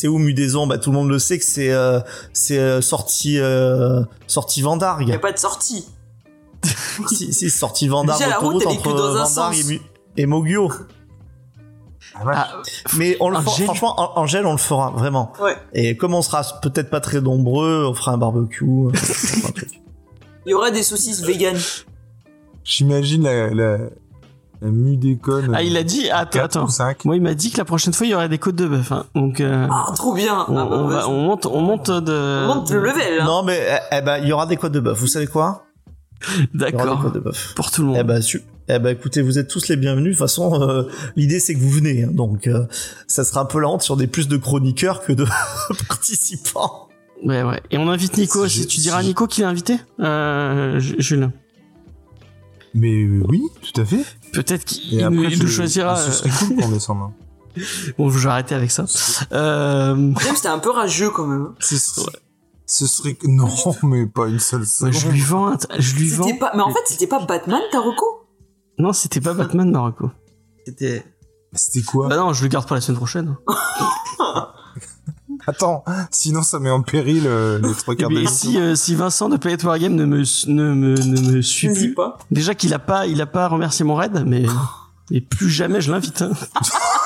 [0.07, 0.67] où Mudaison?
[0.67, 1.99] Bah tout le monde le sait que c'est euh,
[2.33, 4.61] c'est euh, sorti euh, sorti
[5.01, 5.85] Il n'y a pas de sortie.
[7.09, 9.55] si, si sorti Vendargue Déjà, la route, autoroute elle est que entre dans un Vendargue
[9.57, 9.69] et, sens.
[9.69, 9.81] Mu-
[10.17, 10.71] et Mogio.
[12.25, 12.47] Ah.
[12.53, 12.61] Ah,
[12.97, 13.65] Mais on le fera, Angèle.
[13.65, 15.31] franchement, An- Angèle, on le fera vraiment.
[15.41, 15.55] Ouais.
[15.73, 18.65] Et comme on sera peut-être pas très nombreux, on fera un barbecue.
[18.65, 19.81] euh, un truc.
[20.45, 21.57] Il y aura des saucisses véganes.
[22.63, 24.69] J'imagine la, la, la
[25.53, 26.67] ah, il a dit attends 4 attends.
[26.67, 27.05] 5.
[27.05, 28.91] Moi il m'a dit que la prochaine fois il y aurait des côtes de bœuf.
[28.91, 29.05] hein.
[29.13, 30.45] Donc euh, Ah, trop bien.
[30.47, 31.05] on, Ah, bah, on va vas-y.
[31.09, 33.21] on monte on monte de On monte le level.
[33.21, 33.25] hein.
[33.25, 33.59] Non, mais
[33.91, 34.97] eh, eh ben, il y aura des côtes de bœuf.
[34.99, 35.66] Vous savez quoi?
[36.53, 37.11] D'accord.
[37.55, 37.97] Pour tout le monde.
[37.99, 40.13] Eh ben, su- eh ben, écoutez, vous êtes tous les bienvenus.
[40.15, 40.83] De toute façon, euh,
[41.15, 42.09] l'idée c'est que vous venez, hein.
[42.11, 42.65] donc euh,
[43.07, 45.25] ça sera un peu la honte sur des plus de chroniqueurs que de
[45.87, 46.89] participants.
[47.23, 47.61] Ouais ouais.
[47.71, 48.47] Et on invite Nico.
[48.47, 51.29] Si tu diras à Nico qu'il est invité, euh, Ju- Jules.
[52.73, 53.41] Mais euh, oui,
[53.73, 54.03] tout à fait.
[54.33, 55.95] Peut-être qu'il nous, il je- nous choisira.
[55.95, 56.97] Ce euh, serait cool qu'on descende.
[57.01, 57.11] hein.
[57.97, 58.85] Bon, je vais arrêter avec ça.
[59.31, 61.47] Euh, c'était un peu rageux quand même.
[61.59, 62.11] Ce serait,
[62.67, 63.49] ce serait que- non,
[63.83, 64.93] mais pas une seule seconde.
[64.93, 65.47] je lui vends.
[65.53, 66.25] un- Je lui vends.
[66.25, 68.05] C'était pas, mais en fait, c'était pas Batman, Taroko
[68.77, 70.11] Non, c'était pas Batman Marocco.
[70.65, 71.03] C'était.
[71.53, 73.35] C'était quoi Bah non, je le garde pour la semaine prochaine.
[75.49, 79.29] Attends, sinon ça met en péril euh, les trois quarts de si, euh, si Vincent
[79.29, 82.17] de Play War Game ne me, ne me, ne me suit plus, pas.
[82.31, 84.43] déjà qu'il a pas, il a pas remercié mon raid, mais,
[85.11, 86.21] mais plus jamais je l'invite.
[86.21, 86.31] hein.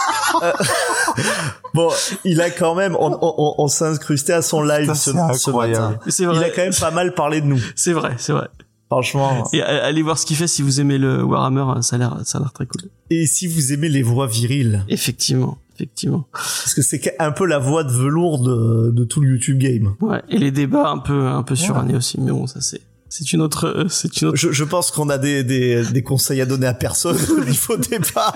[1.74, 1.90] Bon,
[2.26, 5.18] il a quand même, on, on, on s'est incrusté à son live ce, c'est ce
[5.50, 6.00] incroyable.
[6.06, 6.34] matin.
[6.38, 7.62] Il a quand même pas mal parlé de nous.
[7.76, 8.48] C'est vrai, c'est vrai.
[8.90, 9.48] Franchement.
[9.54, 12.18] Et euh, allez voir ce qu'il fait si vous aimez le Warhammer, ça a l'air,
[12.26, 12.90] ça a l'air très cool.
[13.10, 16.28] Et si vous aimez les voix viriles, Effectivement, effectivement.
[16.34, 19.96] parce que c'est un peu la voix de velours de, de tout le YouTube game.
[20.02, 20.22] Ouais.
[20.28, 22.82] Et les débats un peu, un peu surannés aussi, mais bon, ça c'est,
[23.14, 24.38] c'est une autre, euh, c'est une autre.
[24.38, 27.76] Je, je pense qu'on a des, des, des conseils à donner à personne au niveau
[27.78, 28.34] débat,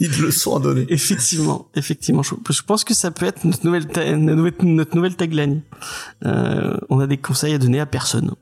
[0.00, 0.84] ni de leçons à donner.
[0.88, 2.22] Effectivement, effectivement.
[2.22, 5.62] Je, je pense que ça peut être notre nouvelle, ta- notre nouvelle, notre nouvelle tagline.
[6.24, 8.32] Euh, on a des conseils à donner à personne.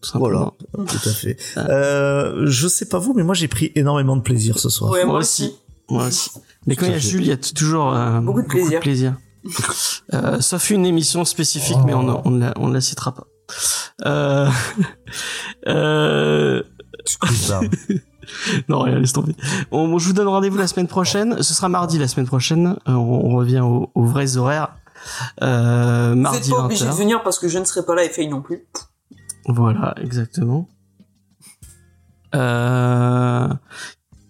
[0.00, 0.54] Tout simplement.
[0.72, 1.36] Voilà, tout à fait.
[1.58, 4.90] Euh, je sais pas vous, mais moi j'ai pris énormément de plaisir ce soir.
[4.90, 5.52] Ouais, moi Moi aussi.
[5.90, 6.30] Moi aussi.
[6.66, 6.98] Mais quand il y a.
[6.98, 8.80] Jules, il y a toujours euh, Beaucoup de plaisir.
[8.80, 9.14] plaisir.
[10.14, 13.26] Euh, sauf une émission spécifique, mais on, on, ne la, on ne la citera pas.
[14.04, 14.50] Euh,
[15.68, 16.62] euh,
[18.68, 19.34] non, rien, laisse tomber.
[19.70, 21.42] On, bon, je vous donne rendez-vous la semaine prochaine.
[21.42, 22.76] Ce sera mardi la semaine prochaine.
[22.88, 24.76] Euh, on, on revient aux, aux vrais horaires.
[25.42, 26.96] Euh, Vous mardi n'êtes pas obligé de 20h.
[26.96, 28.66] venir parce que je ne serai pas là et Faye non plus.
[29.46, 30.68] Voilà, exactement.
[32.34, 33.48] Euh,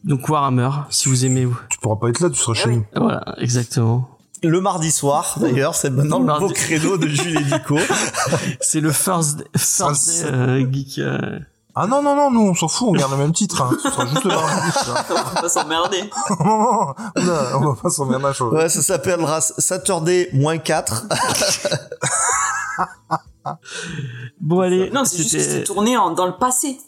[0.03, 1.59] donc Warhammer, si vous aimez vous.
[1.71, 2.87] tu pourras pas être là, tu seras Ah chez nous.
[2.95, 4.14] Voilà, exactement.
[4.47, 7.79] Le mardi soir, d'ailleurs, c'est maintenant Le le beau créneau de Jules et Nico.
[8.61, 10.99] C'est le first, first day, euh, geek.
[10.99, 11.39] euh,
[11.75, 13.63] Ah non, non, non, nous, on s'en fout, on garde le même titre.
[13.63, 13.71] Hein.
[13.83, 14.71] Ce sera juste le mardi.
[14.73, 15.05] ça.
[15.11, 16.11] On va pas s'emmerder.
[16.41, 18.57] non, non, on va pas s'emmerder à changer.
[18.57, 21.07] Ouais, ça s'appellera Saturday moins 4.
[24.41, 26.79] Bon allez, Non, c'est juste que c'était- c'est tourné en- dans le passé.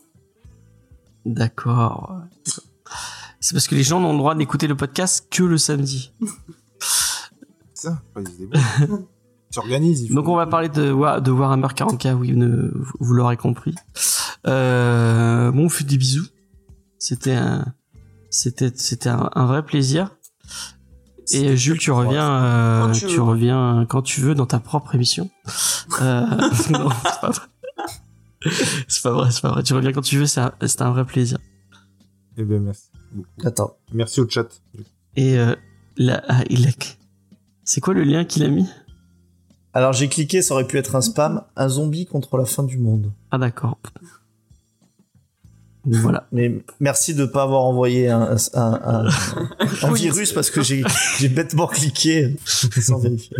[1.24, 2.12] D'accord.
[3.40, 6.12] C'est parce que les gens n'ont le droit d'écouter le podcast que le samedi.
[7.86, 8.02] Ça.
[9.52, 10.02] Tu organises.
[10.02, 10.82] il faut- Donc on va parler de,
[11.20, 13.74] de Warhammer 40k, oui, ne- vous l'aurez compris.
[14.46, 16.26] Euh, bon, on fait des bisous.
[16.98, 17.64] C'était un,
[18.30, 20.10] c'était, c'était un, un vrai plaisir.
[21.32, 23.22] Et Jules, tu reviens, euh, Quand tu tu veux.
[23.22, 25.28] reviens quand tu veux dans ta propre émission.
[26.00, 26.20] Euh,
[26.70, 27.46] non, c'est pas vrai.
[28.88, 29.62] C'est pas vrai, c'est pas vrai.
[29.64, 31.38] Tu reviens quand tu veux, c'est un, c'est un vrai plaisir.
[32.36, 32.84] Eh ben, merci.
[33.12, 33.28] beaucoup.
[33.44, 33.76] Attends.
[33.92, 34.46] Merci au chat.
[35.16, 35.54] Et euh,
[35.96, 36.70] là, ah, il a...
[37.66, 38.66] c'est quoi le lien qu'il a mis?
[39.74, 41.42] Alors j'ai cliqué, ça aurait pu être un spam.
[41.54, 43.12] Un zombie contre la fin du monde.
[43.30, 43.78] Ah d'accord.
[45.84, 46.26] Voilà.
[46.32, 49.06] Mais merci de pas avoir envoyé un, un, un-
[49.82, 50.00] un Oui.
[50.00, 50.82] virus parce que j'ai
[51.28, 53.36] bêtement cliqué sans vérifier.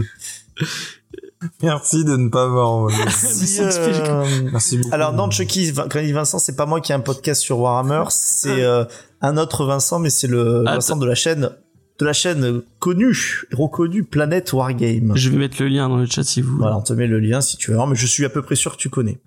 [1.62, 2.98] Merci de ne pas avoir envoyé.
[3.10, 4.94] Si, euh, Merci beaucoup.
[4.94, 7.58] Alors non, Chucky, quand il dit Vincent, c'est pas moi qui ai un podcast sur
[7.58, 8.84] Warhammer, c'est euh,
[9.22, 10.74] un autre Vincent, mais c'est le Attends.
[10.74, 11.50] Vincent de la chaîne
[11.98, 15.12] de la chaîne connue, reconnue Planète Wargame.
[15.16, 17.18] Je vais mettre le lien dans le chat si vous Voilà, on te met le
[17.20, 19.18] lien si tu veux, mais je suis à peu près sûr que tu connais.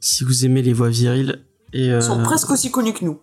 [0.00, 1.40] si vous aimez les voix viriles
[1.72, 3.20] et euh, Ils sont presque aussi connus que nous.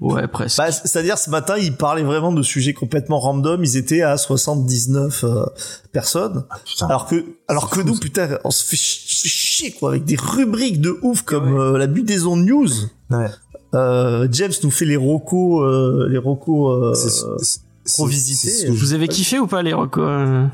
[0.00, 0.58] ouais presque.
[0.58, 3.64] Bah, c'est-à-dire ce matin, ils parlaient vraiment de sujets complètement random.
[3.64, 5.46] Ils étaient à 79 euh,
[5.92, 6.86] personnes, Ah, putain.
[6.86, 8.00] alors que alors que fou, nous, ça.
[8.00, 11.86] putain, on se fait ch- chier quoi avec des rubriques de ouf comme euh, la
[11.86, 12.68] budaison news.
[13.10, 13.30] Ouais.
[13.74, 16.70] Euh, James nous fait les rocos, euh, les rocos.
[16.70, 20.46] euh, je- vous avez kiffé ou pas les recos euh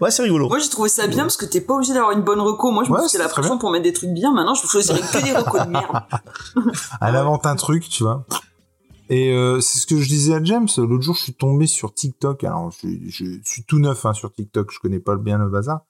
[0.00, 0.48] Ouais, c'est rigolo.
[0.48, 2.72] Moi, j'ai trouvé ça bien parce que t'es pas obligé d'avoir une bonne reco.
[2.72, 4.32] Moi, je me Ouais, foutais la c'est très pression pour mettre des trucs bien.
[4.32, 6.02] Maintenant, je choisirais que des recos de merde.
[7.00, 8.26] Elle invente un truc, tu vois.
[9.10, 10.66] Et euh, c'est ce que je disais à James.
[10.76, 12.42] L'autre jour, je suis tombé sur TikTok.
[12.42, 14.72] Alors, je, je suis tout neuf hein, sur TikTok.
[14.72, 15.82] Je connais pas bien le bazar.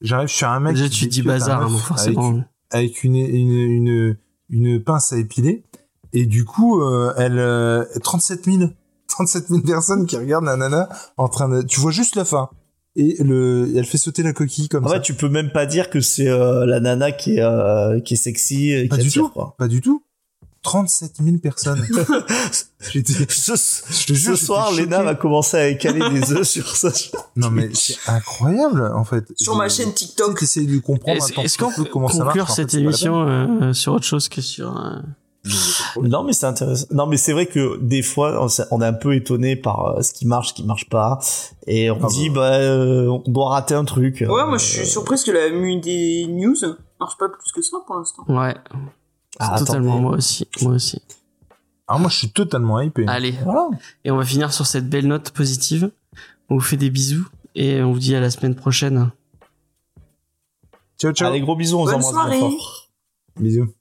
[0.00, 0.74] J'arrive sur un mec.
[0.74, 1.96] Déjà qui tu dis décute un bazar, meuf hein.
[1.98, 2.18] Avec,
[2.70, 4.16] avec une, une, une,
[4.48, 5.64] une pince à épiler.
[6.12, 8.70] Et du coup, euh, elle, euh, 37 000.
[9.08, 11.62] 37 000 personnes qui regardent la nana en train de.
[11.62, 12.50] Tu vois juste la fin.
[12.96, 14.94] Et le, elle fait sauter la coquille comme En ça.
[14.96, 18.14] fait, tu peux même pas dire que c'est euh, la nana qui est euh, qui
[18.14, 19.28] est sexy et Pas qui du attire, tout.
[19.30, 19.54] quoi.
[19.58, 20.02] Pas du tout.
[20.62, 21.86] 37 000 personnes.
[21.88, 24.72] Ce, Je te jure, ce j'étais soir.
[24.72, 26.90] Lena va commencer à écaler des œufs sur ça.
[27.36, 29.24] Non mais c'est incroyable en fait.
[29.36, 30.38] Sur ma chaîne TikTok.
[30.38, 31.24] T'essayes de comprendre.
[31.42, 34.28] Est-ce qu'on peut comment ça marche, conclure en fait, cette émission euh, sur autre chose
[34.28, 34.98] que sur euh,
[36.02, 36.86] Non, mais c'est intéressant.
[36.90, 40.12] Non, mais c'est vrai que des fois, on est un peu étonné par euh, ce
[40.12, 41.18] qui marche, ce qui marche pas,
[41.66, 44.20] et on Ah dit bah euh, on doit rater un truc.
[44.20, 46.56] Ouais, moi, je suis surprise que la mu des news
[47.00, 48.24] marche pas plus que ça pour l'instant.
[48.28, 48.54] ouais,
[49.38, 50.02] Ah, totalement attendez.
[50.02, 51.00] moi aussi, moi aussi.
[51.86, 53.04] Alors moi je suis totalement hypé.
[53.08, 53.68] Allez, Voilà.
[54.04, 55.90] et on va finir sur cette belle note positive.
[56.50, 59.10] On vous fait des bisous et on vous dit à la semaine prochaine.
[61.00, 61.28] Ciao ciao.
[61.28, 62.52] Allez, gros bisous, on Bonne vous embrasse.
[63.40, 63.77] Bisous.